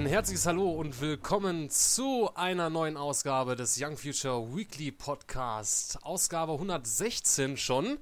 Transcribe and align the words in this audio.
Ein 0.00 0.06
herzliches 0.06 0.46
Hallo 0.46 0.70
und 0.70 1.02
willkommen 1.02 1.68
zu 1.68 2.30
einer 2.34 2.70
neuen 2.70 2.96
Ausgabe 2.96 3.54
des 3.54 3.78
Young 3.78 3.98
Future 3.98 4.56
Weekly 4.56 4.92
Podcast. 4.92 6.02
Ausgabe 6.02 6.52
116 6.52 7.58
schon. 7.58 7.98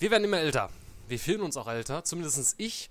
Wir 0.00 0.10
werden 0.10 0.24
immer 0.24 0.38
älter. 0.38 0.70
Wir 1.06 1.20
fühlen 1.20 1.42
uns 1.42 1.56
auch 1.56 1.68
älter, 1.68 2.02
zumindest 2.02 2.56
ich. 2.58 2.90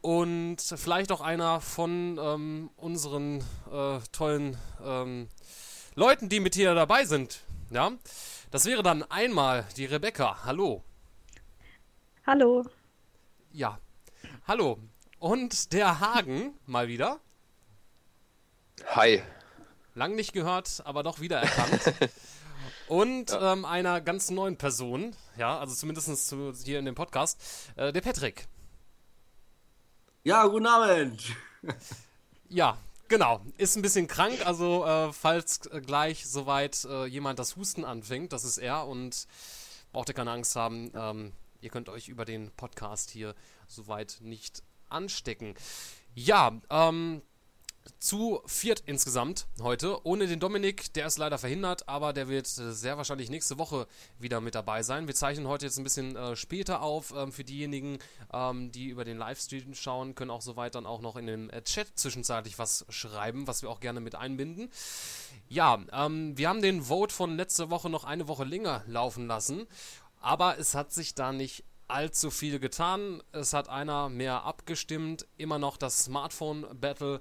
Und 0.00 0.56
vielleicht 0.58 1.12
auch 1.12 1.20
einer 1.20 1.60
von 1.60 2.18
ähm, 2.18 2.70
unseren 2.78 3.40
äh, 3.70 3.98
tollen 4.10 4.56
ähm, 4.82 5.28
Leuten, 5.96 6.30
die 6.30 6.40
mit 6.40 6.54
hier 6.54 6.74
dabei 6.74 7.04
sind. 7.04 7.40
Ja, 7.68 7.92
das 8.52 8.64
wäre 8.64 8.82
dann 8.82 9.02
einmal 9.02 9.66
die 9.76 9.84
Rebecca. 9.84 10.46
Hallo. 10.46 10.82
Hallo. 12.26 12.64
Ja, 13.52 13.78
hallo. 14.48 14.78
Und 15.18 15.74
der 15.74 16.00
Hagen 16.00 16.54
mal 16.64 16.88
wieder. 16.88 17.20
Hi. 18.86 19.22
Lang 19.94 20.14
nicht 20.14 20.32
gehört, 20.32 20.82
aber 20.84 21.02
doch 21.02 21.20
wiedererkannt. 21.20 21.94
Und 22.88 23.30
ja. 23.30 23.52
ähm, 23.52 23.64
einer 23.64 24.00
ganz 24.00 24.30
neuen 24.30 24.56
Person, 24.56 25.16
ja, 25.36 25.58
also 25.58 25.74
zumindest 25.74 26.28
zu, 26.28 26.52
hier 26.64 26.78
in 26.78 26.84
dem 26.84 26.94
Podcast, 26.94 27.40
äh, 27.76 27.92
der 27.92 28.00
Patrick. 28.00 28.46
Ja, 30.22 30.46
guten 30.46 30.66
Abend. 30.66 31.22
ja, 32.48 32.76
genau. 33.08 33.40
Ist 33.56 33.76
ein 33.76 33.82
bisschen 33.82 34.06
krank, 34.06 34.44
also 34.46 34.84
äh, 34.84 35.12
falls 35.12 35.60
gleich 35.86 36.26
soweit 36.26 36.84
äh, 36.84 37.06
jemand 37.06 37.38
das 37.38 37.56
Husten 37.56 37.84
anfängt, 37.84 38.32
das 38.32 38.44
ist 38.44 38.58
er 38.58 38.86
und 38.86 39.26
braucht 39.92 40.08
ihr 40.08 40.14
keine 40.14 40.32
Angst 40.32 40.56
haben. 40.56 40.90
Ähm, 40.94 41.32
ihr 41.60 41.70
könnt 41.70 41.88
euch 41.88 42.08
über 42.08 42.24
den 42.24 42.50
Podcast 42.52 43.10
hier 43.10 43.34
soweit 43.66 44.18
nicht 44.20 44.62
anstecken. 44.88 45.54
Ja, 46.14 46.60
ähm, 46.70 47.22
zu 47.98 48.40
viert 48.46 48.82
insgesamt 48.86 49.46
heute. 49.62 50.04
Ohne 50.06 50.26
den 50.26 50.40
Dominik, 50.40 50.92
der 50.94 51.06
ist 51.06 51.18
leider 51.18 51.38
verhindert, 51.38 51.88
aber 51.88 52.12
der 52.12 52.28
wird 52.28 52.46
äh, 52.58 52.72
sehr 52.72 52.96
wahrscheinlich 52.96 53.30
nächste 53.30 53.58
Woche 53.58 53.86
wieder 54.18 54.40
mit 54.40 54.54
dabei 54.54 54.82
sein. 54.82 55.06
Wir 55.06 55.14
zeichnen 55.14 55.48
heute 55.48 55.66
jetzt 55.66 55.78
ein 55.78 55.84
bisschen 55.84 56.16
äh, 56.16 56.36
später 56.36 56.82
auf. 56.82 57.14
Ähm, 57.16 57.32
für 57.32 57.44
diejenigen, 57.44 57.98
ähm, 58.32 58.72
die 58.72 58.88
über 58.88 59.04
den 59.04 59.18
Livestream 59.18 59.74
schauen, 59.74 60.14
können 60.14 60.30
auch 60.30 60.42
soweit 60.42 60.74
dann 60.74 60.86
auch 60.86 61.00
noch 61.00 61.16
in 61.16 61.26
den 61.26 61.50
äh, 61.50 61.62
Chat 61.62 61.88
zwischenzeitlich 61.94 62.58
was 62.58 62.84
schreiben, 62.88 63.46
was 63.46 63.62
wir 63.62 63.70
auch 63.70 63.80
gerne 63.80 64.00
mit 64.00 64.14
einbinden. 64.14 64.70
Ja, 65.48 65.82
ähm, 65.92 66.36
wir 66.36 66.48
haben 66.48 66.62
den 66.62 66.82
Vote 66.82 67.14
von 67.14 67.36
letzter 67.36 67.70
Woche 67.70 67.90
noch 67.90 68.04
eine 68.04 68.28
Woche 68.28 68.44
länger 68.44 68.82
laufen 68.86 69.26
lassen, 69.26 69.66
aber 70.20 70.58
es 70.58 70.74
hat 70.74 70.92
sich 70.92 71.14
da 71.14 71.32
nicht 71.32 71.64
allzu 71.88 72.30
viel 72.30 72.58
getan. 72.58 73.22
Es 73.32 73.52
hat 73.52 73.68
einer 73.68 74.08
mehr 74.08 74.44
abgestimmt. 74.44 75.26
Immer 75.36 75.58
noch 75.58 75.76
das 75.76 76.04
Smartphone 76.04 76.66
Battle. 76.80 77.20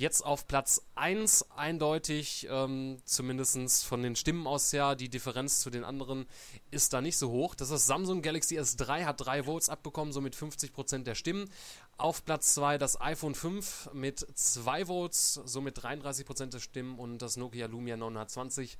Jetzt 0.00 0.24
auf 0.24 0.48
Platz 0.48 0.80
1 0.94 1.50
eindeutig, 1.50 2.48
ähm, 2.50 3.02
zumindest 3.04 3.84
von 3.84 4.02
den 4.02 4.16
Stimmen 4.16 4.46
aus 4.46 4.72
her. 4.72 4.94
Die 4.96 5.10
Differenz 5.10 5.60
zu 5.60 5.68
den 5.68 5.84
anderen 5.84 6.24
ist 6.70 6.94
da 6.94 7.02
nicht 7.02 7.18
so 7.18 7.30
hoch. 7.30 7.54
Das 7.54 7.68
ist 7.68 7.86
Samsung 7.86 8.22
Galaxy 8.22 8.58
S3, 8.58 9.04
hat 9.04 9.20
3 9.20 9.42
Votes 9.42 9.68
abbekommen, 9.68 10.14
somit 10.14 10.34
50% 10.34 11.02
der 11.02 11.14
Stimmen. 11.14 11.50
Auf 11.98 12.24
Platz 12.24 12.54
2 12.54 12.78
das 12.78 12.98
iPhone 12.98 13.34
5 13.34 13.90
mit 13.92 14.20
2 14.20 14.86
Votes, 14.86 15.34
somit 15.44 15.78
33% 15.78 16.46
der 16.46 16.60
Stimmen. 16.60 16.98
Und 16.98 17.18
das 17.18 17.36
Nokia 17.36 17.66
Lumia 17.66 17.98
920, 17.98 18.78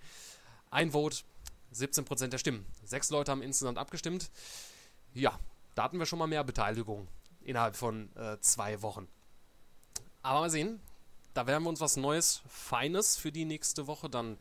ein 0.71 0.93
Vote, 0.93 1.19
17% 1.75 2.28
der 2.28 2.39
Stimmen. 2.39 2.65
Sechs 2.83 3.11
Leute 3.11 3.31
haben 3.31 3.43
insgesamt 3.43 3.77
abgestimmt. 3.77 4.31
Ja, 5.12 5.39
da 5.75 5.83
hatten 5.83 5.99
wir 5.99 6.06
schon 6.06 6.19
mal 6.19 6.28
mehr 6.28 6.44
Beteiligung 6.44 7.09
innerhalb 7.43 7.77
von 7.77 8.09
äh, 8.17 8.41
zwei 8.41 8.81
Wochen. 8.81 9.06
Aber 10.23 10.41
mal 10.41 10.50
sehen, 10.50 10.81
da 11.35 11.47
werden 11.47 11.63
wir 11.65 11.71
uns 11.71 11.81
was 11.81 11.97
Neues, 11.97 12.43
Feines 12.49 13.17
für 13.17 13.33
die 13.33 13.45
nächste 13.45 13.87
Woche 13.87 14.09
dann 14.09 14.39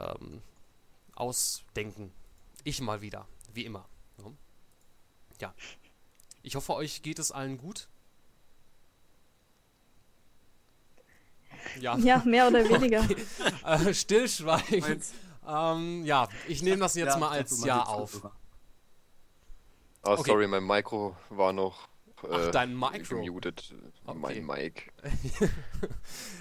ähm, 0.00 0.42
ausdenken. 1.14 2.12
Ich 2.64 2.80
mal 2.80 3.00
wieder, 3.00 3.26
wie 3.52 3.64
immer. 3.64 3.84
Ja. 5.40 5.52
Ich 6.42 6.54
hoffe, 6.54 6.74
euch 6.74 7.02
geht 7.02 7.18
es 7.18 7.32
allen 7.32 7.58
gut. 7.58 7.88
Ja, 11.80 11.96
ja 11.96 12.22
mehr 12.24 12.48
oder 12.48 12.64
weniger. 12.68 13.06
äh, 13.64 13.94
stillschweigen. 13.94 15.02
Ähm, 15.46 16.04
ja, 16.04 16.28
ich 16.46 16.62
nehme 16.62 16.78
das 16.78 16.94
jetzt 16.94 17.14
ja, 17.14 17.18
mal 17.18 17.30
als 17.30 17.64
Ja 17.64 17.82
auf. 17.82 18.24
Oh, 20.04 20.10
okay. 20.10 20.22
sorry, 20.30 20.46
mein 20.48 20.64
Mikro 20.64 21.16
war 21.30 21.52
noch 21.52 21.88
Ach, 22.30 22.48
äh, 22.48 22.50
dein 22.50 22.78
Mikro. 22.78 23.22
Gemutet. 23.22 23.74
Okay. 24.04 24.18
Mein 24.18 24.46
Mic. 24.46 24.92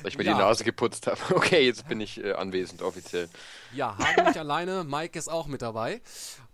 Weil 0.02 0.10
ich 0.10 0.18
mir 0.18 0.24
ja. 0.24 0.34
die 0.34 0.40
Nase 0.40 0.64
geputzt 0.64 1.08
habe. 1.08 1.20
Okay, 1.36 1.66
jetzt 1.66 1.88
bin 1.88 2.02
ich 2.02 2.24
äh, 2.24 2.34
anwesend 2.34 2.82
offiziell. 2.82 3.30
Ja, 3.74 3.98
habe 3.98 4.24
nicht 4.24 4.38
alleine. 4.38 4.84
Mike 4.84 5.18
ist 5.18 5.28
auch 5.28 5.48
mit 5.48 5.62
dabei. 5.62 6.02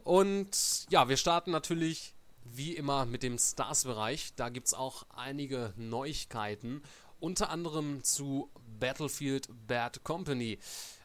Und 0.03 0.85
ja, 0.89 1.09
wir 1.09 1.17
starten 1.17 1.51
natürlich 1.51 2.13
wie 2.43 2.73
immer 2.73 3.05
mit 3.05 3.23
dem 3.23 3.38
Stars-Bereich. 3.38 4.33
Da 4.35 4.49
gibt 4.49 4.67
es 4.67 4.73
auch 4.73 5.05
einige 5.15 5.73
Neuigkeiten. 5.75 6.81
Unter 7.19 7.49
anderem 7.49 8.03
zu 8.03 8.49
Battlefield 8.79 9.49
Bad 9.67 10.03
Company. 10.03 10.59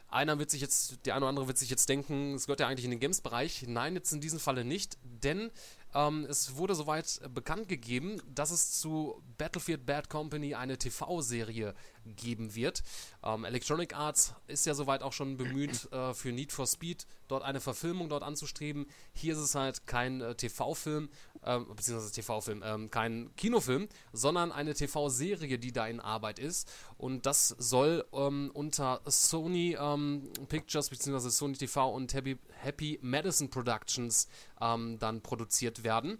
Einer 0.07 0.37
wird 0.37 0.51
sich 0.51 0.61
jetzt, 0.61 1.05
der 1.05 1.15
eine 1.15 1.25
oder 1.25 1.29
andere 1.29 1.47
wird 1.47 1.57
sich 1.57 1.71
jetzt 1.71 1.89
denken, 1.89 2.35
es 2.35 2.45
gehört 2.45 2.59
ja 2.59 2.67
eigentlich 2.67 2.85
in 2.85 2.91
den 2.91 2.99
Games-Bereich. 2.99 3.65
Nein, 3.67 3.95
jetzt 3.95 4.13
in 4.13 4.21
diesem 4.21 4.39
Falle 4.39 4.63
nicht, 4.63 4.97
denn 5.03 5.49
ähm, 5.93 6.25
es 6.29 6.55
wurde 6.55 6.75
soweit 6.75 7.21
bekannt 7.33 7.67
gegeben, 7.67 8.21
dass 8.33 8.51
es 8.51 8.79
zu 8.79 9.21
Battlefield 9.37 9.85
Bad 9.85 10.09
Company 10.09 10.55
eine 10.55 10.77
TV-Serie 10.77 11.73
geben 12.05 12.55
wird. 12.55 12.83
Ähm, 13.23 13.45
Electronic 13.45 13.95
Arts 13.95 14.33
ist 14.47 14.65
ja 14.65 14.73
soweit 14.73 15.03
auch 15.03 15.13
schon 15.13 15.37
bemüht, 15.37 15.87
äh, 15.91 16.13
für 16.13 16.31
Need 16.31 16.51
for 16.51 16.67
Speed 16.67 17.05
dort 17.27 17.43
eine 17.43 17.61
Verfilmung 17.61 18.09
dort 18.09 18.23
anzustreben. 18.23 18.87
Hier 19.13 19.33
ist 19.33 19.39
es 19.39 19.55
halt 19.55 19.87
kein 19.87 20.21
äh, 20.21 20.35
TV-Film, 20.35 21.09
äh, 21.41 21.59
beziehungsweise 21.59 22.11
TV-Film, 22.13 22.63
ähm, 22.65 22.91
kein 22.91 23.35
Kinofilm, 23.35 23.87
sondern 24.11 24.51
eine 24.51 24.73
TV-Serie, 24.73 25.57
die 25.57 25.71
da 25.71 25.87
in 25.87 25.99
Arbeit 25.99 26.39
ist. 26.39 26.71
Und 26.97 27.25
das 27.25 27.49
soll 27.49 28.05
ähm, 28.13 28.51
unter 28.53 29.01
Sony 29.05 29.77
ähm, 29.79 30.29
Pictures, 30.49 30.89
beziehungsweise 30.89 31.31
Sony 31.31 31.57
TV 31.57 31.91
und 31.91 32.13
Happy, 32.13 32.37
Happy 32.51 32.99
Madison 33.01 33.49
Productions 33.49 34.27
ähm, 34.61 34.99
dann 34.99 35.21
produziert 35.21 35.83
werden. 35.83 36.19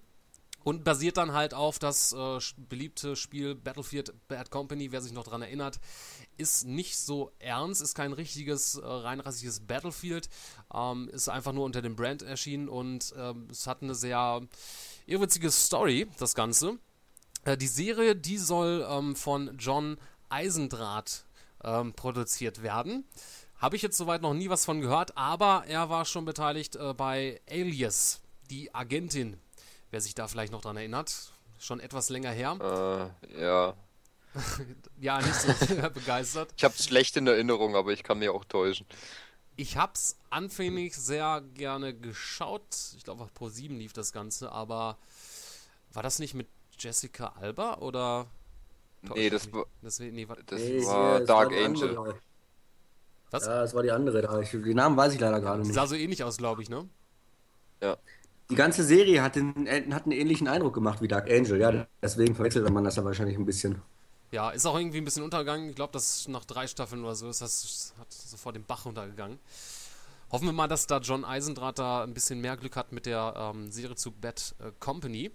Und 0.63 0.83
basiert 0.83 1.17
dann 1.17 1.33
halt 1.33 1.53
auf 1.53 1.77
das 1.77 2.13
äh, 2.13 2.39
beliebte 2.69 3.15
Spiel 3.15 3.53
Battlefield 3.53 4.13
Bad 4.27 4.49
Company, 4.49 4.91
wer 4.91 5.01
sich 5.01 5.11
noch 5.11 5.25
daran 5.25 5.41
erinnert, 5.41 5.79
ist 6.37 6.65
nicht 6.65 6.97
so 6.97 7.31
ernst, 7.39 7.81
ist 7.81 7.95
kein 7.95 8.13
richtiges, 8.13 8.75
äh, 8.75 8.85
reinrassiges 8.85 9.59
Battlefield, 9.61 10.29
ähm, 10.73 11.09
ist 11.09 11.27
einfach 11.27 11.51
nur 11.51 11.65
unter 11.65 11.81
dem 11.81 11.95
Brand 11.95 12.21
erschienen 12.21 12.69
und 12.69 13.13
äh, 13.17 13.33
es 13.51 13.67
hat 13.67 13.81
eine 13.81 13.95
sehr 13.95 14.41
irrwitzige 15.05 15.51
Story, 15.51 16.07
das 16.17 16.33
Ganze. 16.33 16.77
Äh, 17.43 17.57
die 17.57 17.67
Serie, 17.67 18.15
die 18.15 18.37
soll 18.37 18.87
ähm, 18.89 19.15
von 19.15 19.57
John 19.57 19.97
Eisendraht 20.29 21.25
ähm, 21.63 21.93
produziert 21.93 22.63
werden. 22.63 23.05
Habe 23.57 23.75
ich 23.75 23.81
jetzt 23.81 23.97
soweit 23.97 24.21
noch 24.21 24.33
nie 24.33 24.49
was 24.49 24.65
von 24.65 24.81
gehört, 24.81 25.17
aber 25.17 25.63
er 25.67 25.89
war 25.89 26.05
schon 26.05 26.25
beteiligt 26.25 26.75
äh, 26.75 26.93
bei 26.93 27.41
Alias, 27.49 28.21
die 28.49 28.73
Agentin 28.73 29.37
Wer 29.93 30.01
sich 30.01 30.15
da 30.15 30.27
vielleicht 30.27 30.51
noch 30.51 30.61
dran 30.61 30.75
erinnert. 30.75 31.13
Schon 31.59 31.79
etwas 31.79 32.09
länger 32.09 32.31
her. 32.31 33.13
Äh, 33.37 33.43
ja. 33.43 33.75
ja, 34.99 35.21
nicht 35.21 35.35
so 35.35 35.89
begeistert. 35.93 36.51
Ich 36.57 36.63
habe 36.63 36.73
es 36.75 36.85
schlecht 36.85 37.15
in 37.15 37.27
Erinnerung, 37.27 37.75
aber 37.75 37.91
ich 37.91 38.01
kann 38.01 38.17
mir 38.17 38.33
auch 38.33 38.43
täuschen. 38.43 38.87
Ich 39.55 39.77
habe 39.77 39.91
es 39.93 40.17
anfänglich 40.31 40.95
sehr 40.95 41.43
gerne 41.53 41.93
geschaut. 41.93 42.63
Ich 42.97 43.03
glaube, 43.03 43.23
auf 43.23 43.35
Pro 43.35 43.49
7 43.49 43.77
lief 43.77 43.93
das 43.93 44.11
Ganze, 44.11 44.51
aber 44.51 44.97
war 45.93 46.01
das 46.01 46.17
nicht 46.17 46.33
mit 46.33 46.47
Jessica 46.79 47.33
Alba 47.39 47.75
oder? 47.75 48.25
Nee, 49.03 49.29
das 49.29 49.53
war, 49.53 49.67
das, 49.83 49.99
nee, 49.99 50.27
war, 50.27 50.37
das 50.43 50.59
nee, 50.59 50.83
war 50.83 51.19
Dark 51.19 51.51
war 51.51 51.65
Angel. 51.65 51.89
Andere. 51.89 52.19
Was? 53.29 53.45
Ja, 53.45 53.61
das 53.61 53.75
war 53.75 53.83
die 53.83 53.91
andere 53.91 54.23
da. 54.23 54.39
Ich, 54.39 54.49
die 54.49 54.73
Namen 54.73 54.97
weiß 54.97 55.13
ich 55.13 55.19
leider 55.19 55.39
gerade 55.39 55.61
nicht. 55.61 55.75
Sah 55.75 55.85
so 55.85 55.93
ähnlich 55.93 56.23
aus, 56.23 56.37
glaube 56.37 56.63
ich, 56.63 56.69
ne? 56.71 56.89
Ja. 57.79 57.95
Die 58.53 58.57
ganze 58.57 58.83
Serie 58.83 59.23
hat, 59.23 59.35
den, 59.35 59.67
hat 59.91 60.03
einen 60.03 60.11
ähnlichen 60.11 60.47
Eindruck 60.47 60.75
gemacht 60.75 61.01
wie 61.01 61.07
Dark 61.07 61.27
Angel, 61.27 61.59
ja. 61.59 61.87
Deswegen 62.03 62.35
verwechselt 62.35 62.69
man 62.69 62.83
das 62.83 62.97
ja 62.97 63.03
wahrscheinlich 63.03 63.35
ein 63.35 63.45
bisschen. 63.45 63.81
Ja, 64.31 64.51
ist 64.51 64.67
auch 64.67 64.77
irgendwie 64.77 64.99
ein 64.99 65.05
bisschen 65.05 65.23
untergegangen. 65.23 65.69
Ich 65.69 65.75
glaube, 65.75 65.93
das 65.93 66.27
nach 66.27 66.45
drei 66.45 66.67
Staffeln 66.67 67.03
oder 67.03 67.15
so 67.15 67.29
ist 67.29 67.41
das 67.41 67.95
hat 67.99 68.11
sofort 68.11 68.55
den 68.55 68.63
Bach 68.63 68.85
runtergegangen. 68.85 69.39
Hoffen 70.31 70.45
wir 70.45 70.53
mal, 70.53 70.67
dass 70.67 70.85
da 70.85 70.99
John 70.99 71.25
Eisendrath 71.25 71.79
da 71.79 72.03
ein 72.03 72.13
bisschen 72.13 72.41
mehr 72.41 72.55
Glück 72.55 72.75
hat 72.75 72.91
mit 72.91 73.07
der 73.07 73.33
ähm, 73.35 73.71
Serie 73.71 73.95
zu 73.95 74.11
Bad 74.11 74.53
äh, 74.59 74.71
Company. 74.79 75.31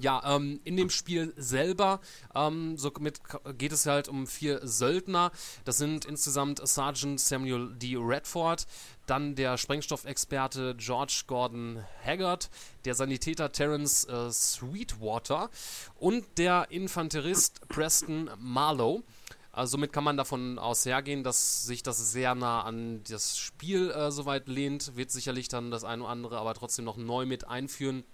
Ja, 0.00 0.22
ähm, 0.36 0.60
in 0.64 0.76
dem 0.76 0.90
Spiel 0.90 1.32
selber 1.36 2.00
ähm, 2.34 2.76
somit 2.76 3.20
geht 3.56 3.72
es 3.72 3.86
halt 3.86 4.08
um 4.08 4.26
vier 4.26 4.60
Söldner. 4.66 5.32
Das 5.64 5.78
sind 5.78 6.04
insgesamt 6.04 6.66
Sergeant 6.66 7.20
Samuel 7.20 7.74
D. 7.74 7.96
Redford, 7.96 8.66
dann 9.06 9.34
der 9.34 9.58
Sprengstoffexperte 9.58 10.76
George 10.76 11.22
Gordon 11.26 11.84
Haggard, 12.04 12.50
der 12.84 12.94
Sanitäter 12.94 13.50
Terence 13.50 14.04
äh, 14.04 14.30
Sweetwater 14.30 15.50
und 15.96 16.24
der 16.38 16.66
Infanterist 16.70 17.66
Preston 17.68 18.30
Marlowe. 18.38 19.02
Also 19.50 19.72
somit 19.72 19.92
kann 19.92 20.04
man 20.04 20.16
davon 20.16 20.60
aus 20.60 20.86
hergehen, 20.86 21.24
dass 21.24 21.64
sich 21.64 21.82
das 21.82 22.12
sehr 22.12 22.36
nah 22.36 22.62
an 22.62 23.02
das 23.08 23.36
Spiel 23.38 23.90
äh, 23.90 24.12
soweit 24.12 24.46
lehnt. 24.46 24.96
Wird 24.96 25.10
sicherlich 25.10 25.48
dann 25.48 25.72
das 25.72 25.82
eine 25.82 26.02
oder 26.04 26.12
andere 26.12 26.38
aber 26.38 26.54
trotzdem 26.54 26.84
noch 26.84 26.96
neu 26.96 27.26
mit 27.26 27.48
einführen. 27.48 28.04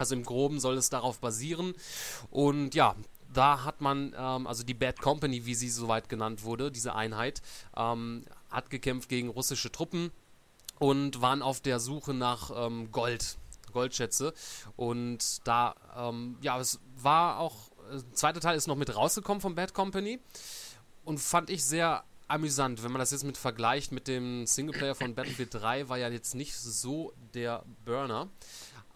Also 0.00 0.14
im 0.14 0.24
Groben 0.24 0.60
soll 0.60 0.78
es 0.78 0.88
darauf 0.88 1.18
basieren. 1.18 1.74
Und 2.30 2.74
ja, 2.74 2.96
da 3.32 3.64
hat 3.64 3.82
man, 3.82 4.14
ähm, 4.16 4.46
also 4.46 4.64
die 4.64 4.72
Bad 4.72 4.98
Company, 4.98 5.44
wie 5.44 5.54
sie 5.54 5.68
soweit 5.68 6.08
genannt 6.08 6.42
wurde, 6.42 6.72
diese 6.72 6.94
Einheit, 6.94 7.42
ähm, 7.76 8.24
hat 8.50 8.70
gekämpft 8.70 9.10
gegen 9.10 9.28
russische 9.28 9.70
Truppen 9.70 10.10
und 10.78 11.20
waren 11.20 11.42
auf 11.42 11.60
der 11.60 11.80
Suche 11.80 12.14
nach 12.14 12.50
ähm, 12.54 12.90
Gold, 12.90 13.36
Goldschätze. 13.72 14.32
Und 14.76 15.46
da, 15.46 15.74
ähm, 15.94 16.38
ja, 16.40 16.58
es 16.58 16.80
war 16.96 17.38
auch, 17.38 17.70
äh, 17.90 17.98
der 17.98 18.14
zweite 18.14 18.40
Teil 18.40 18.56
ist 18.56 18.68
noch 18.68 18.76
mit 18.76 18.96
rausgekommen 18.96 19.42
von 19.42 19.54
Bad 19.54 19.74
Company 19.74 20.18
und 21.04 21.20
fand 21.20 21.50
ich 21.50 21.62
sehr 21.62 22.04
amüsant, 22.26 22.82
wenn 22.82 22.92
man 22.92 23.00
das 23.00 23.10
jetzt 23.10 23.24
mit 23.24 23.36
vergleicht 23.36 23.92
mit 23.92 24.08
dem 24.08 24.46
Singleplayer 24.46 24.94
von 24.94 25.14
Battlefield 25.14 25.52
3, 25.52 25.88
war 25.88 25.98
ja 25.98 26.08
jetzt 26.08 26.34
nicht 26.34 26.56
so 26.56 27.12
der 27.34 27.64
Burner. 27.84 28.28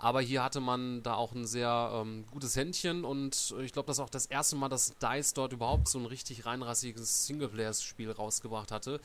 Aber 0.04 0.20
hier 0.20 0.44
hatte 0.44 0.60
man 0.60 1.02
da 1.02 1.14
auch 1.14 1.32
ein 1.32 1.46
sehr 1.46 1.90
ähm, 1.94 2.26
gutes 2.30 2.56
Händchen 2.56 3.06
und 3.06 3.54
ich 3.62 3.72
glaube, 3.72 3.86
das 3.86 3.96
ist 3.96 4.04
auch 4.04 4.10
das 4.10 4.26
erste 4.26 4.54
Mal, 4.54 4.68
dass 4.68 4.92
DICE 4.98 5.32
dort 5.32 5.54
überhaupt 5.54 5.88
so 5.88 5.98
ein 5.98 6.04
richtig 6.04 6.44
reinrassiges 6.44 7.26
Singleplayer-Spiel 7.26 8.10
rausgebracht 8.10 8.70
hatte. 8.70 9.00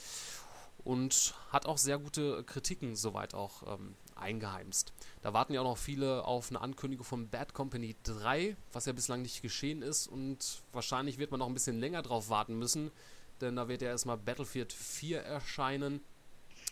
Und 0.83 1.35
hat 1.51 1.67
auch 1.67 1.77
sehr 1.77 1.99
gute 1.99 2.43
Kritiken 2.43 2.97
soweit 2.97 3.33
auch 3.33 3.63
ähm, 3.75 3.95
eingeheimst. 4.15 4.91
Da 5.21 5.31
warten 5.31 5.53
ja 5.53 5.61
auch 5.61 5.65
noch 5.65 5.77
viele 5.77 6.25
auf 6.25 6.49
eine 6.49 6.59
Ankündigung 6.59 7.05
von 7.05 7.29
Bad 7.29 7.53
Company 7.53 7.95
3, 8.03 8.57
was 8.73 8.85
ja 8.85 8.91
bislang 8.91 9.21
nicht 9.21 9.41
geschehen 9.41 9.81
ist. 9.81 10.05
Und 10.05 10.63
wahrscheinlich 10.73 11.17
wird 11.17 11.31
man 11.31 11.39
noch 11.39 11.47
ein 11.47 11.53
bisschen 11.53 11.79
länger 11.79 12.01
drauf 12.01 12.29
warten 12.29 12.59
müssen, 12.59 12.91
denn 13.39 13.55
da 13.55 13.69
wird 13.69 13.81
ja 13.81 13.87
erstmal 13.87 14.17
Battlefield 14.17 14.73
4 14.73 15.21
erscheinen. 15.21 16.01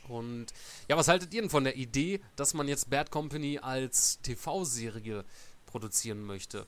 Und 0.09 0.48
ja, 0.88 0.98
was 0.98 1.07
haltet 1.07 1.33
ihr 1.33 1.42
denn 1.42 1.50
von 1.50 1.63
der 1.63 1.75
Idee, 1.75 2.21
dass 2.36 2.54
man 2.54 2.68
jetzt 2.68 2.89
Bad 2.89 3.12
Company 3.12 3.59
als 3.59 4.19
TV-Serie 4.21 5.25
produzieren 5.65 6.24
möchte? 6.24 6.65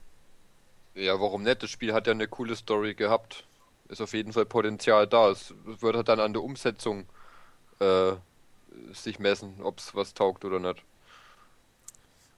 Ja, 0.95 1.19
warum 1.19 1.43
nicht? 1.43 1.63
Das 1.63 1.69
Spiel 1.69 1.93
hat 1.93 2.07
ja 2.07 2.13
eine 2.13 2.27
coole 2.27 2.55
Story 2.55 2.93
gehabt. 2.93 3.45
Ist 3.87 4.01
auf 4.01 4.13
jeden 4.13 4.33
Fall 4.33 4.45
Potenzial 4.45 5.07
da. 5.07 5.31
Es 5.31 5.53
wird 5.65 5.95
halt 5.95 6.07
dann 6.07 6.19
an 6.19 6.33
der 6.33 6.43
Umsetzung 6.43 7.07
äh, 7.79 8.13
sich 8.93 9.19
messen, 9.19 9.61
ob 9.61 9.79
es 9.79 9.95
was 9.95 10.13
taugt 10.13 10.45
oder 10.45 10.59
nicht. 10.59 10.83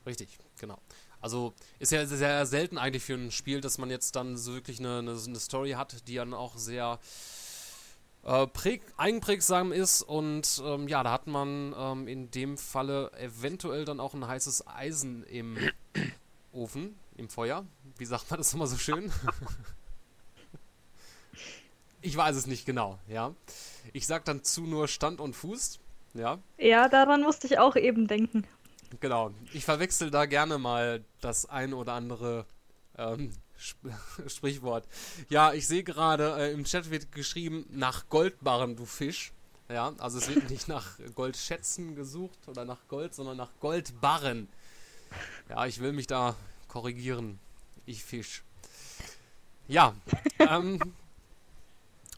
Richtig, 0.06 0.38
genau. 0.60 0.80
Also 1.20 1.54
ist 1.78 1.92
ja 1.92 2.06
sehr 2.06 2.46
selten 2.46 2.78
eigentlich 2.78 3.04
für 3.04 3.14
ein 3.14 3.32
Spiel, 3.32 3.62
dass 3.62 3.78
man 3.78 3.90
jetzt 3.90 4.16
dann 4.16 4.38
so 4.38 4.54
wirklich 4.54 4.80
eine, 4.80 5.00
eine, 5.00 5.12
eine 5.12 5.40
Story 5.40 5.72
hat, 5.72 6.08
die 6.08 6.16
dann 6.16 6.34
auch 6.34 6.58
sehr 6.58 7.00
äh, 8.24 8.48
präg, 8.48 8.82
eigenprägsam 8.98 9.72
ist 9.72 10.04
und 10.04 10.62
ähm, 10.64 10.88
ja, 10.88 11.04
da 11.04 11.12
hat 11.12 11.28
man 11.28 11.74
ähm, 11.78 12.08
in 12.08 12.32
dem 12.32 12.58
Falle 12.58 13.12
eventuell 13.14 13.86
dann 13.86 14.00
auch 14.00 14.14
ein 14.14 14.28
heißes 14.28 14.68
Eisen 14.68 15.24
im 15.24 15.58
Ofen, 16.52 16.96
im 17.16 17.30
Feuer. 17.30 17.66
Wie 17.98 18.06
sagt 18.06 18.30
man 18.30 18.38
das 18.38 18.54
immer 18.54 18.68
so 18.68 18.78
schön? 18.78 19.12
ich 22.02 22.16
weiß 22.16 22.36
es 22.36 22.48
nicht 22.48 22.66
genau, 22.66 23.00
ja. 23.08 23.34
Ich 23.94 24.06
sag 24.06 24.26
dann 24.26 24.44
zu 24.44 24.64
nur 24.64 24.88
Stand 24.88 25.20
und 25.20 25.36
Fuß, 25.36 25.80
ja. 26.14 26.40
Ja, 26.58 26.90
daran 26.90 27.22
musste 27.22 27.48
ich 27.48 27.58
auch 27.58 27.76
eben 27.76 28.08
denken. 28.08 28.46
Genau. 29.00 29.32
Ich 29.54 29.66
verwechsel 29.66 30.12
da 30.12 30.26
gerne 30.26 30.58
mal 30.58 31.04
das 31.22 31.46
ein 31.50 31.74
oder 31.74 31.94
andere 31.94 32.46
ähm, 32.98 33.32
Sprichwort. 34.28 34.88
Ja, 35.30 35.54
ich 35.54 35.68
sehe 35.68 35.84
gerade, 35.84 36.36
äh, 36.38 36.52
im 36.52 36.64
Chat 36.64 36.90
wird 36.90 37.12
geschrieben, 37.12 37.66
nach 37.70 38.10
Goldbarren, 38.10 38.76
du 38.76 38.86
Fisch. 38.86 39.32
Ja, 39.70 39.94
also 40.00 40.18
es 40.18 40.28
wird 40.28 40.50
nicht 40.50 40.68
nach 40.68 40.86
Goldschätzen 41.16 41.96
gesucht 41.96 42.40
oder 42.48 42.66
nach 42.66 42.88
Gold, 42.90 43.16
sondern 43.16 43.38
nach 43.38 43.52
Goldbarren. 43.62 44.50
Ja, 45.50 45.66
ich 45.66 45.80
will 45.80 45.94
mich 45.94 46.08
da 46.08 46.36
korrigieren. 46.68 47.40
Ich 47.86 48.04
Fisch. 48.04 48.44
Ja, 49.68 49.96
ähm, 50.40 50.80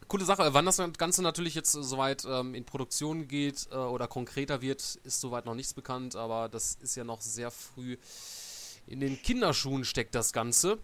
coole 0.07 0.25
Sache. 0.25 0.53
Wann 0.53 0.65
das 0.65 0.81
Ganze 0.97 1.21
natürlich 1.21 1.53
jetzt 1.53 1.73
soweit 1.73 2.25
ähm, 2.25 2.55
in 2.55 2.65
Produktion 2.65 3.27
geht 3.27 3.67
äh, 3.71 3.75
oder 3.75 4.07
konkreter 4.07 4.61
wird, 4.61 4.81
ist 5.03 5.21
soweit 5.21 5.45
noch 5.45 5.53
nichts 5.53 5.75
bekannt, 5.75 6.15
aber 6.15 6.49
das 6.49 6.77
ist 6.81 6.95
ja 6.95 7.03
noch 7.03 7.21
sehr 7.21 7.51
früh 7.51 7.97
in 8.87 8.99
den 8.99 9.21
Kinderschuhen 9.21 9.85
steckt 9.85 10.15
das 10.15 10.33
Ganze. 10.33 10.77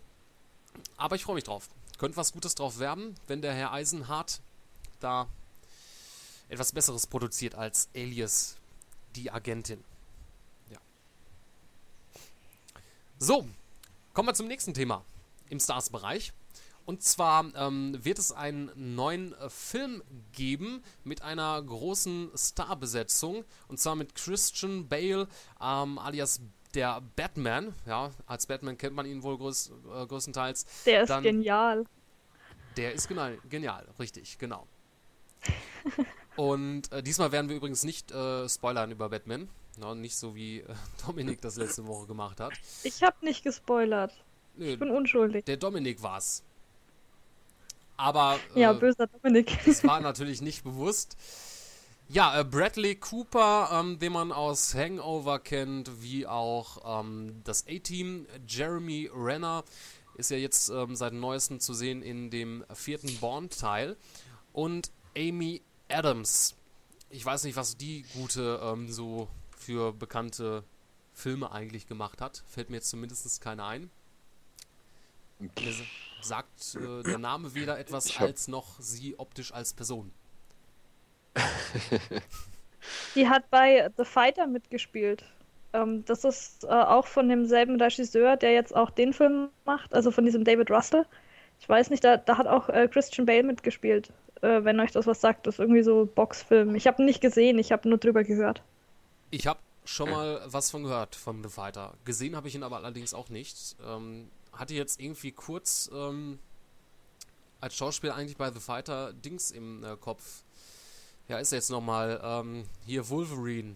Aber 0.98 1.16
ich 1.16 1.24
freue 1.24 1.36
mich 1.36 1.44
drauf. 1.44 1.70
Könnte 1.98 2.18
was 2.18 2.32
Gutes 2.32 2.56
drauf 2.56 2.80
werden, 2.80 3.16
wenn 3.28 3.42
der 3.42 3.54
Herr 3.54 3.74
Eisenhardt 3.74 4.42
da 5.00 5.28
etwas 6.48 6.72
Besseres 6.72 7.08
produziert 7.08 7.56
als 7.56 7.90
Alias, 7.96 8.58
die 9.16 9.32
Agentin. 9.32 9.84
Ja. 10.72 10.80
So, 13.18 13.48
kommen 14.14 14.30
wir 14.30 14.34
zum 14.34 14.48
nächsten 14.48 14.74
Thema 14.74 15.04
im 15.50 15.60
Stars-Bereich. 15.60 16.34
Und 16.86 17.04
zwar 17.04 17.54
ähm, 17.56 18.04
wird 18.04 18.18
es 18.18 18.32
einen 18.32 18.72
neuen 18.96 19.36
Film 19.50 20.02
geben 20.32 20.84
mit 21.04 21.22
einer 21.22 21.62
großen 21.62 22.32
Starbesetzung. 22.36 23.46
Und 23.68 23.80
zwar 23.80 23.96
mit 23.96 24.16
Christian 24.16 24.88
Bale 24.88 25.28
ähm, 25.62 26.00
alias 26.00 26.42
der 26.76 27.02
Batman, 27.16 27.74
ja, 27.86 28.12
als 28.26 28.48
Batman 28.48 28.78
kennt 28.78 28.96
man 28.96 29.06
ihn 29.06 29.24
wohl 29.24 29.38
größ, 29.38 29.72
äh, 29.94 30.06
größtenteils. 30.06 30.66
Der 30.86 31.04
ist 31.04 31.10
Dann, 31.10 31.24
genial. 31.24 31.86
Der 32.78 32.94
ist 32.94 33.08
genial, 33.08 33.40
genial, 33.50 33.88
richtig, 34.00 34.38
genau. 34.38 34.68
Und 36.36 36.92
äh, 36.92 37.04
diesmal 37.04 37.32
werden 37.32 37.50
wir 37.50 37.58
übrigens 37.58 37.84
nicht 37.84 38.12
äh, 38.12 38.48
spoilern 38.48 38.92
über 38.92 39.10
Batman. 39.10 39.50
No, 39.78 39.96
nicht 39.96 40.16
so 40.16 40.36
wie 40.36 40.60
äh, 40.60 40.66
Dominik 41.06 41.42
das 41.42 41.56
letzte 41.58 41.88
Woche 41.88 42.08
gemacht 42.08 42.40
hat. 42.40 42.54
Ich 42.84 43.02
habe 43.04 43.18
nicht 43.22 43.44
gespoilert. 43.44 44.14
Nö, 44.56 44.74
ich 44.74 44.80
bin 44.80 44.92
unschuldig. 44.92 45.46
Der 45.46 45.58
Dominik 45.58 46.02
war's. 46.02 46.44
Aber. 47.98 48.40
ja, 48.56 48.72
äh, 48.72 48.76
böser 48.76 49.08
Dominik. 49.08 49.58
das 49.66 49.84
war 49.84 50.00
natürlich 50.02 50.42
nicht 50.42 50.64
bewusst. 50.64 51.18
Ja, 52.12 52.40
äh, 52.40 52.44
Bradley 52.44 52.96
Cooper, 52.96 53.70
ähm, 53.72 54.00
den 54.00 54.14
man 54.14 54.32
aus 54.32 54.74
Hangover 54.74 55.38
kennt, 55.38 56.02
wie 56.02 56.26
auch 56.26 57.02
ähm, 57.02 57.42
das 57.44 57.68
A-Team. 57.68 58.26
Jeremy 58.48 59.12
Renner 59.14 59.64
ist 60.16 60.32
ja 60.32 60.38
jetzt 60.38 60.70
ähm, 60.70 60.96
seit 60.96 61.14
neuestem 61.14 61.60
zu 61.60 61.76
sehen 61.76 62.02
in 62.02 62.32
dem 62.32 62.66
vierten 62.74 63.16
Bond-Teil. 63.18 63.96
Und 64.54 64.90
Amy 65.16 65.62
Adams. 65.88 66.56
Ich 67.12 67.24
weiß 67.24 67.44
nicht, 67.44 67.56
was 67.56 67.78
die 67.78 68.04
gute 68.16 68.60
ähm, 68.64 68.92
so 68.92 69.28
für 69.56 69.94
bekannte 69.94 70.64
Filme 71.14 71.52
eigentlich 71.52 71.86
gemacht 71.86 72.22
hat. 72.22 72.44
Fällt 72.48 72.72
mir 72.72 72.78
jetzt 72.78 72.90
zumindest 72.90 73.40
keine 73.40 73.66
ein. 73.66 73.92
Mir 75.38 75.52
sagt 76.24 76.74
äh, 76.74 77.04
der 77.04 77.20
Name 77.20 77.54
weder 77.54 77.78
etwas 77.78 78.18
als 78.18 78.48
noch 78.48 78.80
sie 78.80 79.20
optisch 79.20 79.54
als 79.54 79.76
Person. 79.76 80.12
Die 83.16 83.28
hat 83.28 83.50
bei 83.50 83.90
The 83.98 84.06
Fighter 84.06 84.48
mitgespielt. 84.48 85.24
Ähm, 85.74 86.04
das 86.06 86.24
ist 86.24 86.64
äh, 86.64 86.68
auch 86.68 87.08
von 87.08 87.30
demselben 87.30 87.80
Regisseur, 87.80 88.38
der 88.38 88.54
jetzt 88.54 88.76
auch 88.76 88.90
den 88.90 89.14
Film 89.14 89.50
macht, 89.66 89.94
also 89.94 90.12
von 90.12 90.26
diesem 90.26 90.44
David 90.44 90.72
Russell. 90.72 91.06
Ich 91.60 91.70
weiß 91.70 91.90
nicht, 91.90 92.04
da, 92.04 92.18
da 92.18 92.38
hat 92.38 92.48
auch 92.48 92.70
äh, 92.70 92.88
Christian 92.88 93.26
Bale 93.26 93.44
mitgespielt, 93.44 94.12
äh, 94.42 94.64
wenn 94.64 94.80
euch 94.80 94.92
das 94.92 95.06
was 95.06 95.22
sagt. 95.22 95.46
Das 95.46 95.56
ist 95.56 95.60
irgendwie 95.60 95.84
so 95.84 96.06
Boxfilm. 96.06 96.74
Ich 96.76 96.88
habe 96.88 97.04
nicht 97.04 97.22
gesehen, 97.22 97.60
ich 97.60 97.72
habe 97.72 97.88
nur 97.88 97.98
drüber 97.98 98.24
gehört. 98.24 98.64
Ich 99.30 99.46
habe 99.46 99.60
schon 99.86 100.10
mal 100.10 100.42
was 100.46 100.72
von 100.72 100.84
gehört, 100.84 101.16
von 101.16 101.44
The 101.44 101.50
Fighter. 101.50 101.94
Gesehen 102.06 102.36
habe 102.36 102.48
ich 102.48 102.56
ihn 102.56 102.64
aber 102.64 102.78
allerdings 102.78 103.14
auch 103.14 103.30
nicht. 103.30 103.76
Ähm, 103.86 104.30
hatte 104.54 104.74
jetzt 104.74 105.00
irgendwie 105.00 105.32
kurz 105.32 105.90
ähm, 105.94 106.40
als 107.62 107.76
Schauspieler 107.76 108.16
eigentlich 108.16 108.38
bei 108.38 108.52
The 108.52 108.60
Fighter 108.60 109.14
Dings 109.14 109.52
im 109.52 109.84
äh, 109.84 109.96
Kopf 109.98 110.44
ja, 111.30 111.38
ist 111.38 111.52
jetzt 111.52 111.70
nochmal 111.70 112.20
ähm, 112.24 112.66
hier 112.86 113.08
Wolverine. 113.10 113.76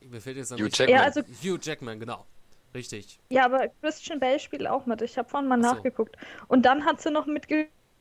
Mir 0.00 0.20
fällt 0.20 0.38
jetzt 0.38 0.52
Hugh 0.52 0.68
Jackman. 0.68 0.88
Ja, 0.88 1.02
also, 1.02 1.20
Hugh 1.20 1.58
Jackman, 1.60 2.00
genau. 2.00 2.24
Richtig. 2.74 3.18
Ja, 3.28 3.44
aber 3.44 3.68
Christian 3.80 4.18
Bale 4.20 4.38
spielt 4.38 4.66
auch 4.66 4.86
mit. 4.86 5.02
Ich 5.02 5.18
habe 5.18 5.28
vorhin 5.28 5.48
mal 5.48 5.62
so. 5.62 5.68
nachgeguckt. 5.68 6.16
Und 6.48 6.62
dann 6.62 6.84
hat 6.84 7.00
sie 7.00 7.10
noch 7.10 7.26
mit 7.26 7.46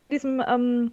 diesem 0.10 0.42
ähm, 0.48 0.92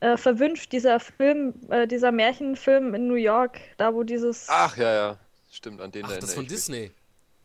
äh, 0.00 0.16
Verwünscht, 0.16 0.72
dieser 0.72 1.00
Film, 1.00 1.54
äh, 1.70 1.86
dieser 1.86 2.12
Märchenfilm 2.12 2.94
in 2.94 3.08
New 3.08 3.14
York, 3.14 3.58
da 3.76 3.94
wo 3.94 4.02
dieses. 4.02 4.46
Ach 4.48 4.76
ja, 4.76 4.94
ja. 4.94 5.18
Stimmt, 5.50 5.80
an 5.80 5.90
den 5.90 6.04
Ach, 6.04 6.14
das 6.14 6.24
ist 6.24 6.34
von 6.34 6.46
Disney. 6.46 6.92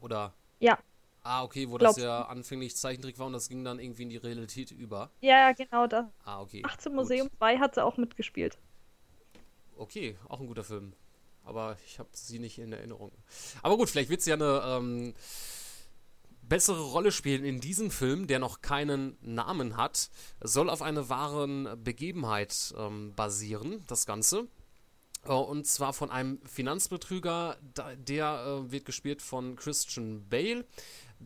Oder? 0.02 0.34
Ja. 0.60 0.78
Ah, 1.24 1.44
okay, 1.44 1.68
wo 1.70 1.78
Glaub- 1.78 1.96
das 1.96 2.04
ja 2.04 2.22
anfänglich 2.24 2.76
Zeichentrick 2.76 3.18
war 3.18 3.28
und 3.28 3.34
das 3.34 3.50
ging 3.50 3.64
dann 3.64 3.80
irgendwie 3.80 4.04
in 4.04 4.10
die 4.10 4.18
Realität 4.18 4.72
über. 4.72 5.10
Ja, 5.22 5.50
ja, 5.50 5.52
genau 5.54 5.88
das. 5.88 6.06
Ah, 6.24 6.42
okay. 6.42 6.62
18 6.64 6.92
gut. 6.92 7.02
Museum 7.02 7.30
2 7.40 7.58
hat 7.58 7.76
sie 7.76 7.84
auch 7.84 7.98
mitgespielt. 7.98 8.58
Okay, 9.78 10.18
auch 10.28 10.40
ein 10.40 10.48
guter 10.48 10.64
Film. 10.64 10.94
Aber 11.44 11.78
ich 11.86 12.00
habe 12.00 12.10
sie 12.14 12.40
nicht 12.40 12.58
in 12.58 12.74
Erinnerung. 12.74 13.12
Aber 13.62 13.78
gut, 13.78 13.90
vielleicht 13.90 14.10
wird 14.10 14.22
sie 14.22 14.32
ja 14.32 14.36
eine 14.36 14.64
ähm, 14.66 15.14
bessere 16.42 16.82
Rolle 16.82 17.12
spielen 17.12 17.44
in 17.44 17.60
diesem 17.60 17.92
Film, 17.92 18.28
der 18.28 18.40
noch 18.40 18.62
keinen 18.62 19.18
Namen 19.22 19.78
hat. 19.78 20.10
Soll 20.42 20.70
auf 20.70 20.82
einer 20.82 21.10
wahren 21.10 21.70
Begebenheit 21.84 22.74
ähm, 22.78 23.14
basieren, 23.16 23.84
das 23.88 24.06
Ganze. 24.06 24.48
Äh, 25.26 25.34
Und 25.34 25.68
zwar 25.68 25.94
von 25.94 26.10
einem 26.10 26.40
Finanzbetrüger, 26.46 27.58
der 27.98 28.64
äh, 28.66 28.72
wird 28.72 28.86
gespielt 28.86 29.22
von 29.22 29.56
Christian 29.56 30.28
Bale. 30.28 30.66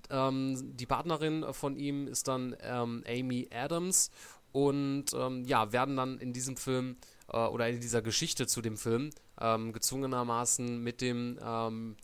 Ähm, 0.10 0.75
die 0.75 0.86
Partnerin 0.86 1.46
von 1.53 1.75
ihm 1.75 2.08
ist 2.08 2.27
dann 2.27 2.56
ähm, 2.62 3.03
Amy 3.08 3.48
Adams. 3.51 4.12
Und 4.51 5.06
ähm, 5.13 5.44
ja, 5.46 5.72
werden 5.72 5.96
dann 5.96 6.18
in 6.18 6.34
diesem 6.34 6.58
Film 6.58 6.98
äh, 7.31 7.38
oder 7.38 7.69
in 7.69 7.81
dieser 7.81 8.01
Geschichte 8.01 8.48
zu 8.48 8.62
dem 8.62 8.77
Film 8.77 9.12
ähm, 9.39 9.74
gezwungenermaßen 9.74 10.81
mit 10.81 11.01
dem 11.01 11.39
ähm, 11.43 11.95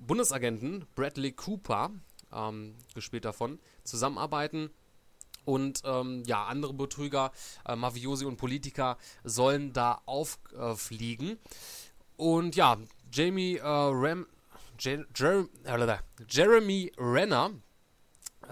Bundesagenten 0.00 0.86
Bradley 0.94 1.32
Cooper, 1.32 1.90
ähm, 2.32 2.74
gespielt 2.94 3.24
davon, 3.24 3.58
zusammenarbeiten. 3.84 4.70
Und 5.44 5.82
ähm, 5.84 6.22
ja, 6.24 6.44
andere 6.44 6.72
Betrüger, 6.72 7.32
äh, 7.66 7.74
Mafiosi 7.74 8.24
und 8.24 8.36
Politiker 8.36 8.96
sollen 9.24 9.72
da 9.72 10.00
auffliegen. 10.06 11.38
Und 12.16 12.54
ja, 12.54 12.78
Jamie 13.12 13.56
äh, 13.56 13.62
Ram, 13.64 14.26
Jer 14.78 15.04
Jer 15.16 15.48
äh, 15.64 15.98
Jeremy 16.28 16.92
Renner, 16.96 17.50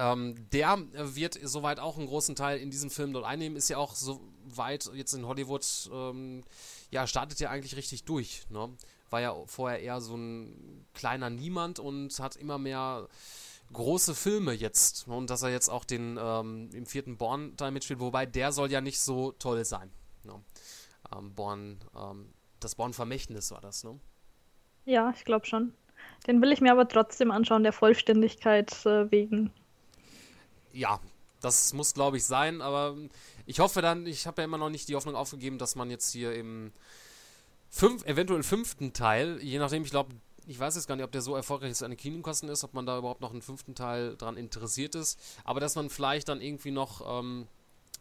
ähm, 0.00 0.34
der 0.50 0.78
wird 0.94 1.38
soweit 1.42 1.78
auch 1.78 1.98
einen 1.98 2.06
großen 2.06 2.34
Teil 2.34 2.58
in 2.58 2.70
diesem 2.70 2.88
Film 2.88 3.12
dort 3.12 3.26
einnehmen, 3.26 3.56
ist 3.56 3.68
ja 3.68 3.76
auch 3.76 3.94
soweit 3.94 4.90
jetzt 4.94 5.12
in 5.12 5.26
Hollywood, 5.26 5.90
ähm, 5.92 6.42
ja, 6.90 7.06
startet 7.06 7.38
ja 7.38 7.50
eigentlich 7.50 7.76
richtig 7.76 8.04
durch. 8.04 8.44
Ne? 8.48 8.70
War 9.10 9.20
ja 9.20 9.34
vorher 9.44 9.80
eher 9.80 10.00
so 10.00 10.16
ein 10.16 10.86
kleiner 10.94 11.28
Niemand 11.28 11.80
und 11.80 12.18
hat 12.18 12.36
immer 12.36 12.56
mehr 12.56 13.08
große 13.74 14.14
Filme 14.14 14.54
jetzt. 14.54 15.06
Und 15.06 15.28
dass 15.28 15.42
er 15.42 15.50
jetzt 15.50 15.68
auch 15.68 15.84
den 15.84 16.18
ähm, 16.18 16.70
im 16.72 16.86
vierten 16.86 17.18
Born-Teil 17.18 17.70
mitspielt, 17.70 18.00
wobei 18.00 18.24
der 18.24 18.52
soll 18.52 18.70
ja 18.72 18.80
nicht 18.80 19.00
so 19.00 19.32
toll 19.32 19.66
sein. 19.66 19.90
Ne? 20.24 20.40
Ähm, 21.14 21.34
Born, 21.34 21.78
ähm, 21.94 22.32
das 22.58 22.74
Born-Vermächtnis 22.74 23.50
war 23.50 23.60
das, 23.60 23.84
ne? 23.84 24.00
Ja, 24.86 25.12
ich 25.14 25.26
glaube 25.26 25.44
schon. 25.44 25.74
Den 26.26 26.40
will 26.40 26.52
ich 26.52 26.62
mir 26.62 26.72
aber 26.72 26.88
trotzdem 26.88 27.30
anschauen, 27.30 27.64
der 27.64 27.74
Vollständigkeit 27.74 28.86
äh, 28.86 29.10
wegen. 29.10 29.52
Ja, 30.72 31.00
das 31.40 31.72
muss, 31.72 31.94
glaube 31.94 32.18
ich, 32.18 32.24
sein, 32.24 32.60
aber 32.60 32.96
ich 33.46 33.60
hoffe 33.60 33.82
dann, 33.82 34.06
ich 34.06 34.26
habe 34.26 34.42
ja 34.42 34.44
immer 34.44 34.58
noch 34.58 34.70
nicht 34.70 34.88
die 34.88 34.94
Hoffnung 34.94 35.16
aufgegeben, 35.16 35.58
dass 35.58 35.74
man 35.74 35.90
jetzt 35.90 36.12
hier 36.12 36.34
im 36.34 36.72
fünf, 37.70 38.04
eventuell 38.04 38.42
fünften 38.42 38.92
Teil, 38.92 39.38
je 39.42 39.58
nachdem, 39.58 39.84
ich 39.84 39.90
glaube, 39.90 40.14
ich 40.46 40.58
weiß 40.58 40.74
jetzt 40.74 40.88
gar 40.88 40.96
nicht, 40.96 41.04
ob 41.04 41.12
der 41.12 41.22
so 41.22 41.36
erfolgreich 41.36 41.70
ist 41.70 41.82
an 41.82 41.92
den 41.92 41.96
Kinokosten 41.96 42.48
ist, 42.48 42.64
ob 42.64 42.74
man 42.74 42.84
da 42.84 42.98
überhaupt 42.98 43.20
noch 43.20 43.30
einen 43.30 43.42
fünften 43.42 43.74
Teil 43.74 44.16
dran 44.16 44.36
interessiert 44.36 44.94
ist, 44.94 45.18
aber 45.44 45.60
dass 45.60 45.76
man 45.76 45.90
vielleicht 45.90 46.28
dann 46.28 46.40
irgendwie 46.40 46.72
noch 46.72 47.20
ähm, 47.20 47.46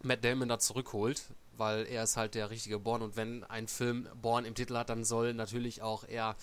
Matt 0.01 0.23
Damon 0.23 0.49
da 0.49 0.59
zurückholt, 0.59 1.21
weil 1.57 1.85
er 1.85 2.03
ist 2.03 2.17
halt 2.17 2.35
der 2.35 2.49
richtige 2.49 2.79
Born 2.79 3.01
und 3.01 3.15
wenn 3.15 3.43
ein 3.43 3.67
Film 3.67 4.07
Born 4.21 4.45
im 4.45 4.55
Titel 4.55 4.75
hat, 4.75 4.89
dann 4.89 5.03
soll 5.03 5.33
natürlich 5.33 5.81
auch 5.81 6.03
er 6.05 6.35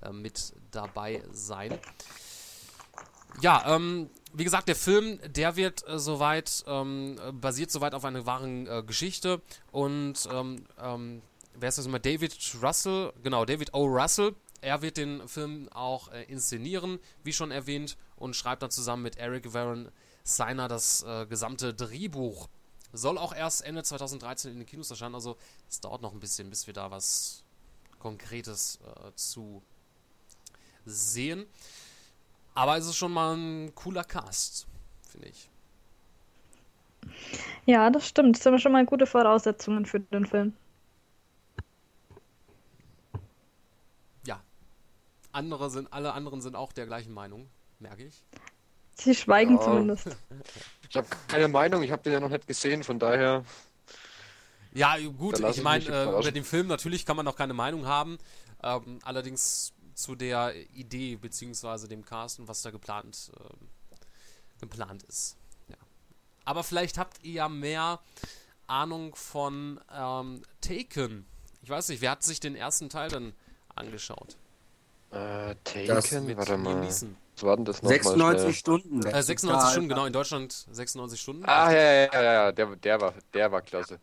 äh, 0.00 0.10
mit 0.12 0.54
dabei 0.70 1.22
sein. 1.30 1.78
Ja, 3.40 3.76
ähm, 3.76 4.10
wie 4.34 4.44
gesagt, 4.44 4.68
der 4.68 4.76
Film, 4.76 5.18
der 5.26 5.56
wird 5.56 5.86
äh, 5.86 5.98
soweit, 5.98 6.64
ähm, 6.66 7.16
äh, 7.18 7.32
basiert 7.32 7.70
soweit 7.70 7.94
auf 7.94 8.04
einer 8.04 8.26
wahren 8.26 8.66
äh, 8.66 8.82
Geschichte 8.82 9.40
und 9.70 10.28
ähm, 10.32 10.64
ähm, 10.80 11.22
wer 11.54 11.68
ist 11.68 11.78
das 11.78 11.86
immer? 11.86 11.98
David 11.98 12.36
Russell, 12.62 13.12
genau, 13.22 13.44
David 13.44 13.74
O. 13.74 13.86
Russell. 13.86 14.34
Er 14.60 14.80
wird 14.80 14.96
den 14.96 15.26
Film 15.26 15.68
auch 15.72 16.08
äh, 16.12 16.22
inszenieren, 16.24 17.00
wie 17.24 17.32
schon 17.32 17.50
erwähnt, 17.50 17.96
und 18.16 18.36
schreibt 18.36 18.62
dann 18.62 18.70
zusammen 18.70 19.02
mit 19.02 19.16
Eric 19.16 19.52
Warren 19.52 19.90
Seiner 20.22 20.68
das 20.68 21.02
äh, 21.02 21.26
gesamte 21.26 21.74
Drehbuch. 21.74 22.48
Soll 22.92 23.18
auch 23.18 23.34
erst 23.34 23.64
Ende 23.64 23.82
2013 23.82 24.52
in 24.52 24.58
den 24.58 24.66
Kinos 24.66 24.90
erscheinen, 24.90 25.16
also 25.16 25.36
es 25.68 25.80
dauert 25.80 26.02
noch 26.02 26.12
ein 26.12 26.20
bisschen, 26.20 26.48
bis 26.48 26.66
wir 26.66 26.74
da 26.74 26.90
was 26.90 27.42
Konkretes 27.98 28.78
äh, 28.84 29.12
zu 29.16 29.62
sehen. 30.84 31.46
Aber 32.54 32.76
es 32.76 32.86
ist 32.86 32.96
schon 32.96 33.12
mal 33.12 33.34
ein 33.36 33.74
cooler 33.74 34.04
Cast, 34.04 34.66
finde 35.10 35.28
ich. 35.28 35.48
Ja, 37.66 37.90
das 37.90 38.06
stimmt. 38.06 38.36
Das 38.36 38.42
sind 38.42 38.60
schon 38.60 38.72
mal 38.72 38.84
gute 38.84 39.06
Voraussetzungen 39.06 39.86
für 39.86 40.00
den 40.00 40.26
Film. 40.26 40.54
Ja. 44.26 44.40
Andere 45.32 45.70
sind, 45.70 45.92
alle 45.92 46.12
anderen 46.12 46.40
sind 46.40 46.56
auch 46.56 46.72
der 46.72 46.86
gleichen 46.86 47.12
Meinung, 47.12 47.48
merke 47.78 48.04
ich. 48.04 48.22
Sie 48.94 49.14
schweigen 49.14 49.56
Ja. 49.56 49.62
zumindest. 49.62 50.08
Ich 50.90 50.96
habe 50.98 51.08
keine 51.26 51.48
Meinung, 51.48 51.82
ich 51.82 51.90
habe 51.90 52.02
den 52.02 52.12
ja 52.12 52.20
noch 52.20 52.28
nicht 52.28 52.46
gesehen, 52.46 52.84
von 52.84 52.98
daher. 52.98 53.46
Ja, 54.74 54.98
gut, 55.16 55.40
ich 55.40 55.62
meine, 55.62 55.86
äh, 55.86 56.04
über 56.04 56.30
den 56.30 56.44
Film 56.44 56.66
natürlich 56.66 57.06
kann 57.06 57.16
man 57.16 57.24
noch 57.24 57.34
keine 57.34 57.54
Meinung 57.54 57.86
haben. 57.86 58.18
Ähm, 58.62 58.98
allerdings 59.02 59.72
zu 59.94 60.14
der 60.14 60.54
Idee 60.74 61.16
beziehungsweise 61.16 61.88
dem 61.88 62.04
Cast 62.04 62.38
und 62.40 62.48
was 62.48 62.62
da 62.62 62.70
geplant, 62.70 63.30
ähm, 63.38 63.68
geplant 64.60 65.02
ist. 65.04 65.36
Ja. 65.68 65.76
Aber 66.44 66.62
vielleicht 66.64 66.98
habt 66.98 67.22
ihr 67.24 67.32
ja 67.32 67.48
mehr 67.48 68.00
Ahnung 68.66 69.14
von 69.14 69.80
ähm, 69.94 70.42
Taken. 70.60 71.26
Ich 71.62 71.70
weiß 71.70 71.88
nicht, 71.88 72.00
wer 72.00 72.12
hat 72.12 72.22
sich 72.22 72.40
den 72.40 72.56
ersten 72.56 72.88
Teil 72.88 73.08
dann 73.08 73.34
angeschaut? 73.74 74.36
Äh, 75.10 75.54
Das 75.86 76.10
Taken, 76.10 76.26
Mit 76.26 76.36
warte 76.38 76.56
mal. 76.56 76.80
Neeson. 76.80 77.16
Was 77.36 77.42
war 77.44 77.56
denn 77.56 77.64
das 77.64 77.82
nochmal 77.82 77.98
96 77.98 78.42
schnell? 78.42 78.54
Stunden. 78.54 79.06
Äh, 79.06 79.22
96 79.22 79.70
Stunden, 79.72 79.88
genau, 79.88 80.04
in 80.06 80.12
Deutschland 80.12 80.52
96 80.70 81.20
Stunden. 81.20 81.44
Ah, 81.46 81.72
ja, 81.72 81.80
ja, 81.80 82.08
ja, 82.12 82.22
ja, 82.22 82.52
der, 82.52 82.76
der, 82.76 83.00
war, 83.00 83.14
der 83.32 83.50
war 83.52 83.62
klasse. 83.62 83.98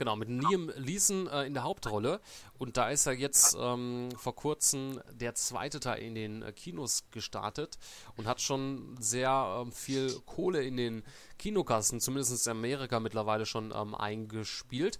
Genau, 0.00 0.16
mit 0.16 0.30
Liam 0.30 0.72
Leeson 0.76 1.26
äh, 1.26 1.44
in 1.44 1.52
der 1.52 1.62
Hauptrolle. 1.62 2.22
Und 2.56 2.78
da 2.78 2.88
ist 2.88 3.04
ja 3.04 3.12
jetzt 3.12 3.54
ähm, 3.60 4.08
vor 4.16 4.34
kurzem 4.34 4.98
der 5.12 5.34
zweite 5.34 5.78
Teil 5.78 6.00
in 6.02 6.14
den 6.14 6.40
äh, 6.40 6.52
Kinos 6.52 7.04
gestartet 7.10 7.76
und 8.16 8.26
hat 8.26 8.40
schon 8.40 8.96
sehr 8.98 9.60
ähm, 9.60 9.72
viel 9.72 10.18
Kohle 10.24 10.62
in 10.62 10.78
den 10.78 11.02
Kinokassen, 11.38 12.00
zumindest 12.00 12.46
in 12.46 12.50
Amerika 12.50 12.98
mittlerweile 12.98 13.44
schon 13.44 13.74
ähm, 13.76 13.94
eingespielt. 13.94 14.98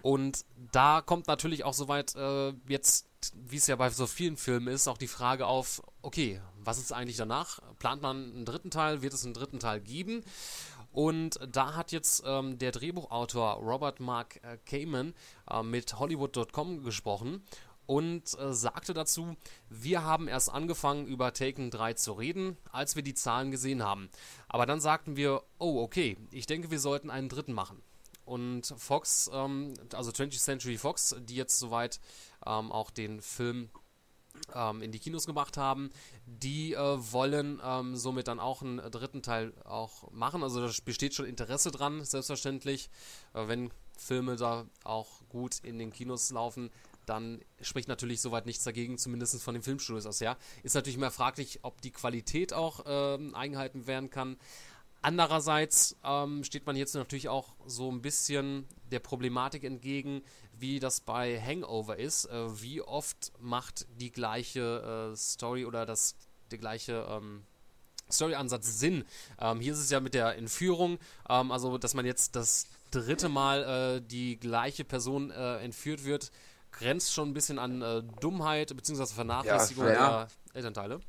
Und 0.00 0.46
da 0.72 1.02
kommt 1.02 1.26
natürlich 1.26 1.64
auch 1.64 1.74
soweit 1.74 2.14
äh, 2.16 2.54
jetzt, 2.66 3.06
wie 3.34 3.56
es 3.56 3.66
ja 3.66 3.76
bei 3.76 3.90
so 3.90 4.06
vielen 4.06 4.38
Filmen 4.38 4.68
ist, 4.68 4.88
auch 4.88 4.96
die 4.96 5.06
Frage 5.06 5.46
auf, 5.46 5.82
okay, 6.00 6.40
was 6.64 6.78
ist 6.78 6.92
eigentlich 6.92 7.18
danach? 7.18 7.60
Plant 7.78 8.00
man 8.00 8.32
einen 8.32 8.44
dritten 8.46 8.70
Teil? 8.70 9.02
Wird 9.02 9.12
es 9.12 9.24
einen 9.24 9.34
dritten 9.34 9.60
Teil 9.60 9.80
geben? 9.80 10.24
Und 10.94 11.40
da 11.50 11.74
hat 11.74 11.90
jetzt 11.90 12.22
ähm, 12.24 12.56
der 12.56 12.70
Drehbuchautor 12.70 13.54
Robert 13.54 13.98
Mark 13.98 14.38
äh, 14.44 14.58
Kamen 14.64 15.12
äh, 15.50 15.60
mit 15.64 15.98
Hollywood.com 15.98 16.84
gesprochen 16.84 17.42
und 17.86 18.38
äh, 18.38 18.52
sagte 18.52 18.94
dazu, 18.94 19.34
wir 19.68 20.04
haben 20.04 20.28
erst 20.28 20.52
angefangen 20.52 21.06
über 21.06 21.32
Taken 21.32 21.72
3 21.72 21.94
zu 21.94 22.12
reden, 22.12 22.56
als 22.70 22.94
wir 22.94 23.02
die 23.02 23.14
Zahlen 23.14 23.50
gesehen 23.50 23.82
haben. 23.82 24.08
Aber 24.46 24.66
dann 24.66 24.80
sagten 24.80 25.16
wir, 25.16 25.42
oh 25.58 25.82
okay, 25.82 26.16
ich 26.30 26.46
denke, 26.46 26.70
wir 26.70 26.78
sollten 26.78 27.10
einen 27.10 27.28
dritten 27.28 27.54
machen. 27.54 27.82
Und 28.24 28.72
Fox, 28.78 29.28
ähm, 29.34 29.74
also 29.94 30.12
20th 30.12 30.38
Century 30.38 30.78
Fox, 30.78 31.16
die 31.18 31.34
jetzt 31.34 31.58
soweit 31.58 31.98
ähm, 32.46 32.70
auch 32.70 32.92
den 32.92 33.20
Film 33.20 33.68
ähm, 34.54 34.82
in 34.82 34.92
die 34.92 34.98
Kinos 34.98 35.26
gemacht 35.26 35.56
haben, 35.56 35.90
die 36.26 36.74
äh, 36.74 36.78
wollen 36.78 37.60
ähm, 37.64 37.96
somit 37.96 38.28
dann 38.28 38.40
auch 38.40 38.62
einen 38.62 38.78
dritten 38.90 39.22
Teil 39.22 39.52
auch 39.64 40.10
machen. 40.10 40.42
Also 40.42 40.66
da 40.66 40.72
besteht 40.84 41.14
schon 41.14 41.26
Interesse 41.26 41.70
dran, 41.70 42.04
selbstverständlich. 42.04 42.90
Äh, 43.34 43.48
wenn 43.48 43.70
Filme 43.96 44.36
da 44.36 44.66
auch 44.82 45.08
gut 45.28 45.58
in 45.62 45.78
den 45.78 45.92
Kinos 45.92 46.30
laufen, 46.30 46.70
dann 47.06 47.40
spricht 47.60 47.88
natürlich 47.88 48.20
soweit 48.20 48.46
nichts 48.46 48.64
dagegen, 48.64 48.96
zumindest 48.98 49.40
von 49.42 49.54
den 49.54 49.62
Filmstudios 49.62 50.06
aus 50.06 50.20
her. 50.20 50.36
Ist 50.62 50.74
natürlich 50.74 50.96
immer 50.96 51.10
fraglich, 51.10 51.60
ob 51.62 51.80
die 51.82 51.90
Qualität 51.90 52.52
auch 52.52 52.84
ähm, 52.86 53.34
eingehalten 53.34 53.86
werden 53.86 54.10
kann. 54.10 54.38
Andererseits 55.02 55.96
ähm, 56.02 56.44
steht 56.44 56.64
man 56.64 56.76
jetzt 56.76 56.94
natürlich 56.94 57.28
auch 57.28 57.54
so 57.66 57.92
ein 57.92 58.00
bisschen 58.00 58.66
der 58.90 59.00
Problematik 59.00 59.62
entgegen, 59.64 60.22
wie 60.64 60.80
das 60.80 61.00
bei 61.00 61.38
Hangover 61.38 61.98
ist. 61.98 62.24
Äh, 62.24 62.62
wie 62.62 62.80
oft 62.80 63.32
macht 63.38 63.86
die 64.00 64.10
gleiche 64.10 65.10
äh, 65.12 65.16
Story 65.16 65.66
oder 65.66 65.84
das 65.84 66.16
der 66.50 66.58
gleiche 66.58 67.06
ähm, 67.10 67.42
Storyansatz 68.10 68.78
Sinn? 68.78 69.04
Ähm, 69.38 69.60
hier 69.60 69.74
ist 69.74 69.80
es 69.80 69.90
ja 69.90 70.00
mit 70.00 70.14
der 70.14 70.36
Entführung, 70.36 70.98
ähm, 71.28 71.52
also 71.52 71.76
dass 71.76 71.92
man 71.92 72.06
jetzt 72.06 72.34
das 72.34 72.66
dritte 72.90 73.28
Mal 73.28 73.98
äh, 73.98 74.00
die 74.00 74.40
gleiche 74.40 74.84
Person 74.84 75.30
äh, 75.30 75.58
entführt 75.58 76.06
wird, 76.06 76.30
grenzt 76.72 77.12
schon 77.12 77.28
ein 77.28 77.34
bisschen 77.34 77.58
an 77.58 77.82
äh, 77.82 78.02
Dummheit 78.20 78.74
bzw. 78.74 79.04
Vernachlässigung 79.06 79.86
Ja, 79.86 79.92
der. 79.92 80.28
Elternteile. 80.54 81.00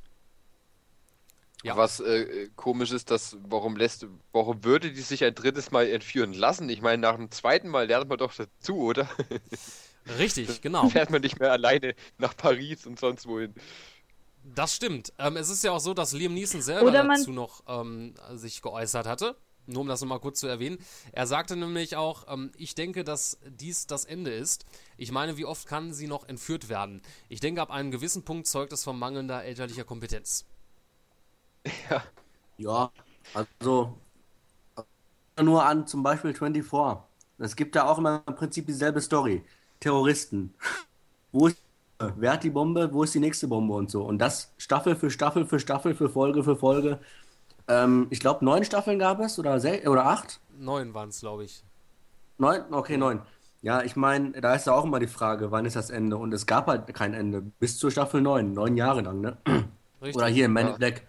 Ja. 1.65 1.75
Was 1.75 2.00
äh, 2.00 2.48
komisch 2.55 2.91
ist, 2.91 3.10
dass 3.10 3.38
warum 3.41 3.75
lässt, 3.75 4.05
warum 4.31 4.63
würde 4.63 4.91
die 4.91 5.01
sich 5.01 5.24
ein 5.24 5.34
drittes 5.34 5.72
Mal 5.72 5.88
entführen 5.88 6.31
lassen? 6.31 6.69
Ich 6.69 6.79
meine, 6.84 7.01
nach 7.01 7.15
dem 7.15 7.31
zweiten 7.31 7.69
Mal 7.69 7.88
lernt 7.88 8.07
man 8.07 8.19
doch 8.19 8.31
dazu, 8.36 8.75
oder? 8.75 9.10
Richtig, 10.19 10.62
genau. 10.62 10.89
Fährt 10.89 11.10
man 11.10 11.24
nicht 11.24 11.39
mehr 11.39 11.51
alleine 11.51 11.95
nach 12.19 12.38
Paris 12.38 12.86
und 12.86 13.00
sonst 13.00 13.25
wohin. 13.25 13.55
Das 14.43 14.75
stimmt. 14.75 15.12
Ähm, 15.17 15.38
es 15.38 15.50
ist 15.50 15.63
ja 15.63 15.72
auch 15.72 15.79
so, 15.79 15.95
dass 15.95 16.13
Liam 16.13 16.36
Neeson 16.36 16.62
selber 16.62 16.91
dazu 16.91 17.31
noch 17.31 17.63
ähm, 17.67 18.13
sich 18.36 18.62
geäußert 18.62 19.07
hatte. 19.07 19.36
Nur 19.65 19.81
um 19.81 19.88
das 19.88 20.01
nochmal 20.01 20.19
kurz 20.19 20.41
zu 20.41 20.45
erwähnen. 20.45 20.77
Er 21.13 21.25
sagte 21.25 21.55
nämlich 21.55 21.95
auch, 21.95 22.31
ähm, 22.31 22.51
ich 22.55 22.75
denke, 22.75 23.03
dass 23.03 23.39
dies 23.43 23.88
das 23.88 24.05
Ende 24.05 24.31
ist. 24.31 24.65
Ich 24.98 25.12
meine, 25.12 25.38
wie 25.38 25.45
oft 25.45 25.67
kann 25.67 25.93
sie 25.93 26.05
noch 26.05 26.29
entführt 26.29 26.69
werden? 26.69 27.01
Ich 27.27 27.39
denke, 27.39 27.60
ab 27.63 27.72
einem 27.72 27.89
gewissen 27.89 28.24
Punkt 28.24 28.45
zeugt 28.45 28.72
es 28.72 28.84
von 28.84 29.00
mangelnder 29.00 29.43
elterlicher 29.43 29.84
Kompetenz. 29.84 30.45
Ja, 32.57 32.91
also 33.34 34.01
nur 35.41 35.65
an 35.65 35.88
zum 35.88 36.03
Beispiel 36.03 36.34
24. 36.34 37.03
Es 37.38 37.55
gibt 37.55 37.75
da 37.75 37.86
auch 37.86 37.98
immer 37.98 38.24
im 38.27 38.36
Prinzip 38.36 38.65
dieselbe 38.67 39.01
Story. 39.01 39.43
Terroristen. 39.79 40.53
Wo 41.31 41.48
ist, 41.48 41.57
wer 42.00 42.34
hat 42.34 42.43
die 42.43 42.50
Bombe? 42.50 42.93
Wo 42.93 43.03
ist 43.03 43.13
die 43.13 43.19
nächste 43.19 43.48
Bombe 43.48 43.74
und 43.74 43.91
so? 43.91 44.03
Und 44.03 44.19
das 44.19 44.53
Staffel 44.57 44.95
für 44.95 45.12
Staffel 45.12 45.45
für 45.45 45.60
Staffel 45.60 45.95
für 45.95 46.10
Folge 46.10 46.43
für 46.43 46.55
Folge. 46.55 47.00
Ähm, 47.67 48.07
ich 48.10 48.19
glaube, 48.22 48.45
neun 48.45 48.63
Staffeln 48.63 49.00
gab 49.00 49.19
es 49.19 49.39
oder, 49.39 49.55
oder 49.57 50.05
acht? 50.05 50.39
Neun 50.57 50.93
waren 50.93 51.10
es, 51.10 51.19
glaube 51.19 51.45
ich. 51.45 51.63
Neun? 52.38 52.62
Okay, 52.74 52.98
neun. 52.98 53.22
Ja, 53.62 53.81
ich 53.81 53.95
meine, 53.95 54.31
da 54.34 54.53
ist 54.53 54.67
ja 54.67 54.74
auch 54.74 54.86
immer 54.86 55.00
die 55.00 55.07
Frage, 55.07 55.51
wann 55.51 55.65
ist 55.65 55.75
das 55.75 55.89
Ende? 55.89 56.17
Und 56.17 56.34
es 56.34 56.45
gab 56.45 56.67
halt 56.67 56.93
kein 56.93 57.13
Ende. 57.13 57.41
Bis 57.41 57.77
zur 57.77 57.91
Staffel 57.91 58.22
neun. 58.22 58.53
Neun 58.53 58.77
Jahre 58.77 59.01
lang, 59.01 59.22
ne? 59.22 59.38
Richtig. 60.01 60.15
Oder 60.15 60.27
hier 60.27 60.48
Man 60.50 60.67
Ja. 60.67 60.74
in 60.74 60.77
Black, 60.77 61.07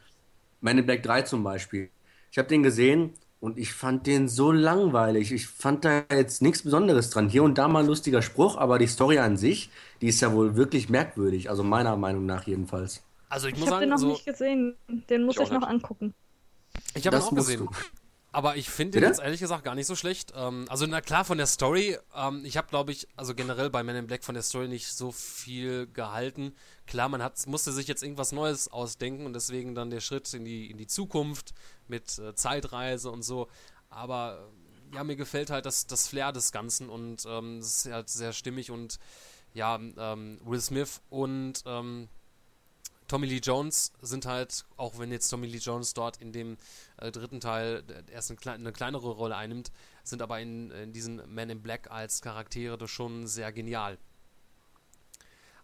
Man 0.66 0.78
in 0.78 0.87
Black 0.87 1.02
3 1.02 1.23
zum 1.23 1.42
Beispiel. 1.44 1.90
Ich 2.30 2.38
habe 2.38 2.49
den 2.49 2.62
gesehen 2.62 3.14
und 3.40 3.58
ich 3.58 3.73
fand 3.73 4.06
den 4.06 4.28
so 4.28 4.52
langweilig. 4.52 5.32
Ich 5.32 5.46
fand 5.49 5.85
da 5.85 6.04
jetzt 6.11 6.42
nichts 6.42 6.62
Besonderes 6.62 7.11
dran. 7.11 7.28
Hier 7.28 7.42
und 7.44 7.58
da 7.58 7.68
mal 7.68 7.80
ein 7.80 7.87
lustiger 7.87 8.23
Spruch, 8.23 8.56
aber 8.56 8.78
die 8.78 8.87
Story 8.88 9.18
an 9.18 9.37
sich, 9.37 9.70
die 10.00 10.08
ist 10.08 10.20
ja 10.20 10.32
wohl 10.32 10.56
wirklich 10.56 10.88
merkwürdig. 10.88 11.50
Also 11.50 11.62
meiner 11.64 11.96
Meinung 11.96 12.26
nach 12.26 12.46
jedenfalls. 12.46 13.02
Also 13.28 13.49
ich 13.49 13.56
Ich 13.56 13.58
muss 13.58 13.70
habe 13.70 13.78
den 13.80 13.90
sagen, 13.90 13.90
noch 13.90 13.99
so, 13.99 14.06
nicht 14.06 14.25
gesehen. 14.25 14.76
Den 14.88 15.25
muss 15.25 15.38
Ich 15.38 15.40
ich 15.40 15.50
noch 15.50 15.62
nicht. 15.62 15.68
angucken. 15.68 16.14
ich 16.94 17.06
habe 17.06 17.18
ihn 17.18 17.20
Das 17.20 17.25
auch 17.25 17.35
gesehen. 17.35 17.58
du. 17.58 17.70
Aber 18.36 18.58
ich 18.58 18.68
finde 18.68 19.00
den 19.00 19.08
jetzt 19.08 19.18
ehrlich 19.18 19.40
gesagt 19.40 19.64
gar 19.64 19.74
nicht 19.74 19.86
so 19.86 19.96
schlecht. 19.96 20.34
Ähm, 20.36 20.66
also 20.68 20.84
na 20.86 21.00
klar, 21.00 21.24
von 21.24 21.38
der 21.38 21.46
Story, 21.46 21.96
ähm, 22.14 22.44
ich 22.44 22.58
habe 22.58 22.68
glaube 22.68 22.92
ich, 22.92 23.08
also 23.16 23.34
generell 23.34 23.70
bei 23.70 23.82
Men 23.82 23.96
in 23.96 24.06
Black 24.06 24.24
von 24.24 24.34
der 24.34 24.42
Story 24.42 24.68
nicht 24.68 24.88
so 24.92 25.10
viel 25.10 25.86
gehalten. 25.86 26.54
Klar, 26.86 27.08
man 27.08 27.22
hat, 27.22 27.46
musste 27.46 27.72
sich 27.72 27.88
jetzt 27.88 28.02
irgendwas 28.02 28.32
Neues 28.32 28.68
ausdenken 28.70 29.24
und 29.24 29.32
deswegen 29.32 29.74
dann 29.74 29.88
der 29.88 30.00
Schritt 30.00 30.34
in 30.34 30.44
die, 30.44 30.70
in 30.70 30.76
die 30.76 30.86
Zukunft 30.86 31.54
mit 31.88 32.18
äh, 32.18 32.34
Zeitreise 32.34 33.10
und 33.10 33.22
so. 33.22 33.48
Aber 33.88 34.46
äh, 34.92 34.96
ja, 34.96 35.02
mir 35.02 35.16
gefällt 35.16 35.48
halt 35.48 35.64
das, 35.64 35.86
das 35.86 36.06
Flair 36.06 36.30
des 36.30 36.52
Ganzen 36.52 36.90
und 36.90 37.24
ähm, 37.26 37.60
es 37.60 37.86
ist 37.86 37.90
halt 37.90 38.10
sehr 38.10 38.34
stimmig 38.34 38.70
und 38.70 38.98
ja, 39.54 39.76
ähm, 39.76 40.40
Will 40.44 40.60
Smith 40.60 41.00
und 41.08 41.62
ähm, 41.64 42.10
Tommy 43.08 43.26
Lee 43.26 43.38
Jones 43.42 43.92
sind 44.02 44.26
halt, 44.26 44.64
auch 44.76 44.98
wenn 44.98 45.12
jetzt 45.12 45.28
Tommy 45.28 45.46
Lee 45.46 45.58
Jones 45.58 45.94
dort 45.94 46.16
in 46.18 46.32
dem 46.32 46.56
äh, 46.96 47.12
dritten 47.12 47.40
Teil 47.40 47.84
erst 48.12 48.30
eine, 48.30 48.38
klei 48.38 48.52
eine 48.52 48.72
kleinere 48.72 49.10
Rolle 49.10 49.36
einnimmt, 49.36 49.70
sind 50.02 50.22
aber 50.22 50.40
in, 50.40 50.70
in 50.72 50.92
diesen 50.92 51.22
Men 51.32 51.50
in 51.50 51.62
Black 51.62 51.90
als 51.90 52.20
Charaktere 52.22 52.76
das 52.76 52.90
schon 52.90 53.26
sehr 53.26 53.52
genial. 53.52 53.98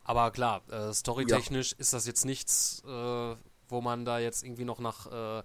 Aber 0.05 0.31
klar, 0.31 0.63
äh, 0.71 0.93
storytechnisch 0.93 1.73
ist 1.75 1.93
das 1.93 2.07
jetzt 2.07 2.25
nichts, 2.25 2.83
äh, 2.87 3.37
wo 3.69 3.81
man 3.81 4.05
da 4.05 4.19
jetzt 4.19 4.43
irgendwie 4.43 4.65
noch 4.65 4.81
nach 4.81 5.07
äh, 5.41 5.43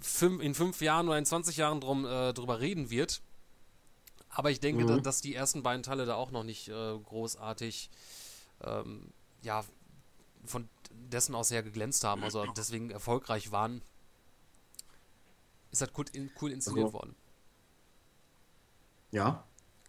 fünf, 0.00 0.42
in 0.42 0.54
fünf 0.54 0.80
Jahren 0.80 1.08
oder 1.08 1.18
in 1.18 1.24
20 1.24 1.56
Jahren 1.56 1.80
drum, 1.80 2.04
äh, 2.04 2.32
drüber 2.32 2.60
reden 2.60 2.90
wird. 2.90 3.22
Aber 4.28 4.50
ich 4.50 4.60
denke, 4.60 4.84
Mhm. 4.84 4.88
da, 4.88 4.96
dass 4.98 5.20
die 5.20 5.34
ersten 5.34 5.62
beiden 5.62 5.82
Teile 5.82 6.06
da 6.06 6.14
auch 6.16 6.30
noch 6.30 6.42
nicht 6.42 6.68
äh, 6.68 6.98
großartig 6.98 7.90
ähm, 8.64 9.12
ja, 9.42 9.64
von 10.44 10.68
dessen 10.90 11.34
aus 11.34 11.50
her 11.50 11.62
geglänzt 11.62 12.04
haben, 12.04 12.24
also 12.24 12.44
deswegen 12.56 12.90
erfolgreich 12.90 13.52
waren, 13.52 13.82
ist 15.70 15.80
halt 15.80 15.92
cool, 15.96 16.04
cool 16.40 16.52
inszeniert 16.52 16.86
Also- 16.86 16.94
worden. 16.94 17.14
Ja. 19.10 19.44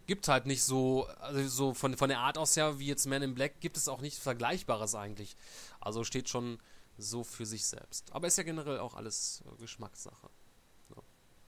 Gibt 0.05 0.27
halt 0.27 0.45
nicht 0.45 0.63
so, 0.63 1.07
also 1.19 1.47
so 1.47 1.73
von, 1.73 1.95
von 1.95 2.09
der 2.09 2.19
Art 2.19 2.37
aus 2.37 2.57
her 2.57 2.77
wie 2.77 2.87
jetzt 2.87 3.05
Man 3.05 3.21
in 3.21 3.35
Black, 3.35 3.61
gibt 3.61 3.77
es 3.77 3.87
auch 3.87 4.01
nichts 4.01 4.19
Vergleichbares 4.19 4.95
eigentlich. 4.95 5.37
Also 5.79 6.03
steht 6.03 6.27
schon 6.27 6.59
so 6.97 7.23
für 7.23 7.45
sich 7.45 7.65
selbst. 7.65 8.11
Aber 8.11 8.27
ist 8.27 8.37
ja 8.37 8.43
generell 8.43 8.79
auch 8.79 8.95
alles 8.95 9.43
Geschmackssache. 9.59 10.29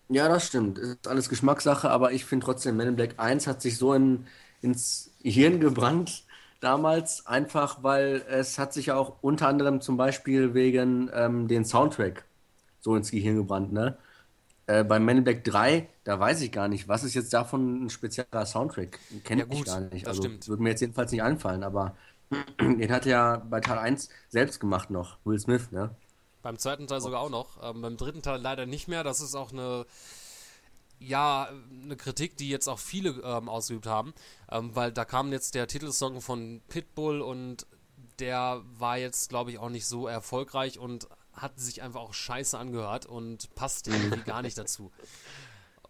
Ja, 0.07 0.29
das 0.29 0.47
stimmt. 0.47 0.77
Ist 0.77 1.07
alles 1.07 1.27
Geschmackssache, 1.29 1.89
aber 1.89 2.13
ich 2.13 2.25
finde 2.25 2.45
trotzdem, 2.45 2.77
Man 2.77 2.87
in 2.87 2.95
Black 2.95 3.19
1 3.19 3.45
hat 3.47 3.61
sich 3.61 3.77
so 3.77 3.93
in, 3.93 4.25
ins 4.61 5.09
Hirn 5.21 5.59
gebrannt 5.59 6.24
damals, 6.65 7.25
einfach 7.27 7.83
weil 7.83 8.25
es 8.29 8.59
hat 8.59 8.73
sich 8.73 8.87
ja 8.87 8.97
auch 8.97 9.17
unter 9.23 9.47
anderem 9.49 9.81
zum 9.81 9.97
Beispiel 9.97 10.53
wegen 10.55 11.09
ähm, 11.13 11.47
den 11.47 11.65
Soundtrack 11.65 12.25
so 12.81 12.95
ins 12.95 13.11
Gehirn 13.11 13.37
gebrannt, 13.37 13.73
ne? 13.73 13.97
Äh, 14.67 14.83
bei 14.83 14.99
Man 14.99 15.17
in 15.19 15.23
Black 15.25 15.43
3, 15.43 15.89
da 16.05 16.19
weiß 16.19 16.41
ich 16.41 16.51
gar 16.51 16.67
nicht, 16.67 16.87
was 16.87 17.03
ist 17.03 17.13
jetzt 17.15 17.33
davon 17.33 17.85
ein 17.85 17.89
spezieller 17.89 18.45
Soundtrack? 18.45 18.99
Kennt 19.23 19.41
Ja, 19.41 19.45
ich 19.53 19.63
gar 19.65 19.81
nicht. 19.81 20.07
das 20.07 20.17
Also 20.17 20.23
würde 20.47 20.63
mir 20.63 20.69
jetzt 20.71 20.81
jedenfalls 20.81 21.11
nicht 21.11 21.23
einfallen, 21.23 21.63
aber 21.63 21.95
den 22.61 22.91
hat 22.91 23.05
er 23.05 23.11
ja 23.11 23.37
bei 23.37 23.61
Teil 23.61 23.79
1 23.79 24.09
selbst 24.29 24.59
gemacht 24.59 24.89
noch, 24.91 25.19
Will 25.25 25.39
Smith, 25.39 25.71
ne? 25.71 25.95
Beim 26.41 26.57
zweiten 26.59 26.87
Teil 26.87 27.01
sogar 27.01 27.21
auch 27.21 27.29
noch. 27.29 27.57
Ähm, 27.63 27.81
beim 27.81 27.97
dritten 27.97 28.21
Teil 28.21 28.39
leider 28.39 28.65
nicht 28.65 28.87
mehr. 28.87 29.03
Das 29.03 29.19
ist 29.21 29.35
auch 29.35 29.51
eine, 29.51 29.85
ja, 30.99 31.49
eine 31.83 31.95
Kritik, 31.95 32.37
die 32.37 32.49
jetzt 32.49 32.67
auch 32.67 32.79
viele 32.79 33.09
ähm, 33.23 33.49
ausgeübt 33.49 33.87
haben. 33.87 34.13
Ähm, 34.49 34.75
weil 34.75 34.91
da 34.91 35.05
kam 35.05 35.31
jetzt 35.31 35.55
der 35.55 35.67
Titelsong 35.67 36.21
von 36.21 36.61
Pitbull 36.67 37.21
und 37.21 37.67
der 38.19 38.61
war 38.77 38.97
jetzt, 38.97 39.29
glaube 39.29 39.51
ich, 39.51 39.59
auch 39.59 39.69
nicht 39.69 39.85
so 39.87 40.07
erfolgreich 40.07 40.79
und 40.79 41.07
hat 41.33 41.59
sich 41.59 41.81
einfach 41.81 41.99
auch 41.99 42.13
scheiße 42.13 42.57
angehört 42.57 43.05
und 43.05 43.53
passt 43.55 43.87
irgendwie 43.89 44.21
gar 44.21 44.41
nicht 44.41 44.57
dazu. 44.57 44.91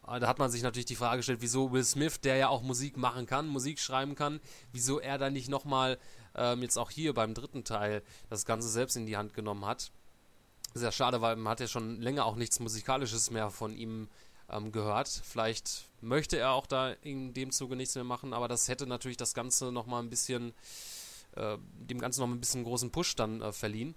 Äh, 0.07 0.19
Da 0.19 0.27
hat 0.27 0.39
man 0.39 0.49
sich 0.49 0.63
natürlich 0.63 0.85
die 0.85 0.95
Frage 0.95 1.17
gestellt, 1.17 1.41
wieso 1.41 1.71
Will 1.71 1.83
Smith, 1.83 2.19
der 2.21 2.37
ja 2.37 2.49
auch 2.49 2.61
Musik 2.61 2.97
machen 2.97 3.25
kann, 3.25 3.47
Musik 3.47 3.79
schreiben 3.79 4.15
kann, 4.15 4.39
wieso 4.71 4.99
er 4.99 5.17
dann 5.17 5.33
nicht 5.33 5.49
nochmal 5.49 5.99
ähm, 6.35 6.61
jetzt 6.61 6.77
auch 6.77 6.89
hier 6.89 7.13
beim 7.13 7.33
dritten 7.33 7.63
Teil 7.63 8.03
das 8.29 8.45
Ganze 8.45 8.69
selbst 8.69 8.95
in 8.97 9.05
die 9.05 9.17
Hand 9.17 9.33
genommen 9.33 9.65
hat. 9.65 9.91
Sehr 10.73 10.91
schade, 10.91 11.21
weil 11.21 11.37
man 11.37 11.51
hat 11.51 11.61
ja 11.61 11.67
schon 11.67 12.01
länger 12.01 12.25
auch 12.25 12.35
nichts 12.35 12.59
Musikalisches 12.59 13.31
mehr 13.31 13.49
von 13.49 13.75
ihm 13.77 14.09
ähm, 14.49 14.71
gehört. 14.71 15.07
Vielleicht 15.07 15.85
möchte 16.01 16.37
er 16.37 16.51
auch 16.51 16.65
da 16.65 16.91
in 17.01 17.33
dem 17.33 17.51
Zuge 17.51 17.75
nichts 17.75 17.95
mehr 17.95 18.03
machen, 18.03 18.33
aber 18.33 18.47
das 18.47 18.67
hätte 18.67 18.87
natürlich 18.87 19.17
das 19.17 19.33
Ganze 19.33 19.71
nochmal 19.71 20.03
ein 20.03 20.09
bisschen, 20.09 20.53
äh, 21.35 21.57
dem 21.89 21.99
Ganzen 21.99 22.21
noch 22.21 22.27
ein 22.27 22.39
bisschen 22.39 22.63
großen 22.63 22.91
Push 22.91 23.15
dann 23.15 23.41
äh, 23.41 23.51
verliehen. 23.51 23.95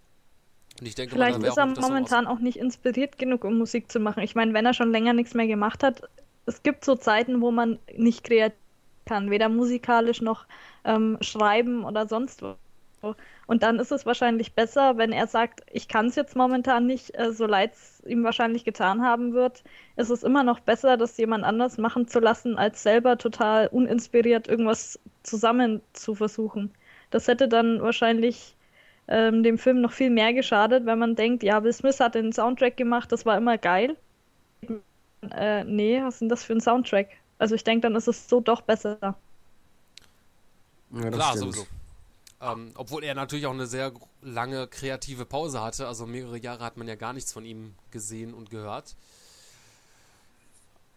Und 0.80 0.86
ich 0.86 0.94
denke, 0.94 1.14
Vielleicht 1.14 1.42
ist 1.42 1.56
er 1.56 1.64
auch 1.64 1.76
momentan 1.80 2.26
auch 2.26 2.38
nicht 2.38 2.58
inspiriert 2.58 3.18
genug, 3.18 3.44
um 3.44 3.58
Musik 3.58 3.90
zu 3.90 3.98
machen. 4.00 4.22
Ich 4.22 4.34
meine, 4.34 4.54
wenn 4.54 4.66
er 4.66 4.74
schon 4.74 4.92
länger 4.92 5.12
nichts 5.12 5.34
mehr 5.34 5.46
gemacht 5.46 5.82
hat, 5.82 6.02
es 6.46 6.62
gibt 6.62 6.84
so 6.84 6.94
Zeiten, 6.94 7.40
wo 7.40 7.50
man 7.50 7.78
nicht 7.96 8.24
kreativ 8.24 8.56
kann, 9.08 9.30
weder 9.30 9.48
musikalisch 9.48 10.20
noch 10.20 10.46
ähm, 10.84 11.18
schreiben 11.20 11.84
oder 11.84 12.06
sonst 12.06 12.42
wo. 12.42 12.56
Und 13.46 13.62
dann 13.62 13.78
ist 13.78 13.92
es 13.92 14.06
wahrscheinlich 14.06 14.54
besser, 14.54 14.96
wenn 14.96 15.12
er 15.12 15.26
sagt, 15.26 15.62
ich 15.72 15.88
kann 15.88 16.06
es 16.06 16.16
jetzt 16.16 16.36
momentan 16.36 16.86
nicht, 16.86 17.16
äh, 17.18 17.32
so 17.32 17.46
leid 17.46 17.72
es 17.74 18.02
ihm 18.06 18.24
wahrscheinlich 18.24 18.64
getan 18.64 19.02
haben 19.02 19.32
wird, 19.34 19.62
ist 19.96 20.10
es 20.10 20.22
immer 20.22 20.42
noch 20.42 20.60
besser, 20.60 20.96
das 20.96 21.16
jemand 21.16 21.44
anders 21.44 21.78
machen 21.78 22.08
zu 22.08 22.18
lassen, 22.20 22.58
als 22.58 22.82
selber 22.82 23.16
total 23.18 23.68
uninspiriert 23.68 24.48
irgendwas 24.48 24.98
zusammen 25.22 25.80
zu 25.92 26.14
versuchen. 26.14 26.72
Das 27.10 27.28
hätte 27.28 27.48
dann 27.48 27.80
wahrscheinlich 27.80 28.56
ähm, 29.08 29.42
dem 29.42 29.58
Film 29.58 29.80
noch 29.80 29.92
viel 29.92 30.10
mehr 30.10 30.34
geschadet, 30.34 30.84
wenn 30.84 30.98
man 30.98 31.16
denkt, 31.16 31.42
ja, 31.42 31.62
Will 31.62 31.72
Smith 31.72 32.00
hat 32.00 32.14
den 32.14 32.32
Soundtrack 32.32 32.76
gemacht, 32.76 33.10
das 33.12 33.24
war 33.24 33.36
immer 33.36 33.58
geil. 33.58 33.96
Äh, 35.30 35.64
nee, 35.64 36.02
was 36.02 36.14
ist 36.14 36.20
denn 36.20 36.28
das 36.28 36.44
für 36.44 36.52
ein 36.52 36.60
Soundtrack? 36.60 37.08
Also 37.38 37.54
ich 37.54 37.64
denke, 37.64 37.82
dann 37.82 37.96
ist 37.96 38.08
es 38.08 38.28
so 38.28 38.40
doch 38.40 38.60
besser. 38.60 38.98
Ja, 39.00 39.14
das 40.90 41.14
Klar, 41.14 41.36
stimmt. 41.36 41.54
sowieso. 41.54 41.77
Ähm, 42.40 42.70
obwohl 42.76 43.02
er 43.02 43.14
natürlich 43.14 43.46
auch 43.46 43.52
eine 43.52 43.66
sehr 43.66 43.92
lange 44.22 44.68
kreative 44.68 45.24
Pause 45.26 45.60
hatte. 45.60 45.88
Also 45.88 46.06
mehrere 46.06 46.38
Jahre 46.38 46.64
hat 46.64 46.76
man 46.76 46.86
ja 46.86 46.94
gar 46.94 47.12
nichts 47.12 47.32
von 47.32 47.44
ihm 47.44 47.74
gesehen 47.90 48.32
und 48.32 48.50
gehört. 48.50 48.94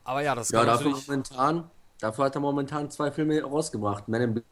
Aber 0.03 0.21
ja, 0.21 0.35
das 0.35 0.49
Ja, 0.49 0.63
dafür 0.65 0.91
natürlich. 0.91 1.07
momentan, 1.07 1.69
dafür 1.99 2.25
hat 2.25 2.35
er 2.35 2.41
momentan 2.41 2.89
zwei 2.91 3.11
Filme 3.11 3.41
rausgebracht. 3.41 4.07
Men 4.07 4.21
in, 4.21 4.33
Black, 4.33 4.45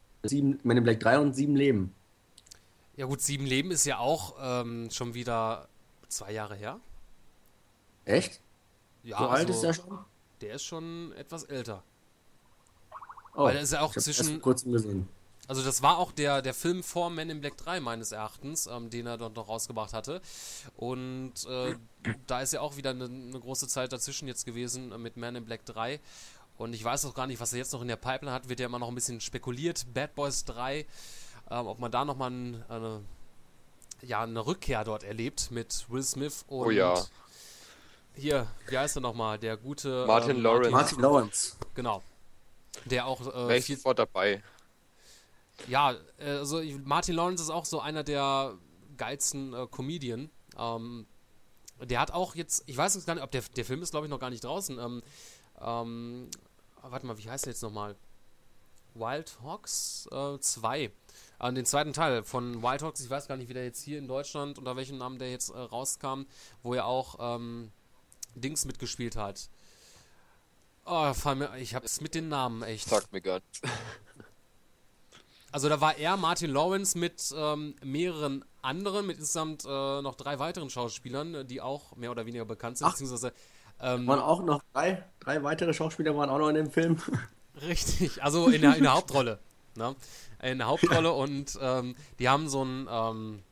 Men 0.64 0.76
in 0.76 0.84
Black 0.84 1.00
3 1.00 1.18
und 1.18 1.34
Sieben 1.34 1.56
Leben. 1.56 1.94
Ja 2.96 3.06
gut, 3.06 3.20
Sieben 3.20 3.46
Leben 3.46 3.70
ist 3.70 3.84
ja 3.84 3.98
auch 3.98 4.34
ähm, 4.40 4.90
schon 4.90 5.14
wieder 5.14 5.68
zwei 6.08 6.32
Jahre 6.32 6.54
her. 6.56 6.80
Echt? 8.04 8.40
Ja, 9.02 9.18
so 9.18 9.28
alt 9.28 9.48
also, 9.48 9.52
ist 9.52 9.64
er 9.64 9.74
schon? 9.74 9.98
der 10.40 10.54
ist 10.54 10.64
schon 10.64 11.12
etwas 11.12 11.44
älter. 11.44 11.82
Oh, 13.34 13.44
Weil 13.44 13.56
er 13.56 13.62
ist 13.62 13.72
ja 13.72 13.80
auch 13.80 13.92
zwischen- 13.92 14.10
erst 14.10 14.30
vor 14.32 14.40
kurzem 14.40 14.72
gesehen. 14.72 15.08
Also 15.50 15.64
das 15.64 15.82
war 15.82 15.98
auch 15.98 16.12
der, 16.12 16.42
der 16.42 16.54
Film 16.54 16.84
vor 16.84 17.10
Men 17.10 17.28
in 17.28 17.40
Black 17.40 17.56
3 17.56 17.80
meines 17.80 18.12
Erachtens, 18.12 18.68
ähm, 18.68 18.88
den 18.88 19.08
er 19.08 19.18
dort 19.18 19.34
noch 19.34 19.48
rausgebracht 19.48 19.92
hatte. 19.92 20.22
Und 20.76 21.44
äh, 21.48 21.74
da 22.28 22.40
ist 22.40 22.52
ja 22.52 22.60
auch 22.60 22.76
wieder 22.76 22.90
eine, 22.90 23.06
eine 23.06 23.40
große 23.40 23.66
Zeit 23.66 23.92
dazwischen 23.92 24.28
jetzt 24.28 24.46
gewesen 24.46 24.92
äh, 24.92 24.98
mit 24.98 25.16
Men 25.16 25.34
in 25.34 25.44
Black 25.44 25.66
3. 25.66 25.98
Und 26.56 26.72
ich 26.72 26.84
weiß 26.84 27.04
auch 27.04 27.14
gar 27.14 27.26
nicht, 27.26 27.40
was 27.40 27.52
er 27.52 27.58
jetzt 27.58 27.72
noch 27.72 27.82
in 27.82 27.88
der 27.88 27.96
Pipeline 27.96 28.30
hat. 28.30 28.48
Wird 28.48 28.60
ja 28.60 28.66
immer 28.66 28.78
noch 28.78 28.86
ein 28.86 28.94
bisschen 28.94 29.20
spekuliert. 29.20 29.86
Bad 29.92 30.14
Boys 30.14 30.44
3, 30.44 30.86
ähm, 31.50 31.66
ob 31.66 31.80
man 31.80 31.90
da 31.90 32.04
nochmal 32.04 32.30
ein, 32.30 32.64
eine, 32.68 33.00
ja, 34.02 34.22
eine 34.22 34.46
Rückkehr 34.46 34.84
dort 34.84 35.02
erlebt 35.02 35.50
mit 35.50 35.84
Will 35.90 36.04
Smith 36.04 36.44
und 36.46 36.66
Oh 36.68 36.70
ja. 36.70 36.94
hier, 38.14 38.46
wie 38.68 38.78
heißt 38.78 38.98
er 38.98 39.00
nochmal? 39.00 39.36
Der 39.36 39.56
gute 39.56 40.06
Martin 40.06 40.36
ähm, 40.36 40.42
Lawrence. 40.44 40.70
Martin 40.70 41.00
Lawrence. 41.00 41.56
Genau. 41.74 42.04
Der 42.84 43.04
auch 43.04 43.20
äh, 43.22 43.34
Wäre 43.34 43.56
ich 43.56 43.64
viel, 43.64 43.74
sofort 43.74 43.98
dabei. 43.98 44.44
Ja, 45.68 45.94
äh, 46.18 46.30
also 46.30 46.62
Martin 46.84 47.16
Lawrence 47.16 47.42
ist 47.42 47.50
auch 47.50 47.64
so 47.64 47.80
einer 47.80 48.02
der 48.02 48.56
geilsten 48.96 49.54
äh, 49.54 49.66
Comedian. 49.70 50.30
Ähm, 50.56 51.06
der 51.82 52.00
hat 52.00 52.12
auch 52.12 52.34
jetzt, 52.34 52.64
ich 52.66 52.76
weiß 52.76 52.94
jetzt 52.94 53.06
gar 53.06 53.14
nicht, 53.14 53.24
ob 53.24 53.30
der, 53.30 53.42
der 53.56 53.64
Film 53.64 53.82
ist, 53.82 53.90
glaube 53.90 54.06
ich, 54.06 54.10
noch 54.10 54.20
gar 54.20 54.30
nicht 54.30 54.44
draußen. 54.44 54.78
Ähm, 54.78 55.02
ähm, 55.60 56.28
warte 56.82 57.06
mal, 57.06 57.18
wie 57.18 57.30
heißt 57.30 57.46
der 57.46 57.52
jetzt 57.52 57.62
nochmal? 57.62 57.96
Wild 58.94 59.38
Hawks 59.42 60.08
2. 60.10 60.80
Äh, 60.80 60.90
An 61.38 61.54
den 61.54 61.64
zweiten 61.64 61.92
Teil 61.92 62.24
von 62.24 62.62
Wild 62.62 62.82
Hawks, 62.82 63.00
ich 63.00 63.08
weiß 63.08 63.28
gar 63.28 63.36
nicht, 63.36 63.48
wie 63.48 63.54
der 63.54 63.64
jetzt 63.64 63.82
hier 63.82 63.98
in 63.98 64.08
Deutschland, 64.08 64.58
unter 64.58 64.76
welchem 64.76 64.98
Namen 64.98 65.18
der 65.18 65.30
jetzt 65.30 65.50
äh, 65.50 65.58
rauskam, 65.58 66.24
wo 66.62 66.74
er 66.74 66.86
auch 66.86 67.16
ähm, 67.36 67.70
Dings 68.34 68.64
mitgespielt 68.64 69.16
hat. 69.16 69.48
Oh, 70.84 71.12
ich 71.58 71.74
hab's 71.74 72.00
mit 72.00 72.14
den 72.14 72.28
Namen 72.28 72.62
echt. 72.62 72.88
Sagt 72.88 73.12
mir 73.12 73.20
gar 73.20 73.40
nichts. 73.40 73.60
Also 75.52 75.68
da 75.68 75.80
war 75.80 75.96
er, 75.96 76.16
Martin 76.16 76.50
Lawrence, 76.50 76.96
mit 76.96 77.34
ähm, 77.36 77.74
mehreren 77.82 78.44
anderen, 78.62 79.06
mit 79.06 79.18
insgesamt 79.18 79.64
äh, 79.64 79.68
noch 80.02 80.14
drei 80.14 80.38
weiteren 80.38 80.70
Schauspielern, 80.70 81.46
die 81.46 81.60
auch 81.60 81.96
mehr 81.96 82.10
oder 82.10 82.26
weniger 82.26 82.44
bekannt 82.44 82.78
sind, 82.78 82.86
Ach. 82.86 82.92
beziehungsweise 82.92 83.32
ähm, 83.82 84.06
Waren 84.06 84.20
auch 84.20 84.42
noch 84.42 84.62
drei, 84.72 85.04
drei 85.20 85.42
weitere 85.42 85.72
Schauspieler 85.72 86.16
waren 86.16 86.28
auch 86.30 86.38
noch 86.38 86.48
in 86.48 86.54
dem 86.54 86.70
Film. 86.70 86.98
richtig, 87.62 88.22
also 88.22 88.48
in 88.48 88.60
der, 88.60 88.76
in 88.76 88.82
der 88.82 88.94
Hauptrolle. 88.94 89.38
Ne? 89.76 89.94
In 90.42 90.58
der 90.58 90.66
Hauptrolle 90.66 91.12
und 91.12 91.58
ähm, 91.60 91.96
die 92.18 92.28
haben 92.28 92.48
so 92.48 92.60
einen, 92.60 92.86
ähm, 92.90 93.42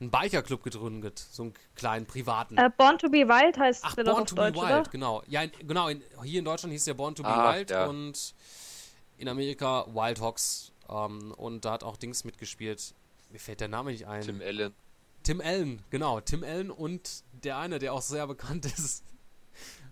einen 0.00 0.10
Biker-Club 0.10 0.62
gegründet, 0.62 1.18
so 1.18 1.44
einen 1.44 1.54
kleinen 1.74 2.06
privaten. 2.06 2.56
Äh, 2.56 2.70
Born 2.76 2.98
to 2.98 3.08
be 3.08 3.26
Wild 3.28 3.58
heißt 3.58 3.82
Ach, 3.84 3.94
der 3.94 4.04
doch 4.04 4.12
Born 4.12 4.22
auf 4.22 4.28
to 4.28 4.34
Deutsch, 4.36 4.54
be 4.54 4.60
Wild, 4.60 4.80
oder? 4.80 4.90
genau. 4.90 5.22
Ja, 5.26 5.42
in, 5.42 5.50
genau, 5.66 5.88
in, 5.88 6.02
hier 6.22 6.38
in 6.38 6.44
Deutschland 6.44 6.72
hieß 6.72 6.84
der 6.84 6.94
Born 6.94 7.14
to 7.14 7.22
be 7.24 7.28
Ah, 7.28 7.52
Wild 7.54 7.70
ja. 7.70 7.86
und 7.86 8.34
in 9.18 9.28
Amerika 9.28 9.84
Wild 9.92 10.20
Hawks. 10.20 10.70
Ähm, 10.88 11.32
und 11.32 11.64
da 11.64 11.72
hat 11.72 11.84
auch 11.84 11.96
Dings 11.96 12.24
mitgespielt. 12.24 12.94
Mir 13.30 13.38
fällt 13.38 13.60
der 13.60 13.68
Name 13.68 13.92
nicht 13.92 14.06
ein. 14.06 14.22
Tim 14.22 14.40
Allen. 14.40 14.74
Tim 15.22 15.40
Allen, 15.40 15.82
genau. 15.90 16.20
Tim 16.20 16.42
Allen 16.44 16.70
und 16.70 17.24
der 17.32 17.58
eine, 17.58 17.78
der 17.78 17.92
auch 17.92 18.02
sehr 18.02 18.26
bekannt 18.26 18.64
ist. 18.66 19.04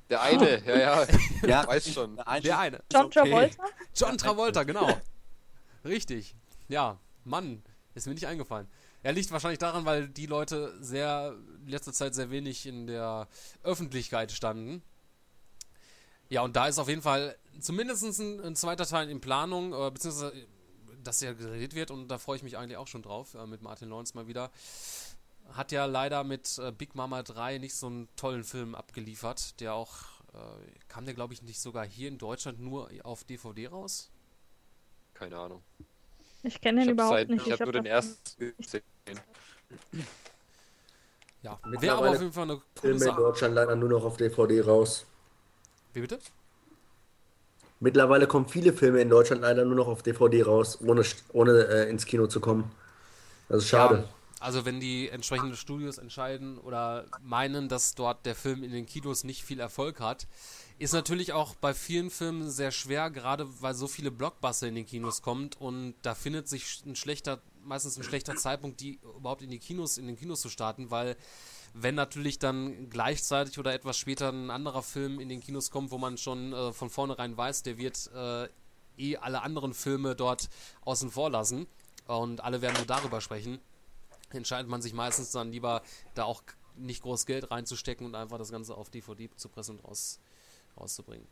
Der 0.09 0.23
eine, 0.23 0.65
ja, 0.65 0.79
ja. 0.79 1.07
Ja, 1.47 1.67
Weiß 1.67 1.93
schon. 1.93 2.17
Der 2.43 2.59
eine. 2.59 2.83
John 2.93 3.07
okay. 3.07 3.21
Travolta? 3.21 3.65
John 3.95 4.19
Travolta, 4.19 4.63
genau. 4.63 4.89
Richtig. 5.85 6.35
Ja, 6.69 6.99
Mann, 7.25 7.63
ist 7.95 8.07
mir 8.07 8.15
nicht 8.15 8.27
eingefallen. 8.27 8.69
Er 9.03 9.13
liegt 9.13 9.31
wahrscheinlich 9.31 9.59
daran, 9.59 9.85
weil 9.85 10.09
die 10.09 10.27
Leute 10.27 10.75
sehr, 10.81 11.37
in 11.65 11.69
letzter 11.69 11.93
Zeit 11.93 12.15
sehr 12.15 12.31
wenig 12.31 12.67
in 12.67 12.87
der 12.87 13.29
Öffentlichkeit 13.63 14.33
standen. 14.33 14.83
Ja, 16.29 16.43
und 16.43 16.57
da 16.57 16.67
ist 16.67 16.79
auf 16.79 16.89
jeden 16.89 17.03
Fall 17.03 17.37
zumindest 17.61 18.03
ein, 18.19 18.41
ein 18.41 18.57
zweiter 18.57 18.85
Teil 18.85 19.09
in 19.11 19.21
Planung, 19.21 19.73
äh, 19.73 19.91
beziehungsweise, 19.91 20.33
dass 21.07 21.19
der 21.19 21.35
geredet 21.35 21.75
wird 21.75 21.91
und 21.91 22.09
da 22.09 22.19
freue 22.19 22.37
ich 22.37 22.43
mich 22.43 22.57
eigentlich 22.59 22.77
auch 22.77 22.87
schon 22.89 23.03
drauf, 23.03 23.35
äh, 23.35 23.47
mit 23.47 23.63
Martin 23.63 23.89
Lawrence 23.89 24.15
mal 24.15 24.27
wieder. 24.27 24.51
Hat 25.53 25.71
ja 25.73 25.85
leider 25.85 26.25
mit 26.25 26.59
äh, 26.59 26.73
Big 26.73 26.95
Mama 26.95 27.23
3 27.23 27.59
nicht 27.59 27.75
so 27.75 27.87
einen 27.87 28.09
tollen 28.17 28.43
Film 28.45 28.75
abgeliefert, 28.75 29.61
der 29.61 29.75
auch, 29.75 29.93
äh, 30.35 30.39
kam 30.89 31.05
der 31.05 31.15
glaube 31.15 31.35
ich 31.35 31.43
nicht 31.43 31.61
sogar 31.61 31.87
hier 31.87 32.09
in 32.09 32.19
Deutschland 32.19 32.59
nur 32.61 32.91
auf 33.05 33.25
DVD 33.25 33.69
raus? 33.69 34.11
Keine 35.15 35.39
Ahnung. 35.39 35.63
Ich 36.43 36.61
kenne 36.61 36.83
Ich 36.83 36.89
ihn 36.89 36.99
habe 37.01 37.25
überhaupt 37.25 37.29
nicht. 37.31 37.51
hab 37.51 37.61
nur 37.61 37.69
hab 37.69 37.73
den 37.75 37.87
ersten 37.87 38.55
gesehen. 38.59 38.83
Ja, 41.43 41.59
wäre 41.65 41.97
aber 41.97 42.11
auf 42.11 42.21
jeden 42.21 42.33
Fall 42.33 42.43
eine 42.45 42.61
coole 42.81 42.99
Filme 42.99 43.05
in. 43.11 43.17
Deutschland 43.17 43.55
leider 43.55 43.77
nur 43.77 43.89
noch 43.89 44.05
auf 44.05 44.17
DVD 44.17 44.61
raus. 44.63 45.07
Wie 45.93 46.01
bitte? 46.01 46.19
Mittlerweile 47.81 48.27
kommen 48.27 48.49
viele 48.49 48.73
Filme 48.73 49.01
in 49.01 49.11
Deutschland 49.11 49.43
leider 49.43 49.65
nur 49.65 49.77
noch 49.77 49.89
auf 49.89 50.03
DVD 50.03 50.43
raus, 50.43 50.79
ohne, 50.81 51.03
ohne 51.33 51.67
äh, 51.67 51.91
ins 51.91 52.07
Kino 52.07 52.27
zu 52.27 52.41
kommen. 52.41 52.71
Das 53.49 53.59
ist 53.59 53.69
schade. 53.69 53.97
Ja, 53.99 54.05
also 54.41 54.65
wenn 54.65 54.81
die 54.81 55.09
entsprechenden 55.09 55.57
Studios 55.57 55.99
entscheiden 55.99 56.59
oder 56.59 57.07
meinen, 57.23 57.69
dass 57.69 57.95
dort 57.95 58.27
der 58.27 58.35
Film 58.35 58.63
in 58.63 58.71
den 58.71 58.87
Kinos 58.87 59.25
nicht 59.25 59.45
viel 59.45 59.61
Erfolg 59.61 60.01
hat, 60.01 60.27
ist 60.79 60.93
natürlich 60.93 61.33
auch 61.33 61.55
bei 61.55 61.73
vielen 61.73 62.11
Filmen 62.11 62.51
sehr 62.51 62.71
schwer, 62.71 63.11
gerade 63.11 63.47
weil 63.61 63.75
so 63.75 63.89
viele 63.89 64.11
Blockbuster 64.11 64.67
in 64.67 64.75
den 64.75 64.87
Kinos 64.87 65.23
kommt 65.23 65.59
und 65.61 65.95
da 66.03 66.15
findet 66.15 66.49
sich 66.49 66.83
ein 66.85 66.97
schlechter, 66.97 67.41
meistens 67.65 67.97
ein 67.97 68.05
schlechter 68.05 68.37
Zeitpunkt, 68.37 68.81
die 68.81 69.01
überhaupt 69.19 69.43
in 69.43 69.51
die 69.51 69.59
Kinos, 69.59 69.97
in 69.97 70.07
den 70.07 70.19
Kinos 70.19 70.43
zu 70.43 70.51
starten, 70.51 70.91
weil 70.91 71.17
wenn 71.79 71.95
natürlich 71.95 72.39
dann 72.39 72.89
gleichzeitig 72.89 73.59
oder 73.59 73.75
etwas 73.75 73.99
später 73.99 74.31
ein 74.31 74.51
anderer 74.51 74.83
Film 74.83 75.21
in 75.21 75.29
den 75.29 75.41
Kinos 75.41 75.71
kommt, 75.71 75.91
wo 75.91 75.99
man 75.99 76.17
schon 76.17 76.53
äh, 76.53 76.73
von 76.73 76.89
vornherein 76.89 77.37
weiß, 77.37 77.65
der 77.65 77.77
wird 77.77 78.11
äh, 78.15 78.49
eh 78.97 79.17
alle 79.19 79.43
anderen 79.43 79.75
Filme 79.75 80.17
dort 80.17 80.49
außen 80.87 81.11
vor 81.11 81.31
lassen 81.31 81.67
und 82.07 82.43
alle 82.43 82.63
werden 82.63 82.77
nur 82.77 82.87
darüber 82.87 83.21
sprechen, 83.21 83.61
entscheidet 84.31 84.71
man 84.71 84.81
sich 84.81 84.95
meistens 84.95 85.33
dann 85.33 85.53
lieber, 85.53 85.83
da 86.15 86.25
auch 86.25 86.43
nicht 86.77 87.03
groß 87.03 87.27
Geld 87.27 87.51
reinzustecken 87.51 88.07
und 88.07 88.15
einfach 88.15 88.39
das 88.39 88.51
Ganze 88.51 88.75
auf 88.75 88.89
DVD 88.89 89.29
zu 89.37 89.51
pressen 89.51 89.77
und 89.77 89.85
raus, 89.85 90.19
rauszubringen. 90.79 91.27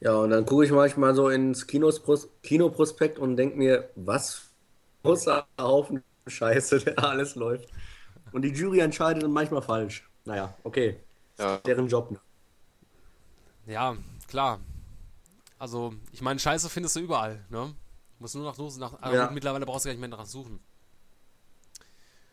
Ja, 0.00 0.16
und 0.16 0.30
dann 0.30 0.44
gucke 0.44 0.64
ich 0.64 0.70
manchmal 0.70 1.14
so 1.14 1.28
ins 1.28 1.66
Kinos, 1.66 2.02
Kinoprospekt 2.42 3.18
und 3.18 3.36
denke 3.36 3.56
mir, 3.56 3.88
was 3.94 4.50
ein 5.02 5.08
großer 5.08 5.46
Haufen 5.58 6.02
Scheiße, 6.26 6.80
der 6.80 7.02
alles 7.02 7.34
läuft. 7.34 7.68
Und 8.32 8.42
die 8.42 8.48
Jury 8.50 8.80
entscheidet 8.80 9.22
dann 9.22 9.32
manchmal 9.32 9.62
falsch. 9.62 10.08
Naja, 10.24 10.54
okay. 10.64 10.98
Ja. 11.38 11.58
Deren 11.58 11.88
Job. 11.88 12.10
ne? 12.10 12.20
Ja, 13.66 13.96
klar. 14.28 14.60
Also, 15.58 15.94
ich 16.12 16.20
meine, 16.22 16.38
Scheiße 16.40 16.68
findest 16.68 16.96
du 16.96 17.00
überall, 17.00 17.44
ne? 17.48 17.74
Muss 18.18 18.34
nur 18.34 18.44
nach, 18.44 18.54
Suchen- 18.56 18.78
nach 18.80 19.00
Ja. 19.12 19.26
gut, 19.26 19.34
mittlerweile 19.34 19.66
brauchst 19.66 19.84
du 19.84 19.88
gar 19.88 19.92
nicht 19.94 20.00
mehr 20.00 20.08
danach 20.08 20.26
suchen. 20.26 20.60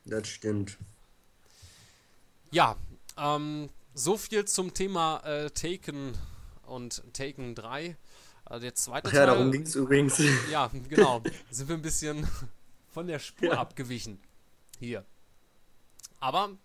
Das 0.06 0.28
stimmt. 0.28 0.78
Ja, 2.52 2.76
ähm, 3.18 3.70
so 3.94 4.18
viel 4.18 4.46
zum 4.46 4.74
Thema 4.74 5.20
äh, 5.24 5.50
Taken 5.52 6.14
und 6.64 7.04
Taken 7.14 7.54
3. 7.56 7.96
Äh, 8.50 8.60
der 8.60 8.74
zweite 8.76 9.10
Ach 9.10 9.14
ja, 9.14 9.26
Teil. 9.26 9.36
darum 9.36 9.52
ging 9.52 9.62
es 9.64 9.76
übrigens. 9.76 10.20
Ja, 10.52 10.72
genau. 10.90 11.22
Sind 11.52 11.70
wir 11.70 11.76
ein 11.76 11.82
bisschen 11.82 12.28
von 12.92 13.06
der 13.08 13.20
Spur 13.20 13.50
Ja. 13.54 13.60
abgewichen. 13.60 14.20
Hier. 14.80 15.06
Aber 16.20 16.58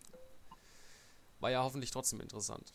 war 1.41 1.51
ja 1.51 1.63
hoffentlich 1.63 1.91
trotzdem 1.91 2.21
interessant. 2.21 2.73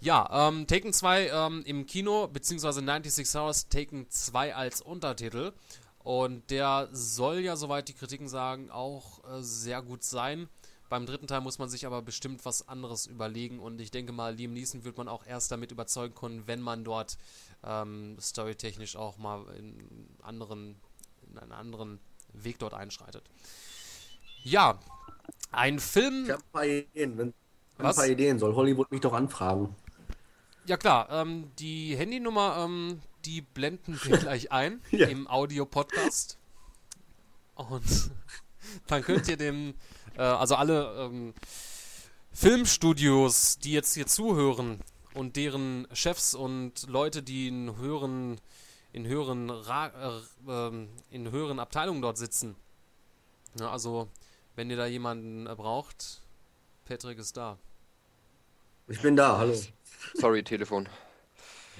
Ja, 0.00 0.48
ähm, 0.48 0.66
Taken 0.66 0.92
2 0.92 1.28
ähm, 1.28 1.62
im 1.64 1.86
Kino, 1.86 2.28
beziehungsweise 2.28 2.80
96 2.80 3.34
Hours 3.34 3.68
Taken 3.68 4.08
2 4.08 4.54
als 4.54 4.80
Untertitel. 4.80 5.52
Und 5.98 6.50
der 6.50 6.88
soll 6.92 7.40
ja, 7.40 7.56
soweit 7.56 7.88
die 7.88 7.92
Kritiken 7.94 8.28
sagen, 8.28 8.70
auch 8.70 9.24
äh, 9.24 9.42
sehr 9.42 9.82
gut 9.82 10.04
sein. 10.04 10.48
Beim 10.88 11.04
dritten 11.04 11.26
Teil 11.26 11.42
muss 11.42 11.58
man 11.58 11.68
sich 11.68 11.84
aber 11.84 12.00
bestimmt 12.00 12.44
was 12.44 12.66
anderes 12.66 13.06
überlegen 13.06 13.60
und 13.60 13.78
ich 13.78 13.90
denke 13.90 14.12
mal, 14.12 14.34
Liam 14.34 14.54
Neeson 14.54 14.84
wird 14.84 14.96
man 14.96 15.06
auch 15.06 15.26
erst 15.26 15.52
damit 15.52 15.70
überzeugen 15.70 16.14
können, 16.14 16.46
wenn 16.46 16.62
man 16.62 16.82
dort 16.82 17.18
ähm, 17.62 18.16
storytechnisch 18.18 18.96
auch 18.96 19.18
mal 19.18 19.44
in 19.58 20.08
anderen, 20.22 20.76
in 21.28 21.38
einen 21.38 21.52
anderen 21.52 22.00
Weg 22.32 22.58
dort 22.58 22.72
einschreitet. 22.72 23.24
Ja, 24.48 24.78
ein 25.52 25.78
Film. 25.78 26.24
Ich 26.24 26.30
habe 26.30 26.42
ein 26.42 26.52
paar 26.52 26.64
Ideen. 26.64 27.18
Wenn 27.18 27.28
ein 27.28 27.34
Was? 27.76 27.96
paar 27.96 28.06
Ideen 28.06 28.38
soll 28.38 28.54
Hollywood 28.54 28.90
mich 28.90 29.02
doch 29.02 29.12
anfragen. 29.12 29.74
Ja 30.64 30.78
klar, 30.78 31.08
ähm, 31.10 31.50
die 31.58 31.96
Handynummer, 31.96 32.64
ähm, 32.64 33.00
die 33.26 33.42
blenden 33.42 34.00
wir 34.04 34.16
gleich 34.18 34.50
ein 34.50 34.80
Ja. 34.90 35.06
im 35.08 35.28
Audio-Podcast. 35.28 36.38
Und 37.56 38.10
dann 38.86 39.02
könnt 39.02 39.28
ihr 39.28 39.36
dem, 39.36 39.74
äh, 40.16 40.22
also 40.22 40.54
alle 40.54 40.94
ähm, 40.98 41.34
Filmstudios, 42.32 43.58
die 43.58 43.72
jetzt 43.72 43.92
hier 43.94 44.06
zuhören 44.06 44.80
und 45.12 45.36
deren 45.36 45.86
Chefs 45.92 46.34
und 46.34 46.86
Leute, 46.88 47.22
die 47.22 47.48
in 47.48 47.76
höheren, 47.76 48.40
in 48.92 49.06
höheren, 49.06 49.50
Ra 49.50 49.88
äh, 50.48 50.48
ähm, 50.68 50.88
in 51.10 51.30
höheren 51.30 51.58
Abteilungen 51.58 52.00
dort 52.00 52.16
sitzen. 52.16 52.56
Ja, 53.58 53.70
also, 53.70 54.08
wenn 54.58 54.70
ihr 54.70 54.76
da 54.76 54.86
jemanden 54.86 55.46
äh, 55.46 55.54
braucht, 55.54 56.20
Patrick 56.84 57.18
ist 57.18 57.36
da. 57.36 57.58
Ich 58.88 59.00
bin 59.00 59.14
da, 59.14 59.38
hallo. 59.38 59.54
Sorry, 60.14 60.42
Telefon. 60.42 60.88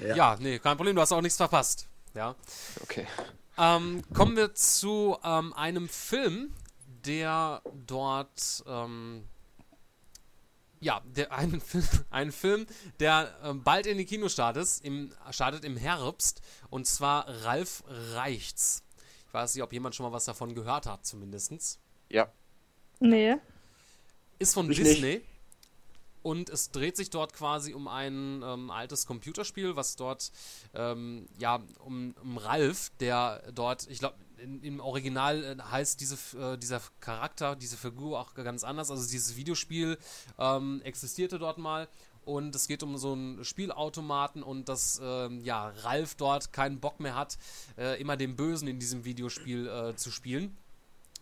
Ja. 0.00 0.14
Ja, 0.14 0.36
nee, 0.38 0.60
kein 0.60 0.76
Problem, 0.76 0.94
du 0.94 1.02
hast 1.02 1.10
auch 1.10 1.20
nichts 1.20 1.36
verpasst. 1.36 1.88
Ja. 2.14 2.36
Okay. 2.80 3.04
Ähm, 3.58 4.04
kommen 4.14 4.36
wir 4.36 4.54
zu 4.54 5.18
ähm, 5.24 5.52
einem 5.54 5.88
Film, 5.88 6.54
der 7.04 7.62
dort, 7.84 8.62
ähm, 8.68 9.24
ja, 10.78 11.02
der, 11.04 11.32
einen, 11.36 11.60
Film, 11.60 11.88
einen 12.10 12.30
Film, 12.30 12.66
der 13.00 13.34
ähm, 13.42 13.64
bald 13.64 13.88
in 13.88 13.98
die 13.98 14.04
Kinos 14.04 14.34
startet, 14.34 14.68
im, 14.84 15.12
startet 15.32 15.64
im 15.64 15.76
Herbst, 15.76 16.42
und 16.70 16.86
zwar 16.86 17.26
Ralf 17.42 17.82
Reichts. 17.88 18.84
Ich 19.26 19.34
weiß 19.34 19.56
nicht, 19.56 19.64
ob 19.64 19.72
jemand 19.72 19.96
schon 19.96 20.06
mal 20.06 20.12
was 20.12 20.26
davon 20.26 20.54
gehört 20.54 20.86
hat, 20.86 21.04
zumindestens. 21.04 21.80
Ja. 22.08 22.28
Nee. 23.00 23.36
Ist 24.38 24.54
von 24.54 24.70
Ich 24.70 24.78
Disney. 24.78 25.22
Und 26.22 26.50
es 26.50 26.72
dreht 26.72 26.96
sich 26.96 27.10
dort 27.10 27.32
quasi 27.32 27.74
um 27.74 27.88
ein 27.88 28.42
ähm, 28.44 28.70
altes 28.70 29.06
Computerspiel, 29.06 29.76
was 29.76 29.96
dort, 29.96 30.30
ähm, 30.74 31.26
ja, 31.38 31.60
um, 31.78 32.14
um 32.22 32.36
Ralf, 32.38 32.90
der 33.00 33.42
dort, 33.54 33.88
ich 33.88 34.00
glaube, 34.00 34.16
im 34.38 34.80
Original 34.80 35.42
äh, 35.42 35.62
heißt 35.62 36.00
diese, 36.00 36.14
F- 36.14 36.34
äh, 36.34 36.56
dieser 36.56 36.82
Charakter, 37.00 37.56
diese 37.56 37.76
Figur 37.76 38.20
auch 38.20 38.34
ganz 38.34 38.62
anders. 38.64 38.90
Also 38.90 39.08
dieses 39.08 39.36
Videospiel 39.36 39.96
ähm, 40.38 40.82
existierte 40.84 41.38
dort 41.38 41.58
mal. 41.58 41.88
Und 42.24 42.54
es 42.54 42.68
geht 42.68 42.82
um 42.82 42.98
so 42.98 43.12
einen 43.12 43.42
Spielautomaten 43.44 44.42
und 44.42 44.68
dass 44.68 45.00
ähm, 45.02 45.40
ja, 45.40 45.68
Ralf 45.82 46.14
dort 46.14 46.52
keinen 46.52 46.78
Bock 46.78 47.00
mehr 47.00 47.14
hat, 47.14 47.38
äh, 47.78 47.98
immer 48.00 48.18
den 48.18 48.36
Bösen 48.36 48.68
in 48.68 48.78
diesem 48.78 49.04
Videospiel 49.06 49.66
äh, 49.66 49.96
zu 49.96 50.10
spielen. 50.10 50.54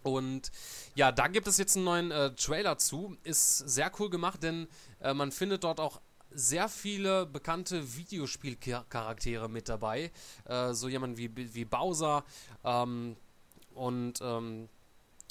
Und 0.07 0.51
ja, 0.95 1.12
da 1.12 1.29
gibt 1.29 1.47
es 1.47 1.59
jetzt 1.59 1.77
einen 1.77 1.85
neuen 1.85 2.11
äh, 2.11 2.35
Trailer 2.35 2.79
zu. 2.79 3.16
Ist 3.25 3.59
sehr 3.59 3.90
cool 3.99 4.11
gemacht, 4.11 4.42
denn 4.42 4.69
äh, 5.01 5.14
man 5.14 5.33
findet 5.33 5.64
dort 5.64 5.81
auch 5.81 6.01
sehr 6.31 6.69
viele 6.69 7.27
bekannte 7.27 7.97
Videospielcharaktere 7.97 9.49
mit 9.49 9.69
dabei. 9.69 10.12
Äh, 10.45 10.73
so 10.75 10.88
jemand 10.88 11.16
wie, 11.16 11.55
wie 11.55 11.64
Bowser 11.64 12.25
ähm, 12.64 13.16
und 13.75 14.21
ähm, 14.21 14.69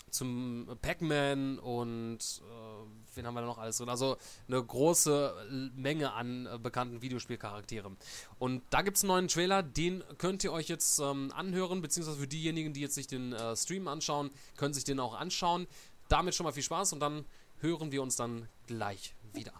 zum 0.09 0.67
Pac-Man 0.81 1.59
und 1.59 2.19
äh, 2.19 3.04
wen 3.17 3.25
haben 3.25 3.33
wir 3.33 3.41
da 3.41 3.47
noch 3.47 3.57
alles 3.57 3.77
drin? 3.77 3.89
Also 3.89 4.17
eine 4.47 4.63
große 4.63 5.71
Menge 5.75 6.13
an 6.13 6.45
äh, 6.45 6.57
bekannten 6.57 7.01
Videospielcharakteren. 7.01 7.97
Und 8.39 8.63
da 8.69 8.81
gibt 8.81 8.97
es 8.97 9.03
einen 9.03 9.09
neuen 9.09 9.27
Trailer, 9.27 9.63
den 9.63 10.03
könnt 10.17 10.43
ihr 10.43 10.51
euch 10.51 10.67
jetzt 10.67 10.99
ähm, 10.99 11.31
anhören, 11.35 11.81
beziehungsweise 11.81 12.19
für 12.19 12.27
diejenigen, 12.27 12.73
die 12.73 12.81
jetzt 12.81 12.95
sich 12.95 13.07
den 13.07 13.33
äh, 13.33 13.55
Stream 13.55 13.87
anschauen, 13.87 14.31
können 14.57 14.73
sich 14.73 14.83
den 14.83 14.99
auch 14.99 15.13
anschauen. 15.13 15.67
Damit 16.09 16.35
schon 16.35 16.43
mal 16.43 16.53
viel 16.53 16.63
Spaß 16.63 16.93
und 16.93 16.99
dann 16.99 17.25
hören 17.59 17.91
wir 17.91 18.01
uns 18.01 18.15
dann 18.15 18.47
gleich 18.67 19.15
wieder. 19.33 19.53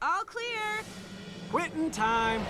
All 0.00 0.24
clear. 0.24 0.75
Quitting 1.56 1.90
time. 1.90 2.42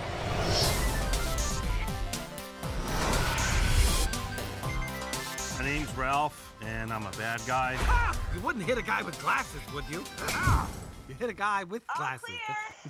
My 5.57 5.63
name's 5.63 5.95
Ralph, 5.95 6.53
and 6.61 6.91
I'm 6.91 7.05
a 7.05 7.11
bad 7.11 7.39
guy. 7.47 7.77
Ah! 7.83 8.19
You 8.35 8.41
wouldn't 8.41 8.65
hit 8.65 8.77
a 8.77 8.81
guy 8.81 9.03
with 9.03 9.17
glasses, 9.21 9.61
would 9.73 9.85
you? 9.89 10.03
Ah! 10.27 10.69
You 11.07 11.15
hit 11.15 11.29
a 11.29 11.33
guy 11.33 11.63
with 11.63 11.87
glasses. 11.95 12.35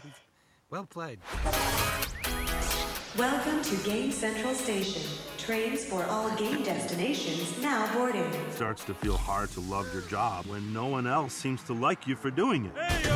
well 0.72 0.88
played. 0.88 1.20
Welcome 3.16 3.62
to 3.62 3.76
Game 3.88 4.12
Central 4.12 4.56
Station. 4.56 5.04
Trains 5.38 5.86
for 5.86 6.04
all 6.06 6.36
game 6.36 6.64
destinations 6.64 7.62
now 7.62 7.94
boarding. 7.94 8.24
It 8.24 8.54
starts 8.54 8.84
to 8.86 8.96
feel 8.96 9.18
hard 9.18 9.52
to 9.52 9.60
love 9.60 9.88
your 9.94 10.02
job 10.04 10.48
when 10.48 10.74
no 10.74 10.88
one 10.88 11.06
else 11.06 11.36
seems 11.36 11.62
to 11.66 11.74
like 11.74 12.08
you 12.08 12.16
for 12.16 12.32
doing 12.32 12.66
it. 12.66 12.76
Hey, 12.76 13.07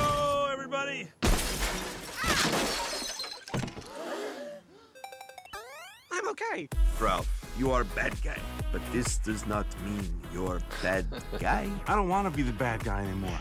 okay. 6.52 6.68
Ralph, 7.00 7.54
you 7.58 7.72
are 7.72 7.82
a 7.82 7.86
bad 7.86 8.22
guy, 8.24 8.38
but 8.72 8.82
this 8.92 9.18
does 9.18 9.46
not 9.48 9.66
mean 9.84 10.22
you're 10.34 10.58
a 10.58 10.64
bad 10.84 11.06
guy. 11.40 11.70
I 11.88 11.96
don't 11.96 12.10
want 12.10 12.32
to 12.32 12.36
be 12.36 12.44
the 12.44 12.54
bad 12.54 12.84
guy 12.84 13.04
anymore. 13.04 13.40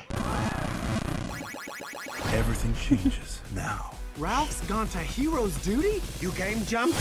Everything 2.32 2.74
changes 2.74 3.40
now. 3.54 3.92
Ralph's 4.18 4.60
gone 4.66 4.88
to 4.88 4.98
hero's 4.98 5.56
duty? 5.62 6.02
You 6.20 6.32
game 6.32 6.64
jumped? 6.66 7.00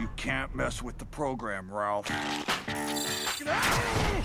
You 0.00 0.08
can't 0.16 0.54
mess 0.54 0.82
with 0.82 0.98
the 0.98 1.04
program, 1.06 1.70
Ralph. 1.72 2.10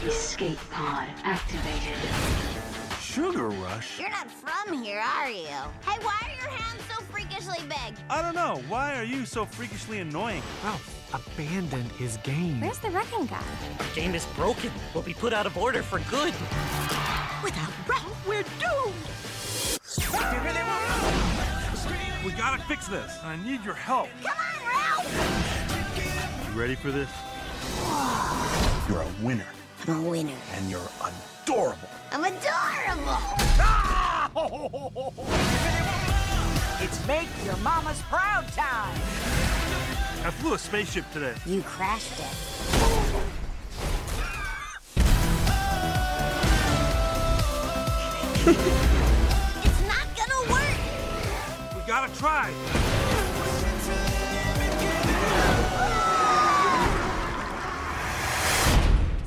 Escape 0.05 0.57
pod 0.71 1.07
activated. 1.23 2.68
Sugar 3.09 3.49
Rush? 3.49 3.99
You're 3.99 4.11
not 4.11 4.29
from 4.29 4.83
here, 4.83 4.99
are 4.99 5.31
you? 5.31 5.47
Hey, 5.47 5.97
why 6.03 6.15
are 6.21 6.35
your 6.39 6.51
hands 6.51 6.83
so 6.87 7.01
freakishly 7.05 7.57
big? 7.67 7.95
I 8.07 8.21
don't 8.21 8.35
know. 8.35 8.61
Why 8.67 8.99
are 8.99 9.03
you 9.03 9.25
so 9.25 9.45
freakishly 9.45 9.97
annoying? 9.97 10.43
Ralph 10.63 11.11
abandoned 11.11 11.91
his 11.93 12.17
game. 12.17 12.61
Where's 12.61 12.77
the 12.77 12.91
wrecking 12.91 13.25
guy? 13.25 13.41
Game 13.95 14.13
is 14.13 14.27
broken. 14.35 14.69
We'll 14.93 15.01
be 15.01 15.15
put 15.15 15.33
out 15.33 15.47
of 15.47 15.57
order 15.57 15.81
for 15.81 15.97
good. 16.11 16.35
Without 17.43 17.71
Ralph, 17.87 18.27
we're 18.27 18.43
doomed. 18.59 18.93
We 22.23 22.31
gotta 22.33 22.61
fix 22.65 22.87
this. 22.87 23.17
I 23.23 23.37
need 23.37 23.65
your 23.65 23.73
help. 23.73 24.09
Come 24.21 24.37
on, 24.37 24.59
Ralph. 24.67 26.53
You 26.53 26.61
ready 26.61 26.75
for 26.75 26.91
this? 26.91 27.09
You're 28.87 29.01
a 29.01 29.11
winner, 29.23 29.47
I'm 29.87 30.05
a 30.05 30.09
winner. 30.09 30.37
and 30.53 30.69
you're 30.69 30.89
adorable. 31.43 31.88
I'm 32.11 32.23
adorable. 32.23 33.19
It's 36.81 37.05
make 37.05 37.27
your 37.45 37.57
mama's 37.57 38.01
proud 38.03 38.47
time. 38.53 38.95
I 40.25 40.31
flew 40.31 40.53
a 40.53 40.57
spaceship 40.57 41.03
today. 41.11 41.33
You 41.45 41.61
crashed 41.61 42.13
it. 42.13 42.25
it's 49.65 49.81
not 49.87 50.07
gonna 50.15 50.41
work. 50.49 50.77
We 51.75 51.81
gotta 51.85 52.15
try. 52.17 52.49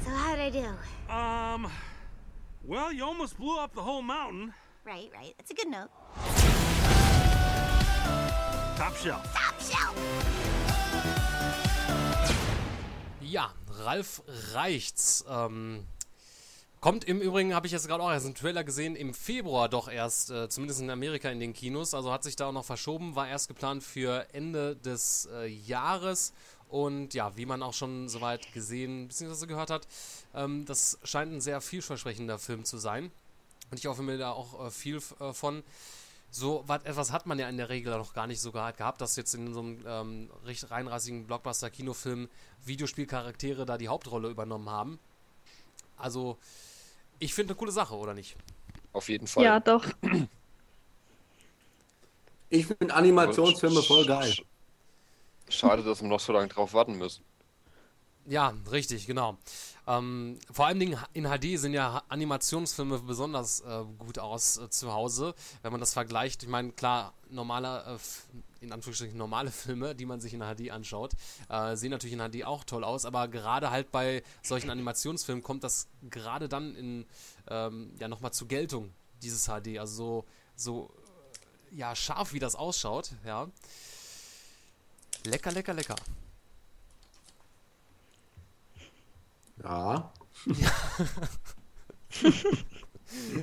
So 0.04 0.10
how'd 0.10 0.38
I 0.38 0.50
do? 0.50 0.66
Um, 1.12 1.70
well, 2.64 2.92
you 2.92 3.04
almost 3.04 3.36
blew 3.36 3.58
up 3.58 3.74
the 3.74 3.82
whole 3.82 4.02
mountain. 4.02 4.54
Right, 4.84 5.10
right. 5.14 5.34
That's 5.36 5.50
a 5.50 5.54
good 5.54 5.68
note. 5.68 5.90
Top 8.76 8.96
shelf. 8.96 9.22
Top 9.34 9.60
shelf. 9.60 9.94
Ja, 13.20 13.52
Ralf 13.84 14.22
Reichts. 14.52 15.24
Ähm, 15.28 15.86
kommt 16.80 17.04
im 17.04 17.20
Übrigen, 17.20 17.54
habe 17.54 17.66
ich 17.66 17.72
jetzt 17.72 17.86
gerade 17.86 18.02
auch 18.02 18.10
erst 18.10 18.26
einen 18.26 18.34
Trailer 18.34 18.64
gesehen, 18.64 18.96
im 18.96 19.14
Februar 19.14 19.68
doch 19.68 19.88
erst, 19.88 20.30
äh, 20.30 20.48
zumindest 20.48 20.80
in 20.80 20.90
Amerika 20.90 21.30
in 21.30 21.40
den 21.40 21.52
Kinos. 21.52 21.94
Also 21.94 22.12
hat 22.12 22.24
sich 22.24 22.36
da 22.36 22.46
auch 22.46 22.52
noch 22.52 22.64
verschoben, 22.64 23.14
war 23.14 23.28
erst 23.28 23.48
geplant 23.48 23.82
für 23.84 24.26
Ende 24.32 24.76
des 24.76 25.28
äh, 25.32 25.46
Jahres. 25.46 26.32
Und 26.72 27.12
ja, 27.12 27.36
wie 27.36 27.44
man 27.44 27.62
auch 27.62 27.74
schon 27.74 28.08
soweit 28.08 28.50
gesehen 28.54 29.06
bzw. 29.06 29.44
gehört 29.46 29.68
hat, 29.68 29.86
ähm, 30.34 30.64
das 30.64 30.98
scheint 31.04 31.30
ein 31.30 31.42
sehr 31.42 31.60
vielversprechender 31.60 32.38
Film 32.38 32.64
zu 32.64 32.78
sein. 32.78 33.12
Und 33.70 33.78
ich 33.78 33.84
hoffe 33.84 34.02
mir 34.02 34.16
da 34.16 34.32
auch 34.32 34.66
äh, 34.66 34.70
viel 34.70 35.02
äh, 35.20 35.34
von. 35.34 35.62
So 36.30 36.64
wat, 36.66 36.86
etwas 36.86 37.12
hat 37.12 37.26
man 37.26 37.38
ja 37.38 37.46
in 37.50 37.58
der 37.58 37.68
Regel 37.68 37.92
noch 37.98 38.14
gar 38.14 38.26
nicht 38.26 38.40
so 38.40 38.52
geha- 38.52 38.74
gehabt, 38.74 39.02
dass 39.02 39.16
jetzt 39.16 39.34
in 39.34 39.52
so 39.52 39.60
einem 39.60 39.84
ähm, 39.86 40.30
recht 40.46 40.70
reinrassigen 40.70 41.26
Blockbuster-Kinofilm 41.26 42.30
Videospielcharaktere 42.64 43.66
da 43.66 43.76
die 43.76 43.88
Hauptrolle 43.88 44.30
übernommen 44.30 44.70
haben. 44.70 44.98
Also, 45.98 46.38
ich 47.18 47.34
finde 47.34 47.52
eine 47.52 47.58
coole 47.58 47.70
Sache, 47.70 47.94
oder 47.94 48.14
nicht? 48.14 48.34
Auf 48.94 49.10
jeden 49.10 49.26
Fall. 49.26 49.44
Ja, 49.44 49.60
doch. 49.60 49.84
Ich 52.48 52.66
finde 52.66 52.94
Animationsfilme 52.94 53.82
voll 53.82 54.06
geil. 54.06 54.34
Schade, 55.52 55.82
dass 55.82 56.02
wir 56.02 56.08
noch 56.08 56.20
so 56.20 56.32
lange 56.32 56.48
drauf 56.48 56.72
warten 56.74 56.96
müssen. 56.96 57.24
Ja, 58.26 58.54
richtig, 58.70 59.06
genau. 59.06 59.36
Ähm, 59.86 60.38
vor 60.50 60.66
allen 60.66 60.78
Dingen 60.78 60.96
in 61.12 61.24
HD 61.24 61.58
sehen 61.58 61.74
ja 61.74 62.02
Animationsfilme 62.08 63.00
besonders 63.00 63.60
äh, 63.60 63.84
gut 63.98 64.20
aus 64.20 64.58
äh, 64.58 64.70
zu 64.70 64.92
Hause, 64.92 65.34
wenn 65.62 65.72
man 65.72 65.80
das 65.80 65.92
vergleicht. 65.92 66.44
Ich 66.44 66.48
meine, 66.48 66.70
klar, 66.70 67.14
normale, 67.30 67.98
äh, 67.98 68.64
in 68.64 68.70
Anführungsstrichen 68.72 69.18
normale 69.18 69.50
Filme, 69.50 69.96
die 69.96 70.06
man 70.06 70.20
sich 70.20 70.34
in 70.34 70.40
HD 70.40 70.70
anschaut, 70.70 71.14
äh, 71.48 71.74
sehen 71.74 71.90
natürlich 71.90 72.16
in 72.16 72.20
HD 72.20 72.44
auch 72.44 72.62
toll 72.62 72.84
aus, 72.84 73.04
aber 73.04 73.26
gerade 73.26 73.72
halt 73.72 73.90
bei 73.90 74.22
solchen 74.42 74.70
Animationsfilmen 74.70 75.42
kommt 75.42 75.64
das 75.64 75.88
gerade 76.08 76.48
dann 76.48 76.76
in, 76.76 77.06
ähm, 77.48 77.92
ja, 77.98 78.06
nochmal 78.06 78.32
zur 78.32 78.46
Geltung, 78.46 78.92
dieses 79.20 79.46
HD. 79.46 79.78
Also 79.78 79.94
so, 79.94 80.24
so, 80.54 80.90
ja, 81.72 81.96
scharf 81.96 82.32
wie 82.34 82.38
das 82.38 82.54
ausschaut, 82.54 83.10
ja. 83.26 83.48
Lecker, 85.24 85.52
lecker, 85.52 85.74
lecker. 85.74 85.96
Ja. 89.62 90.12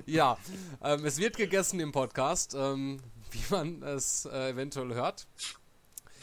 Ja, 0.07 0.37
ähm, 0.81 1.05
es 1.05 1.19
wird 1.19 1.37
gegessen 1.37 1.79
im 1.79 1.91
Podcast, 1.91 2.55
ähm, 2.57 2.99
wie 3.29 3.43
man 3.51 3.83
es 3.83 4.25
äh, 4.25 4.49
eventuell 4.49 4.95
hört. 4.95 5.27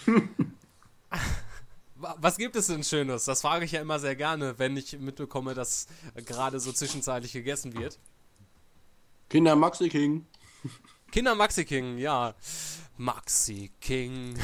Wa- 1.94 2.16
Was 2.18 2.36
gibt 2.38 2.56
es 2.56 2.66
denn 2.66 2.82
Schönes? 2.82 3.24
Das 3.24 3.42
frage 3.42 3.64
ich 3.64 3.70
ja 3.72 3.80
immer 3.80 4.00
sehr 4.00 4.16
gerne, 4.16 4.58
wenn 4.58 4.76
ich 4.76 4.98
mitbekomme, 4.98 5.54
dass 5.54 5.86
gerade 6.16 6.58
so 6.58 6.72
zwischenzeitlich 6.72 7.32
gegessen 7.32 7.72
wird. 7.78 8.00
Kinder 9.28 9.54
Maxi 9.54 9.88
King. 9.88 10.26
Kinder 11.12 11.36
Maxi 11.36 11.64
King, 11.64 11.98
ja. 11.98 12.34
Maxi 12.96 13.70
King. 13.80 14.36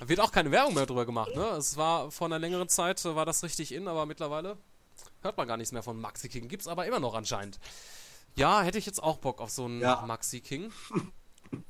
Da 0.00 0.08
wird 0.08 0.20
auch 0.20 0.32
keine 0.32 0.50
Werbung 0.50 0.74
mehr 0.74 0.86
drüber 0.86 1.06
gemacht, 1.06 1.34
ne? 1.34 1.42
Es 1.58 1.76
war 1.76 2.10
vor 2.10 2.26
einer 2.26 2.38
längeren 2.38 2.68
Zeit, 2.68 3.04
äh, 3.04 3.14
war 3.14 3.26
das 3.26 3.42
richtig 3.42 3.72
in, 3.72 3.88
aber 3.88 4.06
mittlerweile 4.06 4.56
hört 5.22 5.36
man 5.36 5.46
gar 5.48 5.56
nichts 5.56 5.72
mehr 5.72 5.82
von 5.82 6.00
Maxi 6.00 6.28
King. 6.28 6.48
Gibt's 6.48 6.66
aber 6.68 6.86
immer 6.86 7.00
noch 7.00 7.14
anscheinend. 7.14 7.58
Ja, 8.36 8.62
hätte 8.62 8.78
ich 8.78 8.86
jetzt 8.86 9.02
auch 9.02 9.18
Bock 9.18 9.40
auf 9.40 9.50
so 9.50 9.64
einen 9.64 9.80
Ja. 9.80 10.02
Maxi 10.06 10.40
King. 10.40 10.70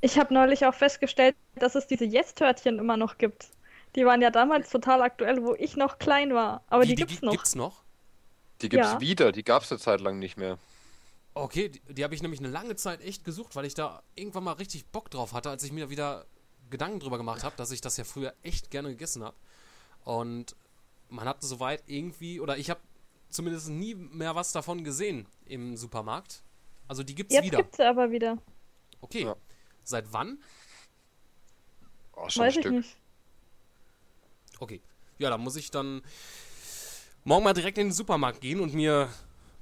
Ich 0.03 0.19
habe 0.19 0.33
neulich 0.35 0.67
auch 0.67 0.75
festgestellt, 0.75 1.35
dass 1.57 1.75
es 1.75 1.87
diese 1.87 2.05
Yes-Törtchen 2.05 2.79
immer 2.79 2.97
noch 2.97 3.17
gibt. 3.19 3.49
Die 3.97 4.05
waren 4.05 4.21
ja 4.23 4.31
damals 4.31 4.71
total 4.71 5.03
aktuell, 5.03 5.43
wo 5.43 5.55
ich 5.55 5.77
noch 5.77 5.99
klein 5.99 6.35
war. 6.35 6.63
Aber 6.69 6.83
Wie, 6.85 6.89
die, 6.89 6.95
gibt's 6.97 7.21
gi- 7.21 7.25
noch. 7.27 7.33
Gibt's 7.33 7.55
noch? 7.55 7.83
Die 8.63 8.69
gibt's 8.69 8.89
Ja. 8.93 9.01
wieder, 9.01 9.33
die 9.33 9.43
gab's 9.43 9.73
eine 9.73 9.81
Zeit 9.81 10.01
lang 10.01 10.19
nicht 10.19 10.37
mehr. 10.37 10.59
Okay, 11.33 11.71
die, 11.71 11.81
die 11.95 12.05
habe 12.05 12.15
ich 12.15 12.23
nämlich 12.23 12.41
eine 12.41 12.51
lange 12.51 12.77
Zeit 12.77 13.01
echt 13.03 13.25
gesucht, 13.25 13.57
weil 13.57 13.65
ich 13.65 13.75
da 13.75 14.03
irgendwann 14.15 14.45
mal 14.45 14.53
richtig 14.53 14.85
Bock 14.87 15.11
drauf 15.11 15.33
hatte, 15.33 15.49
als 15.49 15.63
ich 15.65 15.73
mir 15.73 15.89
wieder 15.89 16.27
Gedanken 16.71 17.01
drüber 17.01 17.19
gemacht 17.19 17.45
habe, 17.45 17.57
dass 17.57 17.71
ich 17.71 17.81
das 17.81 17.97
ja 17.97 18.05
früher 18.05 18.35
echt 18.43 18.71
gerne 18.71 18.91
gegessen 18.91 19.23
habe. 19.25 19.37
Und 20.05 20.55
man 21.09 21.27
hat 21.29 21.43
soweit 21.43 21.83
irgendwie, 21.87 22.41
oder 22.41 22.57
ich 22.57 22.71
habe 22.71 22.81
zumindest 23.31 23.69
nie 23.69 23.95
mehr 23.95 24.35
was 24.35 24.53
davon 24.53 24.85
gesehen 24.85 25.27
im 25.47 25.77
Supermarkt. 25.77 26.43
Also 26.89 27.03
die 27.03 27.15
gibt's 27.15 27.35
Jetzt 27.35 27.45
wieder. 27.45 27.59
gibt's 27.59 27.77
sie 27.77 27.85
aber 27.87 28.11
wieder. 28.11 28.39
Okay. 29.01 29.25
Ja. 29.25 29.37
Seit 29.85 30.13
wann? 30.13 30.39
Oh, 32.17 32.29
schon 32.29 32.45
Weiß 32.45 32.55
ein 32.55 32.59
ich 32.59 32.65
Stück. 32.67 32.73
nicht. 32.73 32.97
Okay. 34.59 34.81
Ja, 35.19 35.31
da 35.31 35.39
muss 35.39 35.57
ich 35.57 35.71
dann 35.71 36.03
morgen 37.25 37.45
mal 37.45 37.53
direkt 37.55 37.79
in 37.79 37.89
den 37.89 37.93
Supermarkt 37.93 38.41
gehen 38.41 38.61
und 38.61 38.75
mir 38.75 39.09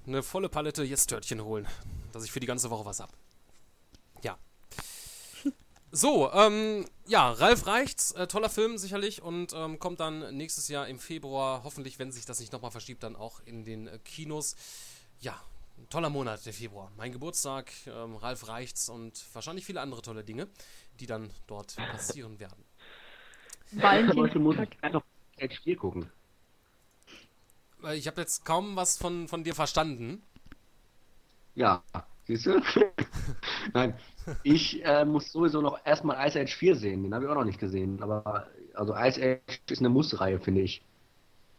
eine 0.06 0.22
volle 0.22 0.48
Palette 0.48 0.82
Yes-Törtchen 0.84 1.42
holen, 1.44 1.66
dass 2.12 2.24
ich 2.24 2.32
für 2.32 2.40
die 2.40 2.46
ganze 2.46 2.70
Woche 2.70 2.84
was 2.84 3.00
hab. 3.00 3.12
So, 5.90 6.30
ähm, 6.32 6.84
ja, 7.06 7.30
Ralf 7.32 7.66
Reichts, 7.66 8.12
äh, 8.12 8.26
toller 8.26 8.50
Film 8.50 8.76
sicherlich 8.76 9.22
und 9.22 9.54
ähm, 9.54 9.78
kommt 9.78 10.00
dann 10.00 10.36
nächstes 10.36 10.68
Jahr 10.68 10.86
im 10.86 10.98
Februar, 10.98 11.62
hoffentlich, 11.64 11.98
wenn 11.98 12.12
sich 12.12 12.26
das 12.26 12.40
nicht 12.40 12.52
nochmal 12.52 12.70
verschiebt, 12.70 13.02
dann 13.02 13.16
auch 13.16 13.40
in 13.46 13.64
den 13.64 13.86
äh, 13.86 13.98
Kinos. 14.04 14.54
Ja, 15.20 15.40
ein 15.78 15.88
toller 15.88 16.10
Monat, 16.10 16.44
der 16.44 16.52
Februar. 16.52 16.92
Mein 16.98 17.12
Geburtstag, 17.12 17.72
ähm, 17.86 18.16
Ralf 18.16 18.48
Reichts 18.48 18.90
und 18.90 19.24
wahrscheinlich 19.32 19.64
viele 19.64 19.80
andere 19.80 20.02
tolle 20.02 20.24
Dinge, 20.24 20.48
die 21.00 21.06
dann 21.06 21.30
dort 21.46 21.74
passieren 21.76 22.38
werden. 22.38 22.64
Heute 23.80 24.38
muss 24.38 24.56
Valentin. 24.56 24.76
ich 24.78 24.84
einfach 24.84 25.02
Stage 25.34 25.58
4 25.62 25.76
gucken. 25.76 26.10
Weil 27.78 27.96
Ich 27.96 28.06
habe 28.06 28.20
jetzt 28.20 28.44
kaum 28.44 28.76
was 28.76 28.98
von, 28.98 29.26
von 29.28 29.42
dir 29.42 29.54
verstanden. 29.54 30.22
Ja, 31.54 31.82
siehst 32.26 32.44
du? 32.46 32.60
Nein, 33.74 33.94
ich 34.42 34.84
äh, 34.84 35.04
muss 35.04 35.32
sowieso 35.32 35.60
noch 35.60 35.78
erstmal 35.84 36.26
Ice 36.26 36.40
Age 36.40 36.54
4 36.54 36.76
sehen. 36.76 37.02
Den 37.02 37.14
habe 37.14 37.24
ich 37.24 37.30
auch 37.30 37.34
noch 37.34 37.44
nicht 37.44 37.60
gesehen. 37.60 38.02
Aber 38.02 38.48
also 38.74 38.94
Ice 38.96 39.20
Age 39.20 39.60
ist 39.70 39.80
eine 39.80 39.88
Mussreihe, 39.88 40.40
finde 40.40 40.62
ich. 40.62 40.82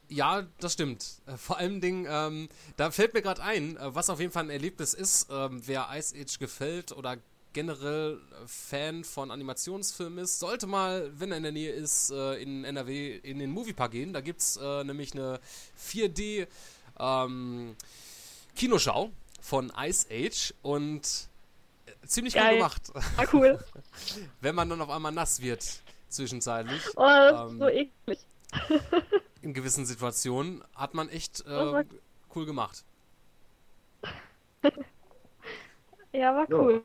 Ja, 0.09 0.47
das 0.59 0.73
stimmt. 0.73 1.21
Äh, 1.27 1.37
Vor 1.37 1.57
allem 1.57 1.81
Dingen, 1.81 2.07
ähm, 2.09 2.49
da 2.77 2.91
fällt 2.91 3.13
mir 3.13 3.21
gerade 3.21 3.43
ein, 3.43 3.77
äh, 3.77 3.95
was 3.95 4.09
auf 4.09 4.19
jeden 4.19 4.31
Fall 4.31 4.45
ein 4.45 4.49
Erlebnis 4.49 4.93
ist, 4.93 5.27
ähm, 5.31 5.61
wer 5.65 5.87
Ice 5.93 6.15
Age 6.19 6.39
gefällt 6.39 6.91
oder 6.91 7.17
generell 7.53 8.19
äh, 8.31 8.47
Fan 8.47 9.03
von 9.03 9.31
Animationsfilmen 9.31 10.19
ist, 10.19 10.39
sollte 10.39 10.67
mal, 10.67 11.11
wenn 11.19 11.31
er 11.31 11.37
in 11.37 11.43
der 11.43 11.51
Nähe 11.51 11.71
ist, 11.71 12.11
äh, 12.11 12.41
in 12.41 12.63
NRW 12.65 13.17
in 13.17 13.39
den 13.39 13.51
Moviepark 13.51 13.91
gehen. 13.91 14.13
Da 14.13 14.21
gibt 14.21 14.41
es 14.41 14.57
äh, 14.57 14.83
nämlich 14.83 15.13
eine 15.13 15.39
4D 15.77 16.47
ähm, 16.99 17.75
Kinoschau 18.55 19.11
von 19.41 19.71
Ice 19.77 20.07
Age 20.11 20.53
und 20.63 21.29
ziemlich 22.05 22.33
gut 22.33 22.43
Geil. 22.43 22.57
gemacht, 22.57 22.91
Ah, 23.17 23.25
cool. 23.33 23.59
wenn 24.41 24.55
man 24.55 24.69
dann 24.69 24.81
auf 24.81 24.89
einmal 24.89 25.11
nass 25.11 25.41
wird 25.41 25.63
zwischenzeitlich. 26.09 26.81
Oh, 26.95 27.01
das 27.03 27.45
ist 27.45 27.51
Ähm, 27.51 27.59
so 27.59 27.67
eklig. 27.69 28.19
in 29.41 29.53
gewissen 29.53 29.85
Situationen 29.85 30.63
hat 30.75 30.93
man 30.95 31.07
echt 31.09 31.41
äh, 31.45 31.49
war- 31.49 31.83
cool 32.35 32.45
gemacht. 32.45 32.83
Ja, 36.11 36.35
war 36.35 36.47
cool. 36.49 36.83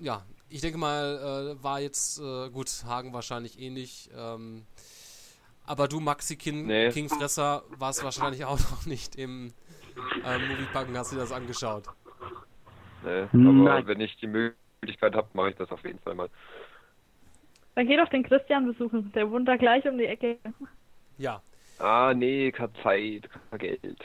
Ja, 0.00 0.24
ich 0.48 0.60
denke 0.60 0.78
mal, 0.78 1.54
äh, 1.58 1.62
war 1.62 1.80
jetzt 1.80 2.18
äh, 2.18 2.50
gut, 2.50 2.68
Hagen 2.84 3.12
wahrscheinlich 3.12 3.58
ähnlich. 3.60 4.10
Ähm, 4.16 4.66
aber 5.64 5.86
du, 5.88 6.00
Maxi 6.00 6.36
King, 6.36 6.66
Nee. 6.66 6.90
Kingfresser, 6.90 7.62
warst 7.78 8.02
wahrscheinlich 8.02 8.44
auch 8.44 8.58
noch 8.58 8.84
nicht 8.86 9.14
im 9.16 9.52
äh, 10.24 10.38
Moviepark 10.38 10.88
und 10.88 10.98
hast 10.98 11.12
dir 11.12 11.16
das 11.18 11.30
angeschaut. 11.32 11.84
Nee, 13.06 13.22
aber 13.48 13.52
Nein. 13.52 13.86
wenn 13.86 14.00
ich 14.00 14.16
die 14.16 14.26
Möglichkeit 14.26 15.14
habe, 15.14 15.28
mache 15.32 15.50
ich 15.50 15.56
das 15.56 15.70
auf 15.70 15.82
jeden 15.84 15.98
Fall 16.00 16.14
mal. 16.14 16.28
Dann 17.74 17.86
geh 17.86 17.96
doch 17.96 18.08
den 18.08 18.22
Christian 18.24 18.66
besuchen. 18.66 19.12
Der 19.12 19.30
wohnt 19.30 19.46
da 19.48 19.56
gleich 19.56 19.86
um 19.86 19.98
die 19.98 20.06
Ecke. 20.06 20.38
Ja, 21.18 21.42
Ah, 21.78 22.14
nee, 22.14 22.50
keine 22.52 22.72
Zeit, 22.82 23.28
kein 23.50 23.58
Geld. 23.58 24.02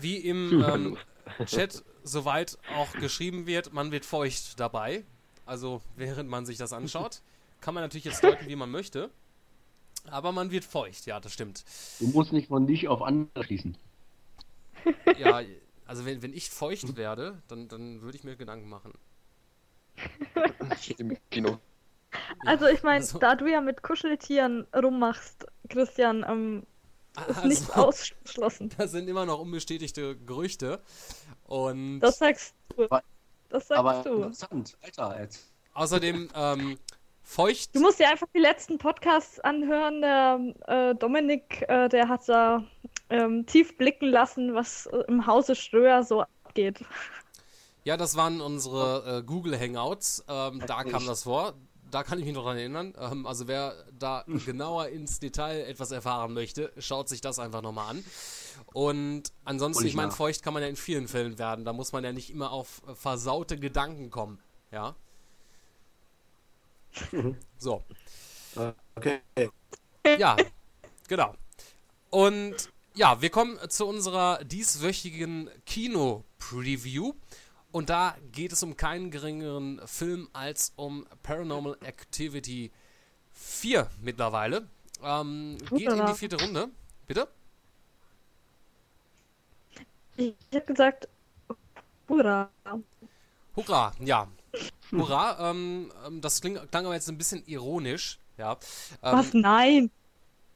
wie 0.00 0.16
im 0.16 0.62
Keine 0.64 0.84
ähm. 0.86 0.98
Chat 1.46 1.84
soweit 2.02 2.56
auch 2.74 2.92
geschrieben 2.94 3.46
wird, 3.46 3.72
man 3.74 3.92
wird 3.92 4.06
feucht 4.06 4.58
dabei. 4.58 5.04
Also 5.44 5.82
während 5.96 6.30
man 6.30 6.46
sich 6.46 6.56
das 6.56 6.72
anschaut, 6.72 7.20
kann 7.60 7.74
man 7.74 7.82
natürlich 7.82 8.04
jetzt 8.06 8.24
deuten, 8.24 8.46
wie 8.48 8.56
man 8.56 8.70
möchte. 8.70 9.10
Aber 10.10 10.32
man 10.32 10.50
wird 10.50 10.64
feucht, 10.64 11.04
ja, 11.04 11.20
das 11.20 11.34
stimmt. 11.34 11.64
Du 12.00 12.06
musst 12.06 12.32
nicht 12.32 12.48
von 12.48 12.66
dich 12.66 12.88
auf 12.88 13.02
andere 13.02 13.44
schließen. 13.44 13.76
Ja, 15.18 15.42
also 15.88 16.04
wenn, 16.04 16.22
wenn 16.22 16.32
ich 16.32 16.50
feucht 16.50 16.96
werde, 16.96 17.42
dann, 17.48 17.66
dann 17.66 18.02
würde 18.02 18.16
ich 18.16 18.22
mir 18.22 18.36
Gedanken 18.36 18.68
machen. 18.68 18.92
Im 20.98 21.16
Kino. 21.30 21.58
Also 22.46 22.66
ich 22.66 22.82
meine, 22.82 23.00
also- 23.00 23.18
da 23.18 23.34
du 23.34 23.46
ja 23.46 23.60
mit 23.60 23.82
Kuscheltieren 23.82 24.66
rummachst, 24.74 25.44
Christian, 25.68 26.24
ähm, 26.26 26.62
ist 27.28 27.44
nicht 27.44 27.70
Also, 27.70 27.72
ausgeschlossen. 27.88 28.70
das 28.78 28.92
sind 28.92 29.08
immer 29.08 29.26
noch 29.26 29.40
unbestätigte 29.40 30.16
Gerüchte. 30.16 30.80
Und 31.44 32.00
Das 32.00 32.16
sagst 32.16 32.54
du. 32.74 32.86
Das 33.50 33.68
sagst 33.68 33.72
Aber 33.72 34.02
du. 34.04 34.14
interessant, 34.22 34.78
Alter, 34.80 35.20
jetzt. 35.20 35.52
außerdem 35.74 36.30
ähm, 36.34 36.78
feucht. 37.22 37.76
Du 37.76 37.80
musst 37.80 37.98
dir 38.00 38.08
einfach 38.08 38.28
die 38.34 38.40
letzten 38.40 38.78
Podcasts 38.78 39.38
anhören. 39.40 40.00
Der 40.00 40.40
äh, 40.66 40.94
Dominik, 40.94 41.62
äh, 41.68 41.90
der 41.90 42.08
hat 42.08 42.26
da 42.26 42.64
ähm, 43.10 43.46
tief 43.46 43.76
blicken 43.76 44.08
lassen, 44.08 44.54
was 44.54 44.86
äh, 44.86 44.98
im 45.08 45.26
Hause 45.26 45.54
Ströer 45.54 46.02
so 46.02 46.22
abgeht. 46.22 46.84
Ja, 47.84 47.96
das 47.96 48.16
waren 48.16 48.40
unsere 48.40 49.18
äh, 49.18 49.22
Google 49.22 49.58
Hangouts. 49.58 50.24
Ähm, 50.28 50.62
da 50.66 50.84
kam 50.84 51.06
das 51.06 51.22
vor. 51.22 51.54
Da 51.90 52.02
kann 52.02 52.18
ich 52.18 52.26
mich 52.26 52.34
noch 52.34 52.44
dran 52.44 52.58
erinnern. 52.58 52.94
Ähm, 52.98 53.26
also 53.26 53.48
wer 53.48 53.74
da 53.98 54.24
genauer 54.44 54.88
ins 54.88 55.20
Detail 55.20 55.64
etwas 55.64 55.90
erfahren 55.90 56.34
möchte, 56.34 56.70
schaut 56.78 57.08
sich 57.08 57.22
das 57.22 57.38
einfach 57.38 57.62
nochmal 57.62 57.90
an. 57.90 58.04
Und 58.74 59.32
ansonsten, 59.44 59.84
ich 59.84 59.90
ich 59.90 59.96
meine, 59.96 60.10
feucht 60.10 60.42
kann 60.42 60.52
man 60.52 60.62
ja 60.62 60.68
in 60.68 60.76
vielen 60.76 61.08
Fällen 61.08 61.38
werden. 61.38 61.64
Da 61.64 61.72
muss 61.72 61.92
man 61.92 62.04
ja 62.04 62.12
nicht 62.12 62.30
immer 62.30 62.52
auf 62.52 62.82
äh, 62.86 62.94
versaute 62.94 63.58
Gedanken 63.58 64.10
kommen. 64.10 64.38
Ja. 64.70 64.94
So. 67.58 67.82
Okay. 68.94 69.20
Ja, 70.18 70.36
genau. 71.08 71.34
Und 72.10 72.70
ja, 72.98 73.22
wir 73.22 73.30
kommen 73.30 73.56
zu 73.68 73.86
unserer 73.86 74.42
dieswöchigen 74.42 75.48
Kino-Preview. 75.66 77.12
Und 77.70 77.90
da 77.90 78.16
geht 78.32 78.52
es 78.52 78.62
um 78.64 78.76
keinen 78.76 79.12
geringeren 79.12 79.80
Film 79.86 80.28
als 80.32 80.72
um 80.74 81.06
Paranormal 81.22 81.76
Activity 81.84 82.72
4 83.32 83.88
mittlerweile. 84.02 84.66
Ähm, 85.02 85.58
geht 85.70 85.92
in 85.92 86.06
die 86.06 86.14
vierte 86.14 86.40
Runde. 86.40 86.70
Bitte? 87.06 87.28
Ich 90.16 90.34
hab 90.52 90.66
gesagt, 90.66 91.08
hurra. 92.08 92.50
Hurra, 93.54 93.92
ja. 94.00 94.26
Hurra, 94.90 95.50
ähm, 95.50 95.92
ähm, 96.04 96.20
das 96.20 96.40
kling, 96.40 96.58
klang 96.72 96.86
aber 96.86 96.94
jetzt 96.94 97.08
ein 97.08 97.18
bisschen 97.18 97.46
ironisch. 97.46 98.18
Ja. 98.38 98.58
Was? 99.02 99.32
Ähm, 99.34 99.40
Nein. 99.40 99.90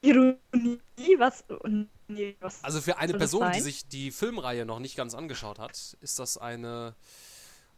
Ironie? 0.01 0.81
Was? 1.19 1.45
Nee, 2.15 2.37
also 2.63 2.81
für 2.81 2.99
eine 2.99 3.15
Person, 3.15 3.51
die 3.53 3.61
sich 3.61 3.87
die 3.89 4.11
Filmreihe 4.11 4.65
noch 4.67 4.79
nicht 4.79 4.97
ganz 4.97 5.15
angeschaut 5.15 5.59
hat, 5.59 5.97
ist 6.01 6.19
das 6.19 6.39
eine 6.39 6.95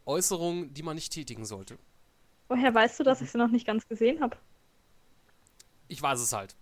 Äußerung, 0.05 0.73
die 0.73 0.83
man 0.83 0.95
nicht 0.95 1.11
tätigen 1.11 1.45
sollte. 1.45 1.77
Woher 2.47 2.73
weißt 2.73 2.99
du, 2.99 3.03
dass 3.03 3.21
ich 3.21 3.31
sie 3.31 3.37
noch 3.37 3.49
nicht 3.49 3.65
ganz 3.65 3.87
gesehen 3.87 4.21
habe? 4.21 4.37
Ich 5.87 6.01
weiß 6.01 6.19
es 6.19 6.33
halt. 6.33 6.55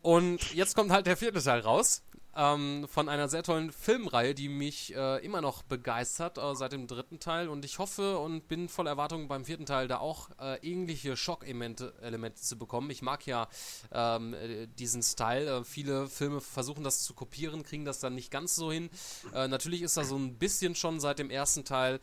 Und 0.00 0.54
jetzt 0.54 0.74
kommt 0.74 0.90
halt 0.90 1.06
der 1.06 1.16
vierte 1.16 1.42
Teil 1.42 1.60
raus. 1.60 2.02
Ähm, 2.36 2.86
von 2.88 3.08
einer 3.08 3.28
sehr 3.28 3.42
tollen 3.42 3.72
Filmreihe, 3.72 4.34
die 4.34 4.48
mich 4.48 4.94
äh, 4.94 5.24
immer 5.24 5.40
noch 5.40 5.62
begeistert 5.62 6.38
äh, 6.38 6.54
seit 6.54 6.72
dem 6.72 6.86
dritten 6.86 7.20
Teil. 7.20 7.48
Und 7.48 7.64
ich 7.64 7.78
hoffe 7.78 8.18
und 8.18 8.48
bin 8.48 8.68
voller 8.68 8.90
Erwartung 8.90 9.28
beim 9.28 9.44
vierten 9.44 9.66
Teil 9.66 9.88
da 9.88 9.98
auch 9.98 10.30
äh, 10.40 10.56
ähnliche 10.66 11.16
Schockelemente 11.16 11.94
Elemente 12.00 12.40
zu 12.40 12.58
bekommen. 12.58 12.90
Ich 12.90 13.02
mag 13.02 13.26
ja 13.26 13.48
ähm, 13.92 14.34
äh, 14.34 14.66
diesen 14.66 15.02
Style. 15.02 15.58
Äh, 15.58 15.64
viele 15.64 16.08
Filme 16.08 16.40
versuchen 16.40 16.84
das 16.84 17.02
zu 17.02 17.14
kopieren, 17.14 17.62
kriegen 17.62 17.84
das 17.84 18.00
dann 18.00 18.14
nicht 18.14 18.30
ganz 18.30 18.56
so 18.56 18.72
hin. 18.72 18.90
Äh, 19.34 19.48
natürlich 19.48 19.82
ist 19.82 19.96
da 19.96 20.04
so 20.04 20.16
ein 20.16 20.38
bisschen 20.38 20.74
schon 20.74 21.00
seit 21.00 21.18
dem 21.18 21.30
ersten 21.30 21.64
Teil, 21.64 22.00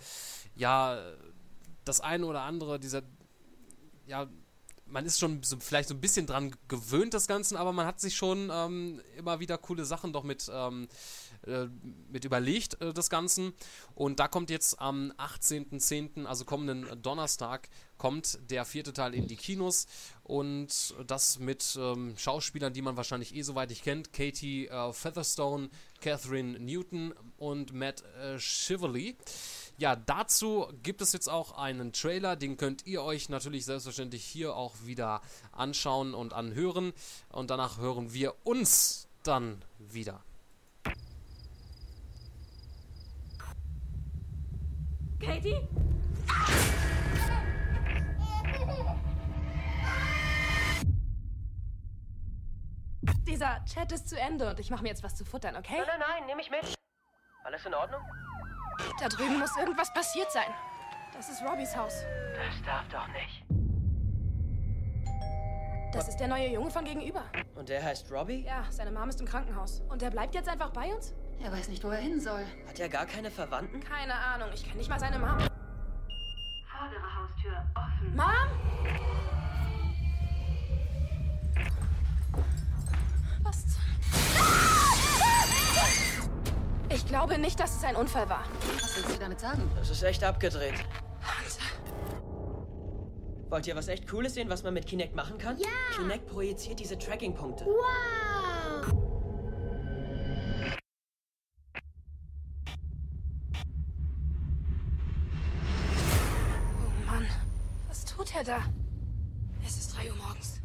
ja, 0.55 0.99
das 1.85 2.01
eine 2.01 2.25
oder 2.25 2.41
andere 2.41 2.79
dieser 2.79 3.01
ja, 4.09 4.27
man 4.91 5.05
ist 5.05 5.19
schon 5.19 5.41
so, 5.43 5.57
vielleicht 5.59 5.89
so 5.89 5.95
ein 5.95 6.01
bisschen 6.01 6.25
dran 6.25 6.55
gewöhnt, 6.67 7.13
das 7.13 7.27
Ganze, 7.27 7.59
aber 7.59 7.73
man 7.73 7.85
hat 7.85 7.99
sich 7.99 8.15
schon 8.15 8.49
ähm, 8.51 9.01
immer 9.17 9.39
wieder 9.39 9.57
coole 9.57 9.85
Sachen 9.85 10.13
doch 10.13 10.23
mit, 10.23 10.49
ähm, 10.51 10.87
äh, 11.45 11.67
mit 12.11 12.25
überlegt, 12.25 12.81
äh, 12.81 12.93
das 12.93 13.09
Ganze. 13.09 13.53
Und 13.95 14.19
da 14.19 14.27
kommt 14.27 14.49
jetzt 14.49 14.79
am 14.79 15.11
18.10., 15.17 16.25
also 16.25 16.45
kommenden 16.45 17.01
Donnerstag, 17.01 17.69
kommt 17.97 18.39
der 18.49 18.65
vierte 18.65 18.93
Teil 18.93 19.13
in 19.13 19.27
die 19.27 19.35
Kinos 19.35 19.85
und 20.23 20.95
das 21.05 21.39
mit 21.39 21.77
ähm, 21.79 22.15
Schauspielern, 22.17 22.73
die 22.73 22.81
man 22.81 22.97
wahrscheinlich 22.97 23.35
eh 23.35 23.41
soweit 23.41 23.69
nicht 23.69 23.83
kennt. 23.83 24.13
Katie 24.13 24.67
äh, 24.67 24.93
Featherstone, 24.93 25.69
Catherine 26.01 26.59
Newton 26.59 27.13
und 27.37 27.73
Matt 27.73 28.03
äh, 28.21 28.39
Shively. 28.39 29.17
Ja, 29.79 29.95
dazu 29.95 30.67
gibt 30.83 31.01
es 31.01 31.13
jetzt 31.13 31.29
auch 31.29 31.57
einen 31.57 31.93
Trailer, 31.93 32.35
den 32.35 32.57
könnt 32.57 32.85
ihr 32.85 33.01
euch 33.01 33.29
natürlich 33.29 33.63
selbstverständlich 33.63 34.25
hier 34.25 34.53
auch 34.53 34.75
wieder 34.83 35.21
anschauen 35.53 36.13
und 36.13 36.33
anhören. 36.33 36.91
Und 37.29 37.49
danach 37.49 37.77
hören 37.77 38.11
wir 38.11 38.35
uns 38.43 39.07
dann 39.23 39.63
wieder. 39.77 40.21
Katie? 45.21 45.65
Dieser 53.25 53.63
Chat 53.63 53.93
ist 53.93 54.09
zu 54.09 54.19
Ende 54.19 54.49
und 54.49 54.59
ich 54.59 54.69
mache 54.71 54.83
mir 54.83 54.89
jetzt 54.89 55.03
was 55.03 55.15
zu 55.15 55.23
futtern, 55.23 55.55
okay? 55.55 55.77
Nein, 55.77 55.87
nein, 55.87 55.99
nein, 55.99 56.25
nehme 56.25 56.41
ich 56.41 56.51
mit. 56.51 56.75
Alles 57.45 57.65
in 57.65 57.73
Ordnung? 57.73 58.01
Da 58.99 59.07
drüben 59.07 59.39
muss 59.39 59.55
irgendwas 59.57 59.93
passiert 59.93 60.31
sein. 60.31 60.47
Das 61.13 61.29
ist 61.29 61.41
Robbys 61.43 61.75
Haus. 61.75 61.93
Das 62.35 62.61
darf 62.65 62.87
doch 62.89 63.07
nicht. 63.09 63.43
Das 65.91 66.07
ist 66.07 66.17
der 66.17 66.27
neue 66.27 66.47
Junge 66.49 66.69
von 66.69 66.85
gegenüber. 66.85 67.23
Und 67.55 67.67
der 67.69 67.83
heißt 67.83 68.11
Robbie? 68.11 68.43
Ja, 68.45 68.63
seine 68.69 68.91
Mom 68.91 69.09
ist 69.09 69.19
im 69.19 69.27
Krankenhaus. 69.27 69.81
Und 69.89 70.03
er 70.03 70.11
bleibt 70.11 70.35
jetzt 70.35 70.47
einfach 70.47 70.69
bei 70.69 70.93
uns? 70.93 71.13
Er 71.41 71.51
weiß 71.51 71.67
nicht, 71.69 71.83
wo 71.83 71.89
er 71.89 71.97
hin 71.97 72.19
soll. 72.21 72.45
Hat 72.67 72.79
er 72.79 72.89
gar 72.89 73.05
keine 73.05 73.31
Verwandten? 73.31 73.79
Keine 73.79 74.13
Ahnung, 74.13 74.49
ich 74.53 74.63
kenne 74.63 74.77
nicht 74.77 74.89
mal 74.89 74.99
seine 74.99 75.17
Mom. 75.17 75.37
Vordere 76.67 77.15
Haustür 77.15 77.65
offen. 77.75 78.15
Mom? 78.15 78.49
Was? 83.43 83.65
zum- 83.67 83.81
Ich 84.11 84.78
glaube 87.09 87.37
nicht, 87.39 87.59
dass 87.59 87.75
es 87.75 87.83
ein 87.83 87.95
Unfall 87.95 88.29
war. 88.29 88.45
Was 88.79 88.95
willst 88.95 89.15
du 89.15 89.19
damit 89.19 89.39
sagen? 89.39 89.69
Das 89.75 89.89
ist 89.89 90.03
echt 90.03 90.23
abgedreht. 90.23 90.75
Wollt 93.49 93.65
ihr 93.65 93.75
was 93.75 93.87
echt 93.87 94.07
Cooles 94.07 94.35
sehen, 94.35 94.47
was 94.47 94.61
man 94.61 94.75
mit 94.75 94.85
Kinect 94.85 95.15
machen 95.15 95.39
kann? 95.39 95.57
Ja! 95.57 95.67
Kinect 95.95 96.27
projiziert 96.27 96.79
diese 96.79 96.97
Tracking-Punkte. 96.99 97.65
Wow! 97.65 98.93
Oh 106.77 107.11
Mann, 107.11 107.25
was 107.87 108.05
tut 108.05 108.35
er 108.35 108.43
da? 108.43 108.59
Es 109.65 109.77
ist 109.77 109.97
3 109.97 110.11
Uhr 110.11 110.15
morgens. 110.17 110.61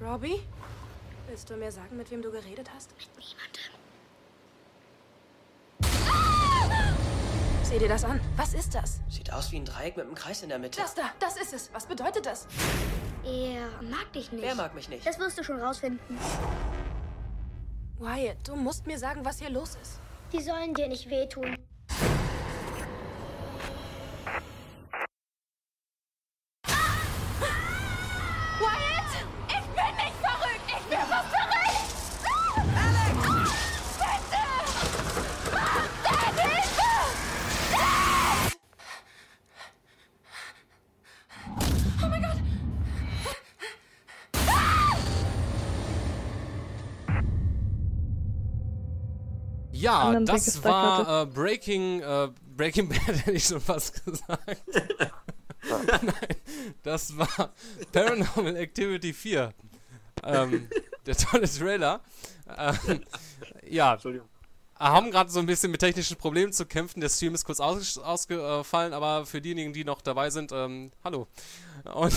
Robbie? 0.00 0.40
Willst 1.26 1.50
du 1.50 1.56
mir 1.56 1.72
sagen, 1.72 1.96
mit 1.96 2.12
wem 2.12 2.22
du 2.22 2.30
geredet 2.30 2.70
hast? 2.72 2.92
Mit 2.96 3.08
niemandem. 3.18 3.53
Sieh 7.64 7.78
dir 7.78 7.88
das 7.88 8.04
an. 8.04 8.20
Was 8.36 8.52
ist 8.52 8.74
das? 8.74 9.00
Sieht 9.08 9.32
aus 9.32 9.50
wie 9.50 9.56
ein 9.56 9.64
Dreieck 9.64 9.96
mit 9.96 10.04
einem 10.04 10.14
Kreis 10.14 10.42
in 10.42 10.50
der 10.50 10.58
Mitte. 10.58 10.80
Das 10.80 10.94
da, 10.94 11.10
das 11.18 11.36
ist 11.38 11.54
es. 11.54 11.70
Was 11.72 11.86
bedeutet 11.86 12.26
das? 12.26 12.46
Er 13.24 13.66
mag 13.82 14.12
dich 14.12 14.30
nicht. 14.30 14.44
Wer 14.44 14.54
mag 14.54 14.74
mich 14.74 14.88
nicht? 14.90 15.06
Das 15.06 15.18
wirst 15.18 15.38
du 15.38 15.42
schon 15.42 15.60
rausfinden. 15.60 16.18
Wyatt, 17.98 18.36
du 18.46 18.54
musst 18.54 18.86
mir 18.86 18.98
sagen, 18.98 19.24
was 19.24 19.38
hier 19.38 19.48
los 19.48 19.78
ist. 19.80 19.98
Die 20.32 20.42
sollen 20.42 20.74
dir 20.74 20.88
nicht 20.88 21.08
wehtun. 21.08 21.56
Ja, 49.84 50.00
Anderen 50.00 50.26
das 50.26 50.62
war 50.64 51.22
äh, 51.22 51.26
Breaking, 51.26 52.00
äh, 52.00 52.28
Breaking 52.56 52.88
Bad, 52.90 53.26
hätte 53.26 53.32
ich 53.32 53.44
schon 53.44 53.60
fast 53.60 54.04
gesagt. 54.04 54.62
Nein, 56.02 56.36
das 56.82 57.16
war 57.16 57.52
Paranormal 57.92 58.56
Activity 58.56 59.12
4. 59.12 59.52
Ähm, 60.24 60.68
der 61.06 61.16
tolle 61.16 61.48
Trailer. 61.48 62.00
Ähm, 62.56 63.04
ja, 63.68 63.98
haben 64.78 65.10
gerade 65.10 65.30
so 65.30 65.40
ein 65.40 65.46
bisschen 65.46 65.70
mit 65.70 65.80
technischen 65.80 66.16
Problemen 66.16 66.52
zu 66.52 66.66
kämpfen. 66.66 67.00
Der 67.00 67.08
Stream 67.08 67.34
ist 67.34 67.44
kurz 67.44 67.60
aus, 67.60 67.98
ausgefallen, 67.98 68.92
aber 68.92 69.26
für 69.26 69.40
diejenigen, 69.40 69.72
die 69.72 69.84
noch 69.84 70.02
dabei 70.02 70.30
sind, 70.30 70.52
ähm, 70.52 70.92
hallo. 71.02 71.26
Und 71.94 72.14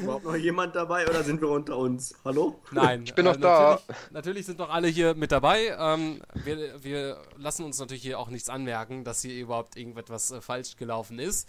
Überhaupt 0.00 0.24
noch 0.24 0.36
jemand 0.36 0.74
dabei 0.74 1.06
oder 1.06 1.22
sind 1.22 1.40
wir 1.40 1.48
unter 1.48 1.76
uns? 1.76 2.14
Hallo? 2.24 2.60
Nein. 2.70 3.02
Ich 3.04 3.14
bin 3.14 3.24
noch 3.24 3.36
äh, 3.36 3.40
da. 3.40 3.70
Natürlich, 3.70 4.12
natürlich 4.12 4.46
sind 4.46 4.60
doch 4.60 4.70
alle 4.70 4.88
hier 4.88 5.14
mit 5.14 5.32
dabei. 5.32 5.76
Ähm, 5.78 6.22
wir, 6.34 6.82
wir 6.82 7.18
lassen 7.36 7.64
uns 7.64 7.78
natürlich 7.78 8.02
hier 8.02 8.18
auch 8.18 8.28
nichts 8.28 8.48
anmerken, 8.48 9.04
dass 9.04 9.22
hier 9.22 9.34
überhaupt 9.40 9.76
irgendetwas 9.76 10.30
äh, 10.30 10.40
falsch 10.40 10.76
gelaufen 10.76 11.18
ist. 11.18 11.48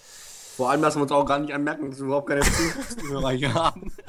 Vor 0.57 0.69
allem 0.71 0.81
lassen 0.81 0.97
wir 0.97 1.03
uns 1.03 1.11
auch 1.11 1.25
gar 1.25 1.39
nicht 1.39 1.53
anmerken, 1.53 1.89
dass 1.89 1.99
wir 1.99 2.05
überhaupt 2.07 2.27
keine 2.27 2.41
Zuhörer 2.99 3.31
hier 3.31 3.53
haben. 3.53 3.91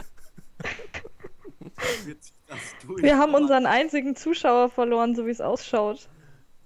Wir 2.97 3.19
haben 3.19 3.35
unseren 3.35 3.67
einzigen 3.67 4.17
Zuschauer 4.17 4.71
verloren, 4.71 5.15
so 5.15 5.27
wie 5.27 5.31
es 5.31 5.41
ausschaut. 5.41 6.09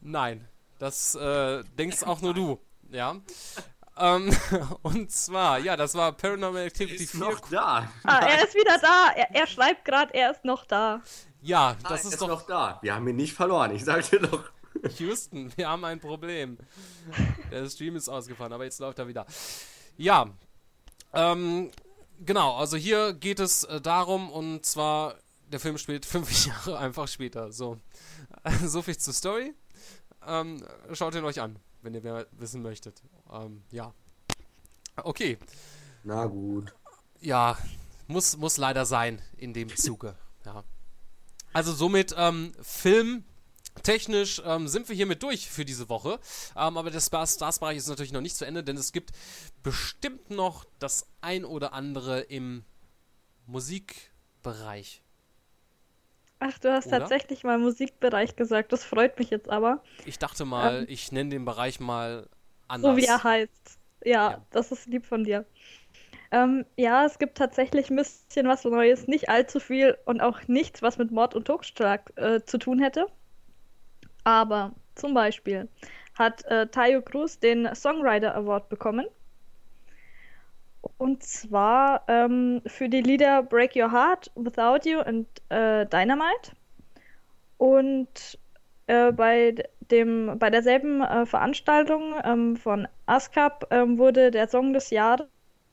Nein, 0.00 0.46
das 0.78 1.14
äh, 1.16 1.62
denkst 1.78 2.04
auch 2.04 2.22
nur 2.22 2.34
du. 2.34 2.58
Ja. 2.90 3.16
Ähm, 3.98 4.34
und 4.82 5.10
zwar, 5.10 5.58
ja, 5.58 5.76
das 5.76 5.94
war 5.94 6.12
Paranormal 6.12 6.62
Activity 6.66 7.04
Ist 7.04 7.12
4. 7.12 7.20
noch 7.20 7.40
da. 7.48 7.90
Ah, 8.04 8.18
er 8.26 8.44
ist 8.44 8.54
wieder 8.54 8.78
da. 8.78 9.10
Er, 9.14 9.34
er 9.34 9.46
schreibt 9.46 9.84
gerade, 9.84 10.12
er 10.14 10.30
ist 10.32 10.44
noch 10.44 10.64
da. 10.64 11.02
Ja, 11.40 11.76
Ah, 11.82 11.88
das 11.88 12.04
er 12.04 12.10
ist 12.12 12.20
doch 12.22 12.28
noch 12.28 12.42
da. 12.46 12.78
Wir 12.82 12.94
haben 12.94 13.06
ihn 13.08 13.16
nicht 13.16 13.34
verloren, 13.34 13.74
ich 13.74 13.84
sag 13.84 14.08
dir 14.08 14.20
doch. 14.20 14.44
Houston, 14.98 15.52
wir 15.56 15.68
haben 15.68 15.84
ein 15.84 16.00
Problem. 16.00 16.56
Der 17.50 17.68
Stream 17.68 17.96
ist 17.96 18.08
ausgefallen, 18.08 18.52
aber 18.52 18.64
jetzt 18.64 18.80
läuft 18.80 18.98
er 18.98 19.06
wieder. 19.08 19.26
Ja, 19.96 20.26
ähm, 21.12 21.70
genau, 22.20 22.56
also 22.56 22.76
hier 22.76 23.12
geht 23.12 23.38
es 23.40 23.64
äh, 23.64 23.80
darum, 23.80 24.30
und 24.30 24.64
zwar, 24.64 25.16
der 25.48 25.60
Film 25.60 25.76
spielt 25.78 26.06
fünf 26.06 26.46
Jahre 26.46 26.78
einfach 26.78 27.06
später. 27.08 27.52
So, 27.52 27.78
so 28.64 28.80
viel 28.82 28.96
zur 28.96 29.12
Story. 29.12 29.52
Ähm, 30.26 30.64
schaut 30.92 31.14
ihn 31.14 31.24
euch 31.24 31.40
an, 31.40 31.58
wenn 31.82 31.94
ihr 31.94 32.00
mehr 32.00 32.26
wissen 32.32 32.62
möchtet. 32.62 33.02
Ähm, 33.32 33.62
ja. 33.70 33.92
Okay. 34.96 35.38
Na 36.04 36.26
gut. 36.26 36.74
Ja, 37.20 37.56
muss, 38.08 38.36
muss 38.36 38.56
leider 38.58 38.84
sein 38.84 39.22
in 39.36 39.54
dem 39.54 39.74
Zuge. 39.74 40.14
Ja. 40.44 40.64
Also 41.52 41.72
somit 41.72 42.14
ähm, 42.16 42.52
Film. 42.62 43.24
Technisch 43.82 44.42
ähm, 44.44 44.68
sind 44.68 44.90
wir 44.90 44.94
hiermit 44.94 45.22
durch 45.22 45.48
für 45.48 45.64
diese 45.64 45.88
Woche. 45.88 46.20
Ähm, 46.54 46.76
aber 46.76 46.90
der 46.90 47.00
Star- 47.00 47.26
Stars-Bereich 47.26 47.78
ist 47.78 47.88
natürlich 47.88 48.12
noch 48.12 48.20
nicht 48.20 48.36
zu 48.36 48.44
Ende, 48.44 48.62
denn 48.62 48.76
es 48.76 48.92
gibt 48.92 49.12
bestimmt 49.62 50.28
noch 50.28 50.66
das 50.78 51.06
ein 51.22 51.46
oder 51.46 51.72
andere 51.72 52.20
im 52.20 52.64
Musikbereich. 53.46 55.02
Ach, 56.38 56.58
du 56.58 56.70
hast 56.70 56.88
Oder? 56.88 56.98
tatsächlich 56.98 57.44
mal 57.44 57.58
Musikbereich 57.58 58.36
gesagt. 58.36 58.72
Das 58.72 58.84
freut 58.84 59.18
mich 59.18 59.30
jetzt 59.30 59.48
aber. 59.48 59.82
Ich 60.04 60.18
dachte 60.18 60.44
mal, 60.44 60.80
Ähm. 60.80 60.86
ich 60.88 61.10
nenne 61.10 61.30
den 61.30 61.44
Bereich 61.46 61.80
mal 61.80 62.28
anders. 62.72 62.90
So 62.90 62.96
wie 62.96 63.06
er 63.06 63.22
heißt. 63.22 63.78
Ja, 64.04 64.30
Ja. 64.32 64.42
das 64.50 64.72
ist 64.72 64.86
lieb 64.86 65.06
von 65.06 65.24
dir. 65.24 65.44
Ähm, 66.30 66.64
ja, 66.76 67.04
es 67.04 67.18
gibt 67.18 67.36
tatsächlich 67.36 67.90
ein 67.90 67.96
bisschen 67.96 68.48
was 68.48 68.64
Neues, 68.64 69.06
nicht 69.06 69.28
allzu 69.28 69.60
viel 69.60 69.98
und 70.06 70.20
auch 70.22 70.40
nichts, 70.48 70.80
was 70.82 70.96
mit 70.96 71.10
Mord 71.10 71.34
und 71.34 71.44
Totschlag 71.46 72.10
äh, 72.16 72.40
zu 72.42 72.58
tun 72.58 72.78
hätte. 72.80 73.06
Aber 74.24 74.72
zum 74.94 75.14
Beispiel 75.14 75.68
hat 76.18 76.44
äh, 76.46 76.66
Tayo 76.68 77.02
Cruz 77.02 77.38
den 77.38 77.74
Songwriter 77.74 78.34
Award 78.34 78.68
bekommen. 78.68 79.06
Und 80.98 81.22
zwar 81.22 82.02
ähm, 82.08 82.62
für 82.66 82.88
die 82.88 83.02
Lieder 83.02 83.42
Break 83.42 83.76
Your 83.76 83.92
Heart, 83.92 84.30
Without 84.34 84.88
You 84.88 85.00
und 85.00 85.26
äh, 85.48 85.86
Dynamite. 85.86 86.52
Und 87.58 88.38
äh, 88.86 89.12
bei 89.12 89.54
dem, 89.92 90.38
bei 90.38 90.50
derselben 90.50 91.02
äh, 91.02 91.26
Veranstaltung 91.26 92.14
ähm, 92.24 92.56
von 92.56 92.88
ASCAP 93.06 93.66
ähm, 93.70 93.98
wurde 93.98 94.30
der 94.30 94.48
Song 94.48 94.72
des 94.72 94.90
Jahres 94.90 95.28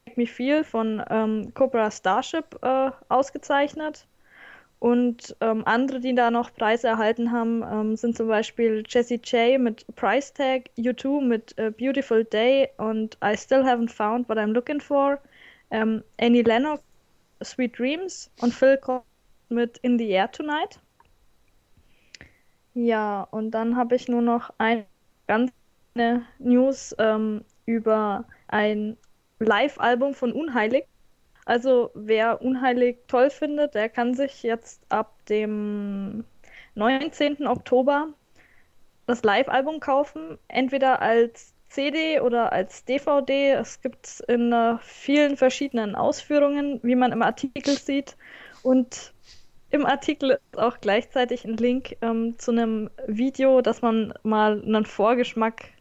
Make 0.05 0.19
Me 0.19 0.27
Feel 0.27 0.63
von 0.63 1.03
ähm, 1.09 1.53
Cobra 1.53 1.89
Starship 1.89 2.59
äh, 2.61 2.91
ausgezeichnet. 3.09 4.05
Und 4.79 5.35
ähm, 5.41 5.63
andere, 5.65 5.99
die 5.99 6.15
da 6.15 6.31
noch 6.31 6.53
Preise 6.53 6.87
erhalten 6.87 7.31
haben, 7.31 7.63
ähm, 7.63 7.95
sind 7.97 8.15
zum 8.15 8.29
Beispiel 8.29 8.83
Jessie 8.87 9.19
J 9.21 9.59
mit 9.59 9.85
Price 9.95 10.33
Tag, 10.33 10.69
U2 10.77 11.21
mit 11.21 11.57
äh, 11.57 11.69
Beautiful 11.71 12.23
Day 12.23 12.69
und 12.77 13.17
I 13.23 13.35
Still 13.35 13.63
Haven't 13.63 13.91
Found 13.91 14.29
What 14.29 14.37
I'm 14.37 14.53
Looking 14.53 14.79
For, 14.79 15.19
ähm, 15.71 16.01
Annie 16.17 16.43
Lennox, 16.43 16.81
Sweet 17.43 17.77
Dreams 17.77 18.31
und 18.41 18.53
Phil 18.53 18.77
Collins 18.77 19.03
mit 19.49 19.77
In 19.79 19.97
the 19.97 20.09
Air 20.09 20.31
Tonight. 20.31 20.79
Ja, 22.81 23.27
und 23.31 23.51
dann 23.51 23.75
habe 23.75 23.95
ich 23.95 24.07
nur 24.07 24.21
noch 24.21 24.53
eine 24.57 24.85
ganz 25.27 25.51
kleine 25.93 26.25
News 26.39 26.95
ähm, 26.97 27.43
über 27.65 28.23
ein 28.47 28.95
Live-Album 29.39 30.13
von 30.13 30.31
Unheilig. 30.31 30.85
Also 31.43 31.91
wer 31.93 32.41
Unheilig 32.41 32.99
toll 33.09 33.31
findet, 33.31 33.75
der 33.75 33.89
kann 33.89 34.13
sich 34.13 34.43
jetzt 34.43 34.81
ab 34.87 35.13
dem 35.25 36.23
19. 36.75 37.47
Oktober 37.47 38.13
das 39.07 39.23
Live-Album 39.23 39.81
kaufen, 39.81 40.37
entweder 40.47 41.01
als 41.01 41.53
CD 41.67 42.21
oder 42.21 42.53
als 42.53 42.85
DVD. 42.85 43.51
Es 43.51 43.81
gibt 43.81 44.05
es 44.05 44.21
in 44.21 44.53
äh, 44.53 44.77
vielen 44.81 45.35
verschiedenen 45.35 45.95
Ausführungen, 45.95 46.79
wie 46.81 46.95
man 46.95 47.11
im 47.11 47.23
Artikel 47.23 47.77
sieht. 47.77 48.15
Und 48.63 49.13
im 49.71 49.85
Artikel 49.85 50.31
ist 50.31 50.59
auch 50.59 50.79
gleichzeitig 50.81 51.45
ein 51.45 51.57
Link 51.57 51.97
ähm, 52.01 52.37
zu 52.39 52.51
einem 52.51 52.89
Video, 53.07 53.61
dass 53.61 53.81
man 53.81 54.13
mal 54.23 54.61
einen 54.63 54.85
Vorgeschmack 54.85 55.71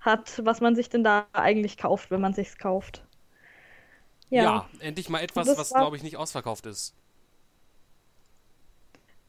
hat, 0.00 0.40
was 0.44 0.60
man 0.60 0.74
sich 0.76 0.88
denn 0.90 1.04
da 1.04 1.26
eigentlich 1.32 1.76
kauft, 1.78 2.10
wenn 2.10 2.20
man 2.20 2.34
sich's 2.34 2.58
kauft. 2.58 3.04
Ja, 4.30 4.42
Ja, 4.42 4.68
endlich 4.78 5.08
mal 5.08 5.20
etwas, 5.20 5.46
Das 5.46 5.56
was 5.56 5.74
glaube 5.74 5.96
ich 5.96 6.02
nicht 6.02 6.16
ausverkauft 6.16 6.66
ist. 6.66 6.94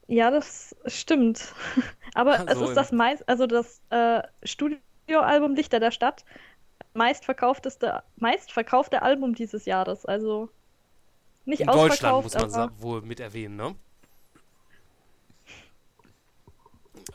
ja, 0.06 0.30
das 0.30 0.74
stimmt. 0.86 1.54
Aber 2.14 2.46
es 2.46 2.46
Also 2.48 2.64
ist 2.64 2.76
das 2.76 2.92
meist, 2.92 3.28
also 3.28 3.46
das 3.46 3.80
äh, 3.90 4.22
Studioalbum 4.42 5.54
Lichter 5.54 5.80
der 5.80 5.90
Stadt, 5.90 6.24
meistverkaufteste, 6.94 8.02
meistverkaufte 8.16 9.02
Album 9.02 9.34
dieses 9.34 9.66
Jahres. 9.66 10.06
Also 10.06 10.50
nicht 11.46 11.62
In 11.62 11.70
Deutschland 11.72 12.16
ausverkauft, 12.16 12.22
muss 12.22 12.36
man 12.36 12.52
aber 12.52 12.80
wohl 12.80 13.02
mit 13.02 13.18
erwähnen, 13.18 13.56
ne? 13.56 13.74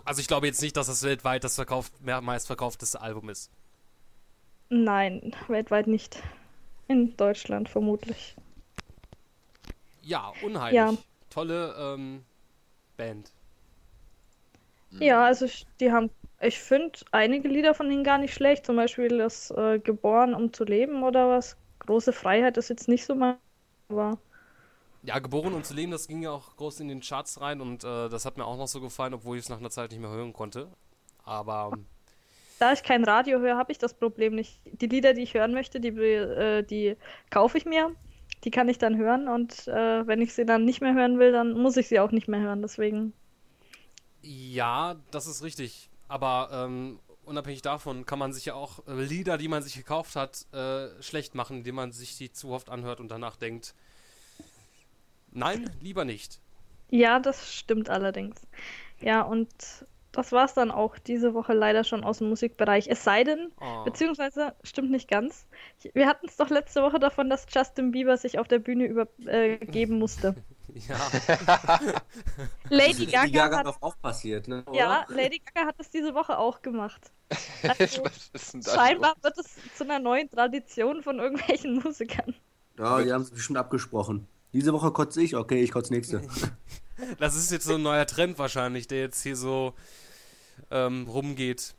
Also 0.06 0.22
ich 0.22 0.28
glaube 0.28 0.48
jetzt 0.48 0.62
nicht, 0.62 0.76
dass 0.78 0.88
das 0.88 1.04
weltweit 1.04 1.44
das 1.44 1.56
verkauft, 1.56 1.94
meistverkaufteste 2.02 3.02
Album 3.02 3.30
ist. 3.30 3.52
nein, 4.70 5.36
weltweit 5.48 5.88
nicht. 5.88 6.22
In 6.88 7.16
Deutschland 7.18 7.70
vermutlich. 7.70 8.36
Ja, 10.02 10.34
unheimlich. 10.42 10.76
Ja. 10.76 10.94
Tolle 11.30 11.76
ähm, 11.78 12.24
Band. 12.98 13.32
Ja, 14.92 15.26
also 15.26 15.46
ich, 15.46 15.68
die 15.80 15.92
haben, 15.92 16.10
ich 16.42 16.60
finde 16.60 17.00
einige 17.12 17.48
Lieder 17.48 17.76
von 17.76 17.90
denen 17.90 18.04
gar 18.04 18.18
nicht 18.18 18.34
schlecht. 18.34 18.66
Zum 18.66 18.76
Beispiel 18.76 19.20
das 19.20 19.52
äh, 19.52 19.80
Geboren, 19.80 20.34
um 20.34 20.52
zu 20.52 20.64
leben 20.64 21.04
oder 21.04 21.30
was. 21.30 21.58
Große 21.80 22.14
Freiheit 22.14 22.58
ist 22.58 22.70
jetzt 22.70 22.88
nicht 22.88 23.06
so 23.06 23.16
mal, 23.16 23.38
aber 23.90 24.18
Ja, 25.04 25.20
Geboren 25.20 25.54
um 25.54 25.64
zu 25.64 25.74
leben, 25.74 25.92
das 25.92 26.08
ging 26.08 26.22
ja 26.22 26.32
auch 26.32 26.56
groß 26.58 26.82
in 26.82 26.90
den 26.90 27.00
Charts 27.02 27.40
rein 27.40 27.62
und 27.62 27.84
äh, 27.84 28.10
das 28.10 28.26
hat 28.26 28.38
mir 28.38 28.46
auch 28.46 28.58
noch 28.58 28.68
so 28.68 28.82
gefallen, 28.82 29.14
obwohl 29.14 29.38
ich 29.38 29.44
es 29.44 29.50
nach 29.50 29.60
einer 29.60 29.70
Zeit 29.70 29.92
nicht 29.92 30.02
mehr 30.02 30.10
hören 30.10 30.34
konnte. 30.34 30.68
Aber 31.24 31.72
ähm, 31.74 31.86
da 32.60 32.74
ich 32.74 32.84
kein 32.84 33.06
Radio 33.06 33.40
höre, 33.40 33.58
habe 33.58 33.72
ich 33.72 33.78
das 33.78 33.94
Problem 33.94 34.36
nicht. 34.36 34.60
Die 34.66 34.88
Lieder, 34.88 35.14
die 35.14 35.22
ich 35.22 35.34
hören 35.34 35.54
möchte, 35.54 35.80
die, 35.80 35.90
äh, 35.90 36.64
die 36.64 36.98
kaufe 37.30 37.58
ich 37.58 37.66
mir. 37.66 37.96
Die 38.44 38.52
kann 38.52 38.70
ich 38.70 38.78
dann 38.78 38.98
hören 38.98 39.28
und 39.28 39.68
äh, 39.68 40.08
wenn 40.08 40.22
ich 40.22 40.34
sie 40.34 40.46
dann 40.46 40.64
nicht 40.64 40.80
mehr 40.82 40.94
hören 40.94 41.20
will, 41.20 41.32
dann 41.34 41.54
muss 41.54 41.76
ich 41.76 41.90
sie 41.90 42.00
auch 42.00 42.12
nicht 42.12 42.30
mehr 42.30 42.40
hören. 42.40 42.62
Deswegen, 42.62 43.14
ja, 44.22 44.96
das 45.12 45.28
ist 45.28 45.44
richtig. 45.44 45.90
Aber 46.08 46.50
ähm, 46.52 47.00
unabhängig 47.26 47.62
davon 47.62 48.06
kann 48.06 48.20
man 48.20 48.34
sich 48.34 48.46
ja 48.46 48.54
auch 48.54 48.86
äh, 48.88 48.94
Lieder, 48.94 49.38
die 49.38 49.48
man 49.48 49.62
sich 49.62 49.76
gekauft 49.76 50.16
hat, 50.16 50.46
äh, 50.54 50.90
schlecht 51.02 51.36
machen, 51.36 51.58
indem 51.58 51.76
man 51.76 51.92
sich 51.92 52.18
die 52.18 52.32
zu 52.32 52.52
oft 52.52 52.70
anhört 52.70 53.00
und 53.00 53.10
danach 53.10 53.36
denkt, 53.36 53.76
nein, 55.32 55.70
lieber 55.82 56.06
nicht. 56.06 56.40
ja, 56.90 57.20
das 57.20 57.54
stimmt 57.54 57.90
allerdings. 57.90 58.42
Ja, 59.00 59.22
und 59.22 59.50
das 60.12 60.32
war's 60.32 60.56
dann 60.56 60.72
auch 60.72 60.98
diese 60.98 61.34
Woche 61.36 61.54
leider 61.54 61.84
schon 61.84 62.04
aus 62.04 62.18
dem 62.18 62.30
Musikbereich. 62.30 62.88
Es 62.88 63.04
sei 63.04 63.24
denn, 63.24 63.52
Oh. 63.62 63.84
beziehungsweise 63.84 64.56
stimmt 64.64 64.90
nicht 64.92 65.08
ganz. 65.08 65.46
Wir 65.94 66.08
hatten 66.08 66.28
es 66.28 66.36
doch 66.38 66.50
letzte 66.50 66.82
Woche 66.82 67.00
davon, 67.00 67.30
dass 67.30 67.46
Justin 67.54 67.92
Bieber 67.92 68.18
sich 68.18 68.40
auf 68.40 68.48
der 68.48 68.60
Bühne 68.60 68.86
übergeben 68.86 70.00
musste. 70.00 70.36
Ja. 70.88 70.98
Lady 72.70 73.06
Das 73.06 73.14
Gaga, 73.14 73.26
ist 73.26 73.34
Gaga 73.34 73.58
hat, 73.58 73.66
doch 73.66 73.82
auch 73.82 74.00
passiert, 74.00 74.48
ne? 74.48 74.64
ja, 74.72 75.04
Lady 75.10 75.40
Gaga 75.40 75.68
hat 75.68 75.76
es 75.80 75.90
diese 75.90 76.14
Woche 76.14 76.38
auch 76.38 76.62
gemacht. 76.62 77.12
Also, 77.64 78.04
Was 78.06 78.30
ist 78.34 78.54
denn 78.54 78.62
das? 78.62 78.74
scheinbar 78.76 79.16
wird 79.22 79.38
es 79.40 79.56
zu 79.76 79.84
einer 79.84 79.98
neuen 80.00 80.30
Tradition 80.30 81.02
von 81.02 81.18
irgendwelchen 81.20 81.80
Musikern. 81.84 82.36
Ja, 82.78 83.02
die 83.02 83.12
haben 83.12 83.22
es 83.22 83.32
bestimmt 83.32 83.58
abgesprochen. 83.58 84.28
Diese 84.54 84.74
Woche 84.74 84.92
kotze 84.92 85.22
ich, 85.22 85.36
okay, 85.36 85.62
ich 85.62 85.72
kotze 85.72 85.94
nächste. 85.94 86.22
Das 87.18 87.38
ist 87.38 87.50
jetzt 87.50 87.64
so 87.64 87.76
ein 87.76 87.82
neuer 87.82 88.06
Trend 88.06 88.38
wahrscheinlich, 88.40 88.86
der 88.86 89.00
jetzt 89.00 89.24
hier 89.24 89.38
so 89.38 89.74
ähm, 90.70 91.08
rumgeht. 91.08 91.74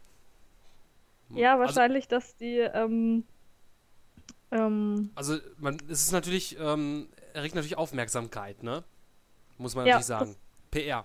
Ja, 1.34 1.52
Also- 1.52 1.60
wahrscheinlich, 1.66 2.08
dass 2.08 2.36
die 2.36 2.56
ähm, 2.56 3.24
ähm, 4.50 5.10
Also, 5.14 5.36
man, 5.58 5.76
es 5.90 6.02
ist 6.04 6.12
natürlich, 6.12 6.58
ähm, 6.58 7.08
erregt 7.34 7.54
natürlich 7.54 7.76
Aufmerksamkeit, 7.76 8.62
ne? 8.62 8.82
Muss 9.58 9.74
man 9.74 9.84
Ja, 9.86 9.96
natürlich 9.96 10.06
sagen. 10.06 10.36
PR. 10.70 11.04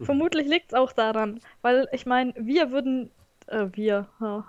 Vermutlich 0.00 0.46
liegt 0.48 0.72
es 0.72 0.78
auch 0.78 0.92
daran, 0.92 1.40
weil 1.60 1.88
ich 1.92 2.06
meine, 2.06 2.32
wir 2.36 2.70
würden, 2.70 3.10
äh, 3.48 3.66
wir, 3.72 4.08
ja. 4.20 4.44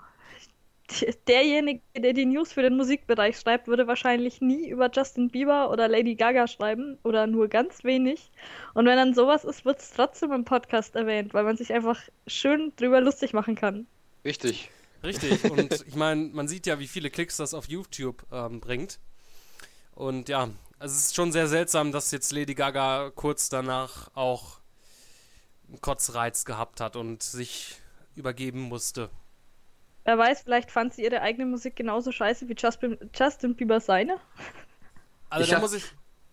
Derjenige, 1.28 1.82
der 1.96 2.14
die 2.14 2.26
News 2.26 2.54
für 2.54 2.62
den 2.62 2.76
Musikbereich 2.76 3.40
schreibt, 3.40 3.68
würde 3.68 3.88
wahrscheinlich 3.88 4.42
nie 4.42 4.68
über 4.68 4.90
Justin 4.92 5.30
Bieber 5.30 5.72
oder 5.72 5.88
Lady 5.88 6.16
Gaga 6.16 6.48
schreiben 6.48 6.98
oder 7.04 7.28
nur 7.28 7.48
ganz 7.48 7.84
wenig. 7.84 8.32
Und 8.74 8.86
wenn 8.86 8.98
dann 8.98 9.14
sowas 9.14 9.46
ist, 9.46 9.66
wird 9.66 9.80
es 9.80 9.92
trotzdem 9.92 10.32
im 10.32 10.46
Podcast 10.46 10.96
erwähnt, 10.96 11.34
weil 11.34 11.44
man 11.44 11.58
sich 11.58 11.74
einfach 11.74 12.02
schön 12.28 12.74
drüber 12.76 13.02
lustig 13.02 13.34
machen 13.34 13.56
kann. 13.56 13.88
Richtig. 14.26 14.70
Richtig. 15.04 15.44
Und 15.50 15.74
ich 15.88 15.96
meine, 15.96 16.30
man 16.34 16.48
sieht 16.48 16.66
ja, 16.66 16.80
wie 16.80 16.88
viele 16.88 17.10
Klicks 17.10 17.38
das 17.38 17.54
auf 17.54 17.68
YouTube 17.68 18.26
ähm, 18.32 18.60
bringt. 18.60 19.00
Und 19.96 20.30
ja, 20.30 20.50
also 20.80 20.96
es 20.96 21.06
ist 21.06 21.16
schon 21.16 21.32
sehr 21.32 21.48
seltsam, 21.48 21.92
dass 21.92 22.12
jetzt 22.12 22.32
Lady 22.32 22.56
Gaga 22.56 23.12
kurz 23.14 23.50
danach 23.50 24.10
auch 24.16 24.60
einen 25.68 25.82
Kotzreiz 25.82 26.46
gehabt 26.46 26.80
hat 26.80 26.96
und 26.96 27.22
sich 27.24 27.76
übergeben 28.16 28.62
musste. 28.62 29.10
Wer 30.06 30.18
weiß, 30.18 30.42
vielleicht 30.42 30.70
fand 30.72 30.94
sie 30.94 31.04
ihre 31.04 31.22
eigene 31.22 31.46
Musik 31.46 31.76
genauso 31.76 32.12
scheiße 32.12 32.48
wie 32.50 32.56
Justin, 32.58 32.98
Justin 33.16 33.56
Bieber 33.56 33.80
seine. 33.80 34.18
Also 35.30 35.46
Ich 35.46 35.52
da 35.52 35.60
muss 35.60 35.74
ich, 35.74 35.86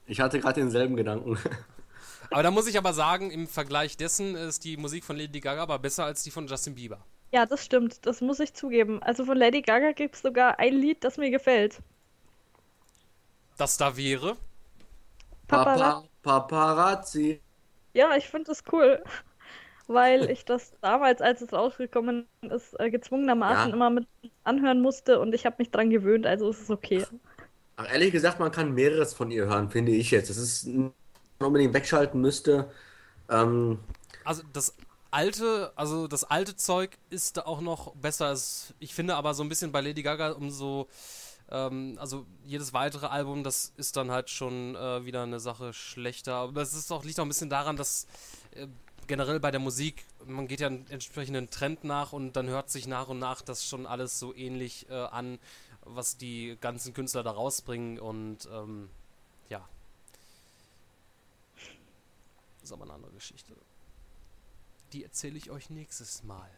Ich 0.06 0.20
hatte 0.20 0.40
gerade 0.40 0.60
denselben 0.60 0.96
Gedanken. 0.96 1.38
aber 2.30 2.42
da 2.42 2.50
muss 2.50 2.66
ich 2.66 2.76
aber 2.78 2.92
sagen, 2.92 3.30
im 3.30 3.46
Vergleich 3.46 3.96
dessen 3.96 4.34
ist 4.34 4.64
die 4.64 4.76
Musik 4.76 5.04
von 5.04 5.16
Lady 5.16 5.40
Gaga 5.40 5.62
aber 5.62 5.78
besser 5.78 6.04
als 6.04 6.22
die 6.24 6.30
von 6.30 6.46
Justin 6.48 6.74
Bieber. 6.74 6.98
Ja, 7.32 7.46
das 7.46 7.64
stimmt, 7.64 8.04
das 8.06 8.20
muss 8.20 8.40
ich 8.40 8.54
zugeben. 8.54 9.00
Also 9.04 9.24
von 9.24 9.36
Lady 9.38 9.62
Gaga 9.62 9.92
gibt 9.92 10.16
es 10.16 10.22
sogar 10.22 10.58
ein 10.58 10.74
Lied, 10.74 11.04
das 11.04 11.16
mir 11.16 11.30
gefällt. 11.30 11.78
Das 13.56 13.76
da 13.76 13.96
wäre. 13.96 14.36
Papara- 15.46 16.02
Papa, 16.22 16.48
Paparazzi. 16.48 17.40
Ja, 17.92 18.16
ich 18.16 18.28
finde 18.28 18.46
das 18.46 18.62
cool, 18.72 19.02
weil 19.92 20.30
ich 20.30 20.44
das 20.44 20.72
damals, 20.80 21.20
als 21.22 21.42
es 21.42 21.52
rausgekommen 21.52 22.28
ist, 22.42 22.78
äh, 22.80 22.90
gezwungenermaßen 22.90 23.70
Ja. 23.70 23.74
immer 23.74 23.90
mit 23.90 24.08
anhören 24.44 24.80
musste 24.82 25.20
und 25.20 25.34
ich 25.34 25.46
habe 25.46 25.56
mich 25.58 25.70
dran 25.70 25.90
gewöhnt, 25.90 26.26
also 26.26 26.50
ist 26.50 26.62
es 26.62 26.70
okay. 26.70 27.06
Ach, 27.76 27.90
ehrlich 27.90 28.12
gesagt, 28.12 28.38
man 28.40 28.52
kann 28.52 28.72
mehreres 28.74 29.14
von 29.14 29.30
ihr 29.30 29.46
hören, 29.46 29.70
finde 29.70 29.92
ich 29.92 30.10
jetzt. 30.10 30.28
Das 30.30 30.36
ist 30.36 30.66
man 30.66 30.92
unbedingt 31.40 31.74
wegschalten 31.74 32.20
müsste. 32.20 32.70
Ähm, 33.30 33.80
Also 34.24 34.42
das 34.52 34.74
alte, 35.10 35.72
also 35.76 36.06
das 36.06 36.24
alte 36.24 36.56
Zeug 36.56 36.98
ist 37.10 37.36
da 37.36 37.42
auch 37.42 37.60
noch 37.60 37.94
besser. 37.96 38.26
Als, 38.26 38.74
ich 38.78 38.94
finde 38.94 39.16
aber 39.16 39.34
so 39.34 39.42
ein 39.42 39.48
bisschen 39.48 39.72
bei 39.72 39.80
Lady 39.80 40.02
Gaga, 40.02 40.32
umso 40.32 40.88
Ähm, 41.50 41.96
also 42.00 42.26
jedes 42.44 42.72
weitere 42.74 43.06
Album, 43.06 43.44
das 43.44 43.72
ist 43.76 43.96
dann 43.96 44.10
halt 44.10 44.30
schon 44.30 44.76
äh, 44.76 45.04
wieder 45.06 45.22
eine 45.24 45.40
Sache 45.40 45.72
schlechter. 45.74 46.34
Aber 46.34 46.62
es 46.62 46.74
ist 46.74 46.92
auch, 46.92 47.04
liegt 47.04 47.20
auch 47.20 47.24
ein 47.24 47.28
bisschen 47.28 47.50
daran, 47.50 47.76
dass 47.76 48.06
äh, 48.52 48.68
generell 49.10 49.40
bei 49.40 49.50
der 49.50 49.58
Musik, 49.58 50.04
man 50.24 50.46
geht 50.46 50.60
ja 50.60 50.68
einen 50.68 50.86
entsprechenden 50.88 51.50
Trend 51.50 51.82
nach 51.82 52.12
und 52.12 52.34
dann 52.34 52.46
hört 52.46 52.70
sich 52.70 52.86
nach 52.86 53.08
und 53.08 53.18
nach 53.18 53.42
das 53.42 53.66
schon 53.66 53.84
alles 53.84 54.20
so 54.20 54.32
ähnlich 54.32 54.88
äh, 54.88 54.94
an, 54.94 55.40
was 55.82 56.16
die 56.16 56.56
ganzen 56.60 56.94
Künstler 56.94 57.24
da 57.24 57.32
rausbringen 57.32 57.98
und 57.98 58.48
ähm, 58.52 58.88
ja. 59.48 59.68
Das 62.60 62.70
ist 62.70 62.72
aber 62.72 62.84
eine 62.84 62.92
andere 62.92 63.10
Geschichte. 63.10 63.52
Die 64.92 65.02
erzähle 65.02 65.38
ich 65.38 65.50
euch 65.50 65.70
nächstes 65.70 66.22
Mal. 66.22 66.48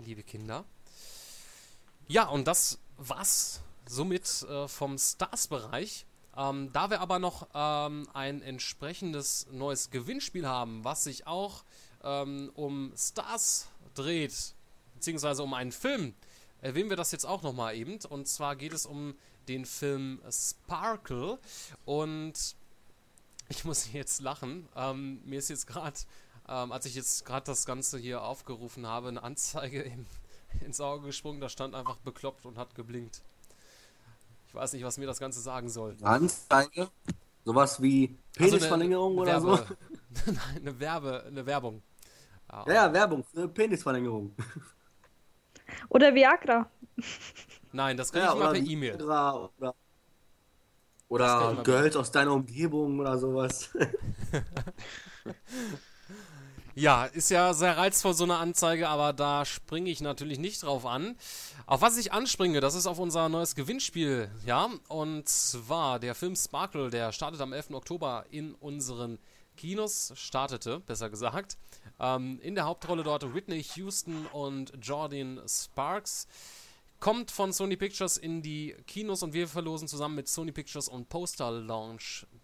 Liebe 0.00 0.24
Kinder. 0.24 0.64
Ja, 2.08 2.26
und 2.26 2.48
das 2.48 2.80
war's 2.96 3.60
somit 3.86 4.42
äh, 4.42 4.66
vom 4.66 4.98
Stars-Bereich. 4.98 6.04
Ähm, 6.36 6.70
da 6.72 6.90
wir 6.90 7.00
aber 7.00 7.18
noch 7.18 7.48
ähm, 7.54 8.08
ein 8.12 8.42
entsprechendes 8.42 9.46
neues 9.50 9.90
Gewinnspiel 9.90 10.46
haben, 10.46 10.84
was 10.84 11.04
sich 11.04 11.26
auch 11.26 11.64
ähm, 12.04 12.50
um 12.54 12.92
Stars 12.96 13.68
dreht, 13.94 14.54
beziehungsweise 14.94 15.42
um 15.42 15.54
einen 15.54 15.72
Film, 15.72 16.14
erwähnen 16.60 16.90
wir 16.90 16.96
das 16.96 17.12
jetzt 17.12 17.24
auch 17.24 17.42
nochmal 17.42 17.74
eben. 17.76 17.98
Und 18.08 18.28
zwar 18.28 18.56
geht 18.56 18.72
es 18.72 18.86
um 18.86 19.14
den 19.48 19.64
Film 19.64 20.20
Sparkle. 20.30 21.38
Und 21.84 22.56
ich 23.48 23.64
muss 23.64 23.88
jetzt 23.92 24.20
lachen. 24.20 24.68
Ähm, 24.76 25.22
mir 25.24 25.38
ist 25.38 25.48
jetzt 25.48 25.66
gerade, 25.66 25.98
ähm, 26.48 26.72
als 26.72 26.86
ich 26.86 26.94
jetzt 26.94 27.24
gerade 27.24 27.46
das 27.46 27.64
Ganze 27.64 27.98
hier 27.98 28.22
aufgerufen 28.22 28.86
habe, 28.86 29.08
eine 29.08 29.22
Anzeige 29.22 29.82
im, 29.82 30.06
ins 30.60 30.80
Auge 30.80 31.06
gesprungen. 31.06 31.40
Da 31.40 31.48
stand 31.48 31.74
einfach 31.74 31.96
bekloppt 31.96 32.46
und 32.46 32.58
hat 32.58 32.74
geblinkt. 32.74 33.22
Ich 34.56 34.62
weiß 34.62 34.72
nicht, 34.72 34.84
was 34.84 34.96
mir 34.96 35.04
das 35.06 35.20
Ganze 35.20 35.40
sagen 35.42 35.68
soll. 35.68 35.98
Anzeige? 36.02 36.88
Sowas 37.44 37.82
wie 37.82 38.16
Also 38.38 38.56
Penisverlängerung 38.56 39.18
oder 39.18 39.38
so? 39.38 39.48
Werbe, 39.48 39.76
Nein, 40.26 40.38
eine 40.62 40.80
Werbe, 40.80 41.24
eine 41.26 41.44
Werbung. 41.44 41.82
Ja, 42.64 42.66
ja, 42.66 42.92
Werbung 42.92 43.22
für 43.24 43.48
Penisverlängerung. 43.48 44.34
Oder 45.88 46.14
Viagra. 46.14 46.70
Nein, 47.72 47.96
das 47.96 48.12
kriege 48.12 48.24
Ja, 48.24 48.32
ich 48.32 48.38
mal 48.38 48.48
oder 48.50 48.52
per 48.52 48.60
E-Mail. 48.60 48.98
Viagra 48.98 49.50
Oder, 49.54 49.74
oder 51.08 51.52
mal 51.52 51.64
Girls 51.64 51.96
aus 51.96 52.10
deiner 52.10 52.32
Umgebung 52.32 52.98
oder 53.00 53.18
sowas. 53.18 53.70
Ja, 56.78 57.06
ist 57.06 57.30
ja 57.30 57.54
sehr 57.54 57.78
reizvoll, 57.78 58.12
so 58.12 58.24
eine 58.24 58.36
Anzeige, 58.36 58.90
aber 58.90 59.14
da 59.14 59.46
springe 59.46 59.88
ich 59.88 60.02
natürlich 60.02 60.38
nicht 60.38 60.62
drauf 60.62 60.84
an. 60.84 61.16
Auf 61.64 61.80
was 61.80 61.96
ich 61.96 62.12
anspringe, 62.12 62.60
das 62.60 62.74
ist 62.74 62.86
auf 62.86 62.98
unser 62.98 63.30
neues 63.30 63.54
Gewinnspiel, 63.54 64.30
ja. 64.44 64.68
Und 64.88 65.26
zwar 65.26 65.98
der 65.98 66.14
Film 66.14 66.36
Sparkle, 66.36 66.90
der 66.90 67.12
startet 67.12 67.40
am 67.40 67.54
11. 67.54 67.70
Oktober 67.70 68.26
in 68.30 68.52
unseren 68.52 69.18
Kinos, 69.56 70.12
startete, 70.16 70.80
besser 70.80 71.08
gesagt. 71.08 71.56
Ähm, 71.98 72.40
in 72.42 72.54
der 72.54 72.66
Hauptrolle 72.66 73.04
dort 73.04 73.34
Whitney 73.34 73.64
Houston 73.76 74.26
und 74.26 74.74
Jordan 74.82 75.40
Sparks. 75.48 76.28
Kommt 77.00 77.30
von 77.30 77.54
Sony 77.54 77.76
Pictures 77.76 78.18
in 78.18 78.42
die 78.42 78.76
Kinos 78.86 79.22
und 79.22 79.32
wir 79.32 79.48
verlosen 79.48 79.88
zusammen 79.88 80.14
mit 80.14 80.28
Sony 80.28 80.52
Pictures 80.52 80.88
und 80.88 81.08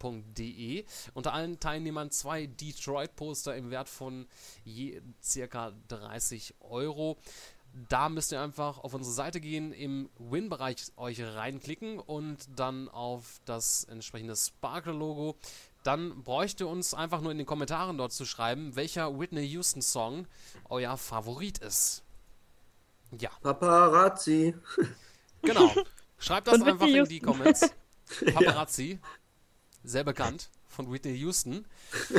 posterlaunch.de 0.03 0.85
unter 1.15 1.33
allen 1.33 1.61
Teilnehmern 1.61 2.11
zwei 2.11 2.47
Detroit-Poster 2.47 3.57
im 3.57 3.71
Wert 3.71 3.89
von 3.89 4.27
je 4.65 5.01
circa 5.23 5.73
30 5.89 6.55
Euro. 6.61 7.17
Da 7.89 8.11
müsst 8.11 8.33
ihr 8.33 8.41
einfach 8.43 8.79
auf 8.79 8.93
unsere 8.93 9.15
Seite 9.15 9.41
gehen, 9.41 9.73
im 9.73 10.11
Win-Bereich 10.19 10.93
euch 10.97 11.23
reinklicken 11.23 11.99
und 11.99 12.39
dann 12.55 12.89
auf 12.91 13.41
das 13.47 13.85
entsprechende 13.85 14.37
Sparkle-Logo. 14.37 15.37
Dann 15.83 16.23
bräuchte 16.23 16.67
uns 16.67 16.93
einfach 16.93 17.23
nur 17.23 17.33
in 17.33 17.39
den 17.39 17.47
Kommentaren 17.47 17.97
dort 17.97 18.13
zu 18.13 18.27
schreiben, 18.27 18.77
welcher 18.77 19.19
Whitney 19.19 19.45
Houston-Song 19.47 20.27
euer 20.69 20.97
Favorit 20.99 21.59
ist. 21.59 22.03
Ja. 23.19 23.31
Paparazzi. 23.43 24.55
Genau. 25.45 25.73
Schreibt 26.19 26.47
das 26.47 26.63
einfach 26.63 26.87
in 26.87 27.05
die. 27.07 27.19
Comments. 27.19 27.69
Ja. 28.21 28.33
Paparazzi. 28.33 29.01
Sehr 29.85 30.05
bekannt 30.05 30.51
von 30.67 30.91
Whitney 30.93 31.15
Houston. 31.15 31.67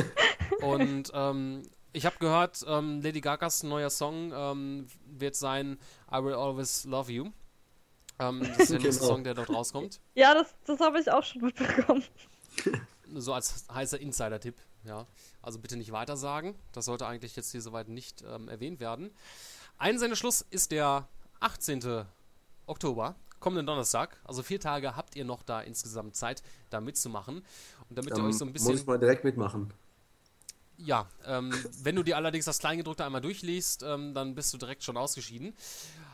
Und 0.60 1.10
ähm, 1.14 1.62
ich 1.92 2.06
habe 2.06 2.16
gehört, 2.18 2.64
ähm, 2.66 3.00
Lady 3.02 3.20
Gagas 3.20 3.62
neuer 3.62 3.90
Song 3.90 4.32
ähm, 4.34 4.86
wird 5.06 5.36
sein 5.36 5.78
I 6.12 6.22
Will 6.22 6.34
Always 6.34 6.84
Love 6.84 7.10
You. 7.12 7.30
Ähm, 8.18 8.40
das 8.40 8.58
ist 8.58 8.70
der 8.72 8.78
nächste 8.80 9.00
Genau. 9.00 9.12
Song, 9.14 9.24
der 9.24 9.34
dort 9.34 9.50
rauskommt. 9.50 10.00
Ja, 10.14 10.34
das, 10.34 10.54
das 10.66 10.78
habe 10.80 11.00
ich 11.00 11.10
auch 11.10 11.24
schon 11.24 11.42
mitbekommen. 11.42 12.04
So 13.16 13.32
als 13.34 13.66
heißer 13.72 14.00
Insider-Tipp, 14.00 14.56
ja. 14.82 15.06
Also 15.42 15.58
bitte 15.60 15.76
nicht 15.76 15.92
weitersagen. 15.92 16.56
Das 16.72 16.86
sollte 16.86 17.06
eigentlich 17.06 17.36
jetzt 17.36 17.52
hier 17.52 17.60
soweit 17.60 17.88
nicht 17.88 18.22
ähm, 18.22 18.48
erwähnt 18.48 18.80
werden. 18.80 19.12
Einsendeschluss 19.76 20.40
ist 20.50 20.72
der 20.72 21.06
18. 21.38 22.06
Oktober, 22.66 23.14
kommenden 23.44 23.66
Donnerstag. 23.66 24.16
Also 24.24 24.42
vier 24.42 24.58
Tage 24.58 24.96
habt 24.96 25.16
ihr 25.16 25.24
noch 25.26 25.42
da 25.42 25.60
insgesamt 25.60 26.16
Zeit, 26.16 26.42
da 26.70 26.80
mitzumachen. 26.80 27.44
Und 27.90 27.98
damit 27.98 28.12
ihr 28.12 28.16
Dann 28.16 28.24
euch 28.24 28.38
so 28.38 28.46
ein 28.46 28.52
muss 28.52 28.62
ich 28.62 28.68
bisschen. 28.68 28.86
mal 28.86 28.98
direkt 28.98 29.22
mitmachen. 29.22 29.70
Ja, 30.78 31.06
ähm, 31.26 31.52
wenn 31.82 31.94
du 31.94 32.02
dir 32.02 32.16
allerdings 32.16 32.46
das 32.46 32.58
Kleingedruckte 32.58 33.04
einmal 33.04 33.20
durchliest, 33.20 33.82
ähm, 33.82 34.14
dann 34.14 34.34
bist 34.34 34.52
du 34.54 34.58
direkt 34.58 34.82
schon 34.82 34.96
ausgeschieden. 34.96 35.54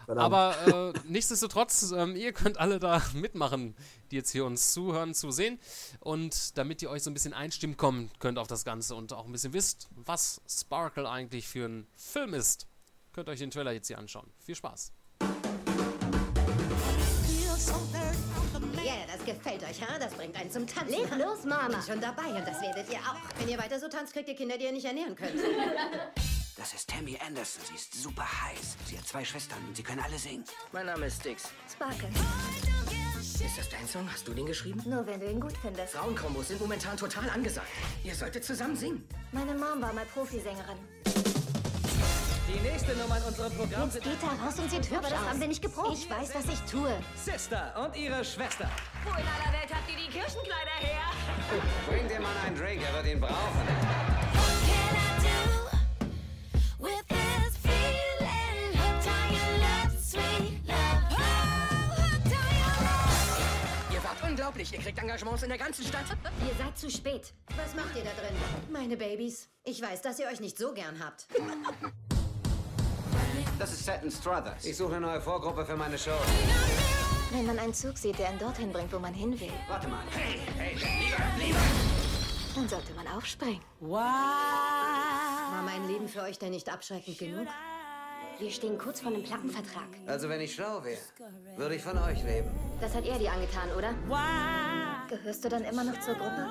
Verdammt. 0.07 0.24
Aber 0.24 0.93
äh, 0.93 0.99
nichtsdestotrotz, 1.09 1.93
ähm, 1.93 2.16
ihr 2.16 2.33
könnt 2.33 2.59
alle 2.59 2.81
da 2.81 3.01
mitmachen, 3.14 3.76
die 4.11 4.16
jetzt 4.16 4.31
hier 4.31 4.45
uns 4.45 4.72
zuhören, 4.72 5.14
zusehen. 5.14 5.61
Und 6.01 6.59
damit 6.59 6.83
ihr 6.83 6.91
euch 6.91 7.05
so 7.05 7.11
ein 7.11 7.14
bisschen 7.14 7.33
einstimmen 7.33 7.76
kommen 7.76 8.11
könnt 8.18 8.41
auf 8.41 8.49
das 8.49 8.64
Ganze 8.64 8.97
und 8.97 9.12
auch 9.12 9.24
ein 9.24 9.33
bisschen 9.33 9.53
wisst, 9.53 9.89
was 9.95 10.43
Sparkle 10.49 11.09
eigentlich 11.09 11.47
für 11.47 11.66
ein 11.66 11.87
Film 11.95 12.35
ist, 12.35 12.66
könnt 13.12 13.28
ihr 13.28 13.33
euch 13.33 13.39
den 13.39 13.53
Trailer 13.53 13.70
jetzt 13.70 13.87
hier 13.87 13.99
anschauen. 13.99 14.28
Viel 14.41 14.57
Spaß. 14.57 14.93
Das 19.21 19.37
gefällt 19.37 19.62
euch, 19.62 19.81
ha? 19.83 19.99
Das 19.99 20.12
bringt 20.14 20.37
einen 20.37 20.51
zum 20.51 20.66
Tanzen. 20.66 20.91
Leg 20.91 21.11
los, 21.16 21.45
Mama. 21.45 21.68
Bin 21.68 21.83
schon 21.83 22.01
dabei 22.01 22.27
und 22.27 22.47
das 22.47 22.61
werdet 22.61 22.91
ihr 22.91 22.99
auch. 22.99 23.39
Wenn 23.39 23.49
ihr 23.49 23.59
weiter 23.59 23.79
so 23.79 23.89
tanzt, 23.89 24.12
kriegt 24.12 24.29
ihr 24.29 24.35
Kinder, 24.35 24.57
die 24.59 24.64
ihr 24.64 24.73
nicht 24.73 24.85
ernähren 24.85 25.14
könnt. 25.14 25.35
Das 26.57 26.75
ist 26.75 26.91
Tammy 26.91 27.16
Anderson. 27.27 27.62
Sie 27.64 27.75
ist 27.75 27.95
super 27.95 28.23
heiß. 28.23 28.77
Sie 28.85 28.99
hat 28.99 29.07
zwei 29.07 29.25
Schwestern 29.25 29.64
und 29.66 29.75
sie 29.75 29.83
können 29.83 30.01
alle 30.01 30.18
singen. 30.18 30.45
Mein 30.73 30.85
Name 30.85 31.07
ist 31.07 31.21
Stix. 31.21 31.45
Sparkle. 31.73 32.11
Ist 33.18 33.57
das 33.57 33.71
dein 33.71 33.89
Song? 33.89 34.07
Hast 34.12 34.29
du 34.29 34.35
den 34.35 34.45
geschrieben? 34.45 34.83
Nur 34.85 35.07
wenn 35.07 35.21
du 35.21 35.31
ihn 35.31 35.41
gut 35.41 35.55
findest. 35.62 35.95
Frauenkombos 35.95 36.49
sind 36.49 36.61
momentan 36.61 36.99
total 36.99 37.31
angesagt. 37.31 37.66
Ihr 38.05 38.14
solltet 38.14 38.45
zusammen 38.45 38.77
singen. 38.77 39.09
Meine 39.33 39.55
Mom 39.55 39.81
war 39.81 39.95
mal 39.95 40.05
Profisängerin. 40.05 40.77
Die 42.53 42.61
nächste 42.68 42.96
Nummer 42.96 43.16
in 43.18 43.22
unserem 43.24 43.53
Programm 43.53 43.84
Jetzt 43.84 43.92
sind 43.94 44.05
geht 44.05 44.22
da 44.22 44.44
raus 44.44 44.59
und 44.59 44.70
sieht 44.70 44.80
hübsch 44.90 44.96
Aber 44.98 45.09
das 45.11 45.20
aus. 45.20 45.28
haben 45.28 45.40
wir 45.40 45.48
nicht 45.48 45.62
geprobt. 45.62 45.92
Ich 45.98 46.11
weiß, 46.11 46.34
was 46.34 46.46
ich 46.53 46.61
tue. 46.70 46.92
Sister 47.16 47.72
und 47.84 47.96
ihre 47.96 48.24
Schwester. 48.24 48.68
Wo 49.05 49.11
in 49.11 49.16
aller 49.16 49.53
Welt 49.53 49.70
habt 49.72 49.88
ihr 49.90 49.96
die 49.96 50.11
Kirchenkleider 50.11 50.78
her? 50.80 51.03
Bring 51.88 52.09
dem 52.09 52.22
Mann 52.22 52.36
einen 52.46 52.57
Drink, 52.57 52.82
er 52.82 52.94
wird 52.94 53.07
ihn 53.14 53.20
brauchen. 53.20 53.66
Ihr 63.92 64.03
wart 64.05 64.22
unglaublich. 64.28 64.72
Ihr 64.72 64.78
kriegt 64.78 64.98
Engagements 64.98 65.42
in 65.42 65.48
der 65.48 65.59
ganzen 65.59 65.84
Stadt. 65.84 66.05
Ihr 66.48 66.64
seid 66.64 66.78
zu 66.78 66.90
spät. 66.90 67.32
Was 67.57 67.74
macht 67.74 67.96
ihr 67.96 68.05
da 68.05 68.11
drin? 68.20 68.34
Meine 68.70 68.96
Babys. 68.96 69.48
Ich 69.64 69.80
weiß, 69.82 70.03
dass 70.03 70.18
ihr 70.18 70.26
euch 70.28 70.40
nicht 70.40 70.57
so 70.59 70.72
gern 70.72 71.03
habt. 71.05 71.26
Das 73.59 73.72
ist 73.72 73.85
Satin 73.85 74.11
Struthers. 74.11 74.64
Ich 74.64 74.76
suche 74.76 74.97
eine 74.97 75.07
neue 75.07 75.20
Vorgruppe 75.20 75.64
für 75.64 75.76
meine 75.76 75.99
Show. 75.99 76.11
Wenn 77.31 77.47
man 77.47 77.59
einen 77.59 77.74
Zug 77.74 77.97
sieht, 77.97 78.18
der 78.18 78.28
einen 78.28 78.39
dorthin 78.39 78.72
bringt, 78.72 78.93
wo 78.93 78.99
man 78.99 79.14
hin 79.14 79.39
will, 79.39 79.53
Warte 79.68 79.89
mal. 79.89 80.03
Hey, 80.11 80.41
hey, 80.57 81.55
dann 82.55 82.68
sollte 82.68 82.93
man 82.95 83.07
aufspringen. 83.07 83.61
War 83.81 85.62
mein 85.64 85.87
Leben 85.87 86.09
für 86.09 86.22
euch 86.22 86.39
denn 86.39 86.51
nicht 86.51 86.68
abschreckend 86.72 87.18
genug? 87.18 87.47
Wir 88.39 88.51
stehen 88.51 88.78
kurz 88.78 89.01
vor 89.01 89.12
einem 89.12 89.22
Plattenvertrag. 89.22 89.89
Also 90.07 90.28
wenn 90.28 90.41
ich 90.41 90.55
schlau 90.55 90.83
wäre, 90.83 90.99
würde 91.57 91.74
ich 91.76 91.83
von 91.83 91.99
euch 91.99 92.22
leben. 92.24 92.51
Das 92.81 92.95
hat 92.95 93.05
er 93.05 93.18
dir 93.18 93.31
angetan, 93.31 93.70
oder? 93.76 93.95
Gehörst 95.09 95.45
du 95.45 95.49
dann 95.49 95.64
immer 95.64 95.85
noch 95.85 96.01
zur 96.01 96.14
Gruppe? 96.14 96.47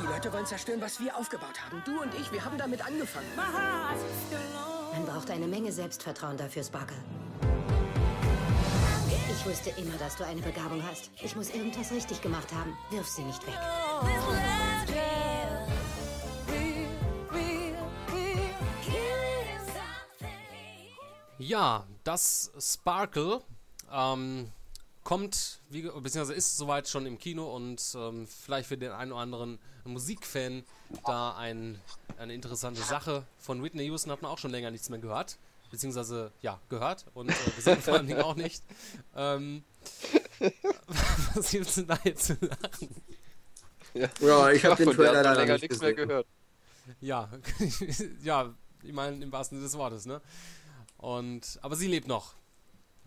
Die 0.00 0.06
Leute 0.06 0.32
wollen 0.32 0.46
zerstören, 0.46 0.80
was 0.80 1.00
wir 1.00 1.16
aufgebaut 1.16 1.60
haben. 1.64 1.82
Du 1.84 2.00
und 2.00 2.14
ich, 2.14 2.30
wir 2.32 2.44
haben 2.44 2.56
damit 2.58 2.84
angefangen. 2.84 3.26
Man 3.36 5.06
braucht 5.06 5.30
eine 5.30 5.46
Menge 5.46 5.72
Selbstvertrauen 5.72 6.36
dafür, 6.36 6.62
Sparkle. 6.64 6.96
Ich 9.30 9.46
wusste 9.46 9.70
immer, 9.70 9.96
dass 9.98 10.16
du 10.16 10.24
eine 10.24 10.40
Begabung 10.40 10.82
hast. 10.88 11.10
Ich 11.20 11.34
muss 11.34 11.50
irgendwas 11.50 11.90
richtig 11.90 12.20
gemacht 12.22 12.52
haben. 12.52 12.76
Wirf 12.90 13.08
sie 13.08 13.22
nicht 13.22 13.44
weg. 13.46 13.58
Ja, 21.38 21.84
das 22.04 22.52
Sparkle 22.60 23.42
ähm, 23.92 24.52
kommt, 25.04 25.60
wie, 25.68 25.82
beziehungsweise 25.82 26.34
ist 26.34 26.56
soweit 26.56 26.88
schon 26.88 27.06
im 27.06 27.18
Kino 27.18 27.54
und 27.54 27.82
ähm, 27.96 28.26
vielleicht 28.26 28.68
für 28.68 28.78
den 28.78 28.92
einen 28.92 29.12
oder 29.12 29.22
anderen 29.22 29.58
Musikfan 29.84 30.64
da 31.06 31.36
ein, 31.36 31.80
eine 32.18 32.34
interessante 32.34 32.82
Sache. 32.82 33.24
Von 33.38 33.62
Whitney 33.62 33.84
Houston 33.84 34.12
hat 34.12 34.22
man 34.22 34.30
auch 34.30 34.38
schon 34.38 34.50
länger 34.50 34.70
nichts 34.70 34.88
mehr 34.88 34.98
gehört. 34.98 35.38
Beziehungsweise, 35.70 36.32
ja, 36.42 36.60
gehört 36.68 37.06
und 37.14 37.30
äh, 37.30 37.50
gesehen 37.56 37.80
vor 37.80 37.94
allen 37.94 38.06
Dingen 38.06 38.20
auch 38.20 38.36
nicht. 38.36 38.62
Ähm, 39.16 39.64
was 41.34 41.50
gibt's 41.50 41.76
denn 41.76 41.86
da 41.86 41.98
jetzt 42.04 42.26
zu 42.26 42.36
lachen? 42.40 43.02
Ja, 43.94 44.08
Ja, 44.20 44.50
ich 44.50 44.64
hab 44.64 44.76
den 44.76 44.90
Trailer 44.90 45.14
leider 45.14 45.34
länger 45.34 45.54
nicht 45.54 45.62
nichts 45.62 45.80
mehr 45.80 45.94
gehört. 45.94 46.26
Ja, 47.00 47.30
ja, 48.22 48.54
ich 48.82 48.92
meine 48.92 49.22
im 49.22 49.32
wahrsten 49.32 49.58
Sinne 49.58 49.66
des 49.66 49.78
Wortes, 49.78 50.04
ne? 50.04 50.20
Und, 50.98 51.58
aber 51.62 51.74
sie 51.76 51.86
lebt 51.86 52.06
noch. 52.06 52.34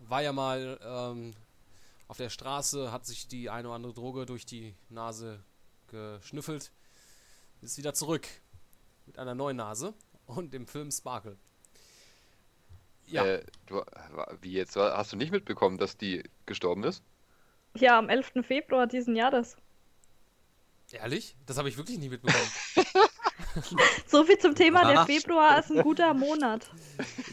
War 0.00 0.22
ja 0.22 0.32
mal 0.32 0.78
ähm, 0.82 1.34
auf 2.08 2.16
der 2.16 2.30
Straße, 2.30 2.92
hat 2.92 3.06
sich 3.06 3.28
die 3.28 3.50
eine 3.50 3.68
oder 3.68 3.76
andere 3.76 3.94
Droge 3.94 4.26
durch 4.26 4.46
die 4.46 4.74
Nase 4.88 5.42
geschnüffelt, 5.88 6.72
ist 7.62 7.78
wieder 7.78 7.94
zurück 7.94 8.26
mit 9.06 9.18
einer 9.18 9.34
neuen 9.34 9.56
Nase 9.56 9.94
und 10.26 10.52
dem 10.52 10.66
Film 10.66 10.90
Sparkle. 10.90 11.36
Ja, 13.06 13.24
Äh, 13.24 13.44
du, 13.66 13.82
wie 14.40 14.52
jetzt? 14.52 14.76
Hast 14.76 15.12
du 15.12 15.16
nicht 15.16 15.30
mitbekommen, 15.30 15.78
dass 15.78 15.96
die 15.96 16.24
gestorben 16.44 16.82
ist? 16.84 17.02
Ja, 17.74 17.98
am 17.98 18.08
11. 18.08 18.32
Februar 18.46 18.86
diesen 18.86 19.14
Jahres. 19.14 19.56
ehrlich? 20.90 21.36
Das 21.46 21.58
habe 21.58 21.68
ich 21.68 21.76
wirklich 21.76 21.98
nicht 21.98 22.10
mitbekommen. 22.10 22.50
So 24.06 24.24
viel 24.24 24.38
zum 24.38 24.54
Thema, 24.54 24.84
der? 24.86 25.06
Februar 25.06 25.58
ist 25.58 25.70
ein 25.70 25.82
guter 25.82 26.14
Monat. 26.14 26.70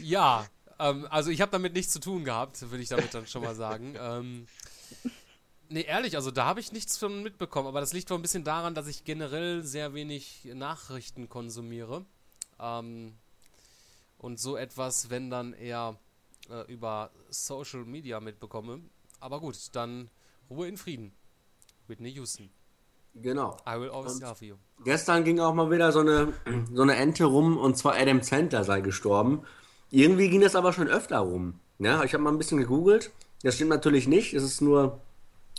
ja, 0.02 0.46
ähm, 0.78 1.06
also 1.10 1.30
ich 1.30 1.40
habe 1.40 1.52
damit 1.52 1.74
nichts 1.74 1.92
zu 1.92 2.00
tun 2.00 2.24
gehabt, 2.24 2.60
würde 2.70 2.82
ich 2.82 2.88
damit 2.88 3.12
dann 3.14 3.26
schon 3.26 3.42
mal 3.42 3.54
sagen. 3.54 3.94
Ähm, 3.98 4.46
nee, 5.68 5.82
ehrlich, 5.82 6.16
also 6.16 6.30
da 6.30 6.44
habe 6.44 6.60
ich 6.60 6.72
nichts 6.72 6.98
von 6.98 7.22
mitbekommen, 7.22 7.68
aber 7.68 7.80
das 7.80 7.92
liegt 7.92 8.10
wohl 8.10 8.18
ein 8.18 8.22
bisschen 8.22 8.44
daran, 8.44 8.74
dass 8.74 8.86
ich 8.86 9.04
generell 9.04 9.62
sehr 9.62 9.94
wenig 9.94 10.48
Nachrichten 10.54 11.28
konsumiere. 11.28 12.04
Ähm, 12.60 13.14
und 14.18 14.40
so 14.40 14.56
etwas, 14.56 15.10
wenn 15.10 15.30
dann 15.30 15.52
eher 15.52 15.98
äh, 16.50 16.70
über 16.72 17.10
Social 17.30 17.84
Media 17.84 18.20
mitbekomme. 18.20 18.80
Aber 19.20 19.40
gut, 19.40 19.56
dann 19.72 20.10
Ruhe 20.48 20.68
in 20.68 20.76
Frieden. 20.76 21.12
Whitney 21.86 22.10
Houston. 22.12 22.50
Genau. 23.14 23.56
I 23.66 23.78
will 23.78 23.90
always 23.90 24.20
love 24.20 24.44
you. 24.44 24.56
Gestern 24.84 25.24
ging 25.24 25.38
auch 25.40 25.54
mal 25.54 25.70
wieder 25.70 25.92
so 25.92 26.00
eine, 26.00 26.32
so 26.72 26.82
eine 26.82 26.96
Ente 26.96 27.24
rum 27.24 27.56
und 27.56 27.76
zwar 27.76 27.94
Adam 27.94 28.22
Sandler 28.22 28.64
sei 28.64 28.80
gestorben. 28.80 29.42
Irgendwie 29.90 30.28
ging 30.28 30.40
das 30.40 30.56
aber 30.56 30.72
schon 30.72 30.88
öfter 30.88 31.18
rum. 31.18 31.60
Ja, 31.78 32.02
ich 32.02 32.14
habe 32.14 32.22
mal 32.22 32.30
ein 32.30 32.38
bisschen 32.38 32.58
gegoogelt. 32.58 33.12
Das 33.44 33.54
stimmt 33.54 33.70
natürlich 33.70 34.08
nicht. 34.08 34.34
Es 34.34 34.42
ist 34.42 34.60
nur, 34.60 35.00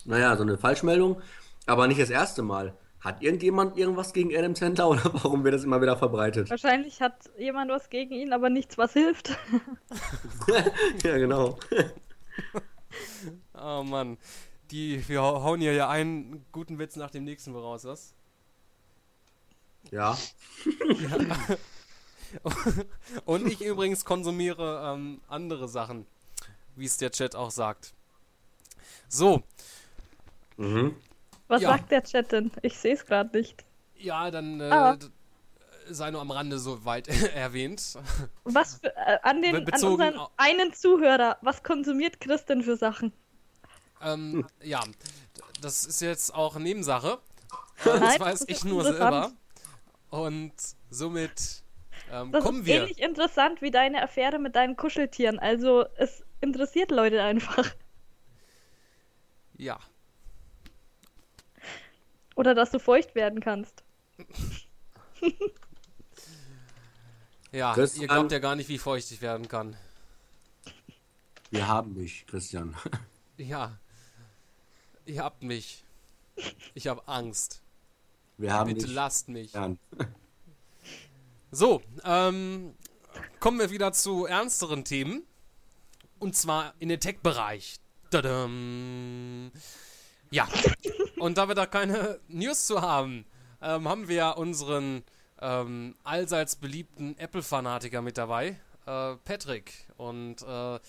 naja, 0.03 0.36
so 0.36 0.43
eine 0.43 0.57
Falschmeldung. 0.57 1.21
Aber 1.65 1.88
nicht 1.88 2.01
das 2.01 2.09
erste 2.09 2.43
Mal. 2.43 2.75
Hat 2.99 3.21
irgendjemand 3.21 3.77
irgendwas 3.77 4.11
gegen 4.13 4.36
Adam 4.36 4.55
Sandler 4.55 4.89
oder 4.89 5.13
warum 5.13 5.43
wird 5.43 5.53
das 5.53 5.63
immer 5.63 5.81
wieder 5.81 5.95
verbreitet? 5.95 6.49
Wahrscheinlich 6.49 6.99
hat 7.01 7.29
jemand 7.38 7.71
was 7.71 7.89
gegen 7.89 8.13
ihn, 8.13 8.33
aber 8.33 8.49
nichts, 8.49 8.77
was 8.77 8.93
hilft. 8.93 9.29
ja, 11.03 11.17
genau. 11.17 11.57
Oh 13.53 13.83
Mann. 13.83 14.17
Die, 14.71 15.07
wir 15.07 15.21
hau- 15.21 15.43
hauen 15.43 15.59
hier 15.61 15.73
ja 15.73 15.89
einen 15.89 16.45
guten 16.51 16.79
Witz 16.79 16.95
nach 16.95 17.11
dem 17.11 17.23
nächsten 17.23 17.51
voraus, 17.53 17.86
was? 17.86 18.13
Ja. 19.91 20.17
Ja. 20.99 21.57
Und 23.25 23.47
ich 23.47 23.61
übrigens 23.61 24.05
konsumiere 24.05 24.93
ähm, 24.93 25.21
andere 25.27 25.67
Sachen, 25.67 26.05
wie 26.76 26.86
es 26.86 26.97
der 26.97 27.11
Chat 27.11 27.36
auch 27.36 27.51
sagt. 27.51 27.93
So. 29.07 29.43
Mhm. 30.57 30.95
Was 31.47 31.61
Ja. 31.61 31.69
sagt 31.69 31.91
der 31.91 32.03
Chat 32.03 32.32
denn? 32.32 32.51
Ich 32.61 32.78
sehe 32.78 32.93
es 32.93 33.05
gerade 33.05 33.38
nicht. 33.38 33.63
Ja, 33.97 34.32
dann 34.32 34.59
äh, 34.59 34.69
Ah. 34.69 34.97
sei 35.89 36.11
nur 36.11 36.21
am 36.21 36.32
Rande 36.32 36.57
so 36.59 36.84
weit 36.86 37.07
erwähnt. 37.36 37.97
Was 38.43 38.76
für, 38.76 38.95
äh, 38.95 39.19
an, 39.23 39.41
den, 39.41 39.55
an 39.55 39.84
unseren 39.84 40.19
einen 40.38 40.73
Zuhörer, 40.73 41.38
was 41.41 41.61
konsumiert 41.63 42.19
Chris 42.19 42.45
denn 42.45 42.63
für 42.63 42.76
Sachen? 42.78 43.13
Ähm, 44.01 44.45
ja, 44.61 44.82
d- 44.82 44.91
das 45.61 45.86
ist 45.86 46.01
jetzt 46.01 46.34
auch 46.34 46.57
Nebensache. 46.57 47.19
Nein, 47.86 47.99
das 47.99 48.09
das 48.11 48.19
weiß 48.19 48.41
ist 48.41 48.49
ich 48.49 48.63
nur 48.65 48.84
selber. 48.84 49.32
Und 50.09 50.53
somit 50.89 51.63
ähm, 52.11 52.32
Das 52.32 52.43
kommen 52.43 52.61
ist 52.61 52.65
wir. 52.65 52.82
ähnlich 52.82 52.99
interessant 53.01 53.61
wie 53.61 53.71
deine 53.71 54.01
Affäre 54.01 54.39
mit 54.39 54.55
deinen 54.55 54.76
Kuscheltieren. 54.76 55.39
Also 55.39 55.86
es 55.97 56.23
interessiert 56.41 56.91
Leute 56.91 57.23
einfach. 57.23 57.73
Ja. 59.57 59.79
Oder 62.36 62.53
dass 62.53 62.71
du 62.71 62.79
feucht 62.79 63.15
werden 63.15 63.39
kannst. 63.39 63.83
Ja, 67.51 67.73
Christian- 67.73 68.01
ihr 68.03 68.07
glaubt 68.09 68.31
ja 68.31 68.39
gar 68.39 68.55
nicht, 68.55 68.67
wie 68.69 68.77
feucht 68.77 69.09
ich 69.11 69.21
werden 69.21 69.47
kann. 69.47 69.77
Wir 71.51 71.67
haben 71.67 71.95
dich, 71.95 72.25
Christian. 72.27 72.75
Ja. 73.38 73.77
Ihr 75.05 75.21
habt 75.21 75.43
mich. 75.43 75.83
Ich 76.73 76.88
habe 76.88 77.05
Angst. 77.05 77.61
Wir 78.38 78.53
haben 78.53 78.73
Bitte 78.73 78.86
dich. 78.86 78.95
lasst 78.95 79.27
mich. 79.27 79.51
Jan. 79.51 79.77
So, 81.51 81.81
ähm, 82.05 82.73
kommen 83.41 83.59
wir 83.59 83.69
wieder 83.71 83.91
zu 83.91 84.25
ernsteren 84.25 84.86
Themen. 84.86 85.23
Und 86.26 86.36
zwar 86.36 86.73
in 86.80 86.89
den 86.89 86.99
Tech-Bereich. 86.99 87.76
Ja. 90.32 90.47
Und 91.19 91.38
da 91.38 91.47
wir 91.47 91.53
da 91.53 91.67
keine 91.67 92.19
News 92.28 92.65
zu 92.65 92.82
haben, 92.82 93.28
ähm, 93.61 93.88
haben 93.88 94.07
wir 94.07 94.36
unseren 94.36 95.03
ähm, 95.39 95.93
allseits 96.03 96.55
beliebten 96.55 97.15
Apple-Fanatiker 97.19 98.01
mit 98.01 98.17
dabei, 98.17 98.59
äh, 98.88 99.17
Patrick. 99.17 99.71
Und 99.97 100.41
äh, 100.41 100.80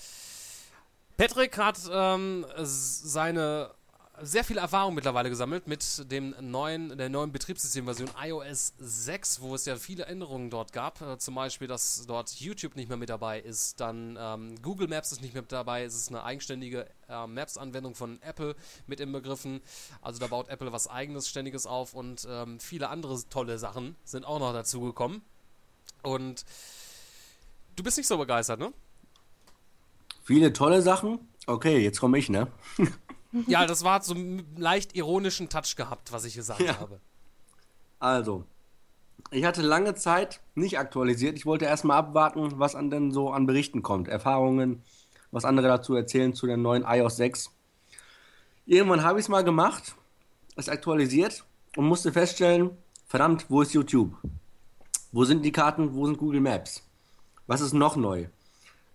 Patrick 1.18 1.58
hat 1.58 1.80
ähm, 1.92 2.46
seine 2.56 3.74
sehr 4.22 4.44
viel 4.44 4.58
Erfahrung 4.58 4.94
mittlerweile 4.94 5.28
gesammelt 5.28 5.66
mit 5.66 6.10
dem 6.10 6.34
neuen, 6.40 6.96
der 6.96 7.08
neuen 7.08 7.32
Betriebssystemversion 7.32 8.10
iOS 8.22 8.74
6, 8.78 9.40
wo 9.40 9.54
es 9.54 9.66
ja 9.66 9.76
viele 9.76 10.06
Änderungen 10.06 10.50
dort 10.50 10.72
gab. 10.72 11.00
Äh, 11.02 11.18
zum 11.18 11.34
Beispiel, 11.34 11.68
dass 11.68 12.06
dort 12.06 12.30
YouTube 12.40 12.76
nicht 12.76 12.88
mehr 12.88 12.96
mit 12.96 13.10
dabei 13.10 13.40
ist, 13.40 13.80
dann 13.80 14.18
ähm, 14.18 14.60
Google 14.62 14.88
Maps 14.88 15.12
ist 15.12 15.20
nicht 15.20 15.34
mehr 15.34 15.42
mit 15.42 15.52
dabei, 15.52 15.84
es 15.84 15.94
ist 15.94 16.08
eine 16.08 16.24
eigenständige 16.24 16.86
äh, 17.08 17.26
Maps-Anwendung 17.26 17.94
von 17.94 18.20
Apple 18.22 18.56
mit 18.86 19.00
inbegriffen. 19.00 19.60
Also 20.00 20.18
da 20.18 20.26
baut 20.28 20.48
Apple 20.48 20.72
was 20.72 20.88
eigenes, 20.88 21.28
ständiges 21.28 21.66
auf 21.66 21.94
und 21.94 22.26
ähm, 22.30 22.58
viele 22.58 22.88
andere 22.88 23.18
tolle 23.28 23.58
Sachen 23.58 23.96
sind 24.04 24.24
auch 24.24 24.38
noch 24.38 24.52
dazugekommen. 24.52 25.22
Und 26.02 26.44
du 27.76 27.82
bist 27.82 27.98
nicht 27.98 28.06
so 28.06 28.16
begeistert, 28.16 28.60
ne? 28.60 28.72
Viele 30.22 30.52
tolle 30.52 30.82
Sachen. 30.82 31.20
Okay, 31.46 31.78
jetzt 31.78 32.00
komme 32.00 32.18
ich, 32.18 32.28
ne? 32.28 32.48
Ja, 33.46 33.66
das 33.66 33.84
war 33.84 34.02
so 34.02 34.14
einen 34.14 34.54
leicht 34.56 34.96
ironischen 34.96 35.48
Touch 35.48 35.76
gehabt, 35.76 36.12
was 36.12 36.24
ich 36.24 36.34
gesagt 36.34 36.60
Ja. 36.60 36.78
habe. 36.80 37.00
Also, 37.98 38.44
ich 39.30 39.44
hatte 39.44 39.62
lange 39.62 39.94
Zeit 39.94 40.40
nicht 40.54 40.78
aktualisiert. 40.78 41.36
Ich 41.36 41.46
wollte 41.46 41.64
erstmal 41.64 41.98
abwarten, 41.98 42.58
was 42.58 42.74
an 42.74 42.90
denn 42.90 43.10
so 43.10 43.30
an 43.30 43.46
Berichten 43.46 43.82
kommt, 43.82 44.08
Erfahrungen, 44.08 44.82
was 45.30 45.44
andere 45.44 45.66
dazu 45.68 45.94
erzählen 45.94 46.34
zu 46.34 46.46
der 46.46 46.56
neuen 46.56 46.84
iOS 46.86 47.16
6. 47.16 47.50
Irgendwann 48.66 49.02
habe 49.04 49.18
ich 49.18 49.24
es 49.24 49.28
mal 49.28 49.44
gemacht, 49.44 49.94
es 50.56 50.68
aktualisiert 50.68 51.44
und 51.76 51.86
musste 51.86 52.12
feststellen, 52.12 52.70
verdammt, 53.06 53.46
wo 53.48 53.62
ist 53.62 53.72
YouTube? 53.72 54.16
Wo 55.12 55.24
sind 55.24 55.44
die 55.44 55.52
Karten? 55.52 55.94
Wo 55.94 56.04
sind 56.06 56.18
Google 56.18 56.40
Maps? 56.40 56.82
Was 57.46 57.60
ist 57.60 57.72
noch 57.72 57.96
neu? 57.96 58.26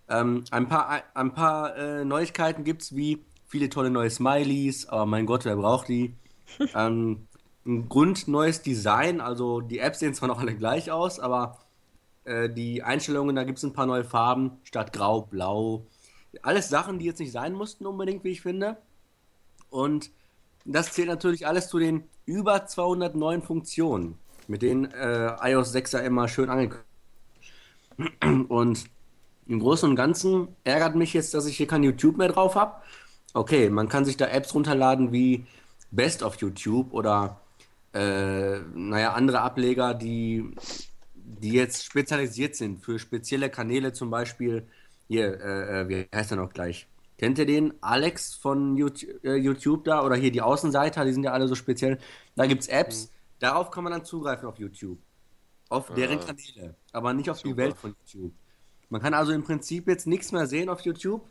Ähm, 0.08 0.44
ein 0.50 0.68
paar, 0.68 1.02
ein 1.14 1.32
paar 1.32 1.76
äh, 1.76 2.04
Neuigkeiten 2.04 2.64
gibt 2.64 2.82
es, 2.82 2.94
wie 2.94 3.24
viele 3.52 3.68
tolle 3.68 3.90
neue 3.90 4.08
Smileys, 4.08 4.88
aber 4.88 5.04
mein 5.04 5.26
Gott, 5.26 5.44
wer 5.44 5.56
braucht 5.56 5.88
die? 5.88 6.14
ähm, 6.74 7.26
ein 7.66 7.86
grundneues 7.86 8.62
Design, 8.62 9.20
also 9.20 9.60
die 9.60 9.78
Apps 9.78 9.98
sehen 9.98 10.14
zwar 10.14 10.28
noch 10.28 10.40
alle 10.40 10.56
gleich 10.56 10.90
aus, 10.90 11.20
aber 11.20 11.58
äh, 12.24 12.48
die 12.48 12.82
Einstellungen, 12.82 13.36
da 13.36 13.44
gibt 13.44 13.58
es 13.58 13.64
ein 13.64 13.74
paar 13.74 13.84
neue 13.84 14.04
Farben, 14.04 14.52
statt 14.64 14.94
grau, 14.94 15.20
blau. 15.20 15.84
Alles 16.40 16.70
Sachen, 16.70 16.98
die 16.98 17.04
jetzt 17.04 17.20
nicht 17.20 17.32
sein 17.32 17.52
mussten 17.52 17.84
unbedingt, 17.84 18.24
wie 18.24 18.30
ich 18.30 18.40
finde. 18.40 18.78
Und 19.68 20.10
das 20.64 20.92
zählt 20.92 21.08
natürlich 21.08 21.46
alles 21.46 21.68
zu 21.68 21.78
den 21.78 22.04
über 22.24 22.64
200 22.64 23.14
neuen 23.14 23.42
Funktionen, 23.42 24.16
mit 24.48 24.62
denen 24.62 24.90
äh, 24.92 25.36
iOS 25.42 25.72
6 25.72 25.92
ja 25.92 25.98
immer 26.00 26.26
schön 26.26 26.48
angekündigt 26.48 26.86
Und 28.48 28.84
im 29.46 29.60
Großen 29.60 29.90
und 29.90 29.96
Ganzen 29.96 30.48
ärgert 30.64 30.94
mich 30.94 31.12
jetzt, 31.12 31.34
dass 31.34 31.44
ich 31.44 31.58
hier 31.58 31.66
kein 31.66 31.82
YouTube 31.82 32.16
mehr 32.16 32.28
drauf 32.28 32.54
habe. 32.54 32.76
Okay, 33.34 33.70
man 33.70 33.88
kann 33.88 34.04
sich 34.04 34.16
da 34.16 34.26
Apps 34.26 34.54
runterladen 34.54 35.12
wie 35.12 35.46
Best 35.90 36.22
of 36.22 36.36
YouTube 36.36 36.92
oder 36.92 37.40
äh, 37.94 38.58
naja, 38.74 39.12
andere 39.14 39.40
Ableger, 39.40 39.94
die, 39.94 40.54
die 41.14 41.52
jetzt 41.52 41.84
spezialisiert 41.84 42.56
sind 42.56 42.80
für 42.84 42.98
spezielle 42.98 43.50
Kanäle, 43.50 43.92
zum 43.92 44.10
Beispiel 44.10 44.66
Hier, 45.08 45.40
äh, 45.40 45.80
äh, 45.82 45.88
wie 45.88 46.08
heißt 46.16 46.30
er 46.32 46.36
noch 46.38 46.52
gleich? 46.52 46.88
Kennt 47.18 47.38
ihr 47.38 47.46
den? 47.46 47.74
Alex 47.82 48.34
von 48.34 48.76
YouTube, 48.76 49.24
äh, 49.24 49.36
YouTube 49.36 49.84
da 49.84 50.04
oder 50.04 50.16
hier 50.16 50.32
die 50.32 50.42
Außenseiter, 50.42 51.04
die 51.04 51.12
sind 51.12 51.24
ja 51.24 51.32
alle 51.32 51.48
so 51.48 51.54
speziell. 51.54 51.98
Da 52.36 52.46
gibt 52.46 52.62
es 52.62 52.68
Apps, 52.68 53.10
darauf 53.38 53.70
kann 53.70 53.84
man 53.84 53.92
dann 53.92 54.04
zugreifen 54.04 54.48
auf 54.48 54.58
YouTube. 54.58 54.98
Auf 55.68 55.92
deren 55.94 56.18
Ah. 56.20 56.24
Kanäle, 56.26 56.76
aber 56.92 57.12
nicht 57.14 57.30
auf 57.30 57.42
die 57.42 57.50
Super. 57.50 57.62
Welt 57.62 57.76
von 57.78 57.94
YouTube. 58.04 58.32
Man 58.90 59.00
kann 59.02 59.14
also 59.14 59.32
im 59.32 59.42
Prinzip 59.44 59.88
jetzt 59.88 60.06
nichts 60.06 60.32
mehr 60.32 60.46
sehen 60.46 60.68
auf 60.68 60.80
YouTube. 60.82 61.22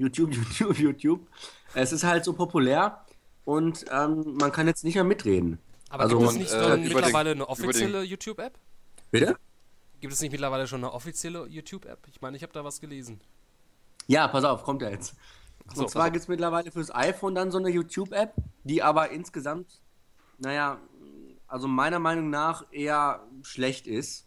YouTube, 0.00 0.32
YouTube, 0.58 0.78
YouTube. 0.78 1.28
Es 1.74 1.92
ist 1.92 2.04
halt 2.04 2.24
so 2.24 2.32
populär 2.32 3.04
und 3.44 3.84
ähm, 3.92 4.34
man 4.40 4.50
kann 4.50 4.66
jetzt 4.66 4.82
nicht 4.82 4.94
mehr 4.94 5.04
mitreden. 5.04 5.58
Aber 5.90 6.04
also, 6.04 6.18
gibt 6.18 6.30
es 6.30 6.34
man- 6.34 6.42
nicht 6.42 6.52
äh, 6.52 6.58
dann 6.60 6.78
über 6.82 6.88
den- 6.88 6.94
mittlerweile 6.94 7.30
eine 7.32 7.48
offizielle 7.48 8.02
YouTube-App? 8.02 8.58
Bitte? 9.10 9.36
Gibt 10.00 10.12
es 10.14 10.20
nicht 10.22 10.30
mittlerweile 10.32 10.66
schon 10.66 10.80
eine 10.82 10.92
offizielle 10.92 11.46
YouTube-App? 11.46 12.06
Ich 12.10 12.20
meine, 12.22 12.36
ich 12.36 12.42
habe 12.42 12.52
da 12.54 12.64
was 12.64 12.80
gelesen. 12.80 13.20
Ja, 14.06 14.26
pass 14.28 14.44
auf, 14.44 14.64
kommt 14.64 14.82
er 14.82 14.90
jetzt. 14.92 15.14
so, 15.74 15.82
und 15.82 15.90
zwar 15.90 16.06
auf. 16.06 16.12
gibt 16.12 16.22
es 16.22 16.28
mittlerweile 16.28 16.70
fürs 16.72 16.92
iPhone 16.94 17.34
dann 17.34 17.50
so 17.50 17.58
eine 17.58 17.68
YouTube-App, 17.68 18.34
die 18.64 18.82
aber 18.82 19.10
insgesamt, 19.10 19.82
naja, 20.38 20.78
also 21.46 21.68
meiner 21.68 21.98
Meinung 21.98 22.30
nach 22.30 22.64
eher 22.72 23.22
schlecht 23.42 23.86
ist. 23.86 24.26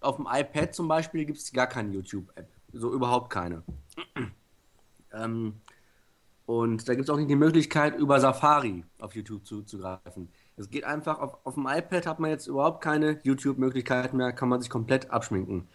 Auf 0.00 0.16
dem 0.16 0.26
iPad 0.30 0.74
zum 0.74 0.86
Beispiel 0.86 1.24
gibt 1.24 1.38
es 1.38 1.50
gar 1.52 1.66
keine 1.66 1.94
YouTube-App. 1.94 2.48
So 2.74 2.92
überhaupt 2.92 3.30
keine. 3.30 3.62
Ähm, 5.14 5.60
und 6.46 6.88
da 6.88 6.94
gibt 6.94 7.08
es 7.08 7.10
auch 7.10 7.16
nicht 7.16 7.30
die 7.30 7.36
Möglichkeit, 7.36 7.96
über 7.96 8.20
Safari 8.20 8.84
auf 8.98 9.14
YouTube 9.14 9.46
zuzugreifen. 9.46 10.28
Es 10.56 10.68
geht 10.68 10.84
einfach, 10.84 11.18
auf, 11.18 11.38
auf 11.44 11.54
dem 11.54 11.66
iPad 11.66 12.06
hat 12.06 12.20
man 12.20 12.30
jetzt 12.30 12.46
überhaupt 12.46 12.82
keine 12.82 13.18
YouTube-Möglichkeit 13.22 14.12
mehr, 14.12 14.32
kann 14.32 14.50
man 14.50 14.60
sich 14.60 14.70
komplett 14.70 15.10
abschminken. 15.10 15.68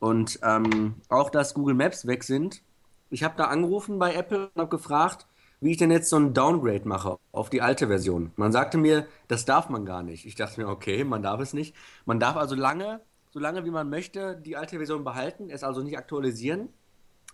Und 0.00 0.38
ähm, 0.42 0.96
auch, 1.08 1.30
dass 1.30 1.54
Google 1.54 1.74
Maps 1.74 2.06
weg 2.06 2.24
sind. 2.24 2.62
Ich 3.08 3.24
habe 3.24 3.34
da 3.36 3.44
angerufen 3.44 3.98
bei 3.98 4.14
Apple 4.14 4.50
und 4.54 4.60
habe 4.60 4.68
gefragt, 4.68 5.26
wie 5.60 5.70
ich 5.70 5.76
denn 5.76 5.90
jetzt 5.90 6.10
so 6.10 6.16
ein 6.16 6.34
Downgrade 6.34 6.88
mache 6.88 7.18
auf 7.30 7.48
die 7.48 7.62
alte 7.62 7.86
Version. 7.86 8.32
Man 8.36 8.52
sagte 8.52 8.78
mir, 8.78 9.06
das 9.28 9.44
darf 9.44 9.68
man 9.68 9.86
gar 9.86 10.02
nicht. 10.02 10.26
Ich 10.26 10.34
dachte 10.34 10.60
mir, 10.60 10.68
okay, 10.68 11.04
man 11.04 11.22
darf 11.22 11.40
es 11.40 11.52
nicht. 11.52 11.74
Man 12.04 12.18
darf 12.18 12.36
also 12.36 12.54
lange, 12.56 13.00
so 13.30 13.38
lange 13.38 13.64
wie 13.64 13.70
man 13.70 13.88
möchte, 13.88 14.36
die 14.36 14.56
alte 14.56 14.76
Version 14.76 15.04
behalten, 15.04 15.50
es 15.50 15.62
also 15.62 15.82
nicht 15.82 15.96
aktualisieren. 15.96 16.68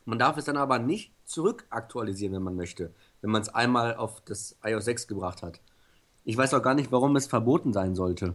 Man 0.08 0.18
darf 0.18 0.38
es 0.38 0.46
dann 0.46 0.56
aber 0.56 0.78
nicht 0.78 1.12
zurück 1.26 1.66
aktualisieren, 1.68 2.32
wenn 2.32 2.42
man 2.42 2.56
möchte, 2.56 2.94
wenn 3.20 3.28
man 3.28 3.42
es 3.42 3.50
einmal 3.50 3.94
auf 3.94 4.22
das 4.22 4.56
iOS 4.64 4.86
6 4.86 5.06
gebracht 5.06 5.42
hat. 5.42 5.60
Ich 6.24 6.34
weiß 6.34 6.54
auch 6.54 6.62
gar 6.62 6.72
nicht, 6.72 6.90
warum 6.90 7.14
es 7.16 7.26
verboten 7.26 7.74
sein 7.74 7.94
sollte. 7.94 8.34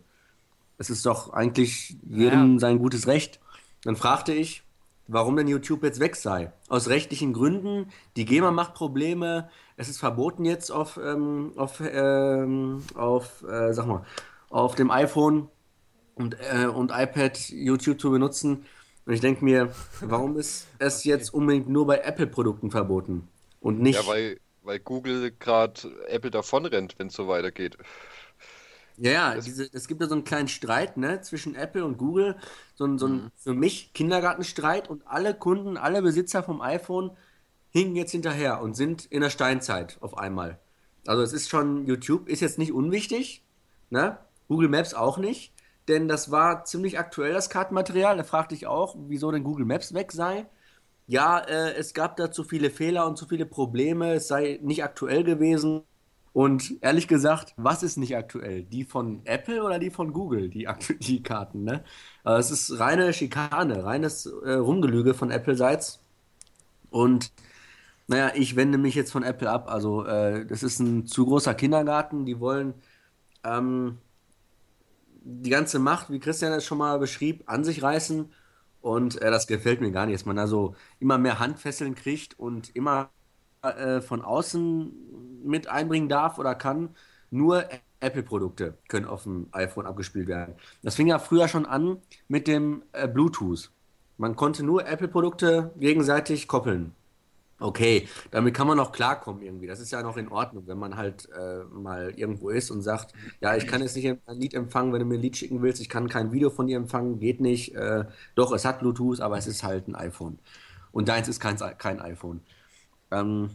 Es 0.78 0.92
ist 0.92 1.04
doch 1.08 1.34
eigentlich 1.34 1.98
jedem 2.08 2.50
Naja. 2.50 2.60
sein 2.60 2.78
gutes 2.78 3.08
Recht. 3.08 3.40
Dann 3.86 3.96
fragte 3.96 4.34
ich, 4.34 4.62
warum 5.08 5.36
denn 5.36 5.48
YouTube 5.48 5.82
jetzt 5.82 6.00
weg 6.00 6.16
sei. 6.16 6.54
Aus 6.70 6.90
rechtlichen 6.90 7.34
Gründen, 7.34 7.88
die 8.18 8.26
GEMA 8.26 8.52
macht 8.52 8.76
Probleme, 8.76 9.50
es 9.76 9.90
ist 9.90 9.98
verboten 9.98 10.46
jetzt 10.46 10.70
auf, 10.72 11.00
ähm, 11.04 11.54
auf, 11.56 11.82
ähm, 11.84 12.84
auf 12.94 13.44
äh, 13.50 13.74
sag 13.74 13.88
mal, 13.88 14.06
auf 14.52 14.76
dem 14.76 14.92
iPhone 14.92 15.48
und, 16.14 16.38
äh, 16.40 16.68
und 16.68 16.92
iPad 16.94 17.50
YouTube 17.50 18.00
zu 18.00 18.12
benutzen. 18.12 18.66
Und 19.06 19.14
ich 19.14 19.20
denke 19.20 19.44
mir, 19.44 19.74
warum 20.02 20.38
ist 20.38 20.68
es 20.80 21.04
jetzt 21.04 21.34
unbedingt 21.34 21.68
nur 21.68 21.86
bei 21.86 22.00
Apple-Produkten 22.00 22.72
verboten 22.72 23.28
und 23.60 23.80
nicht 23.80 24.00
Ja, 24.00 24.08
weil, 24.08 24.40
weil 24.62 24.80
Google 24.80 25.32
gerade 25.32 25.82
Apple 26.08 26.32
davon 26.32 26.66
rennt, 26.66 26.98
wenn 26.98 27.08
es 27.08 27.14
so 27.14 27.28
weitergeht. 27.28 27.78
Ja, 28.98 29.12
ja, 29.12 29.42
diese, 29.42 29.68
es 29.74 29.88
gibt 29.88 30.02
ja 30.02 30.08
so 30.08 30.14
einen 30.14 30.24
kleinen 30.24 30.48
Streit 30.48 30.98
ne, 30.98 31.22
zwischen 31.22 31.56
Apple 31.56 31.84
und 31.84 31.98
Google, 31.98 32.36
so 32.76 32.86
ein, 32.86 33.00
so 33.00 33.08
ein 33.08 33.32
für 33.36 33.54
mich 33.54 33.92
Kindergartenstreit 33.94 34.90
und 34.90 35.06
alle 35.08 35.34
Kunden, 35.34 35.78
alle 35.78 36.02
Besitzer 36.02 36.44
vom 36.44 36.62
iPhone 36.62 37.12
hingen 37.72 37.96
jetzt 37.96 38.12
hinterher 38.12 38.62
und 38.62 38.76
sind 38.76 39.06
in 39.06 39.22
der 39.22 39.32
Steinzeit 39.32 39.98
auf 40.00 40.18
einmal. 40.18 40.60
Also 41.08 41.24
es 41.24 41.34
ist 41.34 41.50
schon, 41.50 41.88
YouTube 41.88 42.30
ist 42.30 42.40
jetzt 42.40 42.60
nicht 42.60 42.72
unwichtig, 42.72 43.44
ne? 43.90 44.20
Google 44.48 44.70
Maps 44.70 44.94
auch 44.94 45.18
nicht, 45.18 45.53
denn 45.88 46.08
das 46.08 46.32
war 46.32 46.66
ziemlich 46.66 47.00
aktuell, 47.00 47.34
das 47.34 47.50
Kartenmaterial. 47.50 48.18
Da 48.18 48.24
fragte 48.24 48.56
ich 48.56 48.68
auch, 48.68 48.96
wieso 49.08 49.32
denn 49.32 49.44
Google 49.44 49.66
Maps 49.66 49.94
weg 49.94 50.12
sei. 50.12 50.48
Ja, 51.08 51.40
äh, 51.40 51.74
es 51.76 51.94
gab 51.94 52.18
da 52.18 52.32
zu 52.32 52.44
viele 52.44 52.70
Fehler 52.70 53.08
und 53.08 53.18
zu 53.18 53.28
viele 53.28 53.46
Probleme, 53.46 54.14
es 54.14 54.28
sei 54.28 54.60
nicht 54.64 54.84
aktuell 54.84 55.24
gewesen. 55.24 55.84
Und 56.34 56.76
ehrlich 56.82 57.08
gesagt, 57.08 57.54
was 57.58 57.84
ist 57.84 57.98
nicht 57.98 58.16
aktuell? 58.18 58.64
Die 58.64 58.86
von 58.86 59.22
Apple 59.26 59.64
oder 59.64 59.80
die 59.80 59.92
von 59.92 60.14
Google, 60.14 60.50
die, 60.50 60.68
die 61.00 61.22
Karten, 61.24 61.64
ne? 61.64 61.84
Also 62.24 62.54
es 62.54 62.70
ist 62.70 62.80
reine 62.80 63.14
Schikane, 63.14 63.84
reines 63.86 64.26
äh, 64.26 64.54
Rumgelüge 64.54 65.14
von 65.14 65.32
Apple-seits. 65.32 66.02
Und 66.90 67.32
naja, 68.08 68.32
ich 68.36 68.56
wende 68.56 68.78
mich 68.78 68.96
jetzt 68.96 69.12
von 69.12 69.24
Apple 69.24 69.50
ab. 69.50 69.70
Also, 69.70 70.06
äh, 70.06 70.46
das 70.46 70.64
ist 70.64 70.80
ein 70.80 71.06
zu 71.08 71.26
großer 71.26 71.56
Kindergarten. 71.56 72.26
Die 72.26 72.40
wollen 72.40 72.74
ähm, 73.44 74.00
die 75.24 75.50
ganze 75.50 75.80
Macht, 75.80 76.10
wie 76.10 76.20
Christian 76.20 76.54
es 76.54 76.66
schon 76.66 76.78
mal 76.78 77.00
beschrieb, 77.00 77.44
an 77.48 77.64
sich 77.64 77.82
reißen. 77.82 78.32
Und 78.82 79.22
äh, 79.22 79.32
das 79.32 79.48
gefällt 79.48 79.82
mir 79.82 79.92
gar 79.92 80.06
nicht, 80.06 80.16
dass 80.20 80.26
man 80.26 80.38
also 80.38 80.76
immer 81.00 81.18
mehr 81.18 81.40
Handfesseln 81.40 81.96
kriegt 81.96 82.38
und 82.38 82.76
immer 82.76 83.10
äh, 83.62 84.02
von 84.02 84.22
außen 84.22 84.92
mit 85.46 85.68
einbringen 85.70 86.10
darf 86.10 86.38
oder 86.38 86.56
kann. 86.56 86.90
Nur 87.32 87.66
Apple-Produkte 88.02 88.78
können 88.90 89.06
auf 89.06 89.24
dem 89.24 89.48
iPhone 89.54 89.86
abgespielt 89.86 90.28
werden. 90.28 90.56
Das 90.82 90.96
fing 90.96 91.08
ja 91.08 91.20
früher 91.20 91.48
schon 91.48 91.66
an 91.66 91.98
mit 92.28 92.48
dem 92.48 92.84
äh, 92.92 93.08
Bluetooth. 93.08 93.72
Man 94.18 94.36
konnte 94.36 94.64
nur 94.64 94.86
Apple-Produkte 94.86 95.74
gegenseitig 95.80 96.48
koppeln. 96.48 96.94
Okay, 97.64 98.10
damit 98.30 98.54
kann 98.54 98.68
man 98.68 98.78
auch 98.82 98.92
klarkommen 98.92 99.42
irgendwie. 99.42 99.68
Das 99.68 99.80
ist 99.80 99.90
ja 99.90 100.04
noch 100.04 100.18
in 100.18 100.28
Ordnung, 100.28 100.68
wenn 100.68 100.78
man 100.78 100.98
halt 100.98 101.30
äh, 101.32 101.64
mal 101.64 102.12
irgendwo 102.18 102.50
ist 102.50 102.70
und 102.72 102.82
sagt, 102.82 103.14
ja, 103.40 103.56
ich 103.56 103.68
kann 103.68 103.82
jetzt 103.82 103.96
nicht 103.96 104.06
ein 104.06 104.20
Lied 104.38 104.54
empfangen, 104.54 104.92
wenn 104.92 105.00
du 105.00 105.06
mir 105.06 105.16
ein 105.16 105.22
Lied 105.22 105.38
schicken 105.38 105.62
willst, 105.62 105.80
ich 105.80 105.88
kann 105.88 106.10
kein 106.10 106.34
Video 106.34 106.50
von 106.50 106.68
dir 106.68 106.76
empfangen, 106.76 107.20
geht 107.20 107.40
nicht. 107.40 107.74
Äh, 107.74 108.04
doch, 108.36 108.52
es 108.52 108.66
hat 108.66 108.80
Bluetooth, 108.80 109.22
aber 109.22 109.38
es 109.38 109.48
ist 109.48 109.64
halt 109.64 109.88
ein 109.88 109.96
iPhone. 109.96 110.40
Und 110.92 111.08
deins 111.08 111.30
ist 111.30 111.40
kein, 111.40 111.56
kein 111.78 112.02
iPhone. 112.02 112.42
Ähm, 113.12 113.52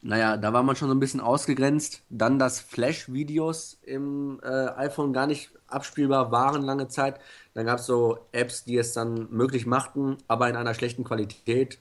naja, 0.00 0.38
da 0.38 0.54
war 0.54 0.62
man 0.62 0.74
schon 0.74 0.88
so 0.88 0.94
ein 0.94 1.00
bisschen 1.00 1.20
ausgegrenzt. 1.20 2.04
Dann, 2.08 2.38
dass 2.38 2.60
Flash-Videos 2.60 3.78
im 3.82 4.40
äh, 4.42 4.68
iPhone 4.76 5.12
gar 5.12 5.26
nicht 5.26 5.50
abspielbar 5.66 6.32
waren 6.32 6.62
lange 6.62 6.88
Zeit. 6.88 7.20
Dann 7.52 7.66
gab 7.66 7.78
es 7.78 7.84
so 7.84 8.20
Apps, 8.32 8.64
die 8.64 8.78
es 8.78 8.94
dann 8.94 9.28
möglich 9.30 9.66
machten, 9.66 10.16
aber 10.28 10.48
in 10.48 10.56
einer 10.56 10.72
schlechten 10.72 11.04
Qualität. 11.04 11.78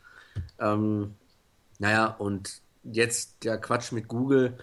Ähm, 0.60 1.16
naja, 1.82 2.06
und 2.20 2.62
jetzt 2.84 3.44
der 3.44 3.58
Quatsch 3.60 3.92
mit 3.92 4.08
Google. 4.08 4.56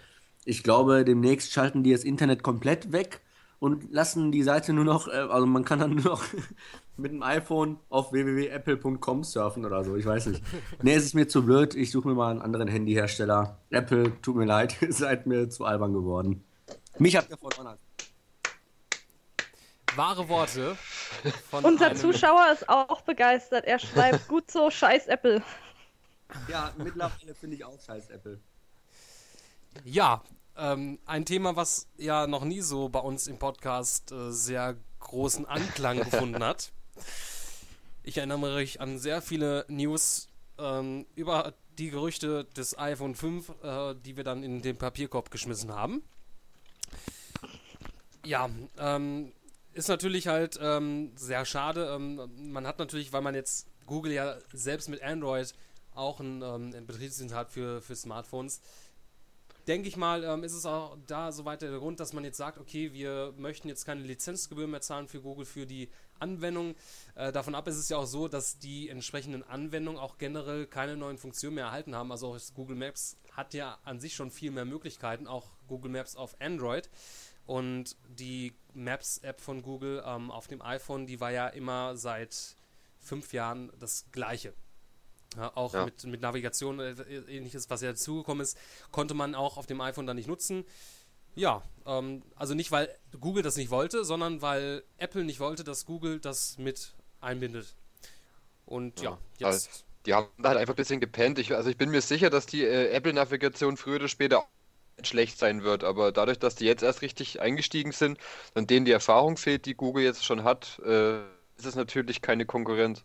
Ich 0.44 0.62
glaube, 0.62 1.04
demnächst 1.04 1.52
schalten 1.52 1.82
die 1.82 1.90
das 1.90 2.04
Internet 2.04 2.44
komplett 2.44 2.92
weg 2.92 3.20
und 3.58 3.92
lassen 3.92 4.30
die 4.30 4.44
Seite 4.44 4.72
nur 4.72 4.84
noch, 4.84 5.08
äh, 5.08 5.16
also 5.16 5.44
man 5.46 5.64
kann 5.64 5.80
dann 5.80 5.90
nur 5.96 6.04
noch 6.04 6.24
mit 6.96 7.10
dem 7.10 7.24
iPhone 7.24 7.78
auf 7.90 8.12
www.apple.com 8.12 9.24
surfen 9.24 9.64
oder 9.66 9.82
so, 9.84 9.96
ich 9.96 10.06
weiß 10.06 10.26
nicht. 10.26 10.42
Nee, 10.82 10.94
es 10.94 11.04
ist 11.04 11.14
mir 11.14 11.26
zu 11.26 11.44
blöd, 11.44 11.74
ich 11.74 11.90
suche 11.90 12.06
mir 12.08 12.14
mal 12.14 12.30
einen 12.30 12.40
anderen 12.40 12.68
Handyhersteller. 12.68 13.58
Apple, 13.70 14.20
tut 14.22 14.36
mir 14.36 14.46
leid, 14.46 14.76
ihr 14.80 14.92
seid 14.92 15.26
mir 15.26 15.50
zu 15.50 15.64
albern 15.64 15.92
geworden. 15.92 16.44
Mich 16.98 17.16
habt 17.16 17.30
ihr 17.30 17.36
verloren. 17.36 17.76
Wahre 19.96 20.28
Worte 20.28 20.76
von 21.50 21.64
Unser 21.64 21.86
einem- 21.86 21.96
Zuschauer 21.96 22.46
ist 22.52 22.68
auch 22.68 23.00
begeistert. 23.00 23.64
Er 23.64 23.80
schreibt 23.80 24.28
gut 24.28 24.50
so, 24.50 24.70
scheiß 24.70 25.08
Apple. 25.08 25.42
Ja, 26.48 26.72
mittlerweile 26.76 27.34
finde 27.34 27.56
ich 27.56 27.64
auch 27.64 27.80
scheiß 27.80 28.10
Apple. 28.10 28.40
Ja, 29.84 30.22
ähm, 30.56 30.98
ein 31.06 31.24
Thema, 31.24 31.56
was 31.56 31.86
ja 31.96 32.26
noch 32.26 32.44
nie 32.44 32.60
so 32.60 32.88
bei 32.88 33.00
uns 33.00 33.26
im 33.26 33.38
Podcast 33.38 34.12
äh, 34.12 34.32
sehr 34.32 34.76
großen 35.00 35.46
Anklang 35.46 35.98
gefunden 36.04 36.42
hat. 36.42 36.72
Ich 38.02 38.16
erinnere 38.16 38.38
mich 38.38 38.80
an 38.80 38.98
sehr 38.98 39.22
viele 39.22 39.64
News 39.68 40.28
ähm, 40.58 41.06
über 41.14 41.54
die 41.78 41.90
Gerüchte 41.90 42.44
des 42.44 42.76
iPhone 42.78 43.14
5, 43.14 43.52
äh, 43.62 43.94
die 43.94 44.16
wir 44.16 44.24
dann 44.24 44.42
in 44.42 44.62
den 44.62 44.76
Papierkorb 44.76 45.30
geschmissen 45.30 45.72
haben. 45.72 46.02
Ja, 48.24 48.50
ähm, 48.78 49.32
ist 49.72 49.88
natürlich 49.88 50.26
halt 50.26 50.58
ähm, 50.60 51.12
sehr 51.16 51.44
schade. 51.44 51.94
Ähm, 51.94 52.20
man 52.50 52.66
hat 52.66 52.78
natürlich, 52.78 53.12
weil 53.12 53.22
man 53.22 53.34
jetzt 53.34 53.68
Google 53.86 54.12
ja 54.12 54.36
selbst 54.52 54.88
mit 54.88 55.02
Android 55.02 55.54
auch 55.98 56.20
ein, 56.20 56.42
ähm, 56.42 56.72
ein 56.74 56.86
Betriebssystem 56.86 57.36
hat 57.36 57.50
für, 57.50 57.80
für 57.82 57.96
Smartphones, 57.96 58.60
denke 59.68 59.86
ich 59.86 59.96
mal, 59.96 60.24
ähm, 60.24 60.44
ist 60.44 60.54
es 60.54 60.64
auch 60.64 60.96
da 61.06 61.30
soweit 61.30 61.60
der 61.60 61.76
Grund, 61.78 62.00
dass 62.00 62.14
man 62.14 62.24
jetzt 62.24 62.38
sagt, 62.38 62.58
okay, 62.58 62.92
wir 62.94 63.34
möchten 63.36 63.68
jetzt 63.68 63.84
keine 63.84 64.00
Lizenzgebühren 64.00 64.70
mehr 64.70 64.80
zahlen 64.80 65.08
für 65.08 65.20
Google 65.20 65.44
für 65.44 65.66
die 65.66 65.90
Anwendung. 66.18 66.74
Äh, 67.14 67.32
davon 67.32 67.54
ab 67.54 67.68
ist 67.68 67.76
es 67.76 67.90
ja 67.90 67.98
auch 67.98 68.06
so, 68.06 68.28
dass 68.28 68.58
die 68.58 68.88
entsprechenden 68.88 69.44
Anwendungen 69.44 70.00
auch 70.00 70.16
generell 70.16 70.66
keine 70.66 70.96
neuen 70.96 71.18
Funktionen 71.18 71.56
mehr 71.56 71.66
erhalten 71.66 71.94
haben. 71.94 72.10
Also 72.10 72.28
auch 72.28 72.38
Google 72.54 72.76
Maps 72.76 73.18
hat 73.32 73.52
ja 73.52 73.78
an 73.84 74.00
sich 74.00 74.14
schon 74.14 74.30
viel 74.30 74.50
mehr 74.50 74.64
Möglichkeiten, 74.64 75.26
auch 75.26 75.50
Google 75.68 75.92
Maps 75.92 76.16
auf 76.16 76.40
Android. 76.40 76.88
Und 77.44 77.96
die 78.08 78.54
Maps-App 78.74 79.40
von 79.40 79.62
Google 79.62 80.02
ähm, 80.04 80.30
auf 80.30 80.48
dem 80.48 80.62
iPhone, 80.62 81.06
die 81.06 81.20
war 81.20 81.30
ja 81.30 81.48
immer 81.48 81.96
seit 81.96 82.56
fünf 83.00 83.32
Jahren 83.32 83.70
das 83.78 84.06
Gleiche. 84.12 84.54
Ja, 85.36 85.52
auch 85.56 85.74
Ja. 85.74 85.84
mit, 85.84 86.04
mit 86.04 86.20
Navigation, 86.20 86.80
äh, 86.80 86.92
ähnliches, 87.28 87.68
was 87.70 87.82
ja 87.82 87.90
dazugekommen 87.90 88.42
ist, 88.42 88.56
konnte 88.90 89.14
man 89.14 89.34
auch 89.34 89.56
auf 89.58 89.66
dem 89.66 89.80
iPhone 89.80 90.06
dann 90.06 90.16
nicht 90.16 90.28
nutzen. 90.28 90.64
Ja, 91.36 91.62
ähm, 91.86 92.22
also 92.36 92.54
nicht, 92.54 92.72
weil 92.72 92.88
Google 93.20 93.42
das 93.42 93.56
nicht 93.56 93.70
wollte, 93.70 94.04
sondern 94.04 94.42
weil 94.42 94.84
Apple 94.98 95.24
nicht 95.24 95.40
wollte, 95.40 95.64
dass 95.64 95.86
Google 95.86 96.20
das 96.20 96.58
mit 96.58 96.94
einbindet. 97.20 97.74
Und 98.66 99.00
ja, 99.02 99.18
Ja, 99.42 99.50
jetzt. 99.50 99.84
Die 100.06 100.14
haben 100.14 100.28
halt 100.42 100.56
einfach 100.56 100.74
ein 100.74 100.76
bisschen 100.76 101.00
gepennt. 101.00 101.38
Ich, 101.38 101.54
also 101.54 101.68
ich 101.70 101.76
bin 101.76 101.90
mir 101.90 102.00
sicher, 102.00 102.30
dass 102.30 102.46
die 102.46 102.64
äh, 102.64 102.90
Apple-Navigation 102.90 103.76
früher 103.76 103.96
oder 103.96 104.08
später 104.08 104.46
schlecht 105.02 105.38
sein 105.38 105.62
wird. 105.64 105.84
Aber 105.84 106.12
dadurch, 106.12 106.38
dass 106.38 106.54
die 106.56 106.64
jetzt 106.66 106.82
erst 106.82 107.02
richtig 107.02 107.40
eingestiegen 107.40 107.92
sind 107.92 108.18
und 108.54 108.70
denen 108.70 108.86
die 108.86 108.92
Erfahrung 108.92 109.36
fehlt, 109.36 109.66
die 109.66 109.74
Google 109.74 110.04
jetzt 110.04 110.24
schon 110.24 110.44
hat, 110.44 110.78
äh, 110.84 111.20
ist 111.56 111.66
es 111.66 111.74
natürlich 111.74 112.22
keine 112.22 112.46
Konkurrenz. 112.46 113.04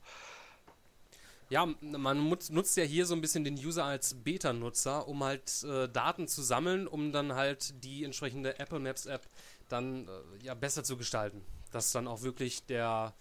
Ja, 1.54 1.68
man 1.82 2.28
nutzt 2.28 2.78
ja 2.78 2.84
hier 2.84 3.06
so 3.06 3.14
ein 3.14 3.22
bisschen 3.22 3.44
den 3.44 3.54
User 3.54 3.86
als 3.86 4.16
Beta-Nutzer, 4.16 5.08
um 5.08 5.24
halt 5.24 5.64
äh, 5.64 5.88
Daten 5.88 6.28
zu 6.28 6.42
sammeln, 6.42 6.88
um 6.88 7.12
dann 7.12 7.36
halt 7.36 7.84
die 7.84 8.04
entsprechende 8.04 8.58
Apple 8.58 8.80
Maps 8.80 9.06
App 9.06 9.22
dann 9.70 10.08
äh, 10.08 10.46
ja 10.46 10.56
besser 10.56 10.84
zu 10.84 10.98
gestalten. 10.98 11.44
Dass 11.72 11.92
dann 11.92 12.08
auch 12.08 12.24
wirklich 12.24 12.66
der 12.66 13.14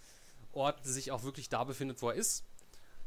Ort 0.52 0.82
sich 0.82 1.12
auch 1.12 1.24
wirklich 1.24 1.50
da 1.50 1.64
befindet, 1.64 2.00
wo 2.00 2.08
er 2.08 2.14
ist. 2.14 2.42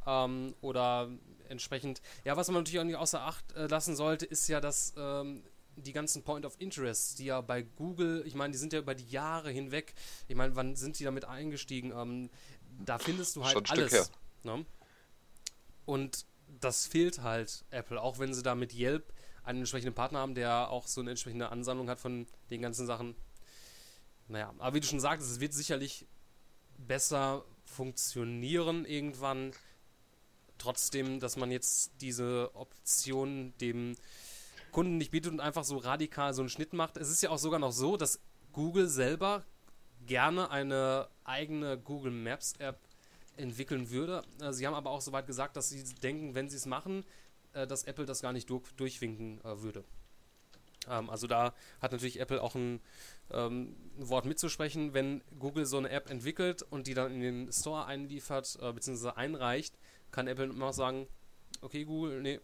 Ähm, 0.05 0.53
oder 0.61 1.09
entsprechend, 1.49 2.03
ja, 2.23 2.37
was 2.37 2.49
man 2.49 2.57
natürlich 2.57 2.79
auch 2.79 2.83
nicht 2.83 2.97
außer 2.97 3.21
Acht 3.21 3.51
äh, 3.53 3.65
lassen 3.65 3.95
sollte, 3.95 4.27
ist 4.27 4.47
ja, 4.47 4.61
dass 4.61 4.93
ähm, 4.95 5.41
die 5.75 5.91
ganzen 5.91 6.21
Point 6.21 6.45
of 6.45 6.55
Interest, 6.59 7.17
die 7.17 7.25
ja 7.25 7.41
bei 7.41 7.63
Google, 7.63 8.21
ich 8.27 8.35
meine, 8.35 8.51
die 8.51 8.59
sind 8.59 8.73
ja 8.73 8.79
über 8.79 8.93
die 8.93 9.09
Jahre 9.09 9.49
hinweg, 9.49 9.95
ich 10.27 10.35
meine, 10.35 10.55
wann 10.55 10.75
sind 10.75 10.99
die 10.99 11.03
damit 11.03 11.25
eingestiegen? 11.25 11.93
Ähm, 11.97 12.29
da 12.85 12.99
findest 12.99 13.35
du 13.35 13.43
halt 13.43 13.53
Schon 13.53 13.63
ein 13.63 13.65
Stück 13.65 13.79
alles. 13.79 13.93
her. 13.93 14.07
Ne? 14.43 14.65
Und 15.85 16.25
das 16.59 16.87
fehlt 16.87 17.21
halt 17.21 17.65
Apple, 17.69 18.01
auch 18.01 18.19
wenn 18.19 18.33
sie 18.33 18.43
da 18.43 18.55
mit 18.55 18.73
Yelp 18.73 19.13
einen 19.43 19.59
entsprechenden 19.59 19.93
Partner 19.93 20.19
haben, 20.19 20.35
der 20.35 20.69
auch 20.69 20.87
so 20.87 21.01
eine 21.01 21.11
entsprechende 21.11 21.49
Ansammlung 21.49 21.89
hat 21.89 21.99
von 21.99 22.25
den 22.49 22.61
ganzen 22.61 22.87
Sachen. 22.87 23.15
Naja, 24.27 24.53
aber 24.57 24.75
wie 24.75 24.79
du 24.79 24.87
schon 24.87 24.99
sagtest, 24.99 25.31
es 25.31 25.39
wird 25.39 25.53
sicherlich 25.53 26.07
besser 26.77 27.45
funktionieren 27.65 28.85
irgendwann. 28.85 29.51
Trotzdem, 30.57 31.19
dass 31.19 31.35
man 31.35 31.51
jetzt 31.51 31.91
diese 32.01 32.51
Option 32.55 33.53
dem 33.59 33.95
Kunden 34.71 34.97
nicht 34.97 35.11
bietet 35.11 35.31
und 35.31 35.41
einfach 35.41 35.63
so 35.63 35.77
radikal 35.77 36.33
so 36.33 36.41
einen 36.41 36.49
Schnitt 36.49 36.73
macht. 36.73 36.97
Es 36.97 37.09
ist 37.09 37.21
ja 37.21 37.29
auch 37.29 37.37
sogar 37.37 37.59
noch 37.59 37.71
so, 37.71 37.97
dass 37.97 38.19
Google 38.51 38.87
selber 38.87 39.45
gerne 40.05 40.49
eine 40.49 41.09
eigene 41.23 41.77
Google 41.77 42.11
Maps 42.11 42.53
App 42.57 42.79
entwickeln 43.37 43.89
würde. 43.89 44.23
Äh, 44.41 44.53
Sie 44.53 44.65
haben 44.65 44.73
aber 44.73 44.89
auch 44.89 45.01
soweit 45.01 45.27
gesagt, 45.27 45.55
dass 45.55 45.69
sie 45.69 45.83
denken, 46.01 46.35
wenn 46.35 46.49
sie 46.49 46.57
es 46.57 46.65
machen, 46.65 47.05
äh, 47.53 47.67
dass 47.67 47.83
Apple 47.83 48.05
das 48.05 48.21
gar 48.21 48.33
nicht 48.33 48.49
durch, 48.49 48.71
durchwinken 48.73 49.41
äh, 49.41 49.61
würde. 49.61 49.83
Ähm, 50.89 51.09
also 51.09 51.27
da 51.27 51.53
hat 51.81 51.91
natürlich 51.91 52.19
Apple 52.19 52.41
auch 52.41 52.55
ein, 52.55 52.79
ähm, 53.31 53.75
ein 53.97 54.09
Wort 54.09 54.25
mitzusprechen. 54.25 54.93
Wenn 54.93 55.21
Google 55.39 55.65
so 55.65 55.77
eine 55.77 55.89
App 55.89 56.09
entwickelt 56.09 56.61
und 56.63 56.87
die 56.87 56.93
dann 56.93 57.11
in 57.11 57.21
den 57.21 57.51
Store 57.51 57.85
einliefert 57.85 58.57
äh, 58.61 58.71
bzw. 58.71 59.09
einreicht, 59.09 59.77
kann 60.11 60.27
Apple 60.27 60.45
immer 60.45 60.67
noch 60.67 60.73
sagen, 60.73 61.07
okay 61.61 61.85
Google, 61.85 62.21
nee, 62.21 62.39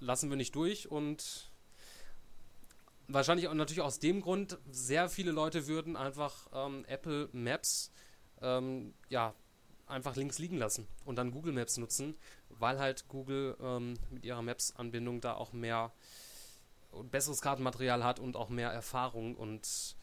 lassen 0.00 0.30
wir 0.30 0.36
nicht 0.36 0.54
durch 0.54 0.90
und 0.90 1.50
wahrscheinlich 3.08 3.48
auch 3.48 3.54
natürlich 3.54 3.82
aus 3.82 3.98
dem 3.98 4.20
Grund, 4.20 4.58
sehr 4.70 5.08
viele 5.08 5.30
Leute 5.30 5.66
würden 5.66 5.96
einfach 5.96 6.48
ähm, 6.52 6.84
Apple 6.86 7.28
Maps 7.32 7.90
ähm, 8.40 8.94
ja, 9.08 9.34
einfach 9.86 10.16
links 10.16 10.38
liegen 10.38 10.56
lassen 10.58 10.86
und 11.04 11.16
dann 11.16 11.30
Google 11.30 11.52
Maps 11.52 11.76
nutzen, 11.76 12.16
weil 12.48 12.78
halt 12.78 13.08
Google 13.08 13.56
ähm, 13.60 13.94
mit 14.10 14.24
ihrer 14.24 14.42
Maps-Anbindung 14.42 15.20
da 15.20 15.34
auch 15.34 15.52
mehr 15.52 15.92
und 16.90 17.10
besseres 17.10 17.40
Kartenmaterial 17.42 18.04
hat 18.04 18.20
und 18.20 18.36
auch 18.36 18.48
mehr 18.48 18.70
Erfahrung 18.70 19.36
und 19.36 19.96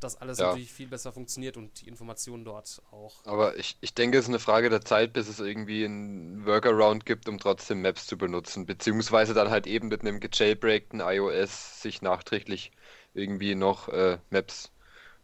das 0.00 0.16
alles 0.16 0.38
Ja. 0.38 0.44
natürlich 0.46 0.72
viel 0.72 0.88
besser 0.88 1.12
funktioniert 1.12 1.56
und 1.56 1.80
die 1.80 1.88
Informationen 1.88 2.44
dort 2.44 2.82
auch. 2.90 3.24
Aber 3.24 3.56
ich, 3.58 3.76
ich 3.80 3.94
denke, 3.94 4.16
es 4.18 4.24
ist 4.24 4.28
eine 4.30 4.38
Frage 4.38 4.70
der 4.70 4.80
Zeit, 4.80 5.12
bis 5.12 5.28
es 5.28 5.38
irgendwie 5.38 5.84
einen 5.84 6.46
Workaround 6.46 7.04
gibt, 7.04 7.28
um 7.28 7.38
trotzdem 7.38 7.82
Maps 7.82 8.06
zu 8.06 8.16
benutzen. 8.16 8.64
Beziehungsweise 8.66 9.34
dann 9.34 9.50
halt 9.50 9.66
eben 9.66 9.88
mit 9.88 10.00
einem 10.00 10.18
gejailbreakten 10.20 11.00
iOS 11.00 11.82
sich 11.82 12.00
nachträglich 12.02 12.72
irgendwie 13.14 13.54
noch 13.54 13.88
äh, 13.88 14.18
Maps 14.30 14.72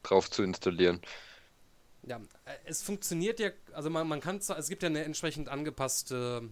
drauf 0.03 0.31
zu 0.31 0.43
installieren. 0.43 1.01
Ja, 2.07 2.19
äh, 2.45 2.53
es 2.65 2.83
funktioniert 2.83 3.41
ja, 3.41 3.51
also 3.73 3.91
man, 3.91 4.07
man 4.07 4.21
kann 4.21 4.41
zwar, 4.41 4.59
es 4.59 4.69
gibt 4.69 4.83
ja 4.83 4.89
eine 4.89 5.05
entsprechend 5.05 5.49
angepasste 5.49 6.49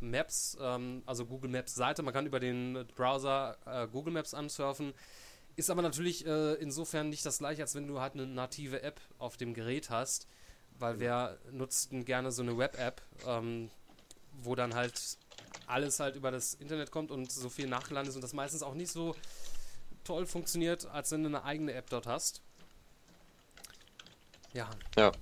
Maps, 0.00 0.56
ähm, 0.60 1.02
also 1.06 1.26
Google 1.26 1.50
Maps 1.50 1.74
Seite, 1.74 2.02
man 2.02 2.12
kann 2.12 2.26
über 2.26 2.40
den 2.40 2.86
Browser 2.96 3.56
äh, 3.66 3.86
Google 3.88 4.12
Maps 4.12 4.34
ansurfen, 4.34 4.92
ist 5.54 5.70
aber 5.70 5.82
natürlich 5.82 6.26
äh, 6.26 6.54
insofern 6.54 7.08
nicht 7.08 7.24
das 7.24 7.38
gleiche, 7.38 7.62
als 7.62 7.74
wenn 7.74 7.86
du 7.86 8.00
halt 8.00 8.14
eine 8.14 8.26
native 8.26 8.82
App 8.82 9.00
auf 9.18 9.36
dem 9.36 9.54
Gerät 9.54 9.90
hast, 9.90 10.26
weil 10.78 10.98
wer 11.00 11.38
nutzt 11.50 11.92
denn 11.92 12.04
gerne 12.04 12.30
so 12.30 12.42
eine 12.42 12.58
Web-App, 12.58 13.00
ähm, 13.26 13.70
wo 14.42 14.54
dann 14.54 14.74
halt 14.74 15.18
alles 15.66 16.00
halt 16.00 16.16
über 16.16 16.30
das 16.30 16.54
Internet 16.54 16.90
kommt 16.90 17.10
und 17.10 17.32
so 17.32 17.48
viel 17.48 17.66
nachgeladen 17.66 18.08
ist 18.08 18.16
und 18.16 18.22
das 18.22 18.34
meistens 18.34 18.62
auch 18.62 18.74
nicht 18.74 18.92
so 18.92 19.16
toll 20.04 20.26
funktioniert, 20.26 20.86
als 20.86 21.10
wenn 21.10 21.22
du 21.22 21.28
eine 21.28 21.44
eigene 21.44 21.72
App 21.72 21.88
dort 21.90 22.06
hast. 22.06 22.42
Ja, 24.56 24.70
Ja. 24.96 25.12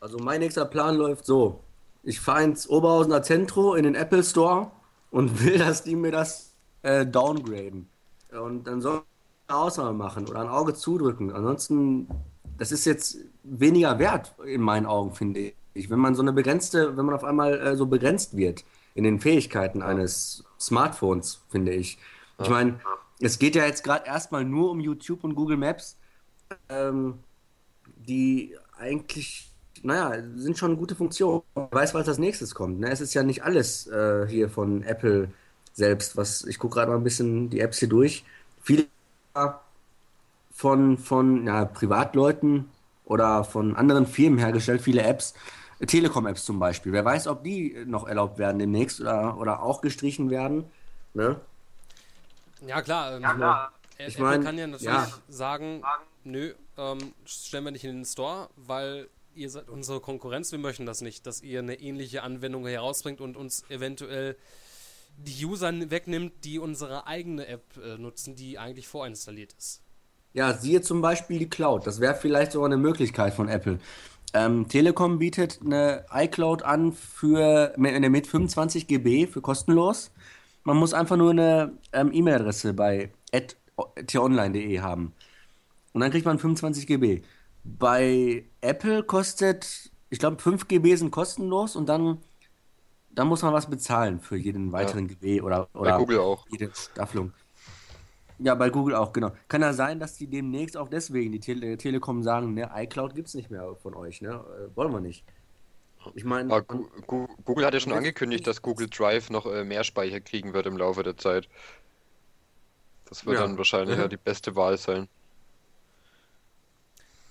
Also 0.00 0.18
mein 0.18 0.40
nächster 0.40 0.64
Plan 0.64 0.96
läuft 0.96 1.24
so. 1.24 1.60
Ich 2.02 2.20
fahre 2.20 2.42
ins 2.42 2.68
Oberhausener 2.68 3.22
Zentro 3.22 3.74
in 3.74 3.84
den 3.84 3.94
Apple 3.94 4.24
Store 4.24 4.72
und 5.10 5.44
will, 5.44 5.58
dass 5.66 5.84
die 5.84 5.94
mir 5.94 6.10
das 6.10 6.52
äh, 6.82 7.06
downgraden. 7.06 7.88
Und 8.32 8.66
dann 8.66 8.82
soll 8.82 8.98
ich 8.98 9.50
eine 9.50 9.58
Ausnahme 9.58 9.92
machen 9.92 10.26
oder 10.28 10.40
ein 10.40 10.48
Auge 10.48 10.74
zudrücken. 10.74 11.32
Ansonsten, 11.32 12.08
das 12.58 12.72
ist 12.72 12.84
jetzt 12.84 13.18
weniger 13.44 13.98
wert 14.00 14.34
in 14.44 14.60
meinen 14.60 14.86
Augen, 14.86 15.14
finde 15.14 15.52
ich. 15.74 15.90
Wenn 15.90 16.00
man 16.00 16.16
so 16.16 16.22
eine 16.22 16.32
begrenzte, 16.32 16.96
wenn 16.96 17.06
man 17.06 17.14
auf 17.14 17.22
einmal 17.22 17.54
äh, 17.60 17.76
so 17.76 17.86
begrenzt 17.86 18.36
wird 18.36 18.64
in 18.94 19.04
den 19.04 19.20
Fähigkeiten 19.20 19.80
eines 19.80 20.44
Smartphones, 20.58 21.40
finde 21.48 21.72
ich. 21.72 21.98
Ich 22.40 22.48
meine, 22.48 22.80
es 23.20 23.38
geht 23.38 23.54
ja 23.54 23.64
jetzt 23.64 23.84
gerade 23.84 24.06
erstmal 24.06 24.44
nur 24.44 24.70
um 24.70 24.80
YouTube 24.80 25.22
und 25.22 25.36
Google 25.36 25.56
Maps. 25.56 25.96
Ähm, 26.68 27.20
die 28.08 28.56
eigentlich, 28.78 29.50
naja, 29.82 30.22
sind 30.36 30.58
schon 30.58 30.76
gute 30.76 30.94
Funktionen. 30.94 31.42
Wer 31.54 31.68
weiß, 31.72 31.94
was 31.94 32.08
als 32.08 32.18
nächstes 32.18 32.54
kommt. 32.54 32.80
Ne? 32.80 32.90
Es 32.90 33.00
ist 33.00 33.14
ja 33.14 33.22
nicht 33.22 33.42
alles 33.44 33.86
äh, 33.88 34.26
hier 34.28 34.48
von 34.50 34.82
Apple 34.82 35.30
selbst, 35.72 36.16
was 36.16 36.44
ich 36.44 36.58
gucke 36.58 36.74
gerade 36.76 36.90
mal 36.90 36.96
ein 36.98 37.04
bisschen 37.04 37.50
die 37.50 37.60
Apps 37.60 37.78
hier 37.78 37.88
durch. 37.88 38.24
Viele 38.60 38.86
von, 40.52 40.98
von 40.98 41.46
ja, 41.46 41.64
Privatleuten 41.64 42.70
oder 43.04 43.44
von 43.44 43.76
anderen 43.76 44.06
Firmen 44.06 44.38
hergestellt, 44.38 44.82
viele 44.82 45.02
Apps. 45.02 45.34
Telekom-Apps 45.86 46.44
zum 46.44 46.58
Beispiel. 46.58 46.92
Wer 46.92 47.04
weiß, 47.04 47.28
ob 47.28 47.44
die 47.44 47.84
noch 47.86 48.08
erlaubt 48.08 48.38
werden 48.38 48.58
demnächst 48.58 49.00
oder, 49.00 49.38
oder 49.38 49.62
auch 49.62 49.80
gestrichen 49.80 50.28
werden. 50.28 50.64
Ne? 51.14 51.36
Ja, 52.66 52.82
klar. 52.82 53.12
Ähm, 53.16 53.22
klar. 53.22 53.72
Ä- 53.98 54.06
Ich 54.08 54.14
Apple 54.14 54.24
mein, 54.24 54.42
kann 54.44 54.58
ja 54.58 54.66
natürlich 54.66 54.86
ja. 54.86 55.06
sagen, 55.28 55.82
nö, 56.24 56.52
ähm, 56.78 57.12
stellen 57.26 57.64
wir 57.64 57.70
nicht 57.72 57.84
in 57.84 57.96
den 57.96 58.04
Store, 58.04 58.48
weil 58.56 59.08
ihr 59.34 59.50
seid 59.50 59.68
unsere 59.68 60.00
Konkurrenz, 60.00 60.50
wir 60.52 60.58
möchten 60.58 60.86
das 60.86 61.00
nicht, 61.00 61.26
dass 61.26 61.42
ihr 61.42 61.58
eine 61.58 61.80
ähnliche 61.80 62.22
Anwendung 62.22 62.66
herausbringt 62.66 63.20
und 63.20 63.36
uns 63.36 63.64
eventuell 63.68 64.36
die 65.16 65.44
User 65.44 65.72
wegnimmt, 65.90 66.44
die 66.44 66.58
unsere 66.58 67.06
eigene 67.06 67.46
App 67.46 67.64
äh, 67.76 67.98
nutzen, 67.98 68.36
die 68.36 68.58
eigentlich 68.58 68.88
vorinstalliert 68.88 69.52
ist. 69.58 69.82
Ja, 70.32 70.54
siehe 70.54 70.82
zum 70.82 71.00
Beispiel 71.00 71.38
die 71.38 71.50
Cloud. 71.50 71.86
Das 71.86 72.00
wäre 72.00 72.14
vielleicht 72.14 72.52
sogar 72.52 72.66
eine 72.66 72.76
Möglichkeit 72.76 73.34
von 73.34 73.48
Apple. 73.48 73.80
Ähm, 74.34 74.68
Telekom 74.68 75.18
bietet 75.18 75.60
eine 75.64 76.04
iCloud 76.12 76.62
an 76.62 76.92
für 76.92 77.72
mit, 77.76 77.98
mit 78.10 78.26
25 78.26 78.86
GB 78.86 79.26
für 79.26 79.40
kostenlos. 79.40 80.10
Man 80.64 80.76
muss 80.76 80.92
einfach 80.92 81.16
nur 81.16 81.30
eine 81.30 81.72
ähm, 81.92 82.12
E-Mail-Adresse 82.12 82.74
bei 82.74 83.10
t-online.de 84.06 84.80
haben. 84.80 85.14
Und 85.98 86.02
dann 86.02 86.12
kriegt 86.12 86.26
man 86.26 86.38
25 86.38 86.86
GB. 86.86 87.22
Bei 87.64 88.44
Apple 88.60 89.02
kostet, 89.02 89.90
ich 90.10 90.20
glaube, 90.20 90.40
5 90.40 90.68
GB 90.68 90.94
sind 90.94 91.10
kostenlos 91.10 91.74
und 91.74 91.88
dann, 91.88 92.18
dann 93.10 93.26
muss 93.26 93.42
man 93.42 93.52
was 93.52 93.68
bezahlen 93.68 94.20
für 94.20 94.36
jeden 94.36 94.70
weiteren 94.70 95.08
GB 95.08 95.40
oder, 95.40 95.68
Bei 95.72 95.80
oder 95.80 95.98
Google 95.98 96.20
auch. 96.20 96.46
jede 96.52 96.70
Staffelung. 96.72 97.32
Ja, 98.38 98.54
bei 98.54 98.70
Google 98.70 98.94
auch, 98.94 99.12
genau. 99.12 99.32
Kann 99.48 99.60
ja 99.62 99.72
sein, 99.72 99.98
dass 99.98 100.14
die 100.14 100.28
demnächst 100.28 100.76
auch 100.76 100.88
deswegen, 100.88 101.32
die 101.32 101.40
Tele 101.40 101.76
Telekom 101.76 102.22
sagen, 102.22 102.54
ne, 102.54 102.70
iCloud 102.76 103.16
gibt 103.16 103.26
es 103.26 103.34
nicht 103.34 103.50
mehr 103.50 103.74
von 103.82 103.96
euch, 103.96 104.22
ne? 104.22 104.28
Äh, 104.70 104.76
wollen 104.76 104.92
wir 104.92 105.00
nicht. 105.00 105.24
Ich 106.14 106.22
meine, 106.22 106.62
Gu- 106.62 106.86
Google 107.44 107.66
hat 107.66 107.74
ja 107.74 107.80
schon 107.80 107.92
angekündigt, 107.92 108.46
dass 108.46 108.62
Google 108.62 108.86
Drive 108.88 109.30
noch 109.30 109.46
äh, 109.46 109.64
mehr 109.64 109.82
Speicher 109.82 110.20
kriegen 110.20 110.52
wird 110.54 110.66
im 110.66 110.76
Laufe 110.76 111.02
der 111.02 111.16
Zeit. 111.16 111.48
Das 113.06 113.26
wird 113.26 113.34
Ja. 113.40 113.42
dann 113.48 113.58
wahrscheinlich 113.58 113.98
ja 113.98 114.06
die 114.06 114.16
beste 114.16 114.54
Wahl 114.54 114.78
sein. 114.78 115.08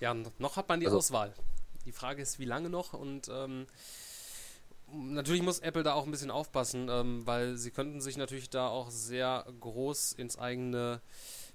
Ja, 0.00 0.14
noch 0.14 0.56
hat 0.56 0.68
man 0.68 0.80
die 0.80 0.86
Also- 0.86 0.98
Auswahl. 0.98 1.32
Die 1.84 1.92
Frage 1.92 2.22
ist, 2.22 2.38
wie 2.38 2.44
lange 2.44 2.68
noch 2.68 2.92
und 2.92 3.28
ähm, 3.28 3.66
natürlich 4.92 5.42
muss 5.42 5.58
Apple 5.60 5.82
da 5.82 5.94
auch 5.94 6.04
ein 6.04 6.10
bisschen 6.10 6.30
aufpassen, 6.30 6.88
ähm, 6.90 7.26
weil 7.26 7.56
sie 7.56 7.70
könnten 7.70 8.00
sich 8.00 8.16
natürlich 8.16 8.50
da 8.50 8.68
auch 8.68 8.90
sehr 8.90 9.46
groß 9.60 10.12
ins 10.12 10.38
eigene 10.38 11.00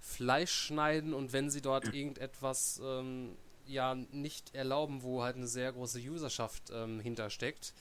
Fleisch 0.02 0.52
schneiden 0.52 1.14
und 1.14 1.34
wenn 1.34 1.50
sie 1.50 1.62
dort 1.62 1.94
irgendetwas 1.94 2.82
ähm, 2.84 3.36
ja 3.66 3.96
nicht 3.96 4.54
erlauben, 4.56 5.04
wo 5.04 5.22
halt 5.24 5.36
eine 5.36 5.48
sehr 5.48 5.72
große 5.72 6.00
Userschaft 6.00 6.64
ähm, 6.74 7.00
hintersteckt, 7.00 7.74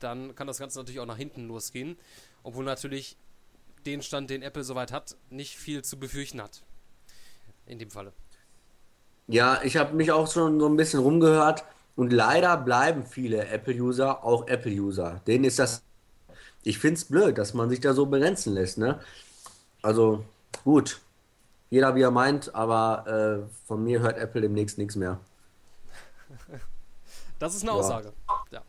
dann 0.00 0.34
kann 0.34 0.46
das 0.48 0.58
Ganze 0.58 0.78
natürlich 0.78 1.00
auch 1.00 1.06
nach 1.06 1.16
hinten 1.16 1.46
losgehen, 1.46 1.96
obwohl 2.42 2.64
natürlich 2.64 3.16
den 3.86 4.02
Stand, 4.02 4.30
den 4.30 4.42
Apple 4.42 4.64
soweit 4.64 4.90
hat, 4.92 5.16
nicht 5.30 5.56
viel 5.56 5.82
zu 5.82 5.96
befürchten 5.98 6.42
hat. 6.42 6.62
In 7.66 7.78
dem 7.78 7.90
Falle. 7.90 8.12
Ja, 9.32 9.62
ich 9.62 9.78
habe 9.78 9.94
mich 9.94 10.12
auch 10.12 10.30
schon 10.30 10.60
so 10.60 10.68
ein 10.68 10.76
bisschen 10.76 11.00
rumgehört 11.00 11.64
und 11.96 12.12
leider 12.12 12.54
bleiben 12.58 13.06
viele 13.06 13.46
Apple-User 13.48 14.22
auch 14.22 14.46
Apple-User. 14.46 15.22
Denen 15.26 15.44
ist 15.44 15.58
das. 15.58 15.82
Ich 16.64 16.78
finde 16.78 16.96
es 16.98 17.06
blöd, 17.06 17.38
dass 17.38 17.54
man 17.54 17.70
sich 17.70 17.80
da 17.80 17.94
so 17.94 18.04
begrenzen 18.04 18.52
lässt, 18.52 18.76
ne? 18.76 19.00
Also, 19.80 20.22
gut. 20.64 21.00
Jeder 21.70 21.94
wie 21.94 22.02
er 22.02 22.10
meint, 22.10 22.54
aber 22.54 23.46
äh, 23.48 23.66
von 23.66 23.82
mir 23.82 24.00
hört 24.00 24.18
Apple 24.18 24.42
demnächst 24.42 24.76
nichts 24.76 24.96
mehr. 24.96 25.18
Das 27.38 27.54
ist 27.54 27.62
eine 27.62 27.70
Ja. 27.72 27.78
Aussage. 27.78 28.12
Ja. 28.50 28.62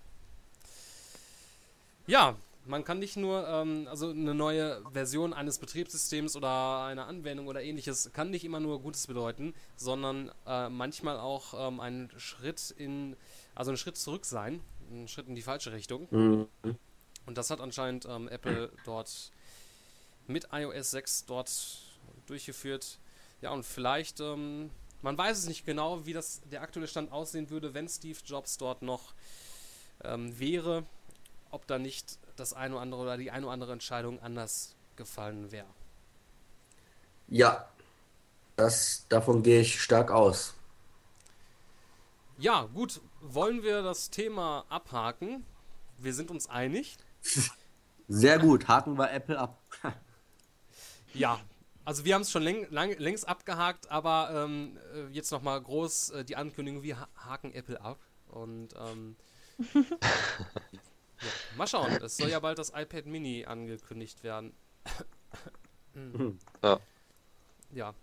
Ja, 2.07 2.36
man 2.66 2.84
kann 2.84 2.99
nicht 2.99 3.18
nur, 3.18 3.47
ähm, 3.47 3.88
also 3.89 4.09
eine 4.09 4.34
neue 4.34 4.82
Version 4.91 5.34
eines 5.34 5.59
Betriebssystems 5.59 6.36
oder 6.36 6.86
einer 6.86 7.07
Anwendung 7.07 7.47
oder 7.47 7.61
ähnliches 7.61 8.11
kann 8.14 8.30
nicht 8.30 8.45
immer 8.45 8.59
nur 8.59 8.82
Gutes 8.82 9.07
bedeuten, 9.07 9.53
sondern 9.76 10.32
äh, 10.45 10.70
manchmal 10.70 11.20
auch 11.20 11.53
ähm, 11.68 11.80
ein 11.80 12.09
Schritt 12.18 12.72
in, 12.78 13.16
also 13.55 13.72
ein 13.72 13.78
Schritt 13.78 13.97
zurück 13.97 14.26
sein, 14.26 14.61
ein 14.91 15.07
Schritt 15.07 15.28
in 15.28 15.36
die 15.36 15.41
falsche 15.41 15.74
Richtung. 15.74 16.07
Mhm. 16.11 16.47
Und 17.26 17.38
das 17.38 17.49
hat 17.49 17.61
anscheinend 17.61 18.05
ähm, 18.05 18.28
Apple 18.28 18.72
dort 18.86 19.32
mit 20.28 20.47
iOS 20.51 20.91
6 20.91 21.26
dort 21.26 21.51
durchgeführt. 22.28 22.99
Ja, 23.41 23.51
und 23.51 23.66
vielleicht, 23.66 24.20
ähm, 24.20 24.70
man 25.01 25.18
weiß 25.18 25.38
es 25.38 25.47
nicht 25.47 25.66
genau, 25.66 26.05
wie 26.05 26.14
das 26.14 26.41
der 26.49 26.61
aktuelle 26.61 26.88
Stand 26.88 27.11
aussehen 27.11 27.49
würde, 27.49 27.74
wenn 27.74 27.89
Steve 27.89 28.20
Jobs 28.26 28.57
dort 28.57 28.82
noch 28.82 29.14
ähm, 30.03 30.38
wäre, 30.39 30.86
ob 31.51 31.68
da 31.68 31.78
nicht 31.78 32.20
das 32.36 32.53
eine 32.53 32.75
oder 32.75 32.81
andere 32.81 33.01
oder 33.01 33.17
die 33.17 33.31
eine 33.31 33.45
oder 33.45 33.53
andere 33.53 33.73
Entscheidung 33.73 34.21
anders 34.21 34.75
gefallen 34.95 35.51
wäre. 35.51 35.67
Ja, 37.27 37.67
das, 38.55 39.05
davon 39.09 39.43
gehe 39.43 39.61
ich 39.61 39.81
stark 39.81 40.11
aus. 40.11 40.53
Ja, 42.38 42.63
gut, 42.73 43.01
wollen 43.21 43.63
wir 43.63 43.81
das 43.81 44.09
Thema 44.09 44.65
abhaken? 44.69 45.45
Wir 45.97 46.13
sind 46.13 46.29
uns 46.31 46.49
einig. 46.49 46.97
Sehr 48.07 48.39
gut, 48.39 48.67
haken 48.67 48.97
wir 48.97 49.11
Apple 49.11 49.39
ab. 49.39 49.61
Ja, 51.15 51.39
also 51.86 52.05
wir 52.05 52.15
haben 52.15 52.23
es 52.23 52.31
schon 52.31 52.41
läng, 52.41 52.65
lang, 52.71 52.97
längst 52.97 53.27
abgehakt, 53.27 53.91
aber 53.91 54.31
ähm, 54.34 54.79
äh, 54.95 55.13
jetzt 55.13 55.31
nochmal 55.31 55.61
groß 55.61 56.09
äh, 56.09 56.25
die 56.25 56.36
Ankündigung, 56.36 56.81
wir 56.81 56.99
ha 56.99 57.07
haken 57.15 57.53
Apple 57.53 57.79
ab. 57.79 57.99
Und 58.29 58.69
ähm, 58.79 59.15
ja, 61.24 61.57
mal 61.57 61.67
schauen, 61.67 61.91
es 61.91 62.17
soll 62.17 62.30
ja 62.30 62.39
bald 62.39 62.57
das 62.57 62.69
iPad 62.69 63.05
Mini 63.05 63.45
angekündigt 63.45 64.24
werden. 64.24 64.53
Hm. 65.93 66.39
Ja. 66.63 66.80
Ja. 67.71 67.93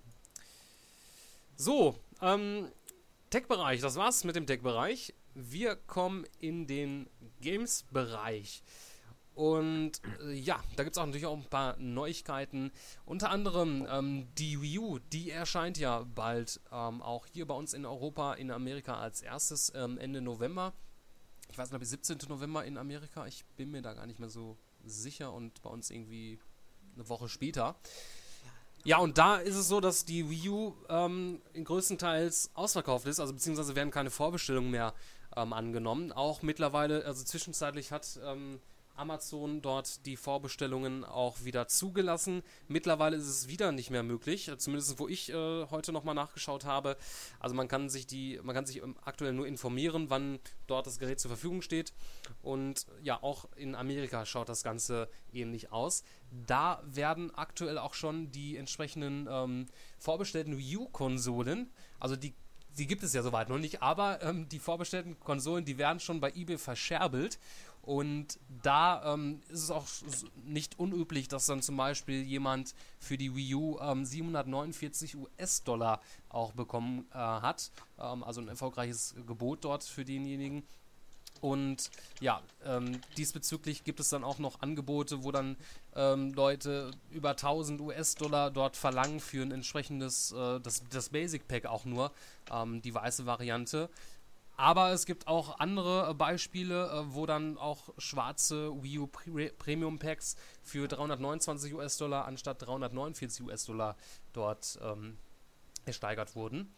So, 1.57 1.99
ähm, 2.23 2.71
Tech-Bereich, 3.31 3.81
das 3.81 3.97
war's 3.97 4.25
mit 4.25 4.37
dem 4.37 4.47
Tech-Bereich. 4.47 5.14
Wir 5.35 5.77
kommen 5.77 6.25
in 6.39 6.66
den 6.66 7.09
Games-Bereich. 7.41 8.62
Und 9.35 9.93
äh, 10.23 10.33
ja, 10.33 10.62
da 10.77 10.83
gibt 10.83 10.97
es 10.97 10.99
auch 11.01 11.07
natürlich 11.07 11.27
auch 11.27 11.37
ein 11.37 11.49
paar 11.49 11.77
Neuigkeiten. 11.79 12.73
Unter 13.07 13.31
anderem 13.31 13.87
ähm, 13.91 14.29
die 14.37 14.61
Wii 14.61 14.79
U, 14.79 14.99
die 14.99 15.31
erscheint 15.31 15.79
ja 15.79 16.05
bald 16.14 16.61
ähm, 16.73 17.01
auch 17.01 17.27
hier 17.27 17.47
bei 17.47 17.55
uns 17.55 17.73
in 17.73 17.87
Europa, 17.87 18.35
in 18.35 18.51
Amerika 18.51 18.99
als 18.99 19.23
erstes 19.23 19.73
ähm, 19.75 19.99
Ende 19.99 20.21
November. 20.21 20.75
Ich 21.51 21.59
weiß 21.59 21.70
nicht, 21.70 21.80
ob 21.80 21.84
17. 21.84 22.18
November 22.28 22.64
in 22.64 22.78
Amerika, 22.78 23.26
ich 23.26 23.44
bin 23.57 23.70
mir 23.70 23.82
da 23.82 23.94
gar 23.94 24.07
nicht 24.07 24.20
mehr 24.20 24.28
so 24.28 24.57
sicher 24.84 25.32
und 25.32 25.62
bei 25.62 25.70
uns 25.70 25.90
irgendwie 25.90 26.38
eine 26.94 27.09
Woche 27.09 27.28
später. 27.28 27.76
Ja, 28.84 28.98
und 28.98 29.18
da 29.18 29.36
ist 29.36 29.57
es 29.57 29.68
so, 29.68 29.80
dass 29.80 30.05
die 30.05 30.30
Wii 30.30 30.48
U 30.48 30.74
ähm, 30.88 31.42
größtenteils 31.53 32.53
ausverkauft 32.55 33.07
ist, 33.07 33.20
also 33.20 33.34
beziehungsweise 33.34 33.76
werden 33.76 33.90
keine 33.90 34.11
Vorbestellungen 34.11 34.70
mehr 34.70 34.94
ähm, 35.36 35.53
angenommen. 35.53 36.12
Auch 36.12 36.42
mittlerweile, 36.42 37.05
also 37.05 37.22
zwischenzeitlich 37.24 37.92
hat 37.92 38.18
ähm, 38.24 38.61
Amazon 39.01 39.62
dort 39.62 40.05
die 40.05 40.16
Vorbestellungen 40.16 41.05
auch 41.05 41.42
wieder 41.44 41.66
zugelassen. 41.68 42.42
Mittlerweile 42.68 43.16
ist 43.16 43.26
es 43.26 43.48
wieder 43.48 43.72
nicht 43.72 43.90
mehr 43.90 44.03
möglich, 44.03 44.51
zumindest 44.59 44.98
wo 44.98 45.09
ich 45.09 45.30
äh, 45.30 45.66
heute 45.70 45.90
nochmal 45.92 46.14
nachgeschaut 46.14 46.66
habe. 46.66 46.98
Also 47.38 47.55
man 47.55 47.66
kann 47.66 47.88
sich 47.88 48.07
die, 48.07 48.38
man 48.42 48.55
kann 48.55 48.66
sich 48.66 48.82
ähm, 48.82 48.96
aktuell 49.03 49.32
nur 49.32 49.46
informieren, 49.46 50.11
wann 50.11 50.38
dort 50.66 50.86
das 50.86 50.98
Gerät 50.98 51.18
zur 51.18 51.30
Verfügung 51.30 51.62
steht. 51.62 51.94
Und 52.42 52.86
ja, 53.03 53.22
auch 53.22 53.46
in 53.57 53.74
Amerika 53.74 54.26
schaut 54.26 54.51
das 54.51 54.62
Ganze 54.62 55.09
ähnlich 55.32 55.72
aus. 55.72 56.05
Da 56.46 56.82
werden 56.84 57.34
aktuell 57.34 57.78
auch 57.78 57.94
schon 57.94 58.30
die 58.30 58.57
entsprechenden 58.59 59.26
ähm, 59.30 59.66
vorbestellten 59.98 60.59
Wii 60.59 60.76
U-Konsolen, 60.76 61.72
also 61.98 62.16
die 62.16 62.34
die 62.78 62.86
gibt 62.86 63.03
es 63.03 63.12
ja 63.12 63.22
soweit 63.22 63.48
noch 63.48 63.59
nicht, 63.59 63.82
aber 63.82 64.22
ähm, 64.22 64.48
die 64.48 64.59
vorbestellten 64.59 65.18
Konsolen, 65.18 65.64
die 65.64 65.78
werden 65.78 66.01
schon 66.01 66.20
bei 66.20 66.30
eBay 66.30 66.59
verscherbelt. 66.59 67.38
Und 67.83 68.39
da 68.62 69.14
ähm, 69.14 69.41
ist 69.49 69.62
es 69.62 69.70
auch 69.70 69.87
nicht 70.45 70.78
unüblich, 70.78 71.28
dass 71.28 71.47
dann 71.47 71.62
zum 71.62 71.76
Beispiel 71.76 72.22
jemand 72.22 72.74
für 72.99 73.16
die 73.16 73.35
Wii 73.35 73.55
U 73.55 73.78
ähm, 73.81 74.05
749 74.05 75.16
US-Dollar 75.16 76.01
auch 76.28 76.53
bekommen 76.53 77.07
äh, 77.12 77.16
hat. 77.16 77.70
Ähm, 77.99 78.22
also 78.22 78.41
ein 78.41 78.49
erfolgreiches 78.49 79.14
Gebot 79.26 79.64
dort 79.64 79.85
für 79.85 80.05
denjenigen. 80.05 80.62
Und 81.41 81.91
ja, 82.20 82.43
ähm, 82.66 83.01
diesbezüglich 83.16 83.85
gibt 83.85 83.99
es 84.01 84.11
dann 84.11 84.24
auch 84.24 84.39
noch 84.39 84.61
Angebote, 84.61 85.24
wo 85.24 85.33
dann 85.33 85.57
ähm, 85.97 86.35
Leute 86.35 86.91
über 87.11 87.31
1000 87.31 87.81
US-Dollar 87.81 88.51
dort 88.51 88.76
verlangen 88.76 89.20
für 89.20 89.43
ein 89.43 89.51
entsprechendes, 89.51 90.33
äh, 90.33 90.61
das, 90.61 90.83
das 90.91 91.09
Basic 91.09 91.49
Pack 91.49 91.66
auch 91.66 91.87
nur, 91.87 92.12
ähm, 92.53 92.83
die 92.83 92.95
weiße 92.95 93.24
Variante. 93.24 93.89
Aber 94.61 94.93
es 94.93 95.07
gibt 95.07 95.27
auch 95.27 95.59
andere 95.59 96.11
äh, 96.11 96.13
Beispiele, 96.13 96.91
äh, 96.91 97.15
wo 97.15 97.25
dann 97.25 97.57
auch 97.57 97.95
schwarze 97.97 98.71
Wii 98.83 98.99
U 98.99 99.07
Pre 99.07 99.49
Premium 99.57 99.99
Packs 99.99 100.37
für 100.63 100.87
329 100.87 101.73
US-Dollar 101.73 102.27
anstatt 102.27 102.61
349 102.61 103.43
US-Dollar 103.47 103.97
dort 104.35 104.78
ähm, 104.82 105.16
ersteigert 105.87 106.37
wurden. 106.37 106.74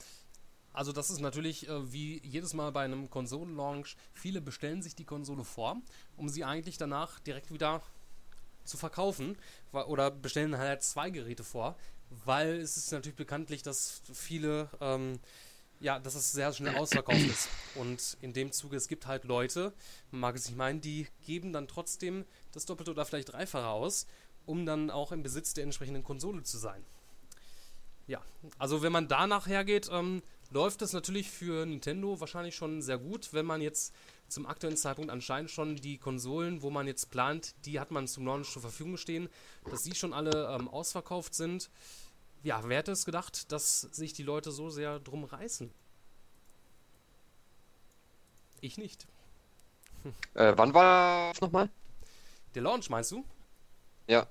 Also 0.72 0.92
das 0.92 1.10
ist 1.10 1.18
natürlich 1.18 1.68
äh, 1.68 1.92
wie 1.92 2.24
jedes 2.24 2.54
Mal 2.54 2.70
bei 2.70 2.84
einem 2.84 3.10
Konsolenlaunch. 3.10 3.96
Viele 4.12 4.40
bestellen 4.40 4.80
sich 4.80 4.94
die 4.94 5.04
Konsole 5.04 5.42
vor, 5.42 5.82
um 6.16 6.28
sie 6.28 6.44
eigentlich 6.44 6.78
danach 6.78 7.18
direkt 7.18 7.52
wieder 7.52 7.82
zu 8.62 8.76
verkaufen 8.76 9.36
oder 9.72 10.12
bestellen 10.12 10.56
halt 10.56 10.84
zwei 10.84 11.10
Geräte 11.10 11.42
vor, 11.42 11.74
weil 12.10 12.60
es 12.60 12.76
ist 12.76 12.92
natürlich 12.92 13.16
bekanntlich, 13.16 13.64
dass 13.64 14.02
viele, 14.14 14.70
ähm, 14.80 15.18
ja, 15.82 15.98
dass 15.98 16.14
es 16.14 16.32
sehr 16.32 16.52
schnell 16.52 16.76
ausverkauft 16.76 17.20
ist. 17.20 17.48
Und 17.74 18.16
in 18.20 18.32
dem 18.32 18.52
Zuge, 18.52 18.76
es 18.76 18.88
gibt 18.88 19.06
halt 19.06 19.24
Leute, 19.24 19.72
man 20.10 20.20
mag 20.20 20.36
es 20.36 20.46
nicht 20.46 20.56
meinen, 20.56 20.80
die 20.80 21.08
geben 21.26 21.52
dann 21.52 21.68
trotzdem 21.68 22.24
das 22.52 22.64
Doppelte 22.64 22.92
oder 22.92 23.04
vielleicht 23.04 23.32
Dreifache 23.32 23.66
aus, 23.66 24.06
um 24.46 24.64
dann 24.64 24.90
auch 24.90 25.12
im 25.12 25.22
Besitz 25.22 25.54
der 25.54 25.64
entsprechenden 25.64 26.04
Konsole 26.04 26.42
zu 26.44 26.56
sein. 26.58 26.84
Ja, 28.06 28.20
also 28.58 28.82
wenn 28.82 28.92
man 28.92 29.08
danach 29.08 29.46
hergeht, 29.46 29.88
ähm, 29.92 30.22
läuft 30.50 30.82
es 30.82 30.92
natürlich 30.92 31.30
für 31.30 31.66
Nintendo 31.66 32.20
wahrscheinlich 32.20 32.54
schon 32.54 32.82
sehr 32.82 32.98
gut, 32.98 33.32
wenn 33.32 33.46
man 33.46 33.60
jetzt 33.60 33.94
zum 34.28 34.46
aktuellen 34.46 34.76
Zeitpunkt 34.76 35.10
anscheinend 35.10 35.50
schon 35.50 35.76
die 35.76 35.98
Konsolen, 35.98 36.62
wo 36.62 36.70
man 36.70 36.86
jetzt 36.86 37.10
plant, 37.10 37.54
die 37.64 37.78
hat 37.78 37.90
man 37.90 38.08
zum 38.08 38.26
Launch 38.26 38.50
zur 38.50 38.62
Verfügung 38.62 38.96
stehen, 38.96 39.28
dass 39.70 39.82
die 39.82 39.94
schon 39.94 40.12
alle 40.12 40.56
ähm, 40.58 40.68
ausverkauft 40.68 41.34
sind. 41.34 41.70
Ja, 42.42 42.60
wer 42.64 42.78
hätte 42.78 42.92
es 42.92 43.04
gedacht, 43.04 43.50
dass 43.52 43.80
sich 43.80 44.12
die 44.12 44.22
Leute 44.22 44.52
so 44.52 44.68
sehr 44.70 44.98
drum 45.00 45.24
reißen? 45.24 45.72
Ich 48.62 48.78
nicht. 48.78 49.06
Äh, 50.34 50.52
wann 50.56 50.74
war 50.74 51.32
das 51.32 51.40
nochmal? 51.40 51.70
Der 52.54 52.62
Launch, 52.62 52.88
meinst 52.90 53.10
du? 53.12 53.24
Ja. 54.08 54.28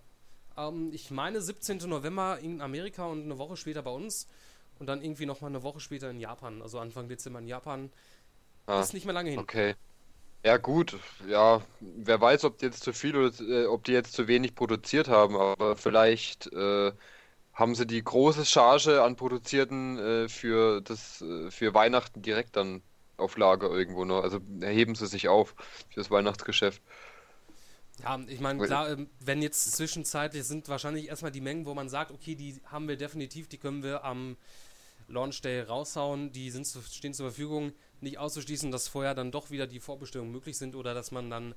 Ähm, 0.57 0.91
ich 0.93 1.11
meine 1.11 1.41
17. 1.41 1.88
November 1.88 2.39
in 2.39 2.61
Amerika 2.61 3.05
und 3.05 3.23
eine 3.23 3.38
Woche 3.38 3.57
später 3.57 3.81
bei 3.83 3.91
uns. 3.91 4.27
Und 4.79 4.88
dann 4.88 5.01
irgendwie 5.03 5.25
nochmal 5.27 5.51
eine 5.51 5.63
Woche 5.63 5.79
später 5.79 6.09
in 6.09 6.19
Japan. 6.19 6.61
Also 6.61 6.79
Anfang 6.79 7.07
Dezember 7.07 7.39
in 7.39 7.47
Japan. 7.47 7.91
Ah, 8.67 8.88
Ist 8.88 8.93
nicht 8.93 9.05
mehr 9.05 9.13
lange 9.13 9.31
hin. 9.31 9.47
Okay. 9.47 9.75
Ja, 10.45 10.57
gut. 10.57 10.99
Ja, 11.27 11.61
wer 11.81 12.21
weiß, 12.21 12.45
ob 12.45 12.59
die 12.59 12.65
jetzt 12.67 12.83
zu 12.83 12.93
viel 12.93 13.15
oder 13.17 13.39
äh, 13.41 13.67
ob 13.67 13.83
die 13.85 13.93
jetzt 13.93 14.13
zu 14.13 14.27
wenig 14.27 14.55
produziert 14.55 15.07
haben, 15.09 15.38
aber 15.38 15.77
vielleicht 15.77 16.47
äh, 16.53 16.93
haben 17.61 17.75
sie 17.75 17.85
die 17.88 18.03
große 18.03 18.43
Charge 18.45 19.03
an 19.03 19.15
Produzierten 19.15 19.97
äh, 19.97 20.29
für 20.29 20.81
das 20.81 21.21
äh, 21.21 21.49
für 21.51 21.73
Weihnachten 21.73 22.21
direkt 22.21 22.55
dann 22.55 22.81
auf 23.17 23.38
Lager 23.38 23.69
irgendwo 23.69 24.03
noch. 24.03 24.23
Also 24.23 24.39
erheben 24.59 24.95
sie 24.95 25.07
sich 25.07 25.29
auf 25.29 25.55
fürs 25.89 26.09
Weihnachtsgeschäft. 26.11 26.81
Ja, 28.03 28.19
ich 28.27 28.39
meine, 28.39 28.59
klar, 28.65 28.89
ähm, 28.89 29.09
wenn 29.19 29.41
jetzt 29.41 29.73
zwischenzeitlich 29.73 30.43
sind 30.43 30.67
wahrscheinlich 30.69 31.07
erstmal 31.07 31.31
die 31.31 31.41
Mengen, 31.41 31.65
wo 31.65 31.73
man 31.73 31.88
sagt, 31.88 32.11
okay, 32.11 32.35
die 32.35 32.59
haben 32.65 32.88
wir 32.88 32.97
definitiv, 32.97 33.47
die 33.47 33.59
können 33.59 33.83
wir 33.83 34.03
am 34.03 34.38
Launch 35.07 35.41
Day 35.41 35.61
raushauen, 35.61 36.31
die 36.31 36.49
sind 36.49 36.65
zu, 36.65 36.81
stehen 36.81 37.13
zur 37.13 37.27
Verfügung, 37.27 37.73
nicht 37.99 38.17
auszuschließen, 38.17 38.71
dass 38.71 38.88
vorher 38.88 39.13
dann 39.13 39.31
doch 39.31 39.51
wieder 39.51 39.67
die 39.67 39.79
Vorbestellungen 39.79 40.31
möglich 40.31 40.57
sind 40.57 40.75
oder 40.75 40.95
dass 40.95 41.11
man 41.11 41.29
dann 41.29 41.53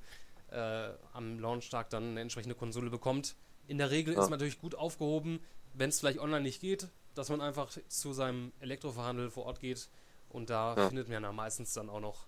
äh, 0.51 0.89
am 1.13 1.39
Launchtag 1.39 1.89
dann 1.89 2.11
eine 2.11 2.21
entsprechende 2.21 2.55
Konsole 2.55 2.91
bekommt. 2.91 3.35
In 3.67 3.79
der 3.79 3.89
Regel 3.89 4.13
Ja. 4.13 4.21
ist 4.21 4.29
man 4.29 4.37
natürlich 4.37 4.59
gut 4.59 4.75
aufgehoben, 4.75 5.39
wenn 5.77 5.89
es 5.89 5.99
vielleicht 5.99 6.19
online 6.19 6.41
nicht 6.41 6.61
geht, 6.61 6.87
dass 7.13 7.29
man 7.29 7.41
einfach 7.41 7.69
zu 7.87 8.13
seinem 8.13 8.51
Elektroverhandel 8.59 9.29
vor 9.29 9.45
Ort 9.45 9.59
geht 9.59 9.87
und 10.29 10.49
da 10.49 10.75
Ja. 10.75 10.87
findet 10.87 11.07
man 11.09 11.23
ja 11.23 11.31
meistens 11.31 11.73
dann 11.73 11.89
auch 11.89 11.99
noch 12.01 12.25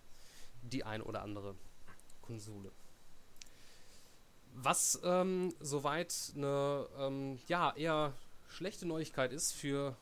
die 0.62 0.84
ein 0.84 1.02
oder 1.02 1.22
andere 1.22 1.56
Konsole. 2.22 2.72
Was 4.54 5.00
ähm, 5.04 5.54
soweit 5.60 6.14
eine 6.36 6.88
ähm, 6.98 7.40
ja, 7.48 7.74
eher 7.76 8.14
schlechte 8.50 8.86
Neuigkeit 8.88 9.32
ist 9.32 9.52
für 9.54 9.96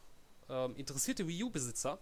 ähm, 0.49 0.75
interessierte 0.77 1.27
Wii 1.27 1.43
U-Besitzer. 1.43 1.99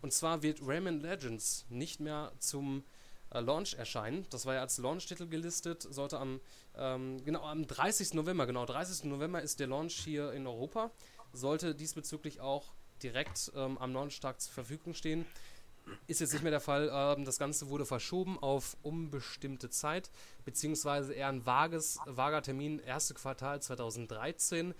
Und 0.00 0.12
zwar 0.14 0.42
wird 0.42 0.60
Rayman 0.62 1.00
Legends 1.00 1.66
nicht 1.68 2.00
mehr 2.00 2.32
zum 2.38 2.84
äh, 3.30 3.40
Launch 3.40 3.74
erscheinen. 3.74 4.26
Das 4.30 4.46
war 4.46 4.54
ja 4.54 4.60
als 4.60 4.78
Launch-Titel 4.78 5.26
gelistet, 5.26 5.82
sollte 5.82 6.18
am, 6.18 6.40
ähm, 6.76 7.24
genau, 7.24 7.44
am 7.44 7.66
30. 7.66 8.14
November, 8.14 8.46
genau, 8.46 8.66
30. 8.66 9.04
November 9.04 9.42
ist 9.42 9.60
der 9.60 9.66
Launch 9.66 9.94
hier 9.94 10.32
in 10.32 10.46
Europa. 10.46 10.90
Sollte 11.32 11.74
diesbezüglich 11.74 12.40
auch 12.40 12.72
direkt 13.02 13.52
ähm, 13.54 13.78
am 13.78 13.92
Launchtag 13.92 14.40
zur 14.40 14.52
Verfügung 14.52 14.94
stehen. 14.94 15.24
Ist 16.06 16.20
jetzt 16.20 16.32
nicht 16.32 16.42
mehr 16.42 16.50
der 16.50 16.60
Fall. 16.60 16.90
Ähm, 16.92 17.24
das 17.24 17.38
Ganze 17.38 17.68
wurde 17.68 17.86
verschoben 17.86 18.38
auf 18.38 18.76
unbestimmte 18.82 19.70
Zeit, 19.70 20.10
beziehungsweise 20.44 21.14
eher 21.14 21.28
ein 21.28 21.46
vages, 21.46 21.98
vager 22.06 22.42
Termin, 22.42 22.78
erste 22.80 23.14
Quartal 23.14 23.60
2013. 23.62 24.74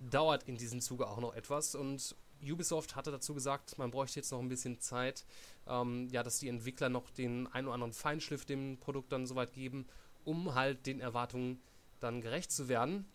Dauert 0.00 0.44
in 0.44 0.56
diesem 0.56 0.80
Zuge 0.80 1.06
auch 1.06 1.18
noch 1.18 1.34
etwas 1.34 1.74
und 1.74 2.16
Ubisoft 2.50 2.96
hatte 2.96 3.10
dazu 3.10 3.34
gesagt, 3.34 3.78
man 3.78 3.90
bräuchte 3.90 4.20
jetzt 4.20 4.30
noch 4.30 4.40
ein 4.40 4.48
bisschen 4.48 4.80
Zeit, 4.80 5.24
ähm, 5.66 6.08
ja, 6.10 6.22
dass 6.22 6.38
die 6.38 6.48
Entwickler 6.48 6.88
noch 6.88 7.10
den 7.10 7.46
ein 7.48 7.66
oder 7.66 7.74
anderen 7.74 7.92
Feinschliff 7.92 8.44
dem 8.44 8.78
Produkt 8.78 9.12
dann 9.12 9.26
soweit 9.26 9.52
geben, 9.52 9.86
um 10.24 10.54
halt 10.54 10.86
den 10.86 11.00
Erwartungen 11.00 11.60
dann 12.00 12.20
gerecht 12.20 12.52
zu 12.52 12.68
werden. 12.68 13.06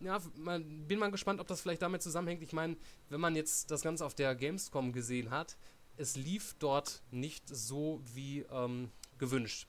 Ja, 0.00 0.20
man, 0.36 0.86
bin 0.86 0.98
mal 0.98 1.10
gespannt, 1.10 1.40
ob 1.40 1.46
das 1.46 1.60
vielleicht 1.60 1.82
damit 1.82 2.02
zusammenhängt. 2.02 2.42
Ich 2.42 2.52
meine, 2.52 2.76
wenn 3.08 3.20
man 3.20 3.36
jetzt 3.36 3.70
das 3.70 3.82
Ganze 3.82 4.04
auf 4.04 4.14
der 4.14 4.34
Gamescom 4.34 4.92
gesehen 4.92 5.30
hat, 5.30 5.56
es 5.96 6.16
lief 6.16 6.56
dort 6.58 7.02
nicht 7.10 7.48
so 7.48 8.00
wie 8.14 8.40
ähm, 8.50 8.90
gewünscht. 9.18 9.68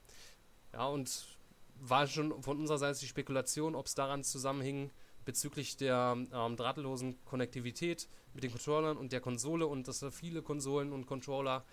Ja, 0.74 0.88
und 0.88 1.28
war 1.80 2.08
schon 2.08 2.42
von 2.42 2.60
unserer 2.60 2.78
Seite 2.78 3.00
die 3.00 3.08
Spekulation, 3.08 3.76
ob 3.76 3.86
es 3.86 3.96
daran 3.96 4.24
zusammenhing 4.24 4.92
bezüglich 5.26 5.78
der 5.78 6.18
ähm, 6.32 6.56
drahtlosen 6.56 7.24
Konnektivität 7.26 8.08
mit 8.36 8.44
den 8.44 8.52
Controllern 8.52 8.98
und 8.98 9.12
der 9.14 9.22
Konsole 9.22 9.68
und 9.68 9.88
dass 9.88 10.00
da 10.00 10.12
viele 10.12 10.44
Konsolen 10.44 10.94
und 10.94 11.08
Controller 11.08 11.66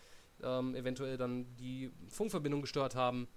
ähm, 0.42 0.74
eventuell 0.74 1.18
dann 1.18 1.54
die 1.56 1.92
Funkverbindung 2.08 2.62
gestört 2.62 2.94
haben. 2.94 3.28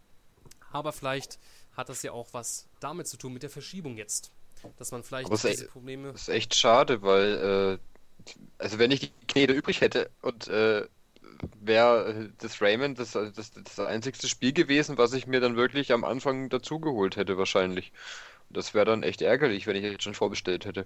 Aber 0.71 0.93
vielleicht 0.93 1.39
hat 1.73 1.89
das 1.89 2.03
ja 2.03 2.11
auch 2.11 2.29
was 2.33 2.67
damit 2.79 3.07
zu 3.07 3.17
tun 3.17 3.33
mit 3.33 3.43
der 3.43 3.49
Verschiebung 3.49 3.97
jetzt. 3.97 4.31
Dass 4.77 4.91
man 4.91 5.03
vielleicht 5.03 5.31
Aber 5.31 5.37
diese 5.37 5.65
e- 5.65 5.67
Probleme. 5.67 6.11
das 6.11 6.23
ist 6.23 6.29
echt 6.29 6.55
schade, 6.55 7.01
weil, 7.01 7.79
äh, 7.79 8.33
also 8.57 8.79
wenn 8.79 8.91
ich 8.91 9.01
die 9.01 9.11
Knete 9.27 9.53
übrig 9.53 9.81
hätte 9.81 10.09
und 10.21 10.47
äh, 10.47 10.87
wäre 11.61 12.31
das 12.39 12.61
Rayman 12.61 12.95
das, 12.95 13.11
das, 13.11 13.33
das 13.51 13.79
einzigste 13.79 14.27
Spiel 14.27 14.53
gewesen, 14.53 14.97
was 14.97 15.13
ich 15.13 15.27
mir 15.27 15.39
dann 15.41 15.55
wirklich 15.57 15.91
am 15.91 16.03
Anfang 16.03 16.49
dazugeholt 16.49 17.17
hätte, 17.17 17.37
wahrscheinlich. 17.37 17.91
Und 18.49 18.57
das 18.57 18.73
wäre 18.73 18.85
dann 18.85 19.03
echt 19.03 19.21
ärgerlich, 19.21 19.67
wenn 19.67 19.75
ich 19.75 19.83
jetzt 19.83 20.03
schon 20.03 20.13
vorbestellt 20.15 20.65
hätte. 20.65 20.85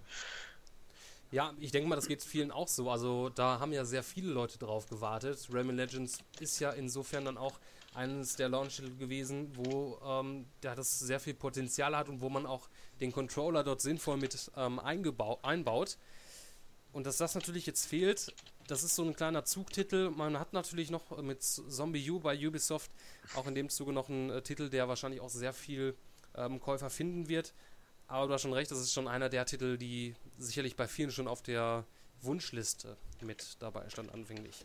Ja, 1.31 1.53
ich 1.59 1.71
denke 1.71 1.87
mal, 1.87 1.95
das 1.95 2.07
geht 2.07 2.23
vielen 2.23 2.51
auch 2.51 2.67
so. 2.67 2.89
Also 2.89 3.29
da 3.29 3.59
haben 3.59 3.71
ja 3.71 3.85
sehr 3.85 4.01
viele 4.03 4.31
Leute 4.31 4.57
drauf 4.57 4.87
gewartet. 4.87 5.47
Rayman 5.51 5.75
Legends 5.75 6.19
ist 6.39 6.59
ja 6.59 6.71
insofern 6.71 7.25
dann 7.25 7.37
auch 7.37 7.59
eines 7.93 8.35
der 8.35 8.49
Launch-Titel 8.49 8.95
gewesen, 8.97 9.51
wo 9.55 9.99
ähm, 10.03 10.47
ja, 10.63 10.73
das 10.73 10.99
sehr 10.99 11.19
viel 11.19 11.35
Potenzial 11.35 11.95
hat 11.95 12.09
und 12.09 12.21
wo 12.21 12.29
man 12.29 12.45
auch 12.45 12.67
den 12.99 13.11
Controller 13.11 13.63
dort 13.63 13.81
sinnvoll 13.81 14.17
mit 14.17 14.51
ähm, 14.57 14.79
einbaut. 14.79 15.97
Und 16.91 17.05
dass 17.05 17.17
das 17.17 17.35
natürlich 17.35 17.67
jetzt 17.67 17.85
fehlt, 17.85 18.33
das 18.67 18.83
ist 18.83 18.95
so 18.95 19.03
ein 19.03 19.15
kleiner 19.15 19.45
Zugtitel. 19.45 20.09
Man 20.09 20.39
hat 20.39 20.53
natürlich 20.53 20.89
noch 20.89 21.21
mit 21.21 21.43
Zombie 21.43 22.09
U 22.09 22.19
bei 22.19 22.35
Ubisoft 22.47 22.91
auch 23.35 23.45
in 23.45 23.53
dem 23.53 23.69
Zuge 23.69 23.93
noch 23.93 24.09
einen 24.09 24.31
äh, 24.31 24.41
Titel, 24.41 24.69
der 24.69 24.87
wahrscheinlich 24.87 25.21
auch 25.21 25.29
sehr 25.29 25.53
viel 25.53 25.95
ähm, 26.35 26.59
Käufer 26.59 26.89
finden 26.89 27.29
wird. 27.29 27.53
Aber 28.09 28.27
du 28.27 28.33
hast 28.33 28.41
schon 28.41 28.53
recht, 28.53 28.71
das 28.71 28.79
ist 28.79 28.91
schon 28.91 29.07
einer 29.07 29.29
der 29.29 29.45
Titel, 29.45 29.77
die 29.77 30.15
sicherlich 30.37 30.75
bei 30.75 30.87
vielen 30.87 31.11
schon 31.11 31.27
auf 31.27 31.41
der 31.43 31.85
Wunschliste 32.21 32.97
mit 33.21 33.55
dabei 33.59 33.87
stand 33.89 34.11
anfänglich. 34.11 34.63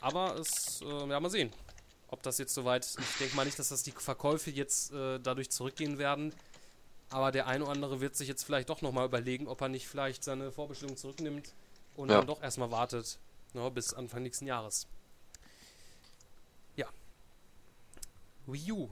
Aber 0.00 0.36
es, 0.36 0.82
äh, 0.82 1.08
ja, 1.08 1.20
mal 1.20 1.30
sehen, 1.30 1.52
ob 2.08 2.22
das 2.22 2.38
jetzt 2.38 2.54
soweit. 2.54 2.84
Ich 2.84 3.18
denke 3.18 3.36
mal 3.36 3.44
nicht, 3.44 3.58
dass 3.58 3.68
das 3.68 3.82
die 3.82 3.92
Verkäufe 3.92 4.50
jetzt 4.50 4.92
äh, 4.92 5.18
dadurch 5.20 5.50
zurückgehen 5.50 5.98
werden. 5.98 6.34
Aber 7.08 7.30
der 7.30 7.46
eine 7.46 7.62
oder 7.64 7.72
andere 7.72 8.00
wird 8.00 8.16
sich 8.16 8.26
jetzt 8.28 8.42
vielleicht 8.42 8.68
doch 8.68 8.82
nochmal 8.82 9.06
überlegen, 9.06 9.46
ob 9.46 9.60
er 9.60 9.68
nicht 9.68 9.86
vielleicht 9.86 10.24
seine 10.24 10.50
Vorbestellung 10.50 10.96
zurücknimmt 10.96 11.54
und 11.94 12.10
Ja. 12.10 12.18
dann 12.18 12.26
doch 12.26 12.42
erstmal 12.42 12.72
wartet 12.72 13.18
ne, 13.54 13.70
bis 13.70 13.94
Anfang 13.94 14.24
nächsten 14.24 14.46
Jahres. 14.46 14.88
Ja. 16.74 16.88
Wii 18.46 18.72
U. 18.72 18.88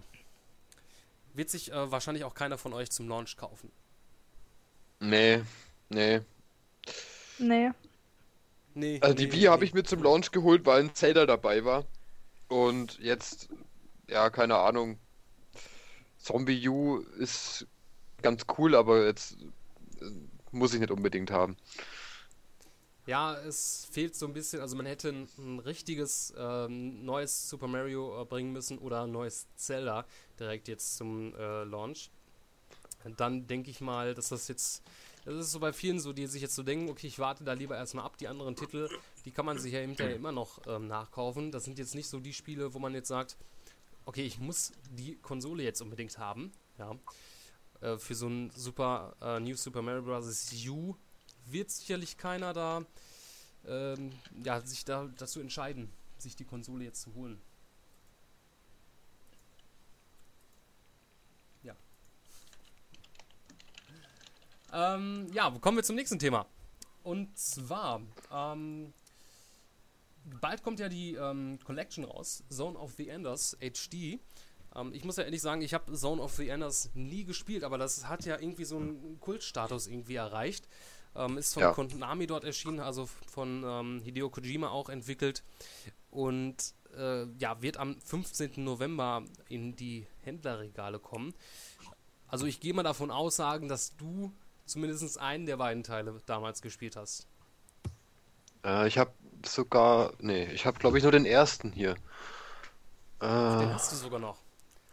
Wird 1.35 1.51
sich 1.51 1.73
äh, 1.73 1.91
wahrscheinlich 1.91 2.25
auch 2.25 2.35
keiner 2.35 2.59
von 2.59 2.73
euch 2.73 2.91
zum 2.91 3.09
Launch 3.09 3.37
kaufen. 3.37 3.71
Nee, 5.01 5.43
nee. 5.89 6.21
Nee. 7.39 7.71
Nee. 8.75 8.99
Also 9.03 9.15
die 9.15 9.27
nee, 9.27 9.33
Wii 9.33 9.41
nee. 9.41 9.49
habe 9.49 9.65
ich 9.65 9.75
mir 9.75 9.85
zum 9.85 10.03
Launch 10.03 10.31
geholt, 10.31 10.65
weil 10.65 10.83
ein 10.83 10.95
Zelda 10.95 11.27
dabei 11.27 11.65
war. 11.65 11.85
Und 12.49 12.99
jetzt, 13.01 13.49
ja, 14.09 14.31
keine 14.31 14.57
Ahnung. 14.57 14.99
Zombie 16.19 16.69
U 16.69 16.99
ist 17.19 17.67
ganz 18.23 18.47
cool, 18.57 18.75
aber 18.75 19.05
jetzt 19.05 19.37
äh, 20.01 20.07
muss 20.53 20.73
ich 20.73 20.81
nicht 20.81 20.91
unbedingt 20.91 21.31
haben. 21.31 21.57
Ja, 23.07 23.35
es 23.37 23.87
fehlt 23.91 24.17
so 24.17 24.27
ein 24.27 24.33
bisschen, 24.33 24.61
also 24.61 24.77
man 24.77 24.87
hätte 24.87 25.11
ein, 25.11 25.29
ein 25.39 25.59
richtiges 25.59 26.33
ähm, 26.39 27.05
neues 27.05 27.51
Super 27.51 27.67
Mario 27.67 28.23
äh, 28.23 28.25
bringen 28.25 28.53
müssen 28.53 28.79
oder 28.79 29.03
ein 29.03 29.13
neues 29.13 29.47
Zelda 29.57 30.07
direkt 30.41 30.69
jetzt 30.69 30.97
zum 30.97 31.35
äh, 31.35 31.65
Launch. 31.65 32.11
Dann 33.19 33.47
denke 33.47 33.71
ich 33.71 33.83
mal, 33.83 34.15
dass 34.15 34.31
das 34.31 34.49
jetzt, 34.49 34.83
das 35.27 35.35
ist 35.35 35.53
so 35.53 35.61
bei 35.61 35.75
vielen 35.75 36.01
so, 36.01 36.15
die 36.15 36.27
sich 36.27 36.41
jetzt 36.41 36.55
so 36.55 36.63
denken, 36.63 36.89
okay, 36.89 37.07
ich 37.07 37.19
warte 37.19 37.45
da 37.45 37.53
lieber 37.53 37.77
erstmal 37.77 38.07
ab, 38.07 38.17
die 38.17 38.29
anderen 38.29 38.57
Titel, 38.57 38.89
die 39.27 39.31
kann 39.31 39.45
man 39.45 39.59
sich 39.59 39.75
ja 39.75 39.81
hinterher 39.81 40.17
immer 40.17 40.33
noch 40.33 40.67
ähm, 40.67 40.87
nachkaufen. 40.87 41.53
Das 41.53 41.65
sind 41.65 41.79
jetzt 41.79 41.95
nicht 41.95 42.09
so 42.09 42.21
die 42.21 42.33
Spiele, 42.33 42.73
wo 42.73 42.79
man 42.79 42.95
jetzt 42.95 43.09
sagt, 43.09 43.37
okay, 44.07 44.25
ich 44.25 44.39
muss 44.39 44.73
die 44.91 45.17
Konsole 45.17 45.63
jetzt 45.63 45.83
unbedingt 45.83 46.17
haben, 46.17 46.53
ja. 46.79 46.97
Äh, 47.81 47.99
für 47.99 48.15
so 48.15 48.29
ein 48.29 48.51
Super, 48.57 49.15
äh, 49.21 49.41
New 49.41 49.57
Super 49.57 49.83
Mario 49.83 50.03
Bros. 50.03 50.51
U 50.69 50.97
wird 51.47 51.71
sicherlich 51.71 52.17
keiner 52.17 52.53
da 52.53 52.85
ähm, 53.67 54.13
ja, 54.43 54.61
sich 54.61 54.85
da 54.85 55.09
dazu 55.17 55.41
entscheiden, 55.41 55.91
sich 56.19 56.37
die 56.37 56.45
Konsole 56.45 56.85
jetzt 56.85 57.03
zu 57.03 57.15
holen. 57.15 57.41
Ja. 61.63 61.75
Ähm, 64.73 65.29
ja, 65.33 65.51
kommen 65.61 65.79
wir 65.79 65.85
zum 65.85 65.97
nächsten 65.97 66.19
Thema. 66.19 66.47
Und 67.03 67.37
zwar, 67.39 68.01
ähm, 68.33 68.93
bald 70.41 70.63
kommt 70.63 70.81
ja 70.81 70.89
die 70.89 71.15
ähm, 71.15 71.59
Collection 71.65 72.05
raus, 72.05 72.43
Zone 72.49 72.79
of 72.79 72.95
the 72.95 73.09
Enders 73.09 73.57
HD. 73.61 74.19
Ähm, 74.75 74.93
ich 74.93 75.05
muss 75.05 75.17
ja 75.17 75.25
ehrlich 75.25 75.43
sagen, 75.43 75.61
ich 75.61 75.75
habe 75.75 75.93
Zone 75.93 76.21
of 76.21 76.35
the 76.35 76.49
Enders 76.49 76.91
nie 76.95 77.25
gespielt, 77.25 77.63
aber 77.63 77.77
das 77.77 78.09
hat 78.09 78.25
ja 78.25 78.39
irgendwie 78.39 78.65
so 78.65 78.77
einen 78.77 79.21
Kultstatus 79.21 79.87
irgendwie 79.87 80.17
erreicht. 80.17 80.67
Ähm, 81.17 81.39
ist 81.39 81.55
von 81.55 81.63
Ja. 81.63 81.73
Konami 81.73 82.27
dort 82.27 82.45
erschienen, 82.45 82.81
also 82.81 83.09
von 83.27 83.63
ähm, 83.65 84.01
Hideo 84.03 84.31
Kojima 84.31 84.69
auch 84.69 84.89
entwickelt. 84.89 85.43
Und 86.11 86.75
äh, 86.97 87.27
ja, 87.39 87.61
wird 87.63 87.77
am 87.77 88.01
15. 88.01 88.53
November 88.65 89.25
in 89.49 89.77
die 89.77 90.07
Händlerregale 90.23 90.99
kommen. 90.99 91.35
Also 92.29 92.47
ich 92.47 92.61
gehe 92.61 92.75
mal 92.75 92.83
davon 92.83 93.11
aus, 93.11 93.37
sagen, 93.37 93.69
dass 93.69 93.97
du 93.97 94.33
zumindest 94.67 95.19
einen 95.19 95.47
der 95.47 95.57
beiden 95.57 95.83
Teile 95.83 96.21
damals 96.27 96.63
gespielt 96.63 96.97
hast. 96.97 97.29
Äh, 98.65 98.89
ich 98.89 98.99
habe 98.99 99.13
sogar, 99.47 100.13
nee, 100.19 100.47
ich 100.53 100.67
habe 100.67 100.79
glaube 100.79 100.99
ich 100.99 101.05
nur 101.05 101.13
den 101.13 101.27
ersten 101.27 101.73
hier. 101.73 101.95
Den 103.21 103.71
Äh, 103.71 103.73
hast 103.73 103.93
du 103.93 103.97
sogar 103.97 104.19
noch. 104.19 104.39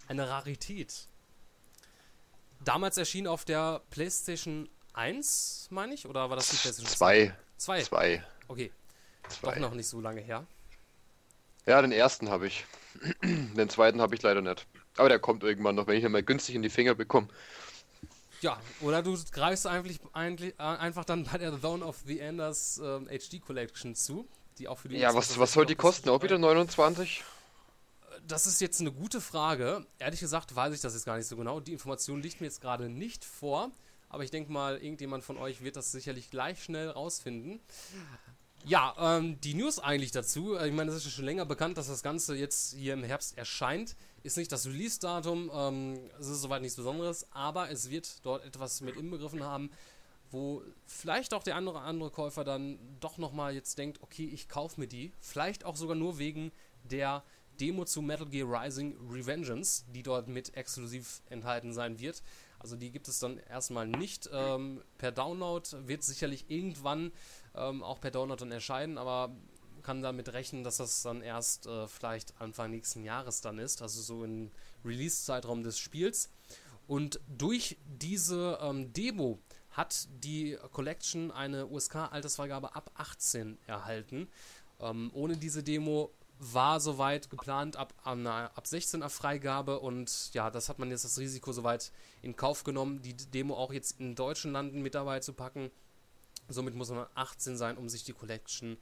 Eine 0.08 0.30
Rarität. 0.30 1.08
Damals 2.64 2.98
erschien 2.98 3.28
auf 3.28 3.46
der 3.46 3.82
PlayStation 3.90 4.70
1, 4.94 5.68
meine 5.72 5.94
ich, 5.94 6.06
oder 6.08 6.30
war 6.30 6.36
das 6.36 6.50
die 6.50 6.58
PlayStation 6.58 6.92
Zwei. 6.92 7.36
2? 7.58 7.84
Zwei. 7.84 8.24
Okay. 8.48 8.72
Zwei. 9.30 9.54
Doch 9.54 9.62
noch 9.62 9.74
nicht 9.74 9.88
so 9.88 10.02
lange 10.02 10.22
her. 10.22 10.46
Ja, 11.66 11.82
den 11.82 11.92
ersten 11.92 12.30
habe 12.30 12.48
ich. 12.48 12.66
Den 13.22 13.70
zweiten 13.70 14.02
habe 14.02 14.16
ich 14.16 14.22
leider 14.22 14.42
nicht. 14.42 14.68
Aber 14.98 15.08
der 15.10 15.20
kommt 15.20 15.44
irgendwann 15.44 15.76
noch, 15.76 15.88
wenn 15.88 15.98
ich 15.98 16.04
ihn 16.04 16.12
mal 16.12 16.24
günstig 16.24 16.56
in 16.56 16.62
die 16.62 16.70
Finger 16.70 16.96
bekomme. 16.96 17.30
Ja, 18.42 18.60
oder 18.82 19.04
du 19.04 19.18
greifst 19.32 19.68
eigentlich, 19.68 20.00
eigentlich 20.14 20.56
äh, 20.58 20.64
einfach 20.64 21.06
dann 21.06 21.26
bei 21.26 21.38
der 21.38 21.60
Zone 21.62 21.86
of 21.86 21.98
the 22.06 22.20
Enders 22.20 22.82
ähm, 22.84 23.08
HD 23.08 23.40
Collection 23.40 23.96
zu, 23.96 24.28
die 24.58 24.68
auch 24.68 24.80
für 24.80 24.90
die 24.90 24.98
Ja, 24.98 25.14
was, 25.14 25.38
was 25.38 25.54
soll 25.54 25.66
die 25.66 25.76
kosten? 25.76 26.10
Auch 26.10 26.24
wieder 26.24 26.40
29? 26.40 27.24
Das 28.28 28.48
ist 28.48 28.60
jetzt 28.60 28.82
eine 28.82 28.92
gute 28.92 29.22
Frage. 29.22 29.86
Ehrlich 30.00 30.20
gesagt 30.20 30.56
weiß 30.56 30.74
ich 30.74 30.82
das 30.82 30.94
jetzt 30.94 31.06
gar 31.06 31.18
nicht 31.18 31.28
so 31.28 31.38
genau. 31.38 31.60
Die 31.60 31.72
Information 31.72 32.22
liegt 32.22 32.42
mir 32.42 32.48
jetzt 32.48 32.62
gerade 32.62 32.90
nicht 32.90 33.24
vor. 33.24 33.72
Aber 34.12 34.24
ich 34.24 34.32
denke 34.32 34.52
mal, 34.52 34.78
irgendjemand 34.78 35.24
von 35.24 35.38
euch 35.38 35.62
wird 35.64 35.78
das 35.78 35.92
sicherlich 35.92 36.30
gleich 36.30 36.64
schnell 36.64 36.90
rausfinden. 36.90 37.62
Ja, 38.66 38.94
ähm, 39.00 39.40
die 39.42 39.54
News 39.54 39.80
eigentlich 39.80 40.12
dazu. 40.12 40.56
äh, 40.56 40.68
Ich 40.68 40.74
meine, 40.74 40.92
es 40.92 41.06
ist 41.06 41.12
schon 41.12 41.26
länger 41.26 41.46
bekannt, 41.46 41.78
dass 41.78 41.88
das 41.88 42.04
Ganze 42.04 42.36
jetzt 42.36 42.76
hier 42.76 42.94
im 42.94 43.04
Herbst 43.04 43.38
erscheint. 43.38 43.96
Ist 44.24 44.38
nicht 44.38 44.52
das 44.52 44.68
Release-Datum, 44.68 45.50
ähm, 45.54 46.00
es 46.20 46.28
ist 46.28 46.42
soweit 46.42 46.62
nichts 46.62 46.76
Besonderes, 46.76 47.26
aber 47.32 47.72
es 47.72 47.90
wird 47.90 48.24
dort 48.24 48.46
etwas 48.46 48.82
mit 48.82 48.96
inbegriffen 48.98 49.44
haben, 49.44 49.72
wo 50.30 50.62
vielleicht 50.86 51.34
auch 51.34 51.42
der 51.42 51.56
andere 51.56 51.82
andere 51.82 52.12
Käufer 52.12 52.44
dann 52.44 52.78
doch 53.00 53.18
nochmal 53.18 53.56
jetzt 53.56 53.78
denkt, 53.80 54.02
okay, 54.02 54.30
ich 54.32 54.48
kaufe 54.48 54.80
mir 54.80 54.88
die. 54.88 55.12
Vielleicht 55.20 55.66
auch 55.66 55.76
sogar 55.76 55.96
nur 55.96 56.20
wegen 56.20 56.52
der 56.84 57.24
Demo 57.60 57.86
zu 57.86 58.02
Metal 58.02 58.28
Gear 58.28 58.48
Rising 58.48 58.96
Revengeance, 59.10 59.86
die 59.94 60.04
dort 60.04 60.28
mit 60.28 60.56
exklusiv 60.56 61.22
enthalten 61.30 61.74
sein 61.74 62.00
wird. 62.00 62.22
Also 62.62 62.76
die 62.76 62.92
gibt 62.92 63.08
es 63.08 63.20
dann 63.20 63.40
erstmal 63.40 63.88
nicht 63.88 64.30
ähm, 64.32 64.84
per 65.00 65.12
Download, 65.12 65.68
wird 65.88 66.04
sicherlich 66.04 66.46
irgendwann 66.50 67.12
ähm, 67.56 67.82
auch 67.82 68.00
per 68.00 68.12
Download 68.12 68.40
dann 68.40 68.52
erscheinen, 68.52 69.00
aber 69.00 69.36
kann 69.82 70.04
damit 70.04 70.32
rechnen, 70.34 70.64
dass 70.64 70.78
das 70.78 71.02
dann 71.02 71.22
erst 71.22 71.66
äh, 71.66 71.88
vielleicht 71.88 72.40
Anfang 72.40 72.70
nächsten 72.70 73.04
Jahres 73.04 73.42
dann 73.42 73.58
ist, 73.58 73.82
also 73.82 74.00
so 74.02 74.24
im 74.24 74.52
Release-Zeitraum 74.86 75.64
des 75.64 75.80
Spiels. 75.80 76.30
Und 76.88 77.20
durch 77.28 77.78
diese 77.86 78.60
ähm, 78.62 78.94
Demo 78.94 79.40
hat 79.72 80.08
die 80.24 80.58
Collection 80.72 81.32
eine 81.32 81.66
USK-Altersfreigabe 81.66 82.76
ab 82.76 82.92
18 82.94 83.58
erhalten. 83.66 84.28
Ähm, 84.80 85.10
ohne 85.14 85.38
diese 85.38 85.64
Demo 85.64 86.12
war 86.44 86.80
soweit 86.80 87.30
geplant 87.30 87.76
ab, 87.76 87.94
ab 88.04 88.66
16er 88.66 89.10
Freigabe 89.10 89.80
und 89.80 90.34
ja, 90.34 90.50
das 90.50 90.70
hat 90.70 90.80
man 90.80 90.90
jetzt 90.90 91.06
das 91.06 91.20
Risiko 91.20 91.52
soweit 91.52 91.92
in 92.24 92.36
Kauf 92.36 92.64
genommen, 92.64 93.04
die 93.04 93.16
Demo 93.16 93.56
auch 93.56 93.72
jetzt 93.72 94.00
in 94.00 94.16
deutschen 94.16 94.52
Landen 94.52 94.82
mit 94.82 94.96
dabei 94.96 95.20
zu 95.20 95.34
packen. 95.34 95.70
Somit 96.50 96.74
muss 96.74 96.90
man 96.90 97.06
18 97.14 97.58
sein, 97.58 97.78
um 97.78 97.88
sich 97.90 98.04
die 98.04 98.14
Collection 98.14 98.78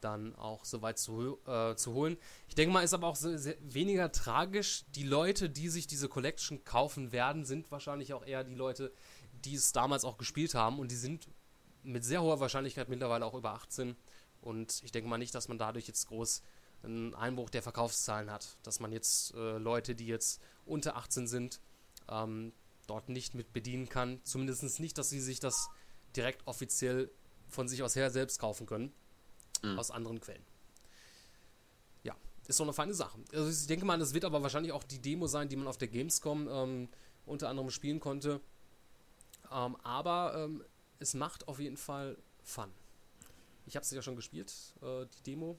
dann 0.00 0.34
auch 0.36 0.64
soweit 0.64 0.98
zu, 0.98 1.38
äh, 1.46 1.76
zu 1.76 1.92
holen. 1.92 2.16
Ich 2.48 2.54
denke 2.54 2.72
mal, 2.72 2.82
ist 2.82 2.94
aber 2.94 3.08
auch 3.08 3.16
sehr, 3.16 3.38
sehr 3.38 3.56
weniger 3.60 4.10
tragisch. 4.10 4.84
Die 4.94 5.04
Leute, 5.04 5.50
die 5.50 5.68
sich 5.68 5.86
diese 5.86 6.08
Collection 6.08 6.64
kaufen 6.64 7.12
werden, 7.12 7.44
sind 7.44 7.70
wahrscheinlich 7.70 8.14
auch 8.14 8.24
eher 8.24 8.42
die 8.42 8.54
Leute, 8.54 8.90
die 9.44 9.54
es 9.54 9.72
damals 9.72 10.06
auch 10.06 10.16
gespielt 10.16 10.54
haben 10.54 10.78
und 10.78 10.90
die 10.90 10.96
sind 10.96 11.28
mit 11.82 12.04
sehr 12.04 12.22
hoher 12.22 12.40
Wahrscheinlichkeit 12.40 12.88
mittlerweile 12.88 13.26
auch 13.26 13.34
über 13.34 13.52
18. 13.52 13.96
Und 14.40 14.82
ich 14.82 14.92
denke 14.92 15.10
mal 15.10 15.18
nicht, 15.18 15.34
dass 15.34 15.48
man 15.48 15.58
dadurch 15.58 15.86
jetzt 15.86 16.08
groß 16.08 16.42
einen 16.82 17.14
Einbruch 17.14 17.50
der 17.50 17.62
Verkaufszahlen 17.62 18.30
hat, 18.30 18.56
dass 18.62 18.80
man 18.80 18.92
jetzt 18.92 19.34
äh, 19.34 19.58
Leute, 19.58 19.94
die 19.94 20.06
jetzt 20.06 20.40
unter 20.66 20.96
18 20.96 21.26
sind, 21.26 21.60
ähm, 22.08 22.52
dort 22.86 23.08
nicht 23.08 23.34
mit 23.34 23.52
bedienen 23.52 23.88
kann. 23.88 24.20
Zumindest 24.24 24.80
nicht, 24.80 24.98
dass 24.98 25.10
sie 25.10 25.20
sich 25.20 25.40
das 25.40 25.68
direkt 26.16 26.46
offiziell 26.46 27.10
von 27.48 27.68
sich 27.68 27.82
aus 27.82 27.96
her 27.96 28.10
selbst 28.10 28.38
kaufen 28.38 28.66
können. 28.66 28.92
Mhm. 29.62 29.78
Aus 29.78 29.90
anderen 29.90 30.20
Quellen. 30.20 30.44
Ja, 32.02 32.16
ist 32.48 32.56
so 32.56 32.64
eine 32.64 32.72
feine 32.72 32.94
Sache. 32.94 33.18
Also 33.32 33.48
ich 33.48 33.66
denke 33.66 33.84
mal, 33.84 33.98
das 33.98 34.14
wird 34.14 34.24
aber 34.24 34.42
wahrscheinlich 34.42 34.72
auch 34.72 34.82
die 34.82 34.98
Demo 34.98 35.26
sein, 35.26 35.48
die 35.48 35.56
man 35.56 35.68
auf 35.68 35.78
der 35.78 35.88
Gamescom 35.88 36.48
ähm, 36.50 36.88
unter 37.26 37.48
anderem 37.48 37.70
spielen 37.70 38.00
konnte. 38.00 38.40
Ähm, 39.52 39.76
aber 39.82 40.34
ähm, 40.36 40.64
es 40.98 41.14
macht 41.14 41.46
auf 41.48 41.60
jeden 41.60 41.76
Fall 41.76 42.16
Fun. 42.42 42.72
Ich 43.66 43.76
habe 43.76 43.84
es 43.84 43.90
ja 43.92 44.02
schon 44.02 44.16
gespielt, 44.16 44.52
äh, 44.82 45.06
die 45.06 45.22
Demo. 45.22 45.58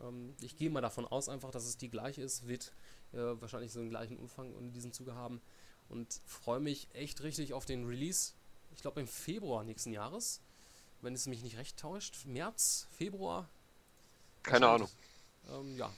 Ähm, 0.00 0.34
ich 0.40 0.56
gehe 0.56 0.70
mal 0.70 0.80
davon 0.80 1.06
aus, 1.06 1.28
einfach, 1.28 1.50
dass 1.50 1.64
es 1.64 1.76
die 1.76 1.90
gleiche 1.90 2.22
ist, 2.22 2.46
wird 2.46 2.72
äh, 3.12 3.18
wahrscheinlich 3.40 3.72
so 3.72 3.80
einen 3.80 3.90
gleichen 3.90 4.16
Umfang 4.16 4.54
in 4.58 4.72
diesem 4.72 4.92
Zuge 4.92 5.14
haben. 5.14 5.40
Und 5.88 6.20
freue 6.26 6.60
mich 6.60 6.88
echt 6.94 7.22
richtig 7.22 7.52
auf 7.52 7.64
den 7.64 7.86
Release. 7.86 8.32
Ich 8.74 8.80
glaube 8.80 9.00
im 9.00 9.06
Februar 9.06 9.64
nächsten 9.64 9.92
Jahres, 9.92 10.40
wenn 11.02 11.14
es 11.14 11.26
mich 11.26 11.42
nicht 11.42 11.58
recht 11.58 11.78
täuscht. 11.78 12.24
März, 12.24 12.86
Februar. 12.92 13.48
Keine 14.42 14.68
Ahnung. 14.68 14.88
Ähm, 15.50 15.76
ja. 15.76 15.92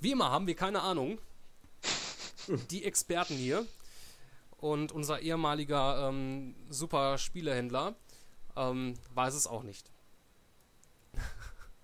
Wie 0.00 0.12
immer 0.12 0.30
haben 0.30 0.46
wir 0.46 0.54
keine 0.54 0.82
Ahnung. 0.82 1.18
Die 2.70 2.84
Experten 2.84 3.34
hier 3.34 3.66
und 4.58 4.92
unser 4.92 5.20
ehemaliger 5.20 6.08
ähm, 6.08 6.54
super 6.70 7.18
Spielehändler 7.18 7.94
ähm, 8.56 8.94
weiß 9.14 9.34
es 9.34 9.46
auch 9.46 9.62
nicht. 9.62 9.90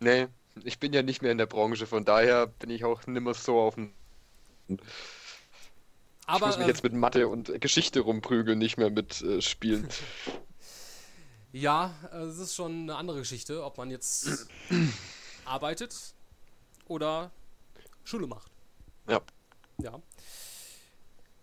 Nee, 0.00 0.28
ich 0.64 0.78
bin 0.78 0.92
ja 0.92 1.02
nicht 1.02 1.22
mehr 1.22 1.32
in 1.32 1.38
der 1.38 1.46
Branche, 1.46 1.86
von 1.86 2.04
daher 2.04 2.46
bin 2.46 2.70
ich 2.70 2.84
auch 2.84 3.06
nimmer 3.06 3.34
so 3.34 3.60
auf 3.60 3.74
dem. 3.74 3.92
Aber, 6.26 6.46
ich 6.46 6.46
muss 6.46 6.58
mich 6.58 6.66
äh, 6.66 6.70
jetzt 6.70 6.82
mit 6.82 6.92
Mathe 6.92 7.28
und 7.28 7.60
Geschichte 7.60 8.00
rumprügeln, 8.00 8.58
nicht 8.58 8.76
mehr 8.76 8.90
mit 8.90 9.22
äh, 9.22 9.40
Spielen. 9.40 9.88
ja, 11.52 11.94
es 12.12 12.38
ist 12.38 12.54
schon 12.54 12.82
eine 12.82 12.96
andere 12.96 13.18
Geschichte, 13.18 13.64
ob 13.64 13.78
man 13.78 13.90
jetzt 13.90 14.48
arbeitet 15.44 16.14
oder 16.86 17.30
Schule 18.04 18.26
macht. 18.26 18.52
Ja. 19.08 19.20
Ja. 19.80 20.02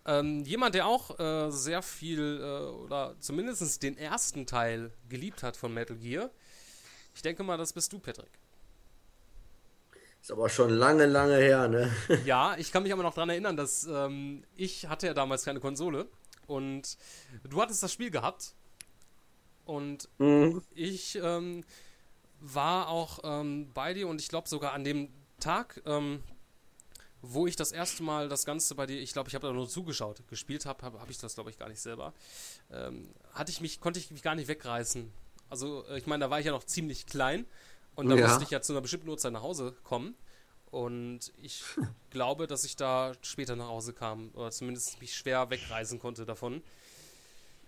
Ähm, 0.08 0.44
jemand, 0.44 0.76
der 0.76 0.86
auch 0.86 1.20
äh, 1.20 1.50
sehr 1.52 1.82
viel 1.82 2.40
äh, 2.40 2.84
oder 2.84 3.16
zumindest 3.20 3.82
den 3.82 3.98
ersten 3.98 4.46
Teil 4.46 4.92
geliebt 5.10 5.42
hat 5.42 5.58
von 5.58 5.74
Metal 5.74 5.98
Gear, 5.98 6.30
ich 7.16 7.22
denke 7.22 7.44
mal, 7.44 7.58
das 7.58 7.74
bist 7.74 7.92
du, 7.94 8.00
Patrick. 8.00 8.30
Ist 10.26 10.32
aber 10.32 10.50
schon 10.50 10.72
lange, 10.72 11.06
lange 11.06 11.38
her, 11.38 11.68
ne? 11.68 11.96
ja, 12.26 12.56
ich 12.58 12.72
kann 12.72 12.82
mich 12.82 12.92
aber 12.92 13.04
noch 13.04 13.14
daran 13.14 13.30
erinnern, 13.30 13.56
dass 13.56 13.84
ähm, 13.84 14.44
ich 14.56 14.88
hatte 14.88 15.06
ja 15.06 15.14
damals 15.14 15.46
keine 15.46 15.60
Konsole 15.60 16.08
und 16.48 16.98
du 17.44 17.62
hattest 17.62 17.84
das 17.84 17.94
Spiel 17.94 18.10
gehabt 18.10 18.56
und 19.66 20.10
mhm. 20.18 20.64
ich 20.74 21.20
ähm, 21.22 21.64
war 22.40 22.88
auch 22.88 23.20
ähm, 23.24 23.70
bei 23.76 23.94
dir 23.94 24.08
und 24.08 24.20
ich 24.20 24.28
glaube 24.28 24.50
sogar 24.50 24.74
an 24.74 24.84
dem 24.84 25.10
Tag, 25.40 25.80
ähm, 25.86 26.24
wo 27.22 27.46
ich 27.46 27.56
das 27.56 27.72
erste 27.72 28.02
Mal 28.02 28.28
das 28.28 28.46
Ganze 28.46 28.74
bei 28.74 28.88
dir, 28.88 29.00
ich 29.00 29.14
glaube, 29.14 29.30
ich 29.30 29.36
habe 29.36 29.46
da 29.46 29.54
nur 29.54 29.70
zugeschaut, 29.70 30.28
gespielt 30.28 30.66
habe, 30.66 30.84
habe 30.84 31.00
hab 31.00 31.10
ich 31.12 31.20
das 31.20 31.36
glaube 31.36 31.52
ich 31.52 31.60
gar 31.60 31.70
nicht 31.70 31.82
selber, 31.82 32.16
ähm, 32.72 33.14
hatte 33.32 33.52
ich 33.52 33.62
mich, 33.62 33.80
konnte 33.80 34.00
ich 34.00 34.10
mich 34.10 34.24
gar 34.24 34.34
nicht 34.34 34.48
wegreißen. 34.48 35.14
Also 35.52 35.86
äh, 35.86 36.00
ich 36.00 36.08
meine, 36.08 36.26
da 36.26 36.32
war 36.32 36.40
ich 36.40 36.48
ja 36.48 36.52
noch 36.52 36.64
ziemlich 36.64 37.06
klein 37.06 37.46
und 37.96 38.10
da 38.10 38.16
ja. 38.16 38.28
musste 38.28 38.44
ich 38.44 38.50
ja 38.50 38.62
zu 38.62 38.74
einer 38.74 38.82
bestimmten 38.82 39.10
Uhrzeit 39.10 39.34
nach 39.34 39.42
Hause 39.42 39.76
kommen. 39.84 40.16
Und 40.72 41.32
ich 41.42 41.64
glaube, 42.10 42.48
dass 42.48 42.64
ich 42.64 42.76
da 42.76 43.14
später 43.22 43.56
nach 43.56 43.68
Hause 43.68 43.94
kam. 43.94 44.32
Oder 44.34 44.52
zumindest 44.52 45.00
mich 45.02 45.16
schwer 45.16 45.50
wegreisen 45.50 46.00
konnte 46.00 46.26
davon. 46.26 46.62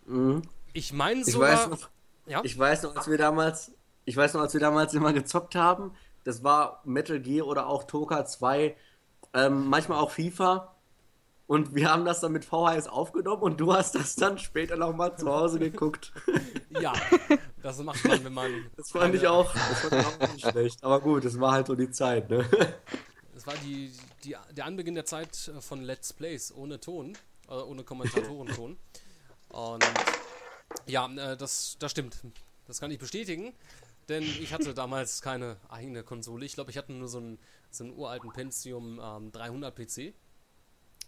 Mhm. 0.05 0.41
Ich 0.73 0.93
meine 0.93 1.23
sogar... 1.23 1.53
Ich 1.53 1.59
weiß, 1.59 1.69
noch, 1.69 1.89
ja? 2.25 2.41
ich 2.43 2.57
weiß 2.57 2.83
noch, 2.83 2.95
als 2.95 3.07
wir 3.07 3.17
damals... 3.17 3.71
Ich 4.05 4.15
weiß 4.15 4.33
noch, 4.33 4.41
als 4.41 4.53
wir 4.53 4.61
damals 4.61 4.93
immer 4.93 5.11
gezockt 5.11 5.55
haben, 5.55 5.91
das 6.23 6.43
war 6.43 6.81
Metal 6.85 7.19
Gear 7.19 7.45
oder 7.45 7.67
auch 7.67 7.83
Toka 7.83 8.25
2, 8.25 8.75
ähm, 9.33 9.67
manchmal 9.67 9.99
auch 9.99 10.11
FIFA. 10.11 10.73
Und 11.45 11.75
wir 11.75 11.89
haben 11.89 12.03
das 12.03 12.19
dann 12.19 12.33
mit 12.33 12.43
VHS 12.43 12.87
aufgenommen 12.87 13.41
und 13.41 13.59
du 13.59 13.73
hast 13.73 13.95
das 13.95 14.15
dann 14.15 14.37
später 14.37 14.75
nochmal 14.75 15.17
zu 15.17 15.29
Hause 15.31 15.59
geguckt. 15.59 16.13
Ja, 16.81 16.93
das 17.67 17.77
macht 17.79 18.03
man, 18.05 18.23
wenn 18.23 18.33
man. 18.33 18.71
Das 18.75 18.91
fand 18.91 19.15
ich 19.15 19.27
auch, 19.27 19.53
das 19.53 19.79
fand 19.81 20.05
auch 20.05 20.33
nicht 20.33 20.49
schlecht. 20.49 20.83
Aber 20.83 21.01
gut, 21.01 21.25
das 21.25 21.39
war 21.39 21.53
halt 21.53 21.67
so 21.67 21.75
die 21.75 21.91
Zeit, 21.91 22.29
ne? 22.29 22.47
Das 23.33 23.45
war 23.45 23.53
die, 23.63 23.93
die, 24.23 24.35
der 24.49 24.65
Anbeginn 24.65 24.95
der 24.95 25.05
Zeit 25.05 25.51
von 25.59 25.83
Let's 25.83 26.11
Plays 26.11 26.51
ohne 26.51 26.79
Ton, 26.79 27.15
äh, 27.47 27.53
ohne 27.53 27.83
Kommentatorenton. 27.83 28.77
Und 29.49 29.85
ja, 30.87 31.05
äh, 31.05 31.37
das, 31.37 31.77
das 31.77 31.91
stimmt. 31.91 32.17
Das 32.65 32.79
kann 32.79 32.89
ich 32.89 32.97
bestätigen, 32.97 33.53
denn 34.09 34.23
ich 34.23 34.53
hatte 34.53 34.73
damals 34.73 35.21
keine 35.21 35.57
eigene 35.69 36.01
Konsole. 36.01 36.47
Ich 36.47 36.55
glaube, 36.55 36.71
ich 36.71 36.77
hatte 36.79 36.93
nur 36.93 37.07
so 37.07 37.19
einen, 37.19 37.37
so 37.69 37.83
einen 37.83 37.93
uralten 37.93 38.31
Pentium 38.33 38.99
ähm, 38.99 39.31
300 39.31 39.75
PC 39.75 40.15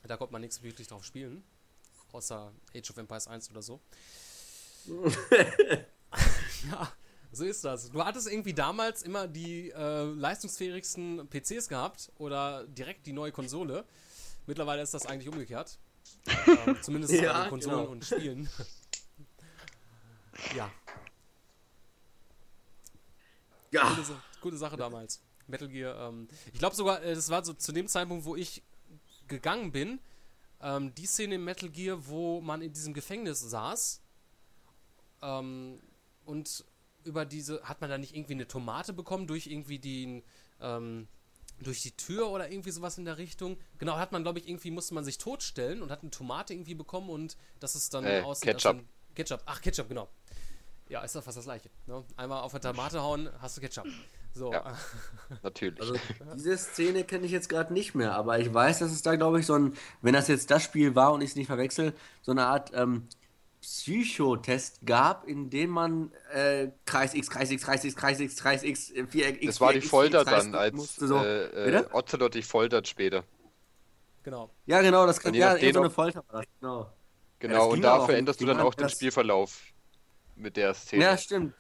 da 0.07 0.17
konnte 0.17 0.31
man 0.31 0.41
nichts 0.41 0.61
wirklich 0.63 0.87
drauf 0.87 1.03
spielen. 1.03 1.43
Außer 2.11 2.51
Age 2.75 2.89
of 2.89 2.97
Empires 2.97 3.27
1 3.27 3.51
oder 3.51 3.61
so. 3.61 3.79
ja, 6.71 6.91
so 7.31 7.45
ist 7.45 7.63
das. 7.63 7.91
Du 7.91 8.03
hattest 8.03 8.27
irgendwie 8.27 8.53
damals 8.53 9.03
immer 9.03 9.27
die 9.27 9.69
äh, 9.69 10.03
leistungsfähigsten 10.03 11.27
PCs 11.29 11.67
gehabt 11.67 12.11
oder 12.17 12.65
direkt 12.67 13.05
die 13.05 13.13
neue 13.13 13.31
Konsole. 13.31 13.85
Mittlerweile 14.47 14.81
ist 14.81 14.93
das 14.93 15.05
eigentlich 15.05 15.29
umgekehrt. 15.29 15.77
ähm, 16.47 16.77
zumindest 16.81 17.13
ja, 17.13 17.43
bei 17.43 17.49
Konsolen 17.49 17.77
genau. 17.77 17.91
und 17.91 18.05
Spielen. 18.05 18.49
ja. 20.55 20.71
Ja. 23.71 23.93
Gute, 23.93 24.15
gute 24.41 24.57
Sache 24.57 24.77
damals. 24.77 25.21
Metal 25.47 25.67
Gear. 25.67 26.09
Ähm, 26.09 26.27
ich 26.51 26.59
glaube 26.59 26.75
sogar, 26.75 27.03
äh, 27.03 27.13
das 27.13 27.29
war 27.29 27.45
so 27.45 27.53
zu 27.53 27.71
dem 27.71 27.87
Zeitpunkt, 27.87 28.25
wo 28.25 28.35
ich 28.35 28.63
gegangen 29.27 29.71
bin, 29.71 29.99
ähm, 30.61 30.93
die 30.95 31.05
Szene 31.05 31.35
im 31.35 31.43
Metal 31.43 31.69
Gear, 31.69 32.07
wo 32.07 32.41
man 32.41 32.61
in 32.61 32.73
diesem 32.73 32.93
Gefängnis 32.93 33.39
saß 33.39 34.01
ähm, 35.21 35.79
und 36.29 36.63
über 37.03 37.25
diese, 37.25 37.61
hat 37.63 37.81
man 37.81 37.89
da 37.89 37.97
nicht 37.97 38.15
irgendwie 38.15 38.33
eine 38.33 38.47
Tomate 38.47 38.93
bekommen 38.93 39.25
durch 39.27 39.47
irgendwie 39.47 39.79
den, 39.79 40.21
ähm, 40.61 41.07
durch 41.61 41.81
die 41.81 41.91
Tür 41.91 42.29
oder 42.29 42.51
irgendwie 42.51 42.71
sowas 42.71 42.97
in 42.97 43.05
der 43.05 43.17
Richtung. 43.17 43.57
Genau, 43.79 43.97
hat 43.97 44.11
man, 44.11 44.23
glaube 44.23 44.39
ich, 44.39 44.47
irgendwie 44.47 44.71
musste 44.71 44.93
man 44.93 45.03
sich 45.03 45.17
totstellen 45.17 45.81
und 45.81 45.91
hat 45.91 46.01
eine 46.01 46.11
Tomate 46.11 46.53
irgendwie 46.53 46.75
bekommen 46.75 47.09
und 47.09 47.35
das 47.59 47.75
ist 47.75 47.93
dann 47.93 48.05
Äh, 48.05 48.21
aus 48.21 48.41
Ketchup. 48.41 48.77
Dem- 48.77 48.87
Ketchup. 49.15 49.41
Ach, 49.45 49.59
Ketchup, 49.61 49.89
genau. 49.89 50.07
Ja, 50.87 51.01
ist 51.03 51.15
doch 51.15 51.23
fast 51.23 51.37
das 51.37 51.45
gleiche. 51.45 51.69
Ne? 51.87 52.03
Einmal 52.17 52.41
auf 52.41 52.53
eine 52.53 52.61
Tomate 52.61 53.01
hauen, 53.01 53.29
hast 53.39 53.57
du 53.57 53.61
Ketchup. 53.61 53.85
So. 54.33 54.51
Ja. 54.53 54.77
Natürlich. 55.43 55.79
Also 55.81 55.95
diese 56.35 56.57
Szene 56.57 57.03
kenne 57.03 57.25
ich 57.25 57.31
jetzt 57.31 57.49
gerade 57.49 57.73
nicht 57.73 57.93
mehr, 57.95 58.13
aber 58.15 58.39
ich 58.39 58.53
weiß, 58.53 58.79
dass 58.79 58.91
es 58.91 59.01
da, 59.01 59.15
glaube 59.15 59.39
ich, 59.39 59.45
so 59.45 59.55
ein, 59.55 59.73
wenn 60.01 60.13
das 60.13 60.27
jetzt 60.27 60.49
das 60.51 60.63
Spiel 60.63 60.95
war 60.95 61.13
und 61.13 61.21
ich 61.21 61.31
es 61.31 61.35
nicht 61.35 61.47
verwechsel, 61.47 61.93
so 62.21 62.31
eine 62.31 62.45
Art 62.45 62.71
ähm, 62.73 63.07
Psychotest 63.69 64.79
gab, 64.83 65.27
in 65.27 65.51
dem 65.51 65.69
man 65.69 66.11
äh, 66.33 66.69
Kreis 66.85 67.13
X, 67.13 67.29
Kreis 67.29 67.51
X, 67.51 67.63
Kreis 67.63 67.83
X, 67.83 67.95
Kreis 67.95 68.19
X, 68.19 68.35
Kreis 68.35 68.63
X, 68.63 68.89
äh, 68.89 69.05
Viereck 69.05 69.35
X. 69.43 69.45
Das 69.45 69.61
war 69.61 69.73
die 69.73 69.81
Folter 69.81 70.23
Kreis 70.25 70.43
dann, 70.45 70.53
X 70.53 70.57
als 70.57 70.73
musste 70.73 71.07
so. 71.07 71.15
äh, 71.17 71.45
äh, 71.45 71.65
Bitte? 71.65 71.93
Ocelot 71.93 72.33
dich 72.33 72.45
foltert 72.47 72.87
später. 72.87 73.23
Genau. 74.23 74.49
Ja, 74.65 74.81
genau, 74.81 75.05
das 75.05 75.19
kann 75.19 75.35
ja 75.35 75.55
so 75.57 75.79
eine 75.79 75.89
Folter 75.91 76.23
war 76.29 76.41
das, 76.41 76.45
genau. 76.59 76.79
Ja, 76.81 76.93
Genau, 77.39 77.55
das 77.55 77.63
und 77.67 77.73
ging 77.75 77.85
aber 77.85 77.97
da 77.97 78.03
auch 78.03 78.05
veränderst 78.07 78.41
du 78.41 78.45
dann 78.47 78.59
auch 78.59 78.73
den 78.73 78.83
Das- 78.83 78.91
Spielverlauf 78.93 79.61
mit 80.35 80.57
der 80.57 80.73
Szene. 80.73 81.03
Ja, 81.03 81.17
stimmt. 81.17 81.53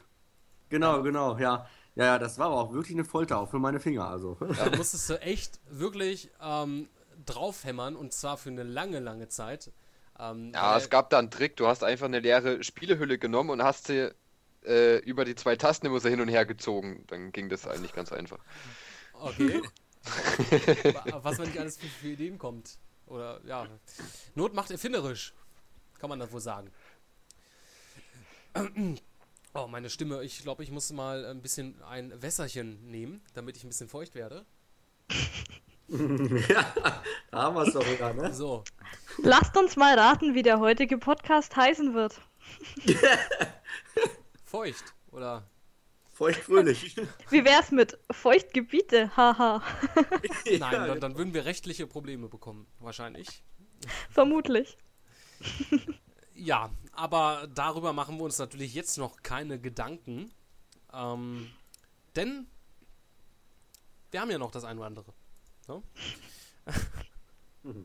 Genau, 0.69 1.03
genau, 1.03 1.37
ja. 1.37 1.67
Ja, 1.95 2.05
ja, 2.05 2.19
das 2.19 2.37
war 2.39 2.47
aber 2.47 2.55
auch 2.57 2.73
wirklich 2.73 2.95
eine 2.95 3.05
Folter, 3.05 3.39
auch 3.39 3.49
für 3.49 3.59
meine 3.59 3.79
Finger, 3.79 4.07
also. 4.07 4.35
Da 4.57 4.75
musstest 4.75 5.09
du 5.09 5.21
echt 5.21 5.59
wirklich 5.69 6.31
ähm, 6.41 6.89
draufhämmern 7.25 7.95
und 7.95 8.13
zwar 8.13 8.37
für 8.37 8.49
eine 8.49 8.63
lange, 8.63 8.99
lange 8.99 9.27
Zeit. 9.29 9.71
Ähm, 10.19 10.51
Ja, 10.53 10.77
es 10.77 10.89
gab 10.89 11.09
da 11.09 11.19
einen 11.19 11.31
Trick. 11.31 11.55
Du 11.57 11.67
hast 11.67 11.83
einfach 11.83 12.05
eine 12.05 12.19
leere 12.19 12.63
Spielehülle 12.63 13.17
genommen 13.17 13.49
und 13.51 13.63
hast 13.63 13.87
sie 13.87 14.13
äh, 14.65 14.97
über 14.99 15.25
die 15.25 15.35
zwei 15.35 15.55
Tasten 15.55 15.85
immer 15.87 15.99
so 15.99 16.09
hin 16.09 16.21
und 16.21 16.27
her 16.29 16.45
gezogen. 16.45 17.03
Dann 17.07 17.31
ging 17.31 17.49
das 17.49 17.67
eigentlich 17.67 17.93
ganz 17.93 18.11
einfach. 18.11 18.39
Okay. 19.13 19.61
Wa- 20.93 21.19
Was 21.23 21.37
man 21.37 21.47
nicht 21.47 21.59
alles 21.59 21.77
für, 21.77 21.87
für 21.87 22.07
Ideen 22.09 22.37
kommt. 22.37 22.77
Oder 23.05 23.41
ja. 23.45 23.67
Not 24.35 24.53
macht 24.53 24.71
erfinderisch. 24.71 25.33
Kann 25.99 26.09
man 26.09 26.19
das 26.19 26.31
wohl 26.31 26.41
sagen. 26.41 26.71
Oh, 29.53 29.67
meine 29.67 29.89
Stimme. 29.89 30.23
Ich 30.23 30.43
glaube, 30.43 30.61
ich 30.63 30.69
muss 30.69 30.91
mal 30.91 31.25
ein 31.25 31.41
bisschen 31.41 31.81
ein 31.81 32.21
Wässerchen 32.21 32.85
nehmen, 32.91 33.19
damit 33.33 33.57
ich 33.57 33.63
ein 33.63 33.69
bisschen 33.69 33.89
feucht 33.89 34.13
werde. 34.13 34.45
ja, 36.49 36.73
da 37.31 37.43
haben 37.43 37.55
wir 37.55 37.63
es 37.63 37.73
doch 37.73 37.85
wieder, 37.89 38.13
ne? 38.13 38.31
So. 38.33 38.63
Lasst 39.17 39.57
uns 39.57 39.75
mal 39.75 39.97
raten, 39.97 40.35
wie 40.35 40.43
der 40.43 40.59
heutige 40.59 40.97
Podcast 40.97 41.55
heißen 41.55 41.93
wird. 41.93 42.21
Feucht, 44.45 44.93
oder? 45.11 45.49
Feuchtfröhlich. 46.13 46.97
Wie 47.29 47.45
wär's 47.45 47.71
mit 47.71 47.97
Feuchtgebiete? 48.11 49.15
Haha. 49.15 49.63
Nein, 50.45 50.59
dann, 50.59 50.99
dann 50.99 51.17
würden 51.17 51.33
wir 51.33 51.45
rechtliche 51.45 51.87
Probleme 51.87 52.27
bekommen. 52.27 52.67
Wahrscheinlich. 52.79 53.41
Vermutlich. 54.09 54.77
Ja, 56.35 56.71
aber 56.91 57.47
darüber 57.55 57.93
machen 57.93 58.17
wir 58.17 58.25
uns 58.25 58.37
natürlich 58.37 58.73
jetzt 58.73 58.97
noch 58.97 59.23
keine 59.23 59.61
Gedanken. 59.61 60.29
Ähm, 60.91 61.49
denn 62.17 62.47
wir 64.11 64.19
haben 64.19 64.31
ja 64.31 64.37
noch 64.37 64.51
das 64.51 64.65
eine 64.65 64.79
oder 64.79 64.87
andere. 64.87 65.13
So? 65.69 65.83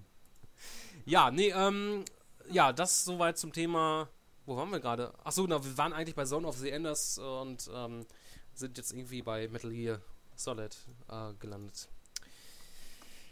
ja, 1.05 1.31
nee, 1.31 1.51
ähm, 1.51 2.07
ja, 2.51 2.73
das 2.73 3.05
soweit 3.05 3.37
zum 3.37 3.53
Thema. 3.53 4.09
Wo 4.47 4.57
waren 4.57 4.71
wir 4.71 4.81
gerade? 4.81 5.13
Achso, 5.23 5.47
na, 5.47 5.63
wir 5.63 5.77
waren 5.77 5.93
eigentlich 5.93 6.15
bei 6.15 6.25
Zone 6.25 6.49
of 6.49 6.57
the 6.57 6.71
Enders 6.71 7.19
und 7.19 7.69
ähm, 7.75 8.07
sind 8.55 8.79
jetzt 8.79 8.93
irgendwie 8.93 9.21
bei 9.21 9.49
Metal 9.49 9.71
Gear 9.71 10.01
Solid 10.35 10.75
äh, 11.11 11.35
gelandet. 11.35 11.91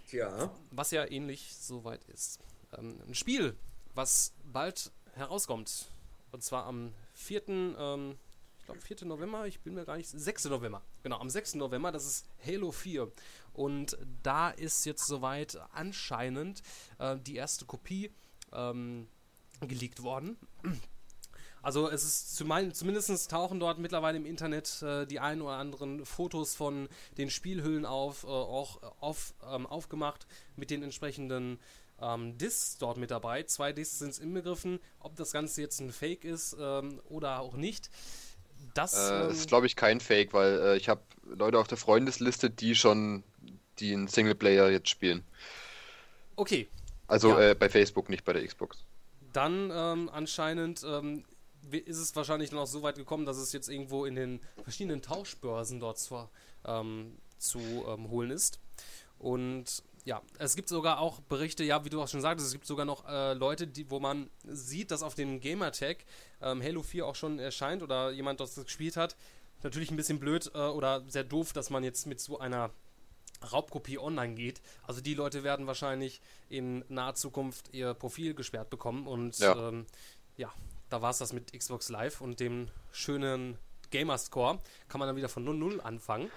Tja. 0.09 0.51
Was 0.71 0.91
ja 0.91 1.11
ähnlich 1.11 1.57
soweit 1.57 2.05
ist. 2.11 2.39
Ähm, 2.77 3.01
ein 3.09 3.15
Spiel, 3.15 3.57
was 3.95 4.35
bald 4.45 4.93
herauskommt. 5.15 5.91
Und 6.31 6.43
zwar 6.43 6.67
am 6.67 6.93
4. 7.15 7.49
Ähm, 7.49 8.19
ich 8.63 8.67
glaube 8.67 8.81
4. 8.81 9.09
November, 9.09 9.47
ich 9.47 9.61
bin 9.61 9.75
mir 9.75 9.85
gar 9.85 9.97
nicht. 9.97 10.09
6. 10.09 10.45
November. 10.45 10.83
Genau, 11.03 11.19
am 11.19 11.29
6. 11.29 11.55
November, 11.55 11.91
das 11.91 12.07
ist 12.07 12.27
Halo 12.47 12.71
4. 12.71 13.11
Und 13.53 13.99
da 14.23 14.51
ist 14.51 14.85
jetzt 14.87 15.07
soweit 15.07 15.59
anscheinend 15.73 16.63
äh, 16.99 17.17
die 17.19 17.37
erste 17.37 17.65
Kopie 17.65 18.11
ähm, 18.53 19.09
geleakt 19.61 20.03
worden. 20.03 20.37
Also 21.63 21.89
es 21.89 22.03
ist 22.03 22.37
zumindest 22.37 23.31
tauchen 23.31 23.61
dort 23.61 23.79
mittlerweile 23.79 24.17
im 24.17 24.27
Internet 24.27 24.83
äh, 24.83 25.07
die 25.07 25.21
ein 25.21 25.41
oder 25.41 25.53
anderen 25.53 26.05
Fotos 26.05 26.57
von 26.57 26.89
den 27.19 27.31
Spielhüllen 27.31 27.87
auf, 27.87 28.25
äh, 28.25 28.27
auch 28.27 28.83
auf, 29.01 29.35
ähm, 29.49 29.67
aufgemacht 29.67 30.27
mit 30.57 30.71
den 30.71 30.83
entsprechenden 30.83 31.61
ähm, 32.01 32.37
Discs 32.37 32.79
dort 32.79 32.97
mit 32.97 33.13
dabei. 33.13 33.45
Zwei 33.45 33.73
Discs 33.73 34.01
sind 34.01 34.19
inbegriffen. 34.19 34.81
Ob 34.99 35.15
das 35.15 35.31
Ganze 35.31 35.61
jetzt 35.61 35.79
ein 35.81 35.93
Fake 35.93 36.25
ist 36.25 36.57
ähm, 36.59 37.01
oder 37.09 37.39
auch 37.39 37.55
nicht, 37.55 37.91
das 38.75 38.95
Äh, 38.95 39.25
ähm, 39.25 39.31
ist, 39.31 39.49
glaube 39.49 39.67
ich, 39.67 39.77
kein 39.77 40.01
Fake, 40.01 40.33
weil 40.33 40.61
äh, 40.61 40.77
ich 40.77 40.89
habe 40.89 41.03
Leute 41.25 41.59
auf 41.59 41.69
der 41.69 41.79
Freundesliste, 41.79 42.51
die 42.51 42.75
schon 42.75 43.23
die 43.79 43.93
einen 43.93 44.09
Singleplayer 44.09 44.71
jetzt 44.71 44.89
spielen. 44.89 45.25
okay. 46.37 46.69
Also 47.09 47.31
Ja. 47.31 47.51
äh, 47.51 47.55
bei 47.55 47.69
Facebook, 47.69 48.09
nicht 48.09 48.25
bei 48.25 48.33
der 48.33 48.47
Xbox. 48.47 48.85
Dann 49.33 49.71
ähm, 49.71 50.09
anscheinend 50.11 50.83
ähm, 50.83 51.25
ist 51.71 51.99
es 51.99 52.17
wahrscheinlich 52.17 52.51
dann 52.51 52.59
auch 52.59 52.67
so 52.67 52.83
weit 52.83 52.97
gekommen, 52.97 53.27
dass 53.27 53.37
es 53.37 53.53
jetzt 53.53 53.69
irgendwo 53.69 54.07
in 54.07 54.15
den 54.15 54.41
verschiedenen 54.63 55.03
Tauschbörsen 55.03 55.79
dort 55.79 55.99
ähm, 56.65 57.19
zu 57.39 57.59
ähm, 57.59 58.09
holen 58.09 58.31
ist. 58.31 58.61
Und 59.19 59.83
ja, 60.05 60.23
es 60.39 60.57
gibt 60.57 60.69
sogar 60.69 61.01
auch 61.01 61.21
Berichte, 61.21 61.65
ja, 61.65 61.85
wie 61.85 61.91
du 61.91 62.01
auch 62.01 62.09
schon 62.09 62.21
sagtest, 62.23 62.47
es 62.49 62.53
gibt 62.53 62.67
sogar 62.67 62.85
noch 62.87 63.07
äh, 63.07 63.35
Leute, 63.35 63.67
die, 63.67 63.91
wo 63.91 64.01
man 64.01 64.31
sieht, 64.45 64.91
dass 64.91 65.03
auf 65.03 65.15
dem 65.15 65.41
Gamertag 65.41 65.99
ähm, 66.41 66.63
Halo 66.63 66.83
4 66.83 67.07
auch 67.07 67.15
schon 67.15 67.39
erscheint 67.39 67.83
oder 67.83 68.11
jemand 68.11 68.41
das 68.41 68.55
gespielt 68.57 68.97
hat. 68.97 69.17
Natürlich 69.63 69.91
ein 69.91 69.97
bisschen 69.97 70.19
blöd 70.19 70.51
äh, 70.55 70.59
oder 70.59 71.05
sehr 71.09 71.25
doof, 71.25 71.53
dass 71.53 71.71
man 71.71 71.85
jetzt 71.85 72.07
mit 72.07 72.21
so 72.21 72.39
einer 72.41 72.71
Raubkopie 73.43 73.99
online 73.99 74.35
geht. 74.35 74.61
Also 74.87 75.01
die 75.01 75.15
Leute 75.15 75.43
werden 75.45 75.67
wahrscheinlich 75.67 76.21
in 76.49 76.85
naher 76.89 77.15
Zukunft 77.15 77.73
ihr 77.73 77.95
Profil 77.95 78.35
gesperrt 78.35 78.71
bekommen 78.71 79.07
und 79.07 79.39
Ja. 79.39 79.69
ähm, 79.69 79.87
ja, 80.37 80.53
da 80.89 81.03
war 81.03 81.11
es 81.11 81.19
das 81.19 81.33
mit 81.33 81.53
Xbox 81.53 81.89
Live 81.89 82.21
und 82.21 82.41
dem 82.41 82.69
schönen 82.91 83.59
Gamerscore. 83.91 84.59
Kann 84.89 84.99
man 84.99 85.09
dann 85.09 85.17
wieder 85.17 85.29
von 85.29 85.45
0-0 85.47 85.81
anfangen. 85.81 86.31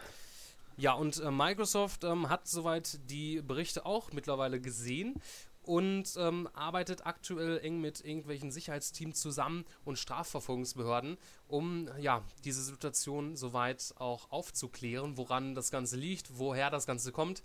Ja, 0.77 0.93
und 0.93 1.19
äh, 1.21 1.31
Microsoft 1.31 2.03
ähm, 2.03 2.29
hat 2.29 2.47
soweit 2.47 2.99
die 3.09 3.41
Berichte 3.41 3.85
auch 3.85 4.11
mittlerweile 4.11 4.59
gesehen 4.59 5.21
und 5.65 6.15
ähm, 6.17 6.47
arbeitet 6.53 7.05
aktuell 7.05 7.59
eng 7.59 7.81
mit 7.81 8.03
irgendwelchen 8.05 8.51
Sicherheitsteams 8.51 9.19
zusammen 9.19 9.65
und 9.83 9.97
Strafverfolgungsbehörden, 9.97 11.17
um 11.47 11.89
ja 11.99 12.23
diese 12.43 12.63
Situation 12.63 13.35
soweit 13.35 13.93
auch 13.97 14.31
aufzuklären, 14.31 15.17
woran 15.17 15.55
das 15.55 15.71
Ganze 15.71 15.97
liegt, 15.97 16.37
woher 16.37 16.69
das 16.69 16.85
Ganze 16.85 17.11
kommt. 17.11 17.43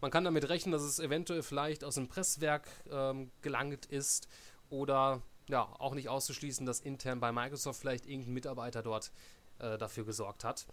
Man 0.00 0.10
kann 0.10 0.24
damit 0.24 0.48
rechnen, 0.48 0.72
dass 0.72 0.82
es 0.82 0.98
eventuell 0.98 1.42
vielleicht 1.42 1.82
aus 1.82 1.94
dem 1.94 2.08
Presswerk 2.08 2.68
ähm, 2.90 3.30
gelangt 3.40 3.86
ist 3.86 4.28
oder 4.68 5.22
ja 5.48 5.62
auch 5.78 5.94
nicht 5.94 6.08
auszuschließen, 6.08 6.66
dass 6.66 6.80
intern 6.80 7.20
bei 7.20 7.32
Microsoft 7.32 7.80
vielleicht 7.80 8.06
irgendein 8.06 8.34
Mitarbeiter 8.34 8.82
dort 8.82 9.12
äh, 9.58 9.78
dafür 9.78 10.04
gesorgt 10.04 10.44
hat. 10.44 10.66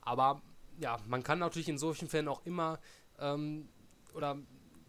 Aber 0.00 0.40
ja, 0.78 0.98
man 1.06 1.22
kann 1.22 1.38
natürlich 1.38 1.68
in 1.68 1.78
solchen 1.78 2.08
Fällen 2.08 2.28
auch 2.28 2.44
immer 2.46 2.78
ähm, 3.18 3.68
oder 4.14 4.38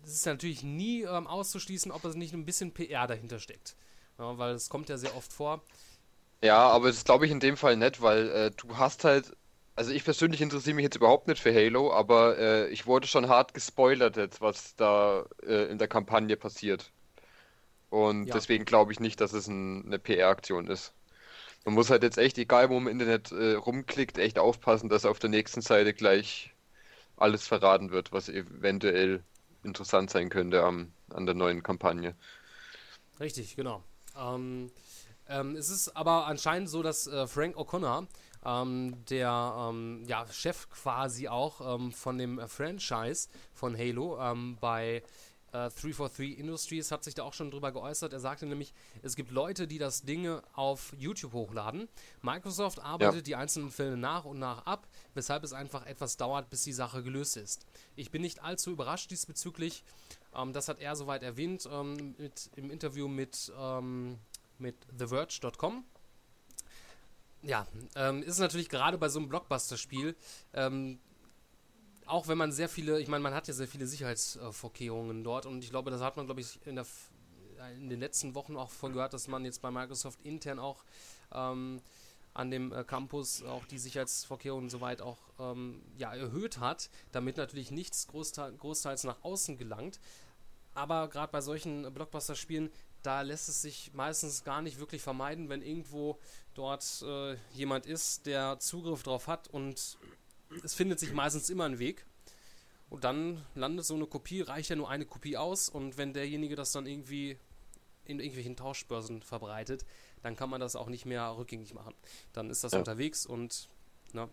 es 0.08 0.14
ist 0.16 0.26
natürlich 0.26 0.64
nie 0.64 1.04
ähm, 1.04 1.28
auszuschließen, 1.28 1.92
ob 1.92 2.06
es 2.06 2.16
nicht 2.16 2.34
ein 2.34 2.46
bisschen 2.46 2.74
PR 2.74 3.08
dahinter 3.08 3.40
steckt. 3.40 3.76
Ja, 4.18 4.38
weil 4.38 4.54
es 4.56 4.70
kommt 4.70 4.90
ja 4.90 4.98
sehr 4.98 5.16
oft 5.16 5.34
vor. 5.34 5.64
Ja, 6.44 6.70
aber 6.70 6.88
das 6.88 7.04
glaube 7.04 7.26
ich 7.26 7.32
in 7.32 7.40
dem 7.40 7.58
Fall 7.58 7.78
nicht, 7.78 8.02
weil 8.02 8.30
äh, 8.30 8.52
du 8.52 8.78
hast 8.78 9.04
halt, 9.04 9.36
also 9.76 9.92
ich 9.92 10.04
persönlich 10.04 10.42
interessiere 10.42 10.76
mich 10.76 10.84
jetzt 10.84 10.96
überhaupt 10.96 11.28
nicht 11.28 11.42
für 11.42 11.54
Halo, 11.54 11.92
aber 11.94 12.38
äh, 12.38 12.68
ich 12.70 12.86
wurde 12.86 13.08
schon 13.08 13.28
hart 13.28 13.54
gespoilert 13.54 14.18
jetzt, 14.18 14.40
was 14.42 14.76
da 14.76 15.26
äh, 15.44 15.66
in 15.72 15.78
der 15.80 15.88
Kampagne 15.88 16.38
passiert. 16.38 16.92
Und 17.90 18.34
Ja. 18.34 18.36
deswegen 18.36 18.66
glaube 18.66 18.92
ich 18.94 19.00
nicht, 19.02 19.22
dass 19.22 19.34
es 19.34 19.48
ein, 19.48 19.86
eine 19.86 20.00
PR-Aktion 20.00 20.68
ist. 20.68 20.94
Man 21.66 21.76
muss 21.76 21.90
halt 21.92 22.04
jetzt 22.04 22.18
echt, 22.20 22.38
egal 22.40 22.70
wo 22.70 22.76
man 22.80 22.94
im 22.94 23.02
Internet 23.02 23.32
äh, 23.34 23.54
rumklickt, 23.56 24.18
echt 24.20 24.40
aufpassen, 24.40 24.90
dass 24.90 25.06
auf 25.06 25.20
der 25.20 25.30
nächsten 25.32 25.62
Seite 25.62 25.94
gleich 25.94 26.54
alles 27.18 27.48
verraten 27.48 27.92
wird, 27.92 28.12
was 28.14 28.30
eventuell 28.30 29.24
interessant 29.68 30.10
sein 30.10 30.30
könnte 30.30 30.64
am, 30.64 30.92
an 31.14 31.26
der 31.26 31.36
neuen 31.36 31.62
Kampagne. 31.64 32.16
Richtig, 33.20 33.56
genau. 33.56 33.84
Ähm, 34.18 34.72
ähm, 35.28 35.56
es 35.56 35.70
ist 35.70 35.96
aber 35.96 36.26
anscheinend 36.28 36.70
so, 36.70 36.82
dass 36.84 37.08
äh, 37.08 37.28
Frank 37.28 37.56
O'Connor 37.58 38.08
ähm, 38.46 39.04
der 39.10 39.56
ähm, 39.70 40.04
ja, 40.08 40.26
Chef 40.32 40.70
quasi 40.70 41.28
auch 41.28 41.76
ähm, 41.76 41.92
von 41.92 42.18
dem 42.18 42.40
Franchise 42.48 43.28
von 43.54 43.78
Halo 43.78 44.18
ähm, 44.22 44.58
bei 44.60 45.04
äh, 45.52 45.70
343 45.70 46.38
Industries 46.38 46.92
hat 46.92 47.04
sich 47.04 47.16
da 47.16 47.24
auch 47.24 47.34
schon 47.34 47.52
drüber 47.52 47.72
geäußert. 47.72 48.14
Er 48.14 48.20
sagte 48.20 48.46
nämlich, 48.46 48.74
es 49.02 49.16
gibt 49.16 49.32
Leute, 49.32 49.68
die 49.68 49.78
das 49.80 50.04
Ding 50.04 50.40
auf 50.54 50.94
YouTube 50.98 51.34
hochladen. 51.34 51.88
Microsoft 52.22 52.80
arbeitet 52.80 53.16
Ja. 53.16 53.22
die 53.22 53.36
einzelnen 53.36 53.72
Fälle 53.72 53.98
nach 53.98 54.26
und 54.26 54.40
nach 54.40 54.66
ab, 54.66 54.88
weshalb 55.18 55.44
es 55.44 55.52
einfach 55.52 55.86
etwas 55.86 56.16
dauert, 56.16 56.50
bis 56.50 56.64
die 56.64 56.72
Sache 56.72 57.04
gelöst 57.04 57.36
ist. 57.36 57.66
Ich 57.98 58.12
bin 58.12 58.22
nicht 58.22 58.42
allzu 58.42 58.72
überrascht 58.72 59.12
diesbezüglich. 59.12 59.84
Ähm, 60.34 60.54
das 60.54 60.70
hat 60.70 60.80
er 60.80 60.96
soweit 60.96 61.24
erwähnt 61.24 61.68
ähm, 61.70 62.16
mit, 62.18 62.50
im 62.56 62.72
Interview 62.72 63.10
mit, 63.10 63.52
ähm, 63.60 64.18
mit 64.60 64.76
TheVerge.com. 64.98 65.84
Ja, 67.44 67.68
ähm, 67.96 68.24
ist 68.24 68.40
natürlich 68.40 68.70
gerade 68.70 68.98
bei 68.98 69.10
so 69.10 69.20
einem 69.20 69.30
Blockbuster-Spiel, 69.30 70.16
ähm, 70.54 71.00
auch 72.06 72.28
wenn 72.28 72.38
man 72.38 72.52
sehr 72.52 72.70
viele, 72.70 73.00
ich 73.00 73.08
meine, 73.08 73.22
man 73.22 73.34
hat 73.34 73.48
ja 73.48 73.54
sehr 73.54 73.68
viele 73.68 73.86
Sicherheitsvorkehrungen 73.86 75.24
dort 75.24 75.46
und 75.46 75.64
ich 75.64 75.70
glaube, 75.70 75.92
das 75.92 76.02
hat 76.02 76.18
man, 76.18 76.26
glaube 76.26 76.42
ich, 76.42 76.60
in, 76.66 76.76
der, 76.76 76.86
in 77.78 77.90
den 77.90 78.00
letzten 78.00 78.34
Wochen 78.34 78.56
auch 78.56 78.70
von 78.70 78.94
gehört, 78.94 79.14
dass 79.14 79.28
man 79.28 79.46
jetzt 79.46 79.62
bei 79.62 79.72
Microsoft 79.72 80.20
intern 80.24 80.58
auch 80.58 80.84
ähm, 81.34 81.82
an 82.38 82.52
dem 82.52 82.72
äh, 82.72 82.84
Campus 82.84 83.44
auch 83.44 83.66
die 83.66 83.80
Sicherheitsvorkehrungen 83.80 84.70
soweit 84.70 85.02
auch 85.02 85.18
ähm, 85.40 85.82
ja, 85.98 86.14
erhöht 86.14 86.60
hat, 86.60 86.90
damit 87.12 87.38
natürlich 87.38 87.72
nichts 87.72 88.08
großteil, 88.08 88.54
großteils 88.54 89.04
nach 89.06 89.24
außen 89.24 89.58
gelangt. 89.58 90.00
Aber 90.76 91.08
gerade 91.08 91.32
bei 91.32 91.42
solchen 91.42 91.92
Blockbuster-Spielen, 91.92 92.70
da 93.02 93.22
lässt 93.22 93.50
es 93.50 93.64
sich 93.64 93.92
meistens 93.94 94.44
gar 94.44 94.62
nicht 94.62 94.80
wirklich 94.80 95.02
vermeiden, 95.02 95.50
wenn 95.50 95.64
irgendwo 95.64 96.20
dort 96.54 97.04
äh, 97.04 97.36
jemand 97.54 97.88
ist, 97.88 98.28
der 98.28 98.60
Zugriff 98.60 99.02
drauf 99.02 99.28
hat 99.28 99.48
und 99.48 99.98
es 100.64 100.74
findet 100.76 101.00
sich 101.00 101.14
meistens 101.14 101.50
immer 101.50 101.66
ein 101.66 101.80
Weg. 101.80 102.06
Und 102.90 103.04
dann 103.04 103.44
landet 103.56 103.86
so 103.86 103.96
eine 103.96 104.06
Kopie, 104.06 104.42
reicht 104.42 104.70
ja 104.70 104.76
nur 104.76 104.90
eine 104.90 105.06
Kopie 105.06 105.38
aus 105.38 105.70
und 105.70 105.98
wenn 105.98 106.14
derjenige 106.14 106.56
das 106.56 106.72
dann 106.72 106.86
irgendwie 106.86 107.38
in 108.06 108.20
irgendwelchen 108.20 108.56
Tauschbörsen 108.56 109.24
verbreitet, 109.24 109.86
dann 110.24 110.36
kann 110.36 110.50
man 110.50 110.62
das 110.62 110.76
auch 110.76 110.88
nicht 110.90 111.06
mehr 111.06 111.38
rückgängig 111.38 111.74
machen. 111.74 111.94
Dann 112.34 112.50
ist 112.50 112.64
das 112.64 112.74
Ja. 112.74 112.78
unterwegs 112.78 113.26
und 113.26 113.70
ne, 114.14 114.30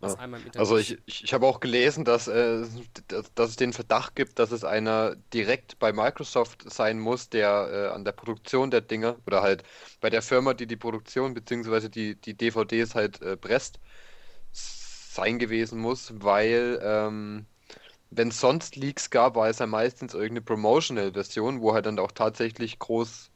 was 0.00 0.14
Ja. 0.14 0.18
einmal 0.18 0.40
im 0.40 0.46
Internet 0.46 0.68
Also 0.68 0.78
ich, 0.78 0.98
ich, 1.06 1.24
ich 1.24 1.34
habe 1.34 1.46
auch 1.46 1.60
gelesen, 1.60 2.04
dass, 2.04 2.28
äh, 2.28 2.64
dass, 3.08 3.32
dass 3.34 3.50
es 3.50 3.56
den 3.56 3.72
Verdacht 3.74 4.14
gibt, 4.16 4.38
dass 4.38 4.50
es 4.52 4.64
einer 4.64 5.16
direkt 5.34 5.78
bei 5.78 5.92
Microsoft 5.92 6.70
sein 6.70 6.98
muss, 6.98 7.28
der 7.28 7.88
äh, 7.90 7.94
an 7.94 8.04
der 8.04 8.12
Produktion 8.12 8.70
der 8.70 8.80
Dinge 8.80 9.18
oder 9.26 9.42
halt 9.42 9.64
bei 10.00 10.08
der 10.10 10.22
Firma, 10.22 10.54
die 10.54 10.66
die 10.66 10.76
Produktion 10.76 11.34
bzw. 11.34 11.88
die, 11.90 12.18
die 12.20 12.34
DVDs 12.36 12.94
halt 12.94 13.20
äh, 13.22 13.36
presst, 13.36 13.80
sein 14.52 15.38
gewesen 15.38 15.78
muss, 15.80 16.12
weil 16.22 16.80
ähm, 16.82 17.46
wenn 18.10 18.28
es 18.28 18.40
sonst 18.40 18.76
Leaks 18.76 19.10
gab, 19.10 19.36
war 19.36 19.48
es 19.48 19.58
ja 19.60 19.66
meistens 19.66 20.14
irgendeine 20.14 20.42
Promotional-Version, 20.42 21.60
wo 21.62 21.74
halt 21.74 21.86
dann 21.86 21.98
auch 21.98 22.12
tatsächlich 22.12 22.78
groß 22.78 23.30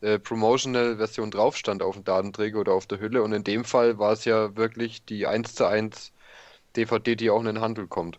äh, 0.00 0.18
Promotional-Version 0.18 1.30
drauf 1.30 1.56
stand 1.56 1.82
auf 1.82 1.94
dem 1.94 2.04
Datenträger 2.04 2.60
oder 2.60 2.72
auf 2.72 2.86
der 2.86 3.00
Hülle. 3.00 3.22
Und 3.22 3.32
in 3.32 3.44
dem 3.44 3.64
Fall 3.64 3.98
war 3.98 4.12
es 4.12 4.24
ja 4.24 4.56
wirklich 4.56 5.04
die 5.04 5.26
1 5.26 5.54
zu 5.54 5.66
1 5.66 6.12
DVD, 6.76 7.16
die 7.16 7.30
auch 7.30 7.40
in 7.40 7.46
den 7.46 7.60
Handel 7.60 7.86
kommt. 7.86 8.18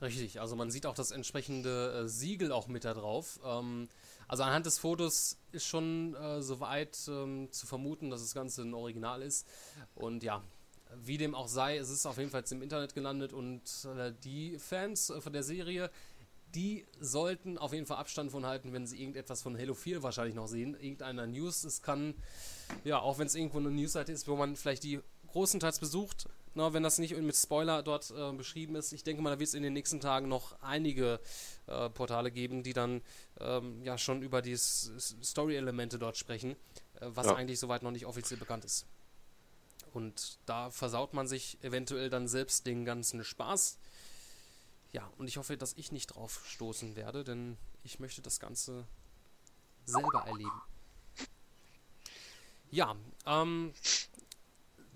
Richtig, 0.00 0.40
also 0.40 0.54
man 0.54 0.70
sieht 0.70 0.86
auch 0.86 0.94
das 0.94 1.10
entsprechende 1.10 2.04
äh, 2.04 2.08
Siegel 2.08 2.52
auch 2.52 2.68
mit 2.68 2.84
da 2.84 2.94
drauf. 2.94 3.40
Ähm, 3.44 3.88
also 4.28 4.42
anhand 4.42 4.66
des 4.66 4.78
Fotos 4.78 5.38
ist 5.52 5.66
schon 5.66 6.14
äh, 6.14 6.42
soweit 6.42 6.96
ähm, 7.08 7.48
zu 7.50 7.66
vermuten, 7.66 8.10
dass 8.10 8.20
das 8.20 8.34
Ganze 8.34 8.62
ein 8.62 8.74
Original 8.74 9.22
ist. 9.22 9.46
Und 9.94 10.22
ja, 10.22 10.42
wie 10.94 11.18
dem 11.18 11.34
auch 11.34 11.48
sei, 11.48 11.78
es 11.78 11.90
ist 11.90 12.06
auf 12.06 12.18
jeden 12.18 12.30
Fall 12.30 12.44
im 12.50 12.62
Internet 12.62 12.94
gelandet 12.94 13.32
und 13.32 13.62
äh, 13.96 14.12
die 14.24 14.58
Fans 14.58 15.10
äh, 15.10 15.20
von 15.20 15.32
der 15.32 15.42
Serie, 15.42 15.90
die 16.54 16.86
sollten 17.00 17.58
auf 17.58 17.72
jeden 17.72 17.86
Fall 17.86 17.98
Abstand 17.98 18.30
von 18.30 18.46
halten, 18.46 18.72
wenn 18.72 18.86
sie 18.86 18.98
irgendetwas 19.00 19.42
von 19.42 19.56
Halo 19.58 19.74
4 19.74 20.02
wahrscheinlich 20.02 20.34
noch 20.34 20.46
sehen. 20.48 20.74
Irgendeiner 20.80 21.26
News. 21.26 21.64
Es 21.64 21.82
kann, 21.82 22.14
ja, 22.84 22.98
auch 23.00 23.18
wenn 23.18 23.26
es 23.26 23.34
irgendwo 23.34 23.58
eine 23.58 23.70
Newsseite 23.70 24.12
ist, 24.12 24.26
wo 24.28 24.36
man 24.36 24.56
vielleicht 24.56 24.82
die 24.82 25.00
großenteils 25.28 25.78
besucht, 25.78 26.26
na, 26.54 26.72
wenn 26.72 26.82
das 26.82 26.98
nicht 26.98 27.16
mit 27.16 27.36
Spoiler 27.36 27.82
dort 27.82 28.10
äh, 28.10 28.32
beschrieben 28.32 28.74
ist. 28.76 28.92
Ich 28.92 29.04
denke 29.04 29.22
mal, 29.22 29.30
da 29.30 29.38
wird 29.38 29.48
es 29.48 29.54
in 29.54 29.62
den 29.62 29.74
nächsten 29.74 30.00
Tagen 30.00 30.28
noch 30.28 30.60
einige 30.62 31.20
äh, 31.66 31.90
Portale 31.90 32.30
geben, 32.32 32.62
die 32.62 32.72
dann 32.72 33.02
ähm, 33.38 33.82
ja 33.84 33.98
schon 33.98 34.22
über 34.22 34.40
die 34.42 34.56
Story-Elemente 34.56 35.98
dort 35.98 36.16
sprechen, 36.16 36.52
äh, 37.00 37.06
was 37.08 37.26
Ja. 37.26 37.34
eigentlich 37.36 37.60
soweit 37.60 37.82
noch 37.82 37.90
nicht 37.92 38.06
offiziell 38.06 38.38
bekannt 38.40 38.64
ist. 38.64 38.86
Und 39.92 40.38
da 40.46 40.70
versaut 40.70 41.14
man 41.14 41.26
sich 41.28 41.58
eventuell 41.62 42.10
dann 42.10 42.26
selbst 42.26 42.66
den 42.66 42.84
ganzen 42.84 43.22
Spaß. 43.22 43.78
Ja, 44.92 45.10
und 45.18 45.28
ich 45.28 45.36
hoffe, 45.36 45.56
dass 45.56 45.74
ich 45.74 45.92
nicht 45.92 46.08
drauf 46.08 46.42
stoßen 46.46 46.96
werde, 46.96 47.24
denn 47.24 47.58
ich 47.82 48.00
möchte 48.00 48.22
das 48.22 48.40
Ganze 48.40 48.86
selber 49.84 50.24
erleben. 50.26 50.62
Ja, 52.70 52.96
ähm, 53.26 53.72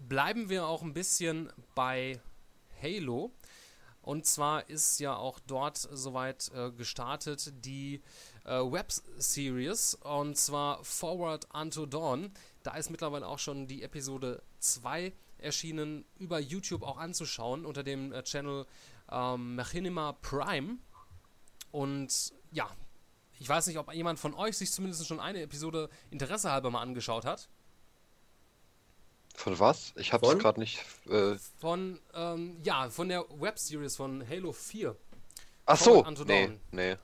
bleiben 0.09 0.49
wir 0.49 0.67
auch 0.67 0.83
ein 0.83 0.95
bisschen 0.95 1.51
bei 1.75 2.21
Halo. 2.83 3.33
Und 4.03 4.27
zwar 4.27 4.69
ist 4.69 4.99
ja 4.99 5.15
auch 5.15 5.39
dort 5.47 5.77
soweit 5.79 6.51
äh, 6.55 6.73
gestartet 6.73 7.53
die 7.65 8.03
äh, 8.45 8.59
Web-Series 8.59 9.95
und 9.95 10.37
zwar 10.37 10.83
Forward 10.85 11.47
Unto 11.55 11.87
Dawn. 11.87 12.33
Da 12.65 12.75
ist 12.77 12.91
mittlerweile 12.91 13.27
auch 13.29 13.39
schon 13.39 13.69
die 13.69 13.83
Episode 13.83 14.43
2 14.59 15.13
erschienen, 15.39 16.05
über 16.19 16.41
YouTube 16.41 16.83
auch 16.83 16.99
anzuschauen 16.99 17.65
unter 17.65 17.85
dem 17.85 18.13
äh, 18.13 18.25
Channel 18.25 18.67
ähm, 19.13 19.57
Machinima 19.57 20.13
Prime. 20.23 20.79
Und 21.71 22.33
ja, 22.51 22.69
ich 23.39 23.49
weiß 23.49 23.67
nicht, 23.67 23.79
ob 23.79 23.93
jemand 23.93 24.19
von 24.19 24.35
euch 24.35 24.57
sich 24.57 24.73
zumindest 24.73 25.07
schon 25.07 25.21
eine 25.21 25.43
Episode 25.43 25.89
Interesse 26.11 26.51
halber 26.51 26.71
mal 26.71 26.83
angeschaut 26.83 27.25
hat. 27.25 27.49
Von 29.35 29.59
was? 29.59 29.93
Ich 29.97 30.13
habe 30.13 30.27
es 30.27 30.33
Von? 30.33 30.39
gerade 30.39 30.61
nicht. 30.61 30.85
Äh, 31.09 31.37
Von, 31.59 31.99
ähm, 32.15 32.59
ja, 32.63 32.91
von 32.91 33.09
der 33.09 33.25
Web-Series 33.41 33.97
von 33.97 34.29
Halo 34.29 34.53
4. 34.53 34.95
ach 35.67 35.77
so, 35.77 36.05
nee, 36.27 36.51
nee. 36.71 36.97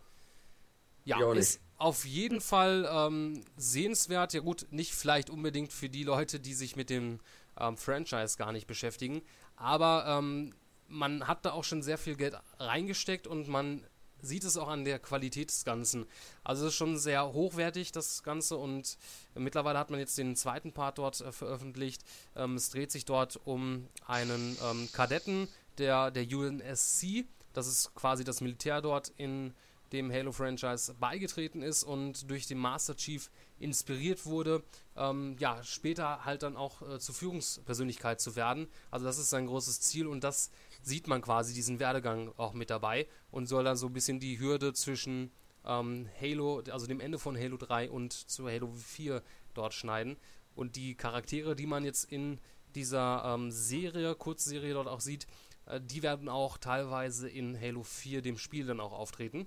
Ja, 1.05 1.33
ist 1.33 1.61
auf 1.79 2.05
jeden 2.05 2.41
Fall 2.41 2.87
ähm, 2.91 3.43
sehenswert. 3.57 4.35
Ja 4.35 4.41
gut, 4.41 4.67
nicht 4.71 4.95
vielleicht 4.95 5.31
unbedingt 5.31 5.73
für 5.73 5.89
die 5.89 6.05
Leute, 6.05 6.39
die 6.39 6.53
sich 6.53 6.77
mit 6.77 6.91
dem 6.91 7.21
ähm, 7.59 7.77
Franchise 7.77 8.37
gar 8.37 8.53
nicht 8.53 8.67
beschäftigen. 8.67 9.23
Aber 9.57 10.05
ähm, 10.07 10.55
man 10.89 11.27
hat 11.27 11.45
da 11.45 11.53
auch 11.53 11.65
schon 11.65 11.83
sehr 11.83 11.99
viel 11.99 12.17
Geld 12.17 12.35
reingesteckt 12.59 13.27
und 13.27 13.49
man 13.49 13.85
sieht 14.21 14.45
es 14.45 14.57
auch 14.57 14.69
an 14.69 14.85
der 14.85 14.99
Qualität 14.99 15.51
des 15.51 15.65
Ganzen. 15.65 16.07
Also 16.43 16.67
es 16.67 16.73
ist 16.73 16.79
schon 16.79 16.99
sehr 16.99 17.33
hochwertig, 17.33 17.93
das 17.93 18.23
Ganze. 18.23 18.57
Und 18.57 18.99
mittlerweile 19.35 19.79
hat 19.79 19.91
man 19.91 20.01
jetzt 20.01 20.19
den 20.19 20.35
zweiten 20.37 20.73
Part 20.73 20.99
dort 20.99 21.21
äh, 21.21 21.33
veröffentlicht. 21.33 22.03
Ähm, 22.35 22.57
es 22.57 22.71
dreht 22.71 22.91
sich 22.91 23.05
dort 23.05 23.41
um 23.45 23.89
einen 24.07 24.57
ähm, 24.65 24.89
Kadetten 24.93 25.49
der, 25.79 26.11
der 26.11 26.25
UNSC. 26.25 27.27
Das 27.53 27.67
ist 27.67 27.95
quasi 27.95 28.25
das 28.25 28.41
Militär 28.41 28.81
dort 28.83 29.13
in 29.17 29.55
dem 29.93 30.13
Halo-Franchise 30.13 30.95
beigetreten 31.01 31.63
ist 31.63 31.83
und 31.83 32.31
durch 32.31 32.47
den 32.47 32.59
Master 32.59 32.95
Chief 32.97 33.31
inspiriert 33.59 34.27
wurde, 34.27 34.63
ähm, 34.97 35.37
ja, 35.39 35.63
später 35.65 36.25
halt 36.25 36.43
dann 36.43 36.57
auch 36.57 36.83
äh, 36.83 36.99
zur 36.99 37.15
Führungspersönlichkeit 37.15 38.21
zu 38.21 38.37
werden. 38.37 38.69
Also 38.91 39.07
das 39.07 39.19
ist 39.19 39.31
sein 39.31 39.47
großes 39.47 39.81
Ziel 39.81 40.07
und 40.07 40.25
das 40.25 40.51
sieht 40.83 41.07
man 41.09 41.23
quasi, 41.23 41.55
diesen 41.55 41.81
Werdegang 41.81 42.33
auch 42.37 42.53
mit 42.53 42.71
dabei 42.71 43.07
und 43.31 43.47
soll 43.47 43.65
dann 43.65 43.77
so 43.77 43.87
ein 43.87 43.93
bisschen 43.93 44.21
die 44.21 44.39
Hürde 44.39 44.73
zwischen 44.73 45.31
ähm, 45.65 46.09
Halo, 46.21 46.63
also 46.71 46.87
dem 46.87 47.01
Ende 47.01 47.19
von 47.19 47.37
Halo 47.37 47.57
3 47.57 47.91
und 47.91 48.13
zu 48.13 48.49
Halo 48.49 48.73
4 48.73 49.23
dort 49.55 49.75
schneiden. 49.75 50.17
Und 50.55 50.77
die 50.77 50.95
Charaktere, 50.95 51.55
die 51.55 51.67
man 51.67 51.85
jetzt 51.85 52.05
in 52.05 52.41
dieser 52.75 53.23
ähm, 53.25 53.51
Serie, 53.51 54.15
Kurzserie 54.15 54.75
dort 54.75 54.89
auch 54.89 55.01
sieht, 55.01 55.27
äh, 55.67 55.81
die 55.81 56.03
werden 56.03 56.29
auch 56.29 56.59
teilweise 56.59 57.29
in 57.29 57.61
Halo 57.61 57.83
4, 57.83 58.23
dem 58.23 58.39
Spiel, 58.39 58.67
dann 58.67 58.81
auch 58.81 58.93
auftreten. 58.93 59.47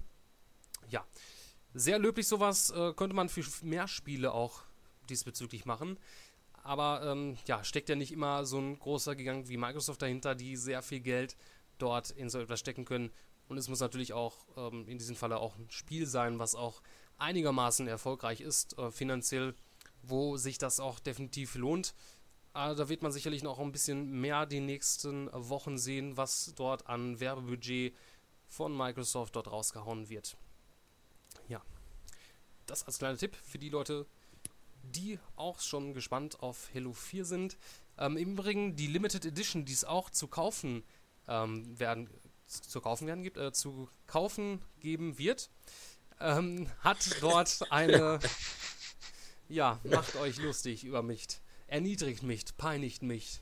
Ja, 0.90 1.06
sehr 1.74 2.00
löblich 2.00 2.28
sowas 2.28 2.70
äh, 2.72 2.94
könnte 2.94 3.16
man 3.16 3.30
für 3.30 3.44
mehr 3.66 3.88
Spiele 3.88 4.34
auch 4.34 4.64
diesbezüglich 5.10 5.66
machen. 5.66 5.98
Aber 6.64 7.02
ähm, 7.04 7.38
ja, 7.48 7.64
steckt 7.64 7.90
ja 7.90 7.96
nicht 7.96 8.12
immer 8.12 8.46
so 8.46 8.60
ein 8.60 8.78
großer 8.78 9.16
Gigant 9.16 9.50
wie 9.50 9.58
Microsoft 9.58 10.02
dahinter, 10.02 10.36
die 10.36 10.56
sehr 10.56 10.82
viel 10.82 11.00
Geld 11.00 11.36
dort 11.78 12.12
in 12.12 12.30
so 12.30 12.40
etwas 12.40 12.60
stecken 12.60 12.86
können. 12.86 13.12
Und 13.48 13.58
es 13.58 13.68
muss 13.68 13.80
natürlich 13.80 14.14
auch 14.14 14.46
ähm, 14.56 14.88
in 14.88 14.98
diesem 14.98 15.16
Falle 15.16 15.38
auch 15.38 15.58
ein 15.58 15.70
Spiel 15.70 16.06
sein, 16.06 16.40
was 16.40 16.56
auch 16.56 16.82
einigermaßen 17.18 17.88
erfolgreich 17.88 18.42
ist, 18.42 18.78
äh, 18.78 18.92
finanziell, 18.92 19.56
wo 20.04 20.38
sich 20.38 20.58
das 20.58 20.80
auch 20.80 21.00
definitiv 21.00 21.56
lohnt. 21.56 21.94
Äh, 22.54 22.76
da 22.76 22.90
wird 22.90 23.02
man 23.02 23.12
sicherlich 23.12 23.44
noch 23.44 23.60
ein 23.60 23.72
bisschen 23.72 24.22
mehr 24.22 24.46
die 24.46 24.60
nächsten 24.60 25.30
Wochen 25.34 25.78
sehen, 25.78 26.18
was 26.18 26.54
dort 26.56 26.88
an 26.88 27.20
Werbebudget 27.20 27.96
von 28.48 28.76
Microsoft 28.76 29.36
dort 29.36 29.52
rausgehauen 29.52 30.10
wird. 30.10 30.38
Ja. 31.48 31.62
Das 32.66 32.86
als 32.86 33.00
kleiner 33.00 33.18
Tipp 33.18 33.36
für 33.36 33.58
die 33.58 33.70
Leute, 33.70 34.06
die 34.84 35.20
auch 35.36 35.60
schon 35.60 35.94
gespannt 35.94 36.40
auf 36.42 36.70
Halo 36.74 36.94
4 36.94 37.26
sind. 37.26 37.58
Ähm, 37.98 38.18
Im 38.18 38.32
Übrigen 38.32 38.76
die 38.76 38.88
Limited 38.88 39.26
Edition, 39.26 39.66
die 39.66 39.74
es 39.74 39.84
auch 39.84 40.10
zu 40.10 40.28
kaufen 40.28 40.84
ähm, 41.28 41.80
werden, 41.80 42.10
zu 42.48 42.82
kaufen 42.82 43.08
werden 43.08 43.24
gibt, 43.24 43.38
äh, 43.38 43.52
zu 43.52 43.90
kaufen 44.08 44.62
geben 44.80 45.18
wird, 45.18 45.50
ähm, 46.20 46.70
hat 46.80 46.98
dort 47.22 47.72
eine, 47.72 48.20
ja, 49.50 49.80
macht 49.84 50.16
euch 50.18 50.38
lustig 50.38 50.84
über 50.84 51.02
mich, 51.02 51.28
erniedrigt 51.68 52.24
mich, 52.24 52.46
peinigt 52.58 53.04
mich. 53.04 53.42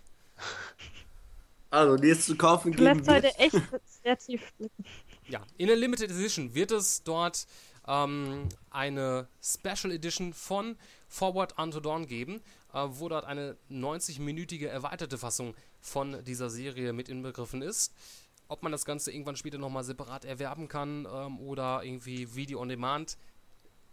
Also, 1.72 1.98
die 1.98 2.10
es 2.10 2.26
zu 2.26 2.36
kaufen 2.36 2.72
geben 2.72 3.06
wird. 3.06 3.24
ihr 3.24 3.40
echt 3.40 3.62
sehr 4.04 4.18
tief 4.18 4.42
blicken. 4.58 4.86
Ja, 5.28 5.46
in 5.58 5.68
der 5.68 5.76
Limited 5.76 6.10
Edition 6.10 6.56
wird 6.56 6.72
es 6.72 7.04
dort 7.04 7.46
ähm, 7.88 8.50
eine 8.72 9.28
Special 9.42 9.92
Edition 9.92 10.34
von 10.34 10.78
Forward 11.10 11.58
Unto 11.58 11.80
Dawn 11.82 12.06
geben, 12.06 12.42
äh, 12.74 12.86
wo 12.88 13.10
dort 13.10 13.26
eine 13.26 13.58
90-minütige 13.70 14.68
erweiterte 14.68 15.18
Fassung 15.18 15.56
von 15.82 16.24
dieser 16.24 16.50
Serie 16.50 16.94
mit 16.94 17.10
inbegriffen 17.10 17.62
ist. 17.62 17.94
Ob 18.48 18.64
man 18.64 18.72
das 18.72 18.86
Ganze 18.86 19.12
irgendwann 19.12 19.36
später 19.36 19.58
nochmal 19.58 19.84
separat 19.84 20.24
erwerben 20.24 20.68
kann 20.68 21.08
ähm, 21.12 21.40
oder 21.40 21.84
irgendwie 21.84 22.34
Video 22.36 22.62
on 22.62 22.70
Demand, 22.70 23.18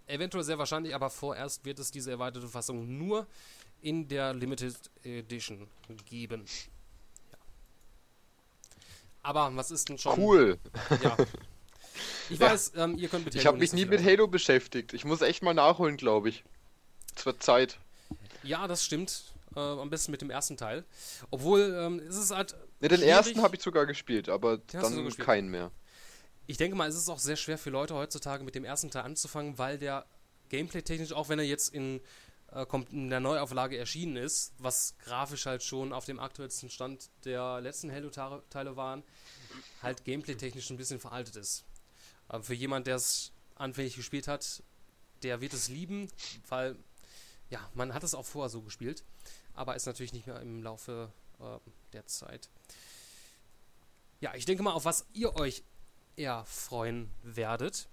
eventuell 0.06 0.44
sehr 0.44 0.59
wahrscheinlich, 0.59 0.94
aber 0.94 1.10
vorerst 1.10 1.64
wird 1.64 1.78
es 1.78 1.90
diese 1.90 2.10
erweiterte 2.10 2.48
Fassung 2.48 2.97
nur 2.98 3.26
in 3.82 4.09
der 4.09 4.32
Limited 4.34 4.76
Edition 5.02 5.68
geben. 6.06 6.44
Ja. 7.32 7.38
Aber 9.22 9.51
was 9.56 9.70
ist 9.70 9.88
denn 9.88 9.98
schon. 9.98 10.18
Cool. 10.18 10.59
Ja. 11.02 11.16
Ich 12.28 12.38
Ja. 12.38 12.51
weiß, 12.51 12.72
ähm, 12.76 12.98
ihr 12.98 13.09
könnt 13.09 13.24
mit 13.24 13.34
Ich 13.34 13.40
Halo 13.40 13.48
habe 13.55 13.59
mich 13.59 13.72
nie 13.72 13.84
mit 13.86 14.05
Halo 14.05 14.26
beschäftigt. 14.28 14.93
Ich 14.93 15.05
muss 15.05 15.22
echt 15.22 15.43
mal 15.43 15.55
nachholen, 15.55 15.97
glaube 15.97 16.28
ich. 16.28 16.44
Es 17.16 17.26
wird 17.26 17.43
Zeit. 17.43 17.78
Ja, 18.43 18.66
das 18.68 18.84
stimmt. 18.84 19.32
Äh, 19.55 19.60
am 19.60 19.88
besten 19.90 20.10
mit 20.12 20.20
dem 20.20 20.30
ersten 20.30 20.56
Teil. 20.56 20.84
Obwohl, 21.30 21.74
ähm, 21.78 21.98
es 22.01 22.16
ist 22.16 22.30
halt. 22.30 22.52
Ne, 22.80 22.88
den 22.88 22.98
schwierig. 22.98 23.10
ersten 23.12 23.43
habe 23.43 23.56
ich 23.56 23.62
sogar 23.62 23.86
gespielt, 23.86 24.28
aber 24.28 24.59
Den 24.59 24.80
du 24.80 24.86
so 24.88 24.94
dann 24.97 25.05
gespielt. 25.06 25.26
keinen 25.26 25.48
mehr. 25.51 25.70
Ich 26.47 26.59
denke 26.59 26.76
mal, 26.76 26.88
es 26.88 26.94
ist 26.94 27.09
auch 27.09 27.18
sehr 27.18 27.36
schwer 27.36 27.59
für 27.59 27.70
Leute 27.70 27.94
heutzutage 27.94 28.44
mit 28.44 28.55
dem 28.55 28.64
ersten 28.64 28.90
Teil 28.90 29.02
anzufangen, 29.02 29.59
weil 29.59 29.78
der 29.78 30.05
gameplay-technisch, 30.51 31.12
auch 31.12 31.28
wenn 31.28 31.38
er 31.40 31.44
jetzt 31.44 31.74
in, 31.74 32.01
äh, 32.52 32.66
kommt 32.66 32.93
in 32.93 33.09
der 33.10 33.18
Neuauflage 33.20 33.76
erschienen 33.78 34.16
ist, 34.16 34.52
was 34.59 34.94
grafisch 35.02 35.47
halt 35.47 35.62
schon 35.64 35.93
auf 35.93 36.05
dem 36.05 36.20
aktuellsten 36.20 36.70
Stand 36.70 37.09
der 37.24 37.60
letzten 37.62 37.90
Halo-Teile 37.90 38.76
waren, 38.76 39.02
halt 39.82 40.05
gameplay-technisch 40.05 40.70
ein 40.70 40.76
bisschen 40.76 41.01
veraltet 41.01 41.34
ist. 41.36 41.64
Aber 42.28 42.44
für 42.44 42.55
jemand, 42.55 42.86
der 42.86 42.97
es 42.97 43.32
anfänglich 43.56 43.97
gespielt 43.97 44.28
hat, 44.28 44.62
der 45.22 45.40
wird 45.40 45.52
es 45.55 45.68
lieben, 45.68 46.09
weil, 46.48 46.76
ja, 47.51 47.60
man 47.74 47.94
hat 47.94 48.02
es 48.02 48.14
auch 48.14 48.24
vorher 48.24 48.51
so 48.51 48.62
gespielt, 48.62 49.05
aber 49.55 49.77
ist 49.77 49.86
natürlich 49.86 50.12
nicht 50.12 50.27
mehr 50.27 50.40
im 50.40 50.62
Laufe 50.62 51.12
äh, 51.40 51.59
der 51.93 52.06
Zeit. 52.06 52.51
Ja, 54.20 54.35
ich 54.35 54.44
denke 54.47 54.62
mal, 54.62 54.73
auf 54.73 54.85
was 54.85 55.06
ihr 55.12 55.35
euch 55.36 55.62
eher 56.16 56.44
freuen 56.47 57.10
werdet, 57.23 57.89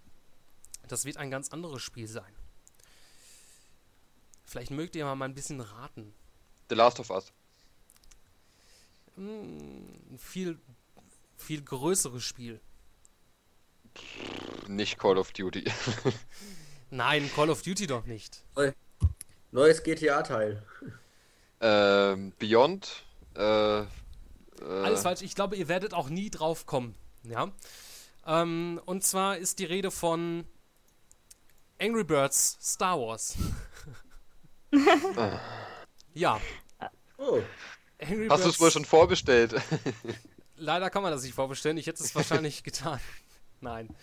das 0.88 1.06
wird 1.06 1.18
ein 1.18 1.32
ganz 1.32 1.50
anderes 1.50 1.82
Spiel 1.82 2.08
sein. 2.08 2.34
Vielleicht 4.46 4.72
mögt 4.72 4.96
ihr 4.96 5.06
mal 5.06 5.26
ein 5.26 5.34
bisschen 5.34 5.62
raten. 5.62 6.14
The 6.70 6.76
Last 6.76 7.00
of 7.00 7.10
Us. 7.10 7.32
Hm, 9.16 9.88
Ein 10.12 10.18
viel, 10.20 10.60
viel 11.38 11.62
größeres 11.62 12.24
Spiel. 12.24 12.60
Nicht 14.68 14.98
Call 14.98 15.18
of 15.18 15.32
Duty. 15.34 15.66
Nein, 16.90 17.30
Call 17.36 17.50
of 17.50 17.62
Duty 17.62 17.88
doch 17.88 18.06
nicht. 18.06 18.44
Neues 19.54 19.84
GTA-Teil. 19.84 20.64
ähm, 21.62 22.34
Beyond. 22.40 23.04
Äh, 23.36 23.82
äh, 23.82 23.86
Alles 24.84 25.04
falsch. 25.04 25.22
Ich 25.22 25.36
glaube, 25.36 25.56
ihr 25.56 25.68
werdet 25.68 25.94
auch 25.94 26.10
nie 26.10 26.32
drauf 26.32 26.66
kommen. 26.66 26.96
Ja. 27.22 27.52
Ähm, 28.26 28.82
und 28.86 29.04
zwar 29.04 29.38
ist 29.38 29.60
die 29.60 29.66
Rede 29.66 29.92
von 29.92 30.46
Angry 31.80 32.04
Birds 32.04 32.58
Star 32.62 33.00
Wars. 33.00 33.36
ja. 36.16 36.42
Oh. 37.20 37.40
Angry 38.02 38.28
Hast 38.30 38.46
du 38.46 38.50
es 38.50 38.60
wohl 38.60 38.72
schon 38.72 38.86
vorbestellt? 38.86 39.54
Leider 40.56 40.90
kann 40.90 41.04
man 41.04 41.12
das 41.12 41.22
nicht 41.22 41.36
vorbestellen. 41.36 41.78
Ich 41.78 41.86
hätte 41.86 42.04
es 42.04 42.16
wahrscheinlich 42.16 42.64
getan. 42.64 43.00
Nein. 43.62 43.96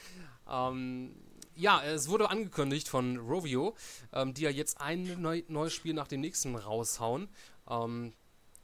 Ähm, 0.48 1.16
ja, 1.60 1.82
es 1.82 2.08
wurde 2.08 2.30
angekündigt 2.30 2.88
von 2.88 3.18
Rovio, 3.18 3.76
ähm, 4.12 4.34
die 4.34 4.42
ja 4.42 4.50
jetzt 4.50 4.80
ein 4.80 5.20
neu, 5.20 5.42
neues 5.48 5.74
Spiel 5.74 5.94
nach 5.94 6.08
dem 6.08 6.20
nächsten 6.20 6.56
raushauen. 6.56 7.28
Ähm, 7.68 8.14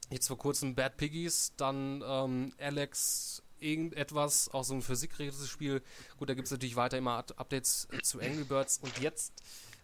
jetzt 0.09 0.27
vor 0.27 0.37
kurzem 0.37 0.75
Bad 0.75 0.97
Piggies, 0.97 1.53
dann 1.57 2.03
ähm, 2.05 2.53
Alex 2.59 3.43
irgendetwas, 3.59 4.49
auch 4.49 4.63
so 4.63 4.73
ein 4.73 4.81
physikgerätes 4.81 5.47
Spiel. 5.49 5.81
Gut, 6.17 6.29
da 6.29 6.33
gibt 6.33 6.47
es 6.47 6.51
natürlich 6.51 6.75
weiter 6.75 6.97
immer 6.97 7.17
Up- 7.17 7.33
Updates 7.37 7.87
äh, 7.91 8.01
zu 8.01 8.19
Angry 8.19 8.43
Birds 8.43 8.79
und 8.79 8.97
jetzt 8.99 9.33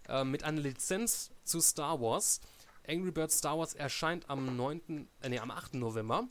äh, 0.09 0.23
mit 0.23 0.43
einer 0.43 0.61
Lizenz 0.61 1.31
zu 1.43 1.59
Star 1.61 2.01
Wars. 2.01 2.41
Angry 2.87 3.11
Birds 3.11 3.37
Star 3.37 3.57
Wars 3.57 3.73
erscheint 3.73 4.29
am 4.29 4.57
9., 4.57 5.07
äh, 5.21 5.29
nee, 5.29 5.39
am 5.39 5.51
8. 5.51 5.75
November 5.75 6.27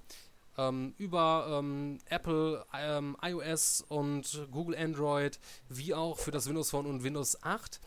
ähm, 0.58 0.94
über 0.98 1.58
ähm, 1.58 1.98
Apple, 2.06 2.64
ähm, 2.74 3.16
iOS 3.22 3.84
und 3.88 4.46
Google 4.50 4.76
Android, 4.76 5.38
wie 5.68 5.94
auch 5.94 6.18
für 6.18 6.30
das 6.30 6.46
Windows 6.46 6.70
Phone 6.70 6.86
und 6.86 7.02
Windows 7.04 7.42
8. 7.42 7.80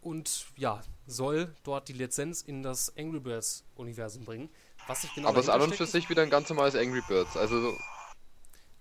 Und 0.00 0.46
ja, 0.56 0.82
soll 1.06 1.54
dort 1.64 1.88
die 1.88 1.92
Lizenz 1.92 2.40
in 2.42 2.62
das 2.62 2.96
Angry 2.96 3.20
Birds 3.20 3.64
Universum 3.74 4.24
bringen. 4.24 4.50
Was 4.86 5.02
sich 5.02 5.12
genau 5.14 5.28
aber 5.28 5.38
es 5.40 5.46
ist 5.46 5.50
an 5.50 5.62
und 5.62 5.74
für 5.74 5.86
sich 5.86 6.08
wieder 6.08 6.22
ein 6.22 6.30
ganz 6.30 6.48
normales 6.48 6.76
Angry 6.76 7.02
Birds. 7.08 7.36
Also 7.36 7.60
so 7.60 7.68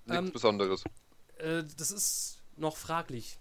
nichts 0.05 0.27
Ähm, 0.27 0.31
Besonderes. 0.31 0.83
Äh, 1.37 1.63
das 1.77 1.91
ist 1.91 2.41
noch 2.57 2.77
fraglich. 2.77 3.39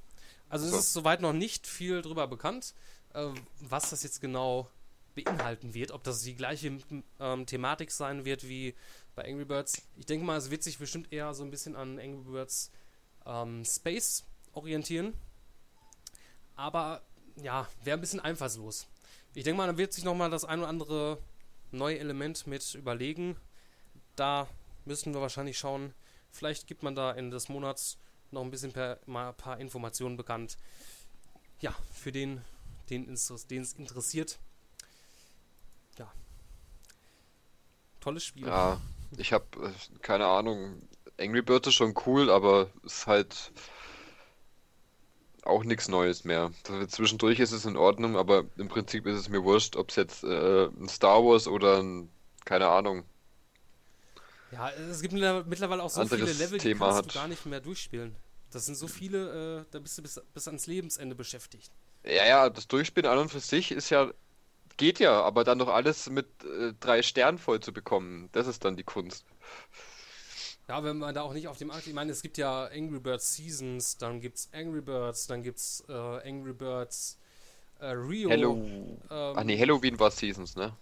Also 0.48 0.64
es 0.66 0.72
So. 0.72 0.78
ist 0.78 0.92
soweit 0.92 1.20
noch 1.20 1.32
nicht 1.34 1.66
viel 1.66 2.00
drüber 2.00 2.26
bekannt, 2.26 2.74
äh, 3.12 3.28
was 3.60 3.90
das 3.90 4.02
jetzt 4.02 4.20
genau 4.20 4.70
beinhalten 5.14 5.74
wird. 5.74 5.90
Ob 5.92 6.02
das 6.04 6.22
die 6.22 6.34
gleiche 6.34 6.78
ähm, 7.20 7.46
Thematik 7.46 7.90
sein 7.90 8.24
wird 8.24 8.48
wie 8.48 8.74
bei 9.14 9.24
Angry 9.24 9.44
Birds. 9.44 9.82
Ich 9.96 10.06
denke 10.06 10.24
mal, 10.24 10.36
es 10.36 10.50
wird 10.50 10.62
sich 10.62 10.78
bestimmt 10.78 11.12
eher 11.12 11.34
so 11.34 11.44
ein 11.44 11.50
bisschen 11.50 11.76
an 11.76 11.98
Angry 11.98 12.32
Birds 12.32 12.70
ähm, 13.26 13.64
Space 13.64 14.24
orientieren. 14.52 15.14
Aber 16.56 17.02
ja, 17.36 17.68
wäre 17.82 17.98
ein 17.98 18.00
bisschen 18.00 18.20
einfallslos. 18.20 18.86
Ich 19.34 19.44
denke 19.44 19.58
mal, 19.58 19.66
da 19.66 19.76
wird 19.76 19.92
sich 19.92 20.04
nochmal 20.04 20.30
das 20.30 20.44
ein 20.44 20.60
oder 20.60 20.68
andere 20.68 21.18
neue 21.72 21.98
Element 21.98 22.46
mit 22.46 22.74
überlegen. 22.74 23.36
Da 24.16 24.48
müssen 24.84 25.12
wir 25.12 25.20
wahrscheinlich 25.20 25.58
schauen. 25.58 25.92
Vielleicht 26.30 26.66
gibt 26.66 26.82
man 26.82 26.94
da 26.94 27.12
Ende 27.12 27.34
des 27.34 27.48
Monats 27.48 27.98
noch 28.30 28.42
ein 28.42 28.50
bisschen 28.50 28.72
per, 28.72 29.00
mal 29.06 29.28
ein 29.28 29.36
paar 29.36 29.58
Informationen 29.58 30.16
bekannt. 30.16 30.56
Ja, 31.60 31.74
für 31.92 32.12
den, 32.12 32.42
den 32.90 33.12
es 33.12 33.30
interessiert. 33.74 34.38
Ja. 35.98 36.12
Tolles 38.00 38.24
Spiel. 38.24 38.46
Ja, 38.46 38.80
ich 39.16 39.32
habe 39.32 39.46
keine 40.02 40.26
Ahnung. 40.26 40.82
Angry 41.18 41.42
Birds 41.42 41.68
ist 41.68 41.74
schon 41.74 41.94
cool, 42.06 42.30
aber 42.30 42.70
ist 42.84 43.06
halt 43.06 43.52
auch 45.44 45.62
nichts 45.64 45.88
Neues 45.88 46.24
mehr. 46.24 46.52
Zwischendurch 46.88 47.38
ist 47.38 47.52
es 47.52 47.66
in 47.66 47.76
Ordnung, 47.76 48.16
aber 48.16 48.44
im 48.56 48.68
Prinzip 48.68 49.06
ist 49.06 49.16
es 49.18 49.28
mir 49.28 49.44
wurscht, 49.44 49.76
ob 49.76 49.90
es 49.90 49.96
jetzt 49.96 50.24
äh, 50.24 50.66
ein 50.66 50.88
Star 50.88 51.22
Wars 51.24 51.46
oder 51.46 51.82
ein, 51.82 52.08
keine 52.44 52.68
Ahnung. 52.68 53.04
Ja, 54.50 54.70
es 54.70 55.00
gibt 55.02 55.14
mittler- 55.14 55.44
mittlerweile 55.44 55.82
auch 55.82 55.90
so 55.90 56.00
Anderes 56.00 56.20
viele 56.20 56.32
Level, 56.32 56.60
die 56.60 56.68
Thema 56.68 56.86
kannst 56.86 56.98
hat. 56.98 57.06
du 57.06 57.18
gar 57.18 57.28
nicht 57.28 57.44
mehr 57.46 57.60
durchspielen. 57.60 58.14
Das 58.50 58.66
sind 58.66 58.76
so 58.76 58.86
viele, 58.86 59.62
äh, 59.62 59.64
da 59.70 59.80
bist 59.80 59.98
du 59.98 60.02
bis, 60.02 60.20
bis 60.32 60.46
ans 60.46 60.66
Lebensende 60.66 61.14
beschäftigt. 61.14 61.72
Ja, 62.04 62.26
ja, 62.26 62.50
das 62.50 62.68
Durchspielen 62.68 63.10
an 63.10 63.18
und 63.18 63.30
für 63.30 63.40
sich 63.40 63.72
ist 63.72 63.90
ja, 63.90 64.12
geht 64.76 64.98
ja, 65.00 65.22
aber 65.22 65.44
dann 65.44 65.58
doch 65.58 65.68
alles 65.68 66.08
mit 66.10 66.26
äh, 66.44 66.72
drei 66.80 67.02
Sternen 67.02 67.38
voll 67.38 67.60
zu 67.60 67.72
bekommen, 67.72 68.28
das 68.32 68.46
ist 68.46 68.64
dann 68.64 68.76
die 68.76 68.84
Kunst. 68.84 69.24
Ja, 70.68 70.82
wenn 70.82 70.98
man 70.98 71.14
da 71.14 71.22
auch 71.22 71.34
nicht 71.34 71.48
auf 71.48 71.58
dem 71.58 71.70
Akt, 71.70 71.86
ich 71.86 71.92
meine, 71.94 72.10
es 72.12 72.22
gibt 72.22 72.38
ja 72.38 72.64
Angry 72.66 73.00
Birds 73.00 73.34
Seasons, 73.36 73.98
dann 73.98 74.20
gibt's 74.20 74.48
Angry 74.52 74.80
Birds, 74.80 75.26
dann 75.26 75.42
gibt's 75.42 75.84
äh, 75.88 75.92
Angry 75.92 76.54
Birds 76.54 77.18
äh, 77.80 77.86
Rio. 77.88 78.30
Hello. 78.30 78.58
ähm, 79.10 79.36
Ach 79.36 79.44
nee, 79.44 79.58
Halloween 79.58 79.98
war 79.98 80.10
Seasons, 80.10 80.56
ne? 80.56 80.76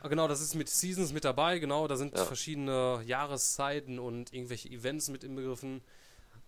Ah, 0.00 0.08
Genau, 0.08 0.28
das 0.28 0.40
ist 0.40 0.54
mit 0.54 0.68
Seasons 0.68 1.12
mit 1.12 1.24
dabei, 1.24 1.58
genau, 1.58 1.88
da 1.88 1.96
sind 1.96 2.16
Ja. 2.16 2.24
verschiedene 2.24 3.02
Jahreszeiten 3.06 3.98
und 3.98 4.32
irgendwelche 4.32 4.68
Events 4.68 5.08
mit 5.08 5.24
inbegriffen. 5.24 5.82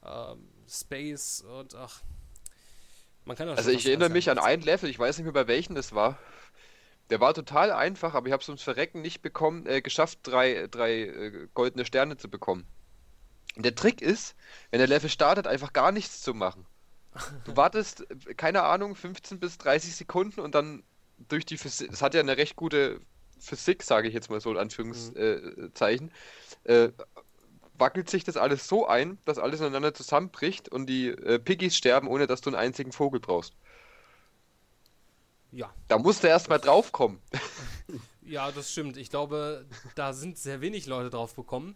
Ähm, 0.04 0.48
Space 0.68 1.42
und 1.42 1.74
ach. 1.74 2.02
Man 3.24 3.36
kann 3.36 3.48
ja 3.48 3.54
Also 3.56 3.70
ich 3.70 3.86
erinnere 3.86 4.08
mich 4.08 4.30
an 4.30 4.38
ein 4.38 4.60
Level, 4.62 4.88
ich 4.88 4.98
weiß 4.98 5.18
nicht 5.18 5.24
mehr 5.24 5.32
bei 5.32 5.46
welchem 5.48 5.74
das 5.74 5.94
war. 5.94 6.18
Der 7.10 7.20
war 7.20 7.32
total 7.34 7.72
einfach, 7.72 8.14
aber 8.14 8.26
ich 8.26 8.32
habe 8.32 8.42
es 8.42 8.48
ums 8.48 8.62
Verrecken 8.62 9.00
nicht 9.00 9.22
bekommen, 9.22 9.66
äh, 9.66 9.80
geschafft, 9.80 10.20
drei, 10.22 10.66
drei 10.70 11.02
äh, 11.02 11.48
goldene 11.54 11.84
Sterne 11.84 12.16
zu 12.16 12.28
bekommen. 12.28 12.66
Und 13.56 13.64
der 13.64 13.74
Trick 13.74 14.02
ist, 14.02 14.36
wenn 14.70 14.78
der 14.78 14.88
Level 14.88 15.08
startet, 15.08 15.46
einfach 15.46 15.72
gar 15.72 15.90
nichts 15.90 16.20
zu 16.20 16.34
machen. 16.34 16.66
Du 17.44 17.56
wartest, 17.56 18.06
äh, 18.10 18.34
keine 18.34 18.62
Ahnung, 18.62 18.94
15 18.94 19.40
bis 19.40 19.58
30 19.58 19.96
Sekunden 19.96 20.40
und 20.40 20.54
dann 20.54 20.82
durch 21.28 21.46
die 21.46 21.56
Physik, 21.56 21.90
es 21.92 22.02
hat 22.02 22.14
ja 22.14 22.20
eine 22.20 22.36
recht 22.36 22.56
gute 22.56 23.00
Physik, 23.40 23.82
sage 23.82 24.08
ich 24.08 24.14
jetzt 24.14 24.30
mal 24.30 24.40
so 24.40 24.50
in 24.50 24.58
Anführungszeichen, 24.58 26.12
äh, 26.64 26.90
wackelt 27.78 28.10
sich 28.10 28.24
das 28.24 28.36
alles 28.36 28.68
so 28.68 28.86
ein, 28.86 29.18
dass 29.24 29.38
alles 29.38 29.60
ineinander 29.60 29.94
zusammenbricht 29.94 30.68
und 30.68 30.86
die 30.86 31.08
äh, 31.08 31.38
Piggies 31.38 31.76
sterben, 31.76 32.08
ohne 32.08 32.26
dass 32.26 32.40
du 32.40 32.50
einen 32.50 32.58
einzigen 32.58 32.92
Vogel 32.92 33.20
brauchst. 33.20 33.54
Ja. 35.52 35.72
Da 35.88 35.98
musst 35.98 36.22
du 36.22 36.28
erst 36.28 36.48
mal 36.48 36.58
draufkommen. 36.58 37.20
Ja, 38.28 38.52
das 38.52 38.70
stimmt. 38.70 38.98
Ich 38.98 39.08
glaube, 39.08 39.64
da 39.94 40.12
sind 40.12 40.36
sehr 40.36 40.60
wenig 40.60 40.84
Leute 40.84 41.08
drauf 41.08 41.34
bekommen. 41.34 41.74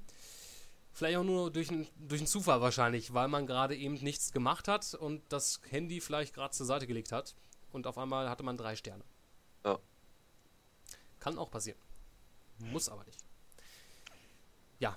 Vielleicht 0.93 1.17
auch 1.17 1.25
nur 1.25 1.51
durch, 1.51 1.71
ein, 1.71 1.89
durch 1.97 2.21
einen 2.21 2.27
Zufall 2.27 2.61
wahrscheinlich, 2.61 3.15
weil 3.15 3.29
man 3.29 3.47
gerade 3.47 3.75
eben 3.75 3.95
nichts 3.95 4.33
gemacht 4.33 4.69
hat 4.69 4.93
und 4.93 5.23
das 5.31 5.63
Handy 5.71 6.03
vielleicht 6.03 6.35
gerade 6.35 6.53
zur 6.53 6.67
Seite 6.67 6.87
gelegt 6.87 7.11
hat. 7.11 7.35
Und 7.73 7.87
auf 7.87 7.97
einmal 7.97 8.29
hatte 8.29 8.43
man 8.43 8.59
drei 8.59 8.77
Sterne. 8.77 9.03
Ja. 9.65 9.79
Kann 11.21 11.39
auch 11.39 11.51
passieren. 11.51 11.79
Muss 12.59 12.91
aber 12.91 13.05
nicht. 13.05 13.21
Ja, 14.79 14.95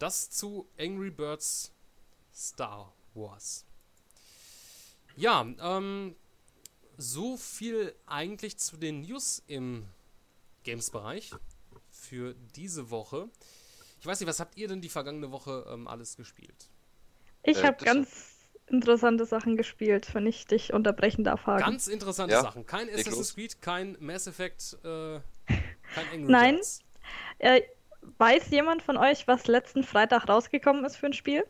das 0.00 0.28
zu 0.30 0.66
Angry 0.76 1.10
Birds 1.10 1.72
Star 2.34 2.92
Wars. 3.14 3.64
Ja, 5.14 5.42
ähm, 5.60 6.16
so 7.00 7.36
viel 7.36 7.94
eigentlich 8.06 8.56
zu 8.58 8.76
den 8.76 9.00
News 9.02 9.42
im 9.46 9.86
Games-Bereich 10.64 11.40
für 11.90 12.34
diese 12.56 12.90
Woche. 12.90 13.28
Ich 14.00 14.06
weiß 14.06 14.20
nicht, 14.20 14.28
was 14.28 14.40
habt 14.40 14.56
ihr 14.56 14.68
denn 14.68 14.80
die 14.80 14.88
vergangene 14.88 15.30
Woche 15.30 15.66
ähm, 15.70 15.88
alles 15.88 16.16
gespielt? 16.16 16.70
Ich 17.42 17.62
Äh, 17.62 17.66
habe 17.66 17.84
ganz 17.84 18.50
interessante 18.66 19.24
Sachen 19.26 19.56
gespielt, 19.56 20.14
wenn 20.14 20.26
ich 20.26 20.46
dich 20.46 20.72
unterbrechen 20.72 21.24
darf, 21.24 21.46
Hagen. 21.46 21.64
Ganz 21.64 21.86
interessante 21.88 22.34
Ja, 22.34 22.40
Sachen. 22.40 22.66
Kein 22.66 22.88
Assassin's 22.88 23.16
los. 23.16 23.34
Creed, 23.34 23.60
kein 23.62 23.96
Mass 24.00 24.26
Effect, 24.26 24.78
äh, 24.84 25.20
kein 25.90 26.08
Angry 26.08 26.32
Nein. 26.32 26.60
Äh, 27.38 27.62
weiß 28.18 28.50
jemand 28.50 28.82
von 28.82 28.96
euch, 28.96 29.26
was 29.28 29.46
letzten 29.46 29.82
Freitag 29.84 30.28
rausgekommen 30.28 30.84
ist 30.84 30.96
für 30.96 31.06
ein 31.06 31.12
Spiel? 31.12 31.44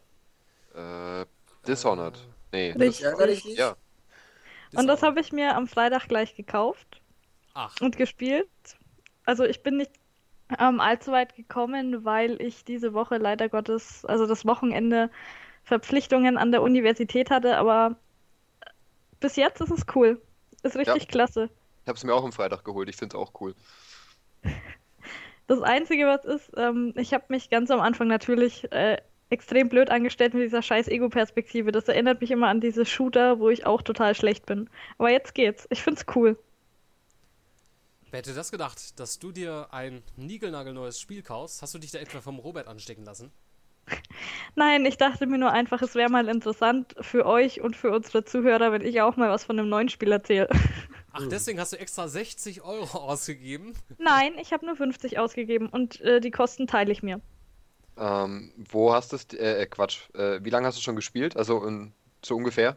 Äh, 0.75 1.27
Dishonored. 1.67 2.19
Nee. 2.53 2.73
Richtig. 2.73 3.05
ärgert 3.05 3.31
Und 4.75 4.87
das 4.87 5.03
habe 5.03 5.21
ich 5.21 5.33
mir 5.33 5.57
am 5.57 5.67
Freitag 5.67 6.09
gleich 6.09 6.35
gekauft 6.35 7.01
Ach, 7.55 7.75
und 7.81 7.97
gespielt. 7.97 8.49
Also 9.25 9.45
ich 9.45 9.63
bin 9.63 9.77
nicht 9.77 9.93
ähm, 10.59 10.81
allzu 10.81 11.13
weit 11.13 11.35
gekommen, 11.37 12.05
weil 12.05 12.41
ich 12.41 12.65
diese 12.65 12.93
Woche 12.95 13.19
leider 13.19 13.49
Gottes, 13.49 14.05
also 14.05 14.27
das 14.27 14.45
Wochenende, 14.47 15.11
Verpflichtungen 15.65 16.37
an 16.39 16.53
der 16.53 16.63
Universität 16.63 17.31
hatte, 17.31 17.57
aber 17.59 17.97
bis 19.21 19.37
jetzt 19.37 19.61
ist 19.61 19.71
es 19.71 19.87
cool. 19.95 20.21
Ist 20.63 20.77
richtig 20.77 21.05
Ja. 21.05 21.09
klasse. 21.09 21.49
Ich 21.85 21.89
hab's 21.89 22.05
mir 22.05 22.15
auch 22.15 22.25
am 22.25 22.33
Freitag 22.33 22.65
geholt. 22.65 22.89
Ich 22.89 22.97
find's 22.97 23.15
auch 23.15 23.33
cool. 23.41 23.55
Das 25.47 25.63
Einzige, 25.63 26.07
was 26.07 26.25
ist, 26.25 26.53
ähm, 26.57 26.93
ich 26.97 27.13
habe 27.13 27.25
mich 27.29 27.51
ganz 27.51 27.71
am 27.73 27.81
Anfang 27.81 28.07
natürlich 28.07 28.71
äh, 28.73 28.99
extrem 29.31 29.69
blöd 29.69 29.91
angestellt 29.91 30.35
mit 30.35 30.43
dieser 30.43 30.63
scheiß 30.63 30.89
Ego-Perspektive. 30.89 31.73
Das 31.73 31.89
erinnert 31.89 32.21
mich 32.21 32.31
immer 32.31 32.49
an 32.49 32.61
diese 32.61 32.85
Shooter, 32.85 33.39
wo 33.39 33.49
ich 33.49 33.65
auch 33.65 33.83
total 33.83 34.15
schlecht 34.15 34.47
bin. 34.47 34.69
Aber 34.99 35.11
jetzt 35.11 35.35
geht's. 35.35 35.67
Ich 35.71 35.83
find's 35.83 36.05
cool. 36.15 36.37
wer 38.11 38.19
hätte 38.19 38.35
das 38.35 38.51
gedacht, 38.51 38.99
dass 38.99 39.19
du 39.19 39.33
dir 39.33 39.69
ein 39.71 40.03
niegelnagelneues 40.17 41.01
Spiel 41.01 41.23
kaufst? 41.23 41.63
Hast 41.63 41.75
du 41.75 41.79
dich 41.79 41.93
da 41.93 41.99
etwa 41.99 42.21
vom 42.21 42.39
Robert 42.39 42.67
anstecken 42.67 43.05
lassen? 43.05 43.31
Nein, 44.57 44.85
ich 44.85 44.97
dachte 44.97 45.27
mir 45.27 45.39
nur 45.39 45.53
einfach, 45.53 45.81
es 45.83 45.95
wäre 45.95 46.11
mal 46.11 46.29
interessant 46.29 46.95
für 47.01 47.25
euch 47.27 47.61
und 47.61 47.77
für 47.77 47.91
unsere 47.91 48.25
Zuhörer, 48.25 48.73
wenn 48.73 48.83
ich 48.83 49.01
auch 49.01 49.17
mal 49.17 49.31
was 49.31 49.45
von 49.45 49.59
einem 49.59 49.69
neuen 49.69 49.89
Spiel 49.89 50.13
erzähle. 50.13 50.49
Ach, 51.13 51.27
deswegen 51.29 51.59
hast 51.59 51.73
du 51.73 51.79
extra 51.79 52.09
60 52.09 52.63
Euro 52.63 52.99
ausgegeben? 52.99 53.75
Nein, 53.99 54.35
ich 54.41 54.53
habe 54.53 54.67
nur 54.67 54.77
50 54.77 55.19
ausgegeben 55.19 55.69
und 55.69 56.01
äh, 56.01 56.21
die 56.21 56.31
Kosten 56.31 56.67
teile 56.67 56.93
ich 56.93 57.03
mir. 57.03 57.21
Ähm, 58.01 58.53
wo 58.57 58.93
hast 58.93 59.13
du 59.13 59.17
es? 59.17 59.27
Äh, 59.35 59.63
äh, 59.63 59.67
Quatsch. 59.67 60.09
Äh, 60.15 60.43
wie 60.43 60.51
lange 60.51 60.67
hast 60.67 60.79
du 60.79 60.83
schon 60.83 60.97
gespielt? 60.97 61.37
Also 61.37 61.65
in, 61.65 61.93
so 62.25 62.35
ungefähr? 62.37 62.77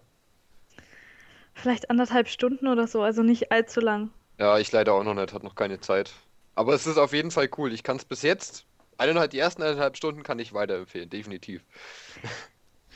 Vielleicht 1.53 1.89
anderthalb 1.89 2.27
Stunden 2.27 2.67
oder 2.67 2.87
so, 2.87 3.01
also 3.01 3.23
nicht 3.23 3.51
allzu 3.51 3.79
lang. 3.79 4.11
Ja, 4.37 4.57
ich 4.59 4.71
leider 4.71 4.93
auch 4.93 5.03
noch 5.03 5.13
nicht, 5.13 5.33
hat 5.33 5.43
noch 5.43 5.55
keine 5.55 5.79
Zeit. 5.79 6.11
Aber 6.55 6.73
es 6.73 6.85
ist 6.87 6.97
auf 6.97 7.13
jeden 7.13 7.31
Fall 7.31 7.49
cool. 7.57 7.71
Ich 7.71 7.83
kann 7.83 7.97
es 7.97 8.05
bis 8.05 8.21
jetzt, 8.21 8.65
eineinhalb, 8.97 9.31
die 9.31 9.39
ersten 9.39 9.63
eineinhalb 9.63 9.95
Stunden 9.95 10.23
kann 10.23 10.39
ich 10.39 10.53
weiterempfehlen, 10.53 11.09
definitiv. 11.09 11.63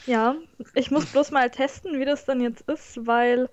Ja, 0.05 0.35
ich 0.73 0.91
muss 0.91 1.05
bloß 1.05 1.31
mal 1.31 1.49
testen, 1.49 1.99
wie 1.99 2.05
das 2.05 2.25
dann 2.25 2.41
jetzt 2.41 2.61
ist, 2.69 3.05
weil 3.05 3.49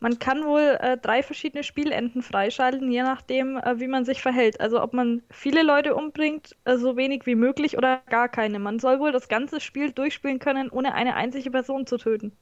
man 0.00 0.18
kann 0.18 0.44
wohl 0.44 0.78
äh, 0.80 0.98
drei 0.98 1.22
verschiedene 1.22 1.64
Spielenden 1.64 2.22
freischalten, 2.22 2.90
je 2.90 3.02
nachdem, 3.02 3.56
äh, 3.56 3.80
wie 3.80 3.86
man 3.86 4.04
sich 4.04 4.20
verhält. 4.20 4.60
Also 4.60 4.82
ob 4.82 4.92
man 4.92 5.22
viele 5.30 5.62
Leute 5.62 5.94
umbringt, 5.94 6.56
äh, 6.64 6.76
so 6.76 6.96
wenig 6.96 7.26
wie 7.26 7.34
möglich 7.34 7.78
oder 7.78 8.02
gar 8.10 8.28
keine. 8.28 8.58
Man 8.58 8.78
soll 8.78 9.00
wohl 9.00 9.12
das 9.12 9.28
ganze 9.28 9.60
Spiel 9.60 9.92
durchspielen 9.92 10.38
können, 10.38 10.70
ohne 10.70 10.94
eine 10.94 11.14
einzige 11.14 11.50
Person 11.50 11.86
zu 11.86 11.96
töten. 11.96 12.32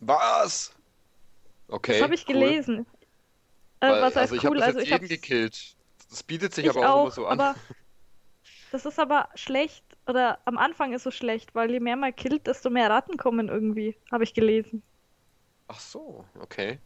Was? 0.00 0.74
Okay. 1.68 1.92
das 1.92 2.02
habe 2.02 2.14
ich 2.14 2.28
cool. 2.28 2.34
gelesen. 2.34 2.86
Äh, 3.80 3.88
Weil, 3.88 4.02
was 4.02 4.16
heißt 4.16 4.16
also 4.16 4.34
ich 4.34 4.44
habe 4.44 4.56
cool? 4.56 4.62
Also 4.62 4.80
ich 4.80 4.92
habe 4.92 5.04
jeden 5.04 5.20
gekillt. 5.20 5.76
Das 6.10 6.22
bietet 6.22 6.54
sich 6.54 6.64
ich 6.64 6.70
aber 6.70 6.80
auch, 6.80 6.94
auch, 6.94 7.02
immer 7.02 7.10
so 7.12 7.26
an. 7.26 7.40
aber 7.40 7.54
das 8.72 8.84
ist 8.84 8.98
aber 8.98 9.28
schlecht 9.34 9.84
oder 10.06 10.38
am 10.44 10.58
Anfang 10.58 10.92
ist 10.92 11.06
es 11.06 11.14
schlecht, 11.14 11.54
weil 11.54 11.70
je 11.70 11.80
mehr 11.80 11.96
man 11.96 12.14
killt, 12.14 12.46
desto 12.46 12.68
mehr 12.68 12.90
Ratten 12.90 13.16
kommen 13.16 13.48
irgendwie, 13.48 13.96
habe 14.10 14.24
ich 14.24 14.34
gelesen. 14.34 14.82
Ach 15.70 15.78
so, 15.78 16.24
okay. 16.40 16.80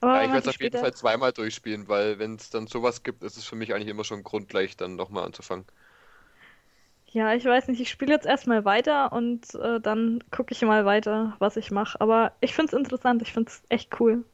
Aber 0.00 0.16
ja, 0.16 0.24
ich 0.24 0.32
werde 0.32 0.48
es 0.48 0.54
auf 0.54 0.60
jeden 0.62 0.78
Fall 0.78 0.94
zweimal 0.94 1.30
durchspielen, 1.32 1.88
weil 1.88 2.18
wenn 2.18 2.36
es 2.36 2.48
dann 2.48 2.66
sowas 2.66 3.02
gibt, 3.02 3.22
ist 3.22 3.36
es 3.36 3.44
für 3.44 3.54
mich 3.54 3.74
eigentlich 3.74 3.88
immer 3.88 4.02
schon 4.02 4.20
ein 4.20 4.24
Grund, 4.24 4.48
gleich 4.48 4.78
dann 4.78 4.96
nochmal 4.96 5.24
anzufangen. 5.24 5.66
Ja, 7.08 7.34
ich 7.34 7.44
weiß 7.44 7.68
nicht, 7.68 7.80
ich 7.82 7.90
spiele 7.90 8.14
jetzt 8.14 8.24
erstmal 8.24 8.64
weiter 8.64 9.12
und 9.12 9.54
äh, 9.56 9.78
dann 9.78 10.24
gucke 10.30 10.54
ich 10.54 10.62
mal 10.62 10.86
weiter, 10.86 11.36
was 11.38 11.58
ich 11.58 11.70
mache. 11.70 12.00
Aber 12.00 12.32
ich 12.40 12.54
finde 12.54 12.74
es 12.74 12.78
interessant, 12.78 13.20
ich 13.20 13.30
finde 13.30 13.50
es 13.50 13.62
echt 13.68 14.00
cool. 14.00 14.24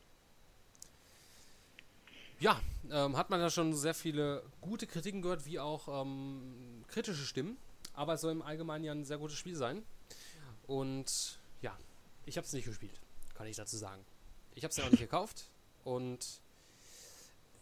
Ja, 2.39 2.61
ähm, 2.93 3.17
hat 3.17 3.29
man 3.29 3.41
da 3.41 3.51
schon 3.51 3.75
sehr 3.75 3.95
viele 3.95 4.45
gute 4.61 4.87
Kritiken 4.87 5.21
gehört, 5.21 5.45
wie 5.47 5.59
auch 5.59 6.03
ähm, 6.03 6.85
kritische 6.87 7.25
Stimmen. 7.25 7.57
Aber 7.93 8.15
es 8.15 8.21
soll 8.21 8.31
im 8.31 8.43
Allgemeinen 8.43 8.85
ja 8.85 8.93
ein 8.93 9.05
sehr 9.05 9.19
gutes 9.19 9.37
Spiel 9.37 9.57
sein. 9.57 9.83
Und 10.69 11.41
ja, 11.61 11.77
ich 12.25 12.37
habe 12.37 12.47
es 12.47 12.53
nicht 12.53 12.67
gespielt, 12.67 13.01
kann 13.39 13.47
ich 13.47 13.57
dazu 13.57 13.77
sagen. 13.77 14.05
Ich 14.57 14.65
habe 14.65 14.73
es 14.73 14.77
ja 14.77 14.85
auch 14.85 14.91
nicht 14.91 15.01
gekauft. 15.01 15.45
Und 15.85 16.19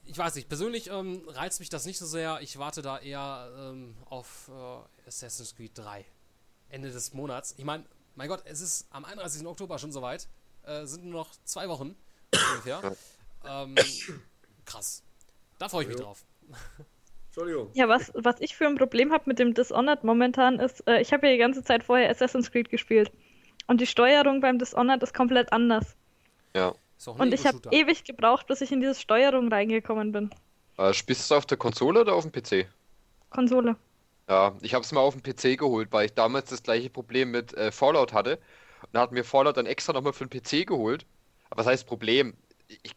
ich 0.04 0.16
weiß 0.16 0.34
nicht, 0.34 0.48
persönlich 0.48 0.88
ähm, 0.88 1.22
reizt 1.28 1.60
mich 1.60 1.68
das 1.68 1.84
nicht 1.84 1.98
so 1.98 2.06
sehr. 2.06 2.40
Ich 2.40 2.58
warte 2.58 2.80
da 2.80 2.98
eher 2.98 3.52
ähm, 3.58 3.94
auf 4.06 4.50
äh, 4.50 5.06
Assassin's 5.08 5.54
Creed 5.54 5.76
3. 5.76 6.04
Ende 6.70 6.90
des 6.90 7.12
Monats. 7.12 7.54
Ich 7.58 7.64
meine, 7.64 7.84
mein 8.14 8.28
Gott, 8.28 8.42
es 8.46 8.60
ist 8.62 8.86
am 8.90 9.04
31. 9.04 9.46
Oktober 9.46 9.78
schon 9.78 9.92
soweit. 9.92 10.26
Äh, 10.62 10.86
sind 10.86 11.04
nur 11.04 11.12
noch 11.12 11.30
zwei 11.44 11.68
Wochen 11.68 11.94
ungefähr. 12.32 12.96
ähm, 13.46 13.74
krass. 14.64 15.02
Da 15.58 15.68
freue 15.68 15.82
ich 15.82 15.88
mich 15.88 15.98
drauf. 15.98 16.24
Entschuldigung. 17.26 17.70
Ja, 17.74 17.86
was, 17.86 18.10
was 18.14 18.40
ich 18.40 18.56
für 18.56 18.66
ein 18.66 18.76
Problem 18.76 19.12
habe 19.12 19.24
mit 19.26 19.38
dem 19.38 19.52
Dishonored 19.52 20.04
momentan 20.04 20.58
ist, 20.58 20.86
äh, 20.88 21.02
ich 21.02 21.12
habe 21.12 21.26
ja 21.26 21.34
die 21.34 21.38
ganze 21.38 21.62
Zeit 21.62 21.84
vorher 21.84 22.08
Assassin's 22.08 22.50
Creed 22.50 22.70
gespielt. 22.70 23.12
Und 23.66 23.80
die 23.80 23.86
Steuerung 23.86 24.40
beim 24.40 24.58
Dishonored 24.58 25.02
ist 25.02 25.14
komplett 25.14 25.52
anders. 25.52 25.96
Ja. 26.54 26.72
Und 27.04 27.34
ich 27.34 27.46
habe 27.46 27.60
ewig 27.70 28.04
gebraucht, 28.04 28.46
bis 28.46 28.60
ich 28.60 28.72
in 28.72 28.80
diese 28.80 28.94
Steuerung 28.94 29.52
reingekommen 29.52 30.12
bin. 30.12 30.30
Äh, 30.78 30.94
spielst 30.94 31.30
du 31.30 31.34
es 31.34 31.38
auf 31.38 31.46
der 31.46 31.58
Konsole 31.58 32.00
oder 32.00 32.14
auf 32.14 32.26
dem 32.26 32.32
PC? 32.32 32.68
Konsole. 33.30 33.76
Ja, 34.28 34.56
ich 34.60 34.74
habe 34.74 34.84
es 34.84 34.92
mal 34.92 35.00
auf 35.00 35.14
dem 35.14 35.22
PC 35.22 35.58
geholt, 35.58 35.88
weil 35.92 36.06
ich 36.06 36.14
damals 36.14 36.50
das 36.50 36.62
gleiche 36.62 36.90
Problem 36.90 37.30
mit 37.30 37.54
äh, 37.54 37.70
Fallout 37.70 38.12
hatte. 38.12 38.38
Und 38.82 38.88
da 38.92 39.00
hat 39.00 39.12
mir 39.12 39.24
Fallout 39.24 39.56
dann 39.56 39.66
extra 39.66 39.92
nochmal 39.92 40.12
für 40.12 40.26
den 40.26 40.40
PC 40.40 40.66
geholt. 40.66 41.06
Aber 41.50 41.60
was 41.60 41.66
heißt 41.66 41.86
Problem? 41.86 42.34
Ich, 42.68 42.92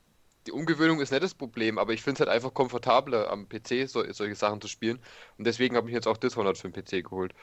die 0.48 0.52
Umgewöhnung 0.52 1.00
ist 1.00 1.12
nicht 1.12 1.22
das 1.22 1.36
Problem, 1.36 1.78
aber 1.78 1.94
ich 1.94 2.02
finde 2.02 2.16
es 2.16 2.20
halt 2.28 2.36
einfach 2.36 2.54
komfortabler 2.54 3.30
am 3.30 3.48
PC 3.48 3.88
so, 3.88 4.04
solche 4.12 4.36
Sachen 4.36 4.62
zu 4.62 4.68
spielen. 4.68 5.00
Und 5.38 5.46
deswegen 5.46 5.76
habe 5.76 5.90
ich 5.90 5.94
jetzt 5.94 6.08
auch 6.08 6.18
Dishonored 6.18 6.58
für 6.58 6.70
den 6.70 6.84
PC 6.84 7.04
geholt. 7.08 7.34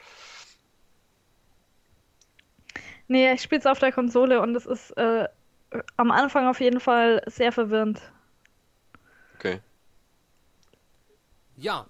Nee, 3.07 3.33
ich 3.33 3.41
spiele 3.41 3.59
es 3.59 3.65
auf 3.65 3.79
der 3.79 3.91
Konsole 3.91 4.41
und 4.41 4.55
es 4.55 4.65
ist 4.65 4.91
äh, 4.91 5.27
am 5.95 6.11
Anfang 6.11 6.47
auf 6.47 6.59
jeden 6.59 6.79
Fall 6.79 7.21
sehr 7.27 7.51
verwirrend. 7.51 8.01
Okay. 9.35 9.61
Ja, 11.55 11.87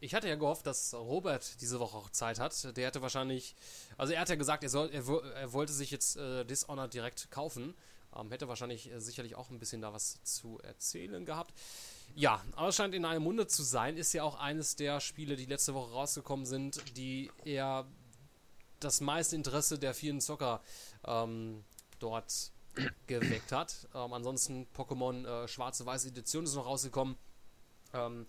ich 0.00 0.14
hatte 0.14 0.28
ja 0.28 0.34
gehofft, 0.34 0.66
dass 0.66 0.92
Robert 0.92 1.60
diese 1.62 1.80
Woche 1.80 1.96
auch 1.96 2.10
Zeit 2.10 2.38
hat. 2.38 2.76
Der 2.76 2.86
hätte 2.86 3.00
wahrscheinlich, 3.00 3.56
also 3.96 4.12
er 4.12 4.20
hat 4.20 4.28
ja 4.28 4.34
gesagt, 4.34 4.62
er, 4.62 4.68
soll, 4.68 4.90
er, 4.92 5.02
er 5.34 5.52
wollte 5.52 5.72
sich 5.72 5.90
jetzt 5.90 6.16
äh, 6.16 6.44
Dishonored 6.44 6.92
direkt 6.92 7.30
kaufen. 7.30 7.74
Ähm, 8.14 8.30
hätte 8.30 8.46
wahrscheinlich 8.46 8.92
äh, 8.92 9.00
sicherlich 9.00 9.34
auch 9.34 9.50
ein 9.50 9.58
bisschen 9.58 9.80
da 9.80 9.92
was 9.92 10.22
zu 10.22 10.58
erzählen 10.62 11.24
gehabt. 11.24 11.54
Ja, 12.14 12.44
aber 12.54 12.68
es 12.68 12.76
scheint 12.76 12.94
in 12.94 13.04
einem 13.04 13.22
Munde 13.22 13.46
zu 13.46 13.62
sein. 13.62 13.96
Ist 13.96 14.12
ja 14.12 14.22
auch 14.24 14.38
eines 14.38 14.76
der 14.76 15.00
Spiele, 15.00 15.36
die 15.36 15.46
letzte 15.46 15.74
Woche 15.74 15.92
rausgekommen 15.92 16.44
sind, 16.44 16.96
die 16.96 17.30
eher 17.44 17.86
das 18.84 19.00
meiste 19.00 19.36
Interesse 19.36 19.78
der 19.78 19.94
vielen 19.94 20.20
Zocker 20.20 20.60
ähm, 21.06 21.64
dort 21.98 22.52
geweckt 23.06 23.52
hat. 23.52 23.88
Ähm, 23.94 24.12
ansonsten 24.12 24.66
Pokémon 24.76 25.26
äh, 25.26 25.48
Schwarze-Weiße 25.48 26.08
Edition 26.08 26.44
ist 26.44 26.54
noch 26.54 26.66
rausgekommen. 26.66 27.16
Ähm, 27.92 28.26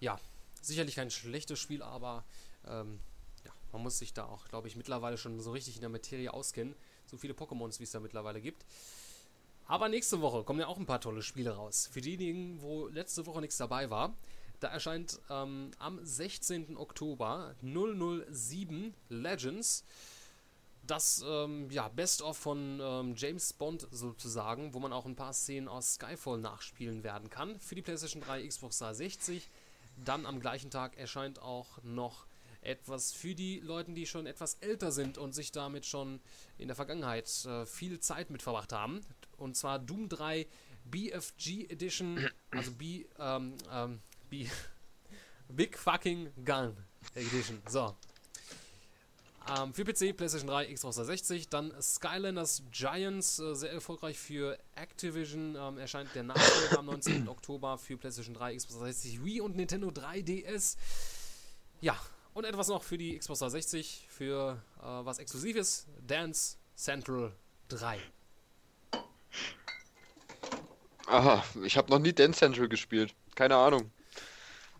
ja, 0.00 0.18
sicherlich 0.60 0.96
kein 0.96 1.10
schlechtes 1.10 1.58
Spiel, 1.58 1.82
aber 1.82 2.24
ähm, 2.66 3.00
ja, 3.44 3.52
man 3.72 3.82
muss 3.82 3.98
sich 3.98 4.12
da 4.12 4.24
auch, 4.24 4.48
glaube 4.48 4.68
ich, 4.68 4.76
mittlerweile 4.76 5.18
schon 5.18 5.40
so 5.40 5.52
richtig 5.52 5.76
in 5.76 5.80
der 5.80 5.90
Materie 5.90 6.32
auskennen. 6.32 6.74
So 7.06 7.16
viele 7.16 7.34
Pokémons, 7.34 7.78
wie 7.78 7.84
es 7.84 7.92
da 7.92 8.00
mittlerweile 8.00 8.40
gibt. 8.40 8.64
Aber 9.68 9.88
nächste 9.88 10.20
Woche 10.20 10.44
kommen 10.44 10.60
ja 10.60 10.68
auch 10.68 10.78
ein 10.78 10.86
paar 10.86 11.00
tolle 11.00 11.22
Spiele 11.22 11.50
raus. 11.50 11.88
Für 11.92 12.00
diejenigen, 12.00 12.60
wo 12.62 12.86
letzte 12.86 13.26
Woche 13.26 13.40
nichts 13.40 13.56
dabei 13.56 13.90
war, 13.90 14.14
da 14.60 14.68
erscheint 14.68 15.20
ähm, 15.30 15.70
am 15.78 16.04
16. 16.04 16.76
Oktober 16.76 17.54
007 17.62 18.94
Legends. 19.08 19.84
Das 20.86 21.24
ähm, 21.26 21.68
ja, 21.70 21.88
Best-of 21.88 22.36
von 22.36 22.80
ähm, 22.80 23.14
James 23.16 23.52
Bond 23.52 23.88
sozusagen, 23.90 24.72
wo 24.72 24.78
man 24.78 24.92
auch 24.92 25.04
ein 25.04 25.16
paar 25.16 25.32
Szenen 25.32 25.66
aus 25.66 25.94
Skyfall 25.94 26.38
nachspielen 26.38 27.02
werden 27.02 27.28
kann. 27.28 27.58
Für 27.58 27.74
die 27.74 27.82
PlayStation 27.82 28.22
3, 28.22 28.46
Xbox 28.46 28.78
360. 28.78 29.50
Dann 30.04 30.26
am 30.26 30.40
gleichen 30.40 30.70
Tag 30.70 30.96
erscheint 30.96 31.40
auch 31.40 31.82
noch 31.82 32.26
etwas 32.60 33.12
für 33.12 33.34
die 33.34 33.60
Leute, 33.60 33.92
die 33.92 34.06
schon 34.06 34.26
etwas 34.26 34.54
älter 34.54 34.92
sind 34.92 35.18
und 35.18 35.34
sich 35.34 35.52
damit 35.52 35.86
schon 35.86 36.20
in 36.58 36.68
der 36.68 36.76
Vergangenheit 36.76 37.44
äh, 37.46 37.64
viel 37.64 38.00
Zeit 38.00 38.30
mit 38.30 38.42
verbracht 38.42 38.72
haben. 38.72 39.00
Und 39.36 39.56
zwar 39.56 39.78
Doom 39.78 40.08
3 40.08 40.46
BFG 40.84 41.66
Edition, 41.68 42.28
also 42.50 42.72
B, 42.72 43.06
ähm, 43.18 43.54
ähm, 43.72 44.00
B, 44.28 44.46
Big 45.48 45.76
Fucking 45.76 46.32
Gun 46.44 46.76
Edition. 47.14 47.62
So. 47.68 47.94
Ähm, 49.48 49.72
für 49.72 49.84
PC, 49.84 50.16
PlayStation 50.16 50.48
3, 50.48 50.72
Xbox 50.74 50.96
360. 50.96 51.48
Dann 51.48 51.72
Skylanders 51.80 52.62
Giants, 52.72 53.38
äh, 53.38 53.54
sehr 53.54 53.72
erfolgreich 53.72 54.18
für 54.18 54.58
Activision. 54.74 55.56
Ähm, 55.56 55.78
erscheint 55.78 56.14
der 56.14 56.24
Nachfolger 56.24 56.80
am 56.80 56.86
19. 56.86 57.28
Oktober 57.28 57.78
für 57.78 57.96
PlayStation 57.96 58.34
3, 58.34 58.56
Xbox 58.56 58.78
360, 58.78 59.24
Wii 59.24 59.40
und 59.40 59.56
Nintendo 59.56 59.88
3DS. 59.88 60.76
Ja, 61.80 61.96
und 62.34 62.44
etwas 62.44 62.68
noch 62.68 62.82
für 62.82 62.98
die 62.98 63.18
Xbox 63.18 63.38
360, 63.38 64.06
für 64.08 64.60
äh, 64.80 64.82
was 64.82 65.18
Exklusives: 65.18 65.86
Dance 66.06 66.56
Central 66.74 67.32
3. 67.68 68.00
Aha, 71.06 71.44
ich 71.62 71.76
habe 71.76 71.90
noch 71.90 72.00
nie 72.00 72.12
Dance 72.12 72.40
Central 72.40 72.68
gespielt. 72.68 73.14
Keine 73.36 73.54
Ahnung. 73.56 73.92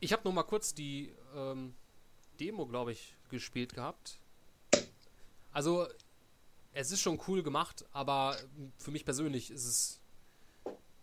Ich 0.00 0.12
habe 0.12 0.22
noch 0.24 0.32
mal 0.32 0.42
kurz 0.42 0.74
die 0.74 1.14
ähm, 1.34 1.74
Demo, 2.38 2.66
glaube 2.66 2.92
ich, 2.92 3.14
gespielt 3.30 3.74
gehabt. 3.74 4.18
Also, 5.52 5.86
es 6.72 6.90
ist 6.90 7.00
schon 7.00 7.20
cool 7.26 7.42
gemacht, 7.42 7.84
aber 7.92 8.36
für 8.78 8.90
mich 8.90 9.04
persönlich 9.04 9.50
ist 9.50 9.64
es 9.64 10.00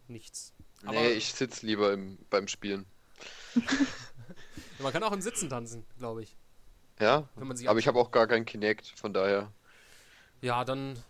nichts. 0.08 0.54
Aber 0.86 1.00
nee, 1.00 1.14
ich 1.14 1.34
sitze 1.34 1.66
lieber 1.66 1.94
im, 1.94 2.20
beim 2.30 2.48
Spielen. 2.48 2.86
man 4.80 4.92
kann 4.92 5.04
auch 5.04 5.12
im 5.12 5.22
Sitzen 5.22 5.50
tanzen, 5.50 5.86
glaube 5.98 6.24
ich. 6.24 6.36
Ja, 7.00 7.28
aber 7.36 7.80
ich 7.80 7.88
habe 7.88 8.00
auch 8.00 8.12
gar 8.12 8.28
kein 8.28 8.46
Kinect, 8.46 8.88
von 8.96 9.14
daher. 9.14 9.52
Ja, 10.42 10.64
dann 10.64 11.02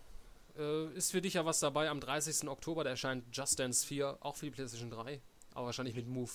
äh, 0.57 0.87
ist 0.93 1.11
für 1.11 1.21
dich 1.21 1.33
ja 1.33 1.45
was 1.45 1.59
dabei. 1.59 1.89
Am 1.89 1.99
30. 1.99 2.47
Oktober, 2.47 2.83
da 2.83 2.91
erscheint 2.91 3.25
Just 3.35 3.59
Dance 3.59 3.85
4, 3.85 4.17
auch 4.21 4.35
für 4.37 4.45
die 4.45 4.51
PlayStation 4.51 4.89
3, 4.89 5.21
aber 5.53 5.65
wahrscheinlich 5.65 5.95
mit 5.95 6.07
Move. 6.07 6.31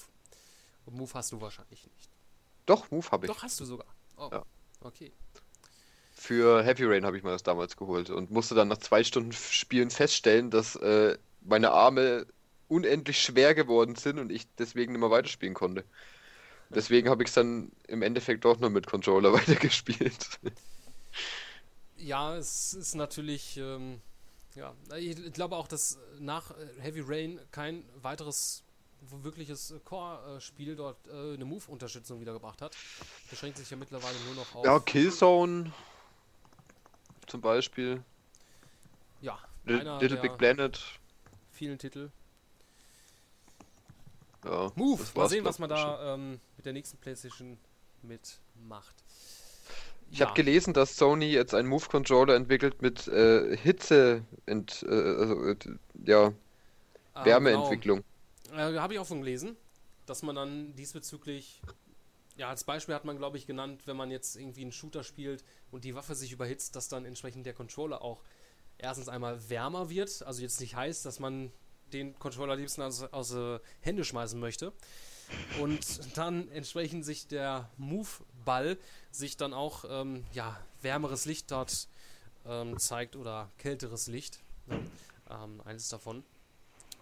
Und 0.88 0.96
Move 0.96 1.12
hast 1.12 1.32
du 1.32 1.40
wahrscheinlich 1.42 1.86
nicht. 1.86 2.10
Doch, 2.64 2.90
Move 2.90 3.06
habe 3.10 3.26
ich. 3.26 3.32
Doch, 3.32 3.42
hast 3.42 3.60
du 3.60 3.66
sogar. 3.66 3.86
Oh, 4.16 4.30
ja. 4.32 4.42
okay. 4.80 5.12
Für 6.14 6.62
Heavy 6.62 6.84
Rain 6.86 7.04
habe 7.04 7.18
ich 7.18 7.22
mir 7.22 7.30
das 7.30 7.42
damals 7.42 7.76
geholt 7.76 8.08
und 8.08 8.30
musste 8.30 8.54
dann 8.54 8.68
nach 8.68 8.78
zwei 8.78 9.04
Stunden 9.04 9.32
Spielen 9.32 9.90
feststellen, 9.90 10.50
dass 10.50 10.76
äh, 10.76 11.18
meine 11.42 11.72
Arme 11.72 12.26
unendlich 12.68 13.20
schwer 13.20 13.54
geworden 13.54 13.96
sind 13.96 14.18
und 14.18 14.32
ich 14.32 14.46
deswegen 14.56 14.92
nicht 14.92 15.00
mehr 15.00 15.10
weiterspielen 15.10 15.54
konnte. 15.54 15.84
Deswegen 16.70 17.10
habe 17.10 17.22
ich 17.22 17.28
es 17.28 17.34
dann 17.34 17.70
im 17.86 18.00
Endeffekt 18.00 18.46
doch 18.46 18.58
nur 18.58 18.70
mit 18.70 18.86
Controller 18.86 19.32
weitergespielt. 19.34 20.40
Ja, 21.98 22.34
es 22.34 22.72
ist 22.72 22.94
natürlich, 22.94 23.58
ähm, 23.58 24.00
ja, 24.54 24.74
ich 24.96 25.34
glaube 25.34 25.54
auch, 25.54 25.68
dass 25.68 25.98
nach 26.18 26.54
Heavy 26.78 27.02
Rain 27.06 27.40
kein 27.50 27.84
weiteres 28.00 28.64
wirkliches 29.22 29.74
Core-Spiel 29.84 30.76
dort 30.76 31.06
äh, 31.08 31.34
eine 31.34 31.44
Move-Unterstützung 31.44 32.20
wiedergebracht 32.20 32.62
hat. 32.62 32.76
Beschränkt 33.30 33.58
sich 33.58 33.70
ja 33.70 33.76
mittlerweile 33.76 34.16
nur 34.26 34.34
noch 34.34 34.54
auf. 34.54 34.64
Ja, 34.64 34.78
Killzone 34.80 35.72
zum 37.26 37.40
Beispiel. 37.40 38.02
Ja, 39.20 39.38
Little, 39.64 39.98
Little 39.98 40.16
Big 40.18 40.38
Planet. 40.38 40.80
Vielen 41.52 41.78
Titel. 41.78 42.10
Ja, 44.44 44.70
Move, 44.76 45.02
mal 45.14 45.28
sehen, 45.28 45.44
was 45.44 45.58
man 45.58 45.68
da 45.68 46.14
ähm, 46.14 46.40
mit 46.56 46.64
der 46.64 46.72
nächsten 46.72 46.96
PlayStation 46.98 47.58
mitmacht. 48.02 48.94
Ich 50.10 50.20
ja. 50.20 50.26
habe 50.26 50.36
gelesen, 50.36 50.72
dass 50.72 50.96
Sony 50.96 51.26
jetzt 51.26 51.54
einen 51.54 51.68
Move-Controller 51.68 52.34
entwickelt 52.34 52.80
mit 52.80 53.08
äh, 53.08 53.56
Hitze, 53.56 54.24
ent, 54.46 54.84
äh, 54.88 54.94
also, 54.94 55.44
äh, 55.44 55.56
ja, 56.06 56.32
ah, 57.14 57.24
Wärmeentwicklung. 57.24 57.98
Genau. 57.98 58.08
Äh, 58.52 58.78
habe 58.78 58.94
ich 58.94 58.98
auch 58.98 59.06
von 59.06 59.20
gelesen, 59.20 59.56
dass 60.06 60.22
man 60.22 60.36
dann 60.36 60.74
diesbezüglich, 60.74 61.60
ja, 62.36 62.48
als 62.48 62.64
Beispiel 62.64 62.94
hat 62.94 63.04
man, 63.04 63.18
glaube 63.18 63.36
ich, 63.36 63.46
genannt, 63.46 63.82
wenn 63.86 63.96
man 63.96 64.10
jetzt 64.10 64.36
irgendwie 64.36 64.62
einen 64.62 64.72
Shooter 64.72 65.04
spielt 65.04 65.44
und 65.70 65.84
die 65.84 65.94
Waffe 65.94 66.14
sich 66.14 66.32
überhitzt, 66.32 66.76
dass 66.76 66.88
dann 66.88 67.04
entsprechend 67.04 67.46
der 67.46 67.54
Controller 67.54 68.02
auch 68.02 68.22
erstens 68.78 69.08
einmal 69.08 69.48
wärmer 69.50 69.90
wird, 69.90 70.22
also 70.22 70.40
jetzt 70.40 70.60
nicht 70.60 70.76
heißt, 70.76 71.04
dass 71.04 71.18
man 71.18 71.52
den 71.92 72.18
Controller 72.18 72.56
liebsten 72.56 72.82
aus, 72.82 73.02
aus 73.02 73.32
äh, 73.32 73.58
Hände 73.80 74.04
schmeißen 74.04 74.38
möchte. 74.38 74.72
Und 75.60 76.16
dann 76.16 76.50
entsprechend 76.50 77.04
sich 77.04 77.26
der 77.26 77.68
Move-Ball 77.76 78.78
sich 79.10 79.36
dann 79.36 79.52
auch 79.52 79.84
ähm, 79.88 80.24
ja, 80.32 80.58
wärmeres 80.80 81.26
Licht 81.26 81.50
dort 81.50 81.88
ähm, 82.46 82.78
zeigt 82.78 83.14
oder 83.14 83.50
kälteres 83.58 84.06
Licht. 84.06 84.40
Ne? 84.66 84.80
Ähm, 85.30 85.60
eines 85.64 85.88
davon. 85.88 86.24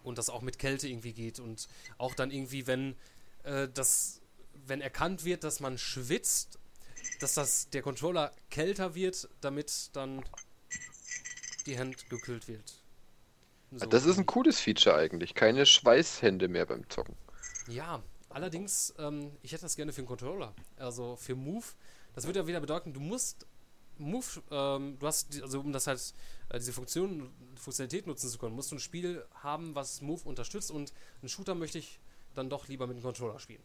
Und 0.07 0.19
das 0.19 0.31
auch 0.31 0.41
mit 0.41 0.61
Kälte 0.61 0.89
irgendwie 0.89 1.13
geht. 1.13 1.41
Und 1.41 1.69
auch 1.99 2.15
dann 2.15 2.31
irgendwie, 2.31 2.69
wenn 2.69 2.95
äh, 3.43 3.69
das, 3.69 4.21
wenn 4.67 4.81
erkannt 4.81 5.25
wird, 5.25 5.43
dass 5.43 5.59
man 5.59 5.79
schwitzt, 5.79 6.61
dass 7.21 7.35
das 7.35 7.71
der 7.71 7.83
Controller 7.83 8.33
kälter 8.49 8.95
wird, 8.95 9.29
damit 9.41 9.91
dann 9.95 10.25
die 11.67 11.77
Hand 11.77 12.09
gekühlt 12.09 12.47
wird. 12.47 12.83
So. 13.73 13.87
Das 13.87 14.07
ist 14.07 14.17
ein 14.17 14.27
cooles 14.27 14.61
Feature 14.61 14.95
eigentlich. 14.97 15.35
Keine 15.35 15.67
Schweißhände 15.67 16.47
mehr 16.47 16.67
beim 16.67 16.89
Zocken. 16.89 17.17
Ja, 17.67 18.01
allerdings, 18.29 18.95
ähm, 18.99 19.33
ich 19.43 19.53
hätte 19.53 19.63
das 19.63 19.75
gerne 19.75 19.93
für 19.93 20.03
einen 20.03 20.09
Controller. 20.09 20.55
Also 20.77 21.17
für 21.17 21.35
Move. 21.35 21.65
Das 22.15 22.27
würde 22.27 22.39
ja 22.39 22.47
wieder 22.47 22.61
bedeuten, 22.61 22.93
du 22.93 23.01
musst 23.01 23.45
Move, 23.99 24.43
ähm, 24.51 24.99
du 24.99 25.07
hast, 25.07 25.43
also 25.43 25.61
um 25.61 25.73
das 25.73 25.87
halt, 25.87 26.15
äh, 26.51 26.59
diese 26.59 26.73
Funktion, 26.73 27.31
Funktionalität 27.67 28.07
nutzen 28.07 28.31
zu 28.31 28.39
können, 28.39 28.55
musst 28.55 28.71
du 28.71 28.77
ein 28.77 28.81
Spiel 28.81 29.25
haben, 29.43 29.75
was 29.75 30.01
Move 30.01 30.23
unterstützt 30.25 30.71
und 30.71 30.93
einen 31.21 31.29
Shooter 31.29 31.57
möchte 31.57 31.79
ich 31.79 31.99
dann 32.33 32.49
doch 32.49 32.69
lieber 32.69 32.87
mit 32.87 32.95
einem 32.95 33.03
Controller 33.03 33.41
spielen. 33.41 33.63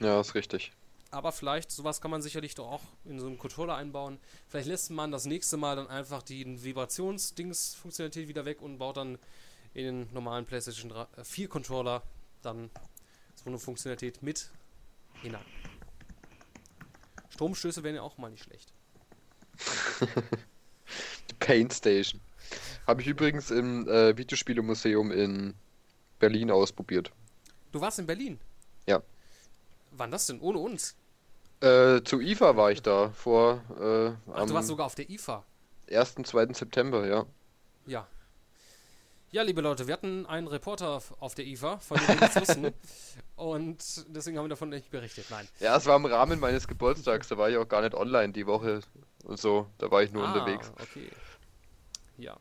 Ja, 0.00 0.20
ist 0.20 0.34
richtig. 0.34 0.72
Aber 1.10 1.32
vielleicht, 1.32 1.70
sowas 1.70 2.02
kann 2.02 2.10
man 2.10 2.20
sicherlich 2.20 2.54
doch 2.54 2.70
auch 2.70 2.82
in 3.06 3.18
so 3.18 3.26
einen 3.26 3.38
Controller 3.38 3.74
einbauen. 3.74 4.18
Vielleicht 4.48 4.68
lässt 4.68 4.90
man 4.90 5.12
das 5.12 5.24
nächste 5.24 5.56
Mal 5.56 5.76
dann 5.76 5.86
einfach 5.86 6.22
die 6.22 6.44
Vibrationsdings-Funktionalität 6.62 8.28
wieder 8.28 8.44
weg 8.44 8.60
und 8.60 8.76
baut 8.76 8.98
dann 8.98 9.18
in 9.72 9.84
den 9.84 10.12
normalen 10.12 10.44
PlayStation 10.44 10.90
3, 10.90 11.06
äh, 11.16 11.24
4 11.24 11.48
Controller 11.48 12.02
dann 12.42 12.68
so 13.34 13.46
eine 13.46 13.58
Funktionalität 13.58 14.22
mit 14.22 14.50
hinein. 15.22 15.44
Stromstöße 17.30 17.82
wären 17.82 17.94
ja 17.94 18.02
auch 18.02 18.18
mal 18.18 18.30
nicht 18.30 18.44
schlecht. 18.44 18.74
Die 21.30 21.34
Paint 21.38 21.72
Station. 21.72 22.20
Habe 22.86 23.02
ich 23.02 23.08
übrigens 23.08 23.50
im 23.50 23.88
äh, 23.88 24.16
Videospielemuseum 24.16 25.10
in 25.10 25.54
Berlin 26.18 26.50
ausprobiert. 26.50 27.10
Du 27.72 27.80
warst 27.80 27.98
in 27.98 28.06
Berlin? 28.06 28.40
Ja. 28.86 29.02
Wann 29.90 30.10
das 30.10 30.26
denn? 30.26 30.40
Ohne 30.40 30.58
uns? 30.58 30.96
Äh, 31.60 32.02
zu 32.04 32.20
IFA 32.20 32.56
war 32.56 32.70
ich 32.70 32.82
da 32.82 33.10
vor. 33.10 33.62
Äh, 33.80 34.30
Ach, 34.32 34.46
du 34.46 34.54
warst 34.54 34.68
sogar 34.68 34.86
auf 34.86 34.94
der 34.94 35.10
IFA. 35.10 35.44
1. 35.90 36.14
2. 36.24 36.52
September, 36.52 37.06
ja. 37.06 37.26
Ja. 37.86 38.06
Ja, 39.32 39.42
liebe 39.42 39.60
Leute, 39.60 39.86
wir 39.86 39.94
hatten 39.94 40.24
einen 40.26 40.46
Reporter 40.46 41.02
auf 41.18 41.34
der 41.34 41.46
IFA, 41.46 41.78
von 41.78 41.98
dem 41.98 42.08
wir 42.08 42.20
nichts 42.20 42.36
wussten. 42.36 42.72
Und 43.36 44.06
deswegen 44.14 44.38
haben 44.38 44.44
wir 44.44 44.50
davon 44.50 44.68
nicht 44.68 44.90
berichtet. 44.90 45.26
Nein. 45.30 45.48
Ja, 45.60 45.76
es 45.76 45.86
war 45.86 45.96
im 45.96 46.06
Rahmen 46.06 46.38
meines 46.38 46.68
Geburtstags. 46.68 47.28
Da 47.28 47.36
war 47.36 47.50
ich 47.50 47.56
auch 47.56 47.68
gar 47.68 47.82
nicht 47.82 47.94
online 47.94 48.32
die 48.32 48.46
Woche 48.46 48.80
und 49.24 49.38
so. 49.38 49.66
Da 49.78 49.90
war 49.90 50.02
ich 50.02 50.12
nur 50.12 50.24
ah, 50.24 50.32
unterwegs. 50.32 50.72
Okay. 50.80 51.10
Ja. 52.16 52.36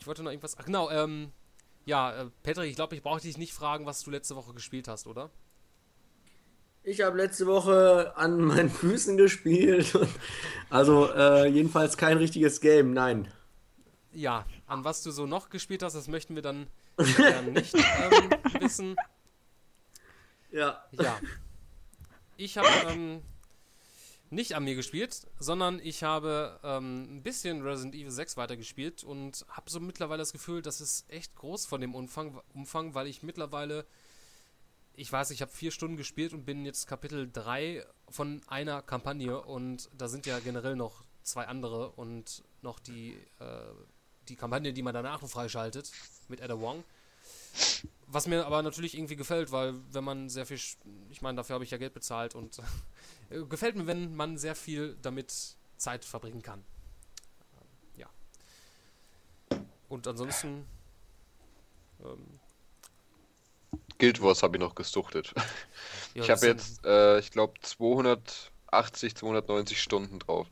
Ich 0.00 0.06
wollte 0.06 0.22
noch 0.22 0.30
irgendwas. 0.30 0.56
Ach, 0.58 0.64
genau. 0.64 0.90
Ähm, 0.90 1.32
ja, 1.84 2.14
äh, 2.14 2.30
Patrick, 2.42 2.70
ich 2.70 2.76
glaube, 2.76 2.94
ich 2.96 3.02
brauche 3.02 3.20
dich 3.20 3.38
nicht 3.38 3.52
fragen, 3.52 3.86
was 3.86 4.02
du 4.02 4.10
letzte 4.10 4.36
Woche 4.36 4.52
gespielt 4.52 4.88
hast, 4.88 5.06
oder? 5.06 5.30
Ich 6.82 7.00
habe 7.00 7.16
letzte 7.16 7.46
Woche 7.46 8.12
an 8.16 8.40
meinen 8.40 8.70
Füßen 8.70 9.16
gespielt. 9.16 9.98
also 10.70 11.12
äh, 11.12 11.46
jedenfalls 11.48 11.96
kein 11.96 12.16
richtiges 12.18 12.60
Game, 12.60 12.92
nein. 12.92 13.32
Ja, 14.12 14.46
an 14.66 14.84
was 14.84 15.02
du 15.02 15.10
so 15.10 15.26
noch 15.26 15.50
gespielt 15.50 15.82
hast, 15.82 15.94
das 15.94 16.08
möchten 16.08 16.34
wir 16.34 16.42
dann 16.42 16.68
nicht 17.52 17.74
ähm, 17.74 18.30
wissen. 18.60 18.96
Ja. 20.50 20.84
Ja. 20.92 21.18
Ich 22.36 22.56
habe 22.56 22.68
ähm, 22.88 23.22
nicht 24.30 24.54
an 24.54 24.64
mir 24.64 24.74
gespielt, 24.74 25.26
sondern 25.38 25.80
ich 25.80 26.02
habe 26.02 26.58
ähm, 26.64 27.16
ein 27.16 27.22
bisschen 27.22 27.62
Resident 27.62 27.94
Evil 27.94 28.10
6 28.10 28.36
weitergespielt 28.36 29.04
und 29.04 29.44
habe 29.48 29.70
so 29.70 29.80
mittlerweile 29.80 30.18
das 30.18 30.32
Gefühl, 30.32 30.62
das 30.62 30.80
ist 30.80 31.08
echt 31.08 31.34
groß 31.36 31.66
von 31.66 31.80
dem 31.80 31.94
Umfang, 31.94 32.40
Umfang 32.52 32.94
weil 32.94 33.06
ich 33.06 33.22
mittlerweile, 33.22 33.86
ich 34.94 35.10
weiß, 35.12 35.30
ich 35.30 35.42
habe 35.42 35.52
vier 35.52 35.70
Stunden 35.70 35.96
gespielt 35.96 36.32
und 36.32 36.44
bin 36.44 36.64
jetzt 36.64 36.86
Kapitel 36.86 37.30
3 37.30 37.84
von 38.08 38.40
einer 38.48 38.82
Kampagne 38.82 39.40
und 39.40 39.90
da 39.96 40.08
sind 40.08 40.26
ja 40.26 40.38
generell 40.40 40.76
noch 40.76 41.04
zwei 41.22 41.46
andere 41.46 41.90
und 41.90 42.42
noch 42.62 42.78
die, 42.78 43.12
äh, 43.38 43.72
die 44.28 44.36
Kampagne, 44.36 44.72
die 44.72 44.82
man 44.82 44.94
danach 44.94 45.22
noch 45.22 45.30
freischaltet 45.30 45.92
mit 46.28 46.40
Ada 46.42 46.60
Wong. 46.60 46.84
Was 48.08 48.26
mir 48.26 48.46
aber 48.46 48.62
natürlich 48.62 48.96
irgendwie 48.96 49.16
gefällt, 49.16 49.50
weil 49.50 49.74
wenn 49.92 50.04
man 50.04 50.28
sehr 50.28 50.46
viel, 50.46 50.58
ich 51.10 51.22
meine, 51.22 51.36
dafür 51.36 51.54
habe 51.54 51.64
ich 51.64 51.70
ja 51.70 51.78
Geld 51.78 51.94
bezahlt 51.94 52.34
und 52.34 52.60
äh, 53.30 53.42
gefällt 53.44 53.76
mir, 53.76 53.86
wenn 53.86 54.14
man 54.14 54.38
sehr 54.38 54.54
viel 54.54 54.96
damit 55.02 55.32
Zeit 55.76 56.04
verbringen 56.04 56.42
kann. 56.42 56.64
Ähm, 57.54 58.00
Ja. 58.00 58.08
Und 59.88 60.06
ansonsten, 60.06 60.66
ähm, 62.00 62.40
Guild 63.98 64.20
Wars 64.22 64.42
habe 64.42 64.56
ich 64.56 64.60
noch 64.60 64.74
gesuchtet. 64.74 65.32
Ja, 66.14 66.22
ich 66.22 66.30
habe 66.30 66.46
jetzt, 66.46 66.82
äh, 66.86 67.18
ich 67.18 67.30
glaube, 67.30 67.60
280, 67.60 69.14
290 69.16 69.82
Stunden 69.82 70.18
drauf. 70.18 70.48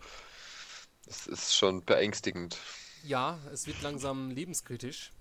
Das 1.07 1.27
ist 1.27 1.55
schon 1.55 1.83
beängstigend. 1.85 2.59
ja, 3.03 3.39
es 3.51 3.67
wird 3.67 3.81
langsam 3.81 4.31
lebenskritisch. 4.31 5.13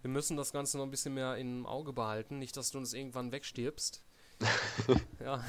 Wir 0.00 0.10
müssen 0.10 0.36
das 0.36 0.52
Ganze 0.52 0.78
noch 0.78 0.84
ein 0.84 0.90
bisschen 0.90 1.12
mehr 1.14 1.36
im 1.36 1.66
Auge 1.66 1.92
behalten, 1.92 2.38
nicht, 2.38 2.56
dass 2.56 2.70
du 2.70 2.78
uns 2.78 2.94
irgendwann 2.94 3.32
wegstirbst. 3.32 4.02
ja. 5.20 5.44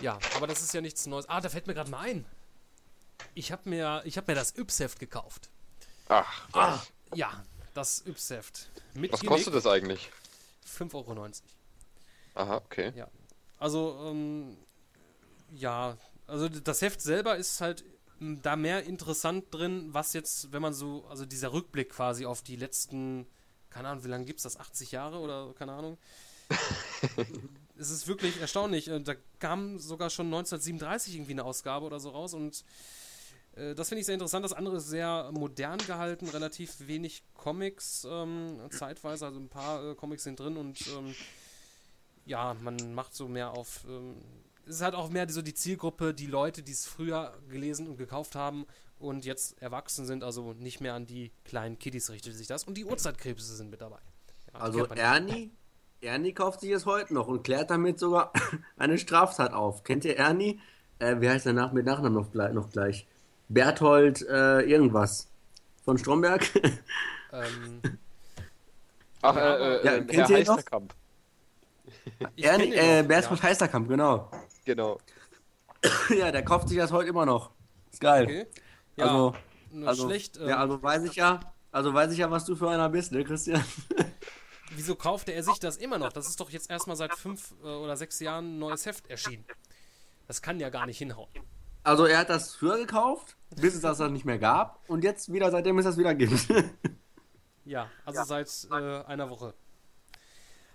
Ja, 0.00 0.18
aber 0.36 0.46
das 0.46 0.62
ist 0.62 0.74
ja 0.74 0.80
nichts 0.80 1.06
Neues. 1.06 1.28
Ah, 1.28 1.40
da 1.40 1.48
fällt 1.48 1.66
mir 1.66 1.74
gerade 1.74 1.90
mal 1.90 2.00
ein. 2.00 2.24
Ich 3.34 3.52
habe 3.52 3.68
mir, 3.68 4.02
ich 4.04 4.18
hab 4.18 4.28
mir 4.28 4.34
das 4.34 4.56
Yps-Heft 4.56 4.98
gekauft. 4.98 5.48
Ach, 6.08 6.48
Ah, 6.52 6.82
ja, 7.14 7.44
das 7.74 8.04
Yps-Heft. 8.06 8.68
Was 8.94 9.20
kostet 9.24 9.54
das 9.54 9.66
eigentlich? 9.66 10.10
5,90 10.66 10.94
Euro. 10.94 11.28
Aha, 12.34 12.56
okay. 12.56 12.92
Ja. 12.96 13.08
Also, 13.58 13.98
ähm, 14.06 14.56
ja, 15.52 15.96
also 16.26 16.48
das 16.48 16.82
Heft 16.82 17.00
selber 17.00 17.36
ist 17.36 17.60
halt 17.60 17.84
m, 18.20 18.40
da 18.42 18.56
mehr 18.56 18.84
interessant 18.84 19.46
drin, 19.54 19.88
was 19.92 20.12
jetzt, 20.14 20.52
wenn 20.52 20.62
man 20.62 20.74
so, 20.74 21.06
also 21.08 21.24
dieser 21.26 21.52
Rückblick 21.52 21.90
quasi 21.90 22.26
auf 22.26 22.42
die 22.42 22.56
letzten, 22.56 23.26
keine 23.70 23.88
Ahnung, 23.88 24.04
wie 24.04 24.08
lange 24.08 24.24
gibt 24.24 24.38
es 24.38 24.44
das, 24.44 24.56
80 24.58 24.92
Jahre 24.92 25.18
oder 25.18 25.54
keine 25.54 25.72
Ahnung. 25.72 25.98
es 27.82 27.90
ist 27.90 28.08
wirklich 28.08 28.40
erstaunlich. 28.40 28.88
äh, 28.88 29.00
Da 29.00 29.14
kam 29.38 29.78
sogar 29.78 30.08
schon 30.10 30.26
1937 30.26 31.14
irgendwie 31.16 31.32
eine 31.32 31.44
Ausgabe 31.44 31.84
oder 31.86 32.00
so 32.00 32.10
raus 32.10 32.32
und 32.34 32.64
äh, 33.56 33.74
das 33.74 33.88
finde 33.88 34.00
ich 34.00 34.06
sehr 34.06 34.14
interessant. 34.14 34.44
Das 34.44 34.52
andere 34.52 34.76
ist 34.76 34.88
sehr 34.88 35.30
modern 35.32 35.78
gehalten, 35.78 36.28
relativ 36.28 36.86
wenig 36.86 37.22
Comics, 37.34 38.06
ähm, 38.08 38.58
zeitweise, 38.70 39.26
also 39.26 39.38
ein 39.38 39.48
paar 39.48 39.90
äh, 39.90 39.94
Comics 39.94 40.22
sind 40.24 40.38
drin 40.40 40.56
und 40.56 40.86
ähm, 40.88 41.14
ja, 42.24 42.54
man 42.60 42.94
macht 42.94 43.14
so 43.14 43.28
mehr 43.28 43.50
auf. 43.50 43.84
Ähm, 43.88 44.16
es 44.64 44.76
ist 44.76 44.82
halt 44.82 44.94
auch 44.94 45.10
mehr 45.10 45.28
so 45.28 45.42
die 45.42 45.54
Zielgruppe, 45.54 46.14
die 46.14 46.26
Leute, 46.28 46.62
die 46.62 46.70
es 46.70 46.86
früher 46.86 47.36
gelesen 47.50 47.88
und 47.88 47.96
gekauft 47.96 48.36
haben 48.36 48.64
und 49.00 49.24
jetzt 49.24 49.60
erwachsen 49.60 50.06
sind, 50.06 50.22
also 50.22 50.52
nicht 50.52 50.80
mehr 50.80 50.94
an 50.94 51.04
die 51.04 51.32
kleinen 51.44 51.80
Kiddies 51.80 52.10
richtet 52.10 52.36
sich 52.36 52.46
das. 52.46 52.62
Und 52.62 52.74
die 52.74 52.84
Urzeitkrebse 52.84 53.56
sind 53.56 53.70
mit 53.70 53.80
dabei. 53.80 53.98
Ja, 54.54 54.60
Also. 54.60 54.86
Ernie, 54.86 55.50
Ernie 56.02 56.32
kauft 56.34 56.60
sich 56.60 56.70
es 56.72 56.84
heute 56.84 57.14
noch 57.14 57.28
und 57.28 57.44
klärt 57.44 57.70
damit 57.70 57.98
sogar 57.98 58.32
eine 58.76 58.98
Straftat 58.98 59.52
auf. 59.52 59.84
Kennt 59.84 60.04
ihr 60.04 60.16
Ernie? 60.18 60.60
Äh, 60.98 61.20
wie 61.20 61.28
heißt 61.30 61.46
der 61.46 61.52
nach 61.52 61.72
mit 61.72 61.86
Nachnamen 61.86 62.12
noch, 62.14 62.32
gleich- 62.32 62.52
noch 62.52 62.70
gleich? 62.70 63.06
Berthold 63.48 64.22
äh, 64.28 64.60
irgendwas. 64.62 65.28
Von 65.84 65.98
Stromberg? 65.98 66.44
Ähm, 67.34 67.80
Ach, 69.22 69.34
äh, 69.34 69.40
äh, 69.40 69.86
Ja, 69.86 69.92
äh, 69.94 70.04
kennt 70.04 70.12
Herr 70.12 70.30
ihr 70.30 70.38
ihn 70.40 70.44
noch? 70.44 70.56
Heisterkamp. 70.58 70.94
Ernie, 72.36 72.74
äh, 72.74 73.02
Berthold 73.08 73.40
ja. 73.40 73.48
Heisterkamp, 73.48 73.88
genau. 73.88 74.30
Genau. 74.66 74.98
ja, 76.14 76.30
der 76.30 76.44
kauft 76.44 76.68
sich 76.68 76.76
das 76.76 76.92
heute 76.92 77.08
immer 77.08 77.24
noch. 77.24 77.52
Ist 77.90 78.02
geil. 78.02 78.24
Okay. 78.24 78.46
Ja, 78.96 79.04
also, 79.06 79.34
nur 79.70 79.88
also, 79.88 80.08
schlecht. 80.08 80.36
ja, 80.36 80.42
ähm, 80.42 80.52
also 80.58 80.82
weiß 80.82 81.04
ich 81.04 81.14
ja, 81.16 81.40
also 81.70 81.94
weiß 81.94 82.12
ich 82.12 82.18
ja, 82.18 82.30
was 82.30 82.44
du 82.44 82.54
für 82.54 82.68
einer 82.68 82.90
bist, 82.90 83.12
ne, 83.12 83.24
Christian? 83.24 83.64
Wieso 84.74 84.94
kaufte 84.96 85.32
er 85.32 85.42
sich 85.42 85.58
das 85.58 85.76
immer 85.76 85.98
noch? 85.98 86.12
Das 86.12 86.28
ist 86.28 86.40
doch 86.40 86.50
jetzt 86.50 86.70
erstmal 86.70 86.96
seit 86.96 87.14
fünf 87.14 87.54
äh, 87.62 87.66
oder 87.66 87.96
sechs 87.96 88.20
Jahren 88.20 88.56
ein 88.56 88.58
neues 88.58 88.86
Heft 88.86 89.08
erschienen. 89.08 89.44
Das 90.26 90.40
kann 90.42 90.58
ja 90.60 90.70
gar 90.70 90.86
nicht 90.86 90.98
hinhauen. 90.98 91.28
Also 91.84 92.04
er 92.06 92.18
hat 92.18 92.30
das 92.30 92.54
früher 92.54 92.78
gekauft, 92.78 93.36
bis 93.56 93.74
es 93.74 93.80
das 93.80 93.98
dann 93.98 94.12
nicht 94.12 94.24
mehr 94.24 94.38
gab 94.38 94.78
und 94.88 95.02
jetzt 95.02 95.32
wieder, 95.32 95.50
seitdem 95.50 95.78
es 95.78 95.84
das 95.84 95.96
wieder 95.96 96.14
gibt. 96.14 96.46
Ja, 97.64 97.88
also 98.04 98.24
seit 98.24 98.48
äh, 98.72 99.04
einer 99.04 99.30
Woche. 99.30 99.54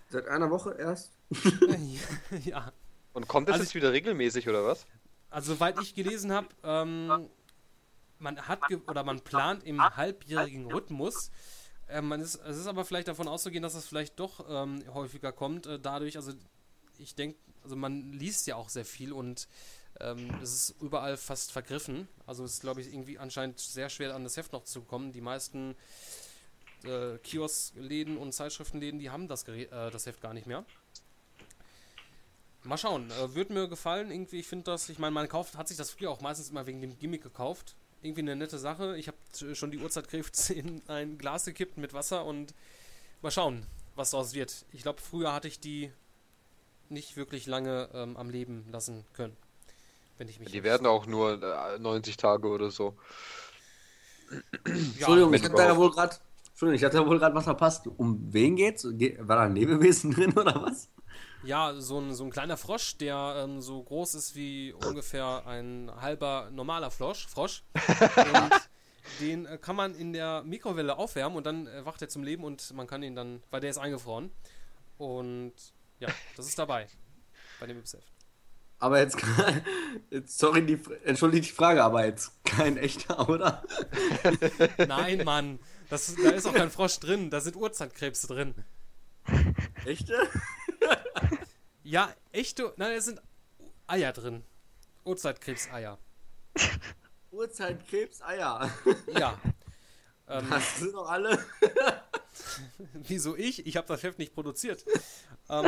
Seit 0.08 0.26
einer 0.26 0.48
Woche 0.50 0.74
erst? 0.78 1.12
ja. 2.44 2.72
Und 3.12 3.28
kommt 3.28 3.48
das 3.48 3.54
Also- 3.54 3.64
jetzt 3.64 3.74
wieder 3.74 3.92
regelmäßig 3.92 4.48
oder 4.48 4.64
was? 4.64 4.86
Also, 5.28 5.52
soweit 5.52 5.78
ich 5.82 5.94
gelesen 5.94 6.32
habe, 6.32 6.48
ähm, 6.62 7.28
man 8.18 8.40
hat 8.48 8.66
ge 8.68 8.78
oder 8.86 9.04
man 9.04 9.20
plant 9.20 9.64
im 9.64 9.82
halbjährigen 9.82 10.72
Rhythmus. 10.72 11.30
Äh, 11.88 12.02
man 12.02 12.20
ist, 12.20 12.36
es 12.36 12.56
ist 12.56 12.66
aber 12.66 12.84
vielleicht 12.84 13.08
davon 13.08 13.28
auszugehen, 13.28 13.62
dass 13.62 13.72
das 13.72 13.86
vielleicht 13.86 14.18
doch 14.20 14.46
ähm, 14.48 14.82
häufiger 14.92 15.32
kommt. 15.32 15.66
Äh, 15.66 15.78
dadurch, 15.78 16.16
also 16.16 16.32
ich 16.98 17.14
denke, 17.14 17.38
also 17.62 17.76
man 17.76 18.12
liest 18.12 18.46
ja 18.46 18.56
auch 18.56 18.68
sehr 18.68 18.84
viel 18.84 19.12
und 19.12 19.48
ähm, 20.00 20.30
es 20.42 20.54
ist 20.54 20.82
überall 20.82 21.16
fast 21.16 21.52
vergriffen. 21.52 22.08
Also 22.26 22.44
es 22.44 22.54
ist, 22.54 22.60
glaube 22.60 22.80
ich, 22.80 22.92
irgendwie 22.92 23.18
anscheinend 23.18 23.58
sehr 23.58 23.88
schwer 23.88 24.14
an 24.14 24.24
das 24.24 24.36
Heft 24.36 24.52
noch 24.52 24.64
zu 24.64 24.82
kommen. 24.82 25.12
Die 25.12 25.20
meisten 25.20 25.74
äh, 26.84 27.18
Kioskläden 27.18 28.16
und 28.16 28.32
Zeitschriftenläden, 28.32 29.00
die 29.00 29.10
haben 29.10 29.28
das, 29.28 29.46
äh, 29.48 29.66
das 29.90 30.06
Heft 30.06 30.20
gar 30.20 30.34
nicht 30.34 30.46
mehr. 30.46 30.64
Mal 32.64 32.76
schauen, 32.76 33.10
äh, 33.10 33.34
wird 33.34 33.50
mir 33.50 33.68
gefallen 33.68 34.10
irgendwie. 34.10 34.40
Ich 34.40 34.46
finde 34.46 34.64
das, 34.64 34.88
ich 34.88 34.98
meine, 34.98 35.12
man 35.12 35.28
kauft, 35.28 35.56
hat 35.56 35.68
sich 35.68 35.76
das 35.76 35.90
früher 35.90 36.10
auch 36.10 36.20
meistens 36.20 36.50
immer 36.50 36.66
wegen 36.66 36.80
dem 36.80 36.98
Gimmick 36.98 37.22
gekauft. 37.22 37.76
Irgendwie 38.02 38.22
eine 38.22 38.36
nette 38.36 38.58
Sache. 38.58 38.96
Ich 38.96 39.08
habe 39.08 39.54
schon 39.54 39.70
die 39.70 39.78
Uhrzeitkrebs 39.78 40.50
in 40.50 40.82
ein 40.88 41.18
Glas 41.18 41.44
gekippt 41.44 41.78
mit 41.78 41.92
Wasser 41.92 42.24
und 42.24 42.54
mal 43.22 43.30
schauen, 43.30 43.66
was 43.96 44.10
daraus 44.10 44.34
wird. 44.34 44.64
Ich 44.72 44.82
glaube, 44.82 45.00
früher 45.00 45.32
hatte 45.32 45.48
ich 45.48 45.60
die 45.60 45.90
nicht 46.88 47.16
wirklich 47.16 47.46
lange 47.46 47.88
ähm, 47.92 48.16
am 48.16 48.30
Leben 48.30 48.64
lassen 48.70 49.04
können. 49.14 49.36
Wenn 50.16 50.28
ich 50.28 50.40
mich 50.40 50.50
Die 50.50 50.64
werden 50.64 50.86
auch 50.86 51.06
nur 51.06 51.42
äh, 51.42 51.78
90 51.78 52.16
Tage 52.16 52.48
oder 52.48 52.70
so. 52.70 52.96
Entschuldigung, 54.64 55.32
ich 55.34 55.44
hatte 55.44 55.54
da 55.54 55.66
ja 55.66 55.76
wohl 55.76 55.90
gerade, 55.90 56.16
Entschuldigung, 56.48 56.76
ich 56.76 56.84
hatte 56.84 57.06
wohl 57.06 57.18
gerade 57.18 57.34
was 57.34 57.44
verpasst. 57.44 57.86
Um 57.96 58.32
wen 58.32 58.56
geht's? 58.56 58.86
Ge 58.92 59.16
war 59.20 59.36
da 59.36 59.42
ein 59.42 59.54
Lebewesen 59.54 60.10
drin 60.14 60.32
oder 60.32 60.62
was? 60.62 60.88
Ja, 61.42 61.74
so 61.78 62.00
ein, 62.00 62.14
so 62.14 62.24
ein 62.24 62.30
kleiner 62.30 62.56
Frosch, 62.56 62.96
der 62.98 63.44
ähm, 63.44 63.60
so 63.60 63.82
groß 63.82 64.14
ist 64.14 64.34
wie 64.34 64.72
ungefähr 64.72 65.46
ein 65.46 65.90
halber 66.00 66.50
normaler 66.50 66.90
Frosch. 66.90 67.26
Frosch. 67.28 67.62
und 67.74 68.50
den 69.20 69.46
äh, 69.46 69.58
kann 69.58 69.76
man 69.76 69.94
in 69.94 70.12
der 70.12 70.42
Mikrowelle 70.42 70.98
aufwärmen 70.98 71.36
und 71.36 71.46
dann 71.46 71.66
äh, 71.66 71.84
wacht 71.84 72.02
er 72.02 72.08
zum 72.08 72.22
Leben 72.22 72.44
und 72.44 72.72
man 72.74 72.86
kann 72.86 73.02
ihn 73.02 73.14
dann, 73.14 73.42
weil 73.50 73.60
der 73.60 73.70
ist 73.70 73.78
eingefroren. 73.78 74.30
Und 74.98 75.54
ja, 76.00 76.08
das 76.36 76.46
ist 76.46 76.58
dabei. 76.58 76.88
Bei 77.60 77.66
dem 77.66 77.78
Ypsef. 77.78 78.04
Aber 78.80 79.00
jetzt, 79.00 79.18
jetzt 80.10 80.38
sorry, 80.38 80.64
die, 80.64 80.80
entschuldigt 81.04 81.50
die 81.50 81.52
Frage, 81.52 81.82
aber 81.82 82.04
jetzt 82.04 82.32
kein 82.44 82.76
echter, 82.76 83.28
oder? 83.28 83.62
Nein, 84.86 85.24
Mann. 85.24 85.58
Das, 85.88 86.14
da 86.14 86.30
ist 86.30 86.46
auch 86.46 86.54
kein 86.54 86.70
Frosch 86.70 86.98
drin. 87.00 87.30
Da 87.30 87.40
sind 87.40 87.56
Urzeitkrebse 87.56 88.26
drin. 88.26 88.54
Echte? 89.84 90.14
Ja, 91.88 92.14
echte. 92.32 92.74
Nein, 92.76 92.92
es 92.98 93.06
sind 93.06 93.18
Eier 93.86 94.12
drin. 94.12 94.44
Urzeitkrebseier. 95.04 95.98
Urzeitkrebs, 97.30 98.20
Eier. 98.22 98.70
Ja. 99.18 99.38
Ähm, 100.30 100.46
Das 100.50 100.80
sind 100.80 100.92
doch 100.92 101.08
alle. 101.08 101.42
Wieso 102.92 103.34
ich? 103.34 103.66
Ich 103.66 103.78
habe 103.78 103.86
das 103.86 104.02
Heft 104.02 104.18
nicht 104.18 104.34
produziert. 104.34 104.84
Ähm, 105.48 105.64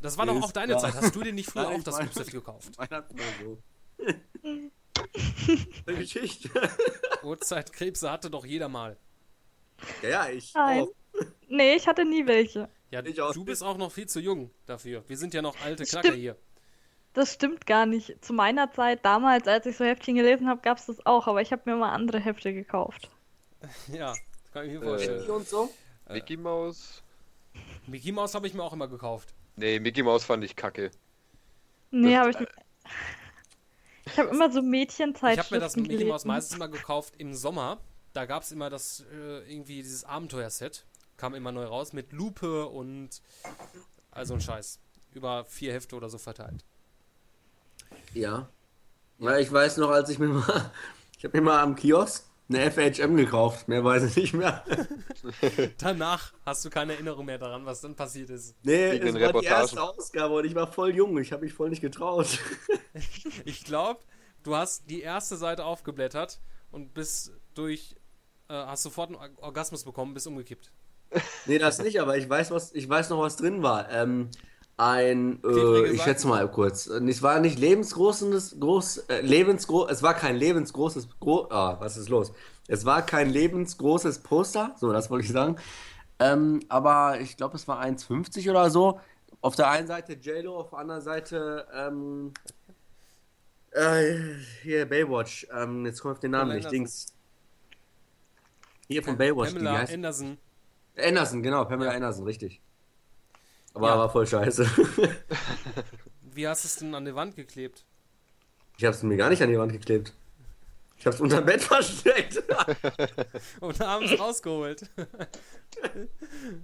das 0.00 0.16
war 0.16 0.26
doch 0.26 0.40
auch 0.40 0.52
deine 0.52 0.76
klar. 0.76 0.92
Zeit. 0.92 0.94
Hast 0.94 1.16
du 1.16 1.22
dir 1.24 1.32
nicht 1.32 1.50
früher 1.50 1.64
Nein, 1.64 1.80
auch 1.80 1.82
das 1.82 1.98
Ypsef 1.98 2.30
gekauft? 2.30 2.70
So. 2.76 3.58
Eine 5.84 5.98
Geschichte. 5.98 6.50
Urzeitkrebse 7.24 8.12
hatte 8.12 8.30
doch 8.30 8.46
jeder 8.46 8.68
mal. 8.68 8.96
Ja, 10.02 10.08
ja, 10.08 10.28
ich. 10.28 10.54
Nein. 10.54 10.82
auch. 10.82 10.92
Nee, 11.54 11.74
ich 11.74 11.86
hatte 11.86 12.06
nie 12.06 12.26
welche. 12.26 12.70
Ja, 12.90 13.04
Ich 13.04 13.20
auch 13.20 13.34
du 13.34 13.44
bist 13.44 13.62
auch 13.62 13.76
noch 13.76 13.92
viel 13.92 14.06
zu 14.08 14.20
jung 14.20 14.50
dafür. 14.64 15.04
Wir 15.06 15.18
sind 15.18 15.34
ja 15.34 15.42
noch 15.42 15.54
alte 15.62 15.84
Stimmt. 15.84 16.02
Knacker 16.04 16.16
hier. 16.16 16.36
Das 17.12 17.34
stimmt 17.34 17.66
gar 17.66 17.84
nicht. 17.84 18.24
Zu 18.24 18.32
meiner 18.32 18.72
Zeit, 18.72 19.04
damals, 19.04 19.46
als 19.46 19.66
ich 19.66 19.76
so 19.76 19.84
Heftchen 19.84 20.14
gelesen 20.14 20.48
habe, 20.48 20.62
gab 20.62 20.78
es 20.78 20.86
das 20.86 21.04
auch, 21.04 21.26
aber 21.26 21.42
ich 21.42 21.52
habe 21.52 21.70
mir 21.70 21.76
mal 21.76 21.92
andere 21.92 22.18
Hefte 22.20 22.54
gekauft. 22.54 23.10
Ja, 23.92 24.14
kann 24.54 24.64
ich 24.66 24.72
mir 24.72 24.78
Äh, 24.82 24.88
vorstellen. 24.88 25.30
und 25.30 25.46
so? 25.46 25.70
Mickey 26.10 26.36
Mouse? 26.38 27.02
Mickey 27.86 28.12
Mouse 28.12 28.34
habe 28.34 28.46
ich 28.46 28.54
mir 28.54 28.62
auch 28.62 28.72
immer 28.72 28.88
gekauft. 28.88 29.34
Nee, 29.56 29.78
Mickey 29.78 30.02
Mouse 30.02 30.24
fand 30.24 30.42
ich 30.42 30.56
kacke. 30.56 30.90
Nee, 31.90 32.16
habe 32.16 32.30
ich 32.30 32.40
nicht. 32.40 32.52
Ich 34.06 34.18
habe 34.18 34.30
immer 34.30 34.50
so 34.50 34.60
Ich 34.60 34.64
Mädchenzeitschriften 34.64 35.44
habe 35.44 35.54
mir 35.56 35.60
das 35.60 35.76
Mickey 35.76 36.04
Mouse 36.06 36.24
meistens 36.24 36.56
immer 36.56 36.68
gekauft 36.68 37.14
im 37.18 37.34
Sommer. 37.34 37.78
Da 38.14 38.24
gab 38.24 38.42
es 38.42 38.52
immer 38.52 38.68
das, 38.70 39.04
äh, 39.12 39.38
irgendwie 39.52 39.76
dieses 39.82 40.02
Abenteuerset. 40.04 40.84
Kam 41.22 41.36
immer 41.36 41.52
neu 41.52 41.66
raus 41.66 41.92
mit 41.92 42.10
Lupe 42.10 42.66
und 42.66 43.22
also 44.10 44.34
ein 44.34 44.40
Scheiß. 44.40 44.80
Über 45.12 45.44
vier 45.44 45.72
Hefte 45.72 45.94
oder 45.94 46.08
so 46.08 46.18
verteilt. 46.18 46.64
Ja. 48.12 48.48
ja. 49.20 49.38
Ich 49.38 49.52
weiß 49.52 49.76
noch, 49.76 49.90
als 49.90 50.10
ich 50.10 50.18
mir 50.18 50.26
mal, 50.26 50.72
ich 51.16 51.22
habe 51.22 51.38
mir 51.38 51.44
mal 51.44 51.60
am 51.62 51.76
Kiosk 51.76 52.24
eine 52.48 52.68
FHM 52.72 53.16
gekauft. 53.16 53.68
Mehr 53.68 53.84
weiß 53.84 54.02
ich 54.02 54.16
nicht 54.16 54.34
mehr. 54.34 54.64
Danach 55.78 56.32
hast 56.44 56.64
du 56.64 56.70
keine 56.70 56.94
Erinnerung 56.94 57.24
mehr 57.26 57.38
daran, 57.38 57.64
was 57.66 57.80
dann 57.82 57.94
passiert 57.94 58.28
ist. 58.30 58.56
Nee, 58.64 58.90
Wegen 58.90 59.06
es 59.06 59.12
den 59.12 59.14
war 59.14 59.20
die 59.20 59.24
Reportagen. 59.26 59.60
erste 59.60 59.80
Ausgabe 59.80 60.34
und 60.34 60.44
ich 60.44 60.56
war 60.56 60.66
voll 60.72 60.92
jung. 60.92 61.16
Ich 61.18 61.30
habe 61.30 61.44
mich 61.44 61.54
voll 61.54 61.70
nicht 61.70 61.82
getraut. 61.82 62.36
Ich 63.44 63.62
glaube, 63.62 64.00
du 64.42 64.56
hast 64.56 64.90
die 64.90 65.02
erste 65.02 65.36
Seite 65.36 65.64
aufgeblättert 65.66 66.40
und 66.72 66.94
bist 66.94 67.30
durch, 67.54 67.94
äh, 68.48 68.54
hast 68.54 68.82
sofort 68.82 69.10
einen 69.10 69.18
Or- 69.36 69.42
Orgasmus 69.44 69.84
bekommen, 69.84 70.14
bist 70.14 70.26
umgekippt. 70.26 70.72
Nee, 71.46 71.58
das 71.58 71.82
nicht, 71.82 72.00
aber 72.00 72.16
ich 72.16 72.28
weiß, 72.28 72.50
was, 72.50 72.72
ich 72.72 72.88
weiß 72.88 73.10
noch, 73.10 73.20
was 73.20 73.36
drin 73.36 73.62
war. 73.62 73.90
Ähm, 73.90 74.30
ein, 74.76 75.40
äh, 75.44 75.90
ich 75.90 76.02
schätze 76.02 76.26
mal 76.26 76.50
kurz. 76.50 76.86
Es 76.86 77.22
war 77.22 77.40
nicht 77.40 77.58
lebensgroßes, 77.58 78.58
groß, 78.58 78.98
äh, 79.08 79.20
lebensgro 79.20 79.86
es 79.86 80.02
war 80.02 80.14
kein 80.14 80.36
lebensgroßes, 80.36 81.08
gro 81.20 81.46
ah, 81.50 81.76
was 81.78 81.96
ist 81.96 82.08
los? 82.08 82.32
Es 82.68 82.84
war 82.84 83.04
kein 83.04 83.28
lebensgroßes 83.30 84.20
Poster, 84.20 84.74
so, 84.78 84.92
das 84.92 85.10
wollte 85.10 85.26
ich 85.26 85.32
sagen. 85.32 85.56
Ähm, 86.18 86.60
aber 86.68 87.20
ich 87.20 87.36
glaube, 87.36 87.56
es 87.56 87.66
war 87.68 87.82
1,50 87.82 88.48
oder 88.50 88.70
so. 88.70 89.00
Auf 89.40 89.56
der 89.56 89.70
einen 89.70 89.86
Seite 89.86 90.14
JLo, 90.14 90.56
auf 90.56 90.70
der 90.70 90.78
anderen 90.78 91.02
Seite, 91.02 91.66
ähm, 91.74 92.32
äh, 93.72 94.34
hier 94.62 94.86
Baywatch. 94.86 95.46
Ähm, 95.52 95.84
jetzt 95.86 96.00
kommt 96.00 96.12
auf 96.14 96.20
den 96.20 96.30
Namen 96.30 96.50
Pamela 96.50 96.54
nicht. 96.56 96.66
Anderson. 96.66 96.78
Dings. 96.78 97.12
Hier 98.88 99.02
von 99.02 99.16
Baywatch. 99.16 99.50
die 99.50 99.54
Pamela 99.56 99.78
heißt- 99.78 99.94
Anderson. 99.94 100.38
Anderson, 100.96 101.42
genau, 101.42 101.64
Pamela 101.64 101.92
Anderson, 101.92 102.24
richtig. 102.24 102.60
Aber 103.74 103.98
war 103.98 104.10
voll 104.10 104.26
scheiße. 104.26 104.66
Wie 106.22 106.46
hast 106.46 106.64
du 106.64 106.68
es 106.68 106.76
denn 106.76 106.94
an 106.94 107.04
die 107.04 107.14
Wand 107.14 107.36
geklebt? 107.36 107.84
Ich 108.76 108.84
hab's 108.84 109.02
mir 109.02 109.16
gar 109.16 109.30
nicht 109.30 109.42
an 109.42 109.48
die 109.48 109.58
Wand 109.58 109.72
geklebt. 109.72 110.12
Ich 110.96 111.06
hab's 111.06 111.20
unter 111.20 111.40
dem 111.42 111.46
Bett 111.46 111.62
versteckt. 111.62 112.42
Und 113.60 113.80
abends 113.80 114.18
rausgeholt. 114.18 114.90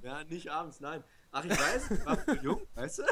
ja, 0.02 0.24
nicht 0.24 0.50
abends, 0.50 0.80
nein. 0.80 1.02
Ach, 1.32 1.44
ich 1.44 1.50
weiß, 1.50 1.90
ich 1.90 2.06
war 2.06 2.16
früh 2.18 2.38
jung, 2.42 2.60
weißt 2.74 2.98
du? 3.00 3.02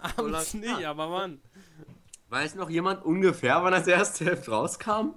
Abends 0.00 0.54
nicht, 0.54 0.84
aber 0.84 1.08
Mann. 1.08 1.40
Weiß 2.28 2.54
noch 2.54 2.70
jemand 2.70 3.04
ungefähr, 3.04 3.62
wann 3.62 3.72
das 3.72 3.86
erste 3.86 4.24
Heft 4.26 4.48
rauskam? 4.48 5.14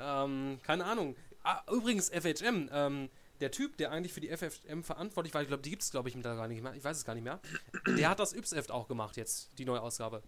Ähm, 0.00 0.58
keine 0.62 0.84
Ahnung. 0.84 1.14
Ah, 1.44 1.60
übrigens, 1.72 2.08
FHM, 2.10 2.68
ähm, 2.72 3.08
der 3.40 3.50
Typ, 3.50 3.76
der 3.78 3.90
eigentlich 3.92 4.12
für 4.12 4.20
die 4.20 4.28
FHM 4.28 4.82
verantwortlich 4.82 5.32
war, 5.32 5.40
ich 5.42 5.48
glaube, 5.48 5.62
die 5.62 5.70
gibt 5.70 5.82
es, 5.82 5.90
glaube 5.90 6.08
ich, 6.08 6.20
da 6.20 6.34
gar 6.34 6.48
nicht 6.48 6.62
mehr. 6.62 6.74
Ich 6.74 6.84
weiß 6.84 6.96
es 6.98 7.04
gar 7.04 7.14
nicht 7.14 7.24
mehr. 7.24 7.40
Der 7.86 8.10
hat 8.10 8.18
das 8.20 8.32
Yps-Heft 8.34 8.70
auch 8.70 8.86
gemacht 8.88 9.16
jetzt, 9.16 9.48
die 9.58 9.64
neue 9.64 9.80
Ausgabe. 9.80 10.22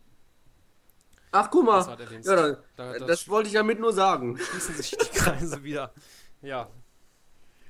Ach, 1.33 1.51
guck 1.51 1.65
mal. 1.65 1.79
Das. 1.97 2.27
Ja, 2.27 2.37
dann, 2.37 2.57
Da- 2.77 2.99
das- 2.99 3.07
das 3.09 3.29
wollte 3.29 3.49
ich 3.49 3.55
damit 3.55 3.81
nur 3.81 3.93
sagen. 3.93 4.39
Schließen 4.51 4.75
sich 4.77 4.91
die 4.91 5.19
Kreise 5.19 5.63
wieder. 5.63 5.93
Ja. 6.43 6.69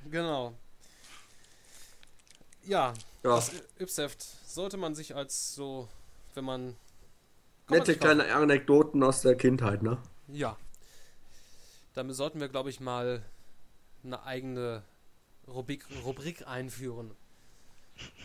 Genau. 0.09 0.53
Ja, 2.65 2.93
Ja. 3.23 3.35
das 3.35 3.51
Yps-Heft 3.79 4.21
sollte 4.49 4.77
man 4.77 4.95
sich 4.95 5.15
als 5.15 5.53
so, 5.55 5.87
wenn 6.33 6.45
man. 6.45 6.75
Nette 7.69 7.95
kleine 7.97 8.33
Anekdoten 8.33 9.01
aus 9.03 9.21
der 9.21 9.35
Kindheit, 9.35 9.81
ne? 9.83 9.97
Ja. 10.27 10.57
Damit 11.93 12.15
sollten 12.15 12.39
wir, 12.39 12.49
glaube 12.49 12.69
ich, 12.69 12.79
mal 12.79 13.23
eine 14.03 14.23
eigene 14.23 14.83
Rubrik, 15.47 15.85
Rubrik 16.03 16.47
einführen 16.47 17.11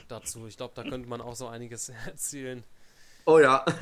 dazu. 0.09 0.47
Ich 0.47 0.57
glaube, 0.57 0.75
da 0.75 0.83
könnte 0.83 1.09
man 1.09 1.21
auch 1.21 1.37
so 1.37 1.49
einiges 1.49 1.89
erzählen. 2.07 2.65
Oh 3.27 3.39
ja. 3.39 3.65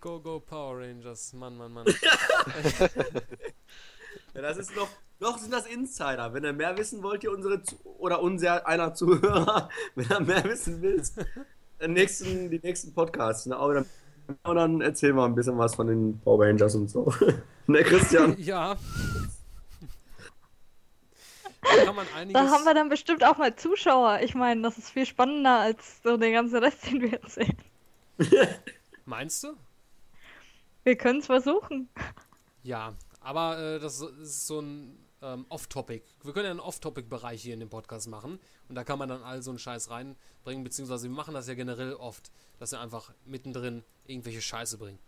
Go, 0.00 0.20
go, 0.20 0.40
Power 0.40 0.80
Rangers. 0.80 1.32
Mann, 1.32 1.56
Mann, 1.56 1.72
Mann. 1.72 1.86
Ja, 4.34 4.40
das 4.40 4.56
ist 4.56 4.74
noch, 4.74 4.88
noch 5.20 5.38
sind 5.38 5.52
das 5.52 5.66
Insider. 5.66 6.32
Wenn 6.32 6.44
ihr 6.44 6.54
mehr 6.54 6.76
wissen 6.78 7.02
wollt, 7.02 7.22
ihr 7.22 7.30
unsere 7.30 7.62
oder 7.84 8.22
unser 8.22 8.66
einer 8.66 8.94
Zuhörer, 8.94 9.68
wenn 9.94 10.10
ihr 10.10 10.20
mehr 10.20 10.44
wissen 10.44 10.80
willst, 10.80 11.22
nächsten, 11.86 12.50
die 12.50 12.58
nächsten 12.58 12.94
Podcasts. 12.94 13.46
Ne? 13.46 13.56
Aber 13.56 13.74
dann, 13.74 13.86
und 14.42 14.56
dann 14.56 14.80
erzählen 14.80 15.16
wir 15.16 15.24
ein 15.24 15.34
bisschen 15.34 15.58
was 15.58 15.74
von 15.74 15.86
den 15.86 16.20
Power 16.20 16.46
Rangers 16.46 16.74
und 16.74 16.88
so. 16.88 17.12
ne, 17.66 17.82
Christian? 17.82 18.36
ja. 18.38 18.76
Da 21.62 21.84
kann 21.84 21.94
man 21.96 22.06
einiges. 22.16 22.40
Da 22.40 22.50
haben 22.50 22.64
wir 22.64 22.74
dann 22.74 22.88
bestimmt 22.88 23.24
auch 23.24 23.38
mal 23.38 23.54
Zuschauer. 23.54 24.20
Ich 24.22 24.34
meine, 24.34 24.62
das 24.62 24.78
ist 24.78 24.90
viel 24.90 25.06
spannender 25.06 25.60
als 25.60 26.02
so 26.02 26.16
der 26.16 26.32
ganze 26.32 26.60
Rest, 26.60 26.90
den 26.90 27.00
wir 27.00 27.12
erzählen. 27.12 27.56
Meinst 29.04 29.44
du? 29.44 29.54
Wir 30.84 30.96
können 30.96 31.20
es 31.20 31.26
versuchen. 31.26 31.88
Ja, 32.62 32.94
aber 33.20 33.58
äh, 33.58 33.78
das 33.78 34.00
ist 34.00 34.46
so 34.46 34.60
ein 34.60 35.01
ähm, 35.22 35.46
Off-Topic. 35.48 36.02
Wir 36.22 36.32
können 36.32 36.44
ja 36.46 36.50
einen 36.50 36.60
Off-Topic-Bereich 36.60 37.42
hier 37.42 37.54
in 37.54 37.60
dem 37.60 37.70
Podcast 37.70 38.08
machen 38.08 38.38
und 38.68 38.74
da 38.74 38.84
kann 38.84 38.98
man 38.98 39.08
dann 39.08 39.22
all 39.22 39.42
so 39.42 39.50
einen 39.50 39.58
Scheiß 39.58 39.90
reinbringen, 39.90 40.64
beziehungsweise 40.64 41.08
wir 41.08 41.14
machen 41.14 41.34
das 41.34 41.48
ja 41.48 41.54
generell 41.54 41.94
oft, 41.94 42.30
dass 42.58 42.72
wir 42.72 42.80
einfach 42.80 43.12
mittendrin 43.24 43.84
irgendwelche 44.06 44.42
Scheiße 44.42 44.78
bringen. 44.78 44.98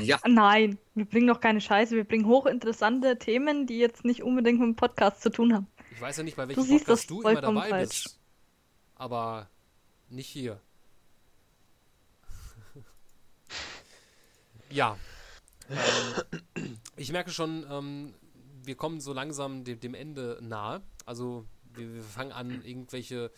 Ja. 0.00 0.20
Nein, 0.26 0.78
wir 0.94 1.04
bringen 1.04 1.26
doch 1.26 1.40
keine 1.40 1.60
Scheiße. 1.60 1.96
Wir 1.96 2.04
bringen 2.04 2.26
hochinteressante 2.26 3.18
Themen, 3.18 3.66
die 3.66 3.78
jetzt 3.78 4.04
nicht 4.04 4.22
unbedingt 4.22 4.60
mit 4.60 4.68
dem 4.68 4.76
Podcast 4.76 5.22
zu 5.22 5.30
tun 5.30 5.52
haben. 5.52 5.66
Ich 5.92 6.00
weiß 6.00 6.18
ja 6.18 6.22
nicht, 6.22 6.36
bei 6.36 6.44
Du 6.44 6.50
welchem 6.50 6.62
siehst 6.62 6.86
Podcast 6.86 7.02
das 7.02 7.06
du 7.08 7.20
immer 7.22 7.40
dabei 7.40 7.68
falsch. 7.68 8.04
bist. 8.04 8.20
Aber 8.94 9.48
nicht 10.08 10.28
hier. 10.28 10.60
ja. 14.70 14.96
Ähm, 16.54 16.78
ich 16.96 17.10
merke 17.10 17.30
schon, 17.30 17.66
ähm, 17.68 18.14
wir 18.64 18.74
kommen 18.76 19.00
so 19.00 19.12
langsam 19.12 19.64
dem, 19.64 19.80
dem 19.80 19.94
Ende 19.94 20.38
nahe. 20.40 20.82
Also 21.06 21.44
wir, 21.74 21.94
wir 21.94 22.02
fangen 22.02 22.32
an, 22.32 22.64
irgendwelche 22.64 23.30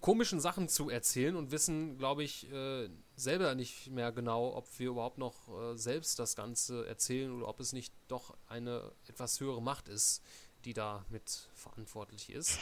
komischen 0.00 0.40
Sachen 0.40 0.68
zu 0.68 0.90
erzählen 0.90 1.36
und 1.36 1.50
wissen, 1.50 1.98
glaube 1.98 2.22
ich, 2.22 2.50
äh, 2.52 2.88
selber 3.16 3.54
nicht 3.54 3.90
mehr 3.90 4.12
genau, 4.12 4.54
ob 4.54 4.66
wir 4.78 4.90
überhaupt 4.90 5.18
noch 5.18 5.48
äh, 5.48 5.76
selbst 5.76 6.18
das 6.18 6.36
Ganze 6.36 6.86
erzählen 6.86 7.32
oder 7.32 7.48
ob 7.48 7.60
es 7.60 7.72
nicht 7.72 7.92
doch 8.08 8.34
eine 8.48 8.92
etwas 9.08 9.40
höhere 9.40 9.60
Macht 9.60 9.88
ist, 9.88 10.22
die 10.64 10.72
da 10.72 11.04
mit 11.10 11.48
verantwortlich 11.54 12.30
ist. 12.30 12.58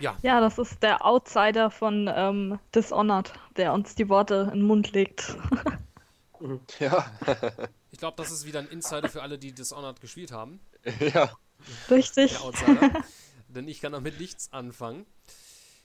Ja, 0.00 0.16
Ja, 0.22 0.40
das 0.40 0.58
ist 0.58 0.82
der 0.82 1.06
Outsider 1.06 1.70
von 1.70 2.10
ähm, 2.12 2.58
Dishonored, 2.74 3.32
der 3.56 3.72
uns 3.72 3.94
die 3.94 4.08
Worte 4.08 4.50
in 4.52 4.60
den 4.60 4.66
Mund 4.66 4.92
legt. 4.92 5.36
Ja. 6.78 7.10
ich 7.96 8.00
glaube, 8.00 8.22
das 8.22 8.30
ist 8.30 8.44
wieder 8.44 8.58
ein 8.58 8.68
Insider 8.68 9.08
für 9.08 9.22
alle, 9.22 9.38
die 9.38 9.52
Dishonored 9.52 10.02
gespielt 10.02 10.30
haben. 10.30 10.60
ja. 11.14 11.30
Richtig. 11.88 12.36
Denn 13.48 13.66
ich 13.68 13.80
kann 13.80 13.92
damit 13.92 14.20
nichts 14.20 14.52
anfangen. 14.52 15.06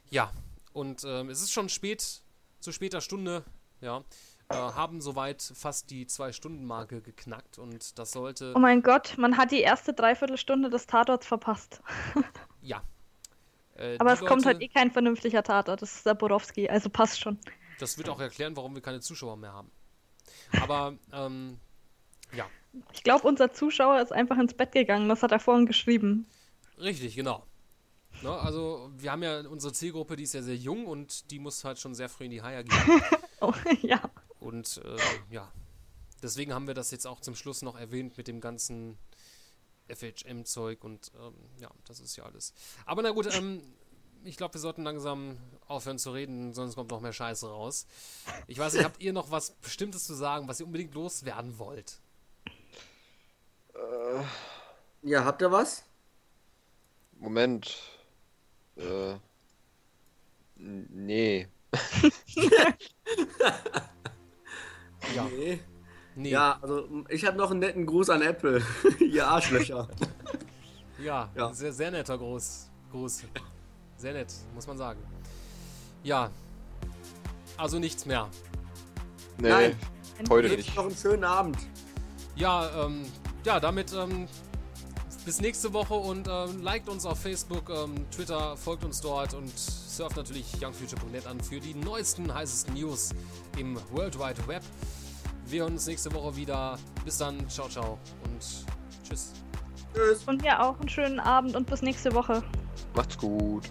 Ja, 0.10 0.30
und 0.74 1.06
ähm, 1.06 1.30
es 1.30 1.42
ist 1.42 1.54
schon 1.54 1.70
spät, 1.70 2.22
zu 2.60 2.74
später 2.74 3.00
Stunde, 3.00 3.46
ja, 3.80 4.04
äh, 4.50 4.56
haben 4.56 5.00
soweit 5.00 5.42
fast 5.56 5.90
die 5.90 6.06
Zwei-Stunden-Marke 6.06 7.00
geknackt 7.00 7.58
und 7.58 7.98
das 7.98 8.12
sollte, 8.12 8.52
Oh 8.58 8.60
mein 8.60 8.82
Gott, 8.84 9.18
man 9.18 9.38
hat 9.38 9.52
die 9.52 9.62
erste 9.62 9.94
Dreiviertelstunde 9.94 10.70
des 10.70 10.88
Tatorts 10.88 11.26
verpasst. 11.26 11.82
ja. 12.62 12.84
Äh, 13.76 13.96
Aber 14.00 14.12
es 14.12 14.20
kommt 14.20 14.46
halt 14.46 14.56
Leute- 14.56 14.66
eh 14.66 14.68
kein 14.68 14.92
vernünftiger 14.92 15.44
Tatort. 15.44 15.82
Das 15.82 15.96
ist 15.96 16.06
der 16.06 16.16
Borowski, 16.16 16.68
also 16.68 16.90
passt 16.90 17.22
schon. 17.22 17.40
Das 17.80 17.98
wird 17.98 18.10
auch 18.10 18.20
erklären, 18.20 18.58
warum 18.58 18.76
wir 18.76 18.82
keine 18.82 19.00
Zuschauer 19.00 19.38
mehr 19.38 19.54
haben. 19.54 19.72
Aber, 20.62 20.98
ähm, 21.14 21.58
ja, 22.36 22.48
Ich 22.94 23.04
glaube, 23.04 23.28
unser 23.28 23.52
Zuschauer 23.54 24.02
ist 24.02 24.12
einfach 24.12 24.38
ins 24.38 24.54
Bett 24.54 24.72
gegangen. 24.72 25.10
Das 25.10 25.24
hat 25.24 25.32
er 25.32 25.40
vorhin 25.40 25.66
geschrieben. 25.66 26.28
richtig, 26.78 27.16
genau. 27.16 27.46
Ne, 28.22 28.30
also, 28.30 28.92
wir 28.98 29.12
haben 29.12 29.24
ja 29.24 29.40
unsere 29.48 29.74
Zielgruppe, 29.74 30.16
die 30.16 30.24
ist 30.24 30.34
ja 30.34 30.42
sehr 30.42 30.56
jung 30.56 30.86
und 30.86 31.32
die 31.32 31.40
muss 31.40 31.64
halt 31.64 31.80
schon 31.80 31.96
sehr 31.96 32.10
früh 32.10 32.26
in 32.26 32.32
die 32.32 32.42
Haie 32.42 32.64
gehen. 32.64 33.02
Oh, 33.44 33.56
ja. 33.82 34.00
Und 34.40 34.80
äh, 34.86 35.34
ja, 35.34 35.52
deswegen 36.22 36.54
haben 36.54 36.68
wir 36.68 36.76
das 36.76 36.92
jetzt 36.92 37.08
auch 37.08 37.22
zum 37.22 37.34
Schluss 37.34 37.64
noch 37.64 37.76
erwähnt 37.76 38.16
mit 38.16 38.28
dem 38.28 38.40
ganzen 38.40 39.00
FHM-Zeug 39.90 40.84
und 40.84 41.12
ähm, 41.20 41.34
ja, 41.60 41.72
das 41.88 42.00
ist 42.00 42.16
ja 42.18 42.24
alles. 42.26 42.54
Aber 42.86 43.02
na 43.02 43.10
gut, 43.10 43.34
ähm, 43.36 43.64
ich 44.24 44.38
glaube, 44.38 44.54
wir 44.54 44.62
sollten 44.62 44.84
langsam 44.84 45.38
aufhören 45.68 45.98
zu 45.98 46.12
reden, 46.12 46.54
sonst 46.54 46.76
kommt 46.76 46.92
noch 46.92 47.02
mehr 47.02 47.14
Scheiße 47.14 47.48
raus. 47.48 47.88
Ich 48.46 48.60
weiß 48.60 48.74
nicht, 48.74 48.84
habt 48.84 49.02
ihr 49.02 49.12
noch 49.12 49.32
was 49.32 49.56
Bestimmtes 49.56 50.06
zu 50.06 50.14
sagen, 50.14 50.48
was 50.48 50.60
ihr 50.60 50.68
unbedingt 50.68 50.94
loswerden 50.94 51.58
wollt? 51.58 52.00
Äh, 53.74 54.24
Ja, 55.04 55.24
habt 55.26 55.42
ihr 55.42 55.52
was? 55.52 55.84
Moment. 57.20 57.78
Äh, 58.78 59.16
nee. 60.56 61.48
Ja. 65.16 65.26
Nee. 65.26 65.60
Nee. 66.16 66.30
Ja, 66.30 66.60
also 66.62 66.88
ich 67.10 67.26
habe 67.26 67.38
noch 67.38 67.52
einen 67.52 67.60
netten 67.60 67.86
Gruß 67.86 68.10
an 68.12 68.22
Apple. 68.22 68.62
Ihr 69.00 69.28
Arschlöcher. 69.28 69.88
Ja, 71.00 71.30
Ja. 71.36 71.52
Sehr, 71.52 71.74
sehr 71.74 71.90
netter 71.90 72.16
Gruß. 72.16 72.70
Gruß. 72.92 73.24
Sehr 73.98 74.14
nett, 74.14 74.32
muss 74.54 74.68
man 74.68 74.78
sagen. 74.78 75.02
Ja. 76.04 76.30
Also 77.58 77.80
nichts 77.80 78.06
mehr. 78.06 78.30
Nee, 79.40 79.50
Nein. 79.50 79.76
heute 80.30 80.50
nicht. 80.50 80.76
noch 80.76 80.86
einen 80.86 80.96
schönen 80.96 81.24
Abend. 81.24 81.58
Ja, 82.36 82.86
ähm, 82.86 83.04
ja, 83.46 83.60
damit 83.60 83.94
ähm, 83.94 84.28
bis 85.26 85.42
nächste 85.42 85.74
Woche 85.74 85.94
und 85.94 86.28
ähm, 86.28 86.62
liked 86.62 86.90
uns 86.90 87.06
auf 87.06 87.20
Facebook, 87.20 87.70
ähm, 87.70 88.10
Twitter, 88.12 88.58
folgt 88.58 88.84
uns 88.84 89.02
dort 89.02 89.34
und 89.34 89.52
surft 89.58 90.18
natürlich 90.18 90.46
youngfuture.net 90.62 91.28
an 91.28 91.40
für 91.40 91.60
die 91.60 91.74
neuesten, 91.74 92.34
heißesten 92.34 92.74
News 92.74 93.12
im 93.58 93.78
World 93.92 94.18
Wide 94.18 94.48
Web. 94.48 94.64
Wir 95.46 95.64
hören 95.64 95.74
uns 95.74 95.86
nächste 95.88 96.14
Woche 96.14 96.36
wieder. 96.36 96.78
Bis 97.04 97.18
dann, 97.18 97.48
ciao, 97.50 97.68
ciao 97.68 98.00
und 98.24 98.42
tschüss. 99.08 99.34
Tschüss. 99.94 100.24
Und 100.26 100.44
ja, 100.44 100.62
auch 100.62 100.80
einen 100.80 100.90
schönen 100.90 101.20
Abend 101.20 101.56
und 101.56 101.70
bis 101.70 101.82
nächste 101.82 102.14
Woche. 102.14 102.42
Macht's 102.96 103.18
gut. 103.18 103.70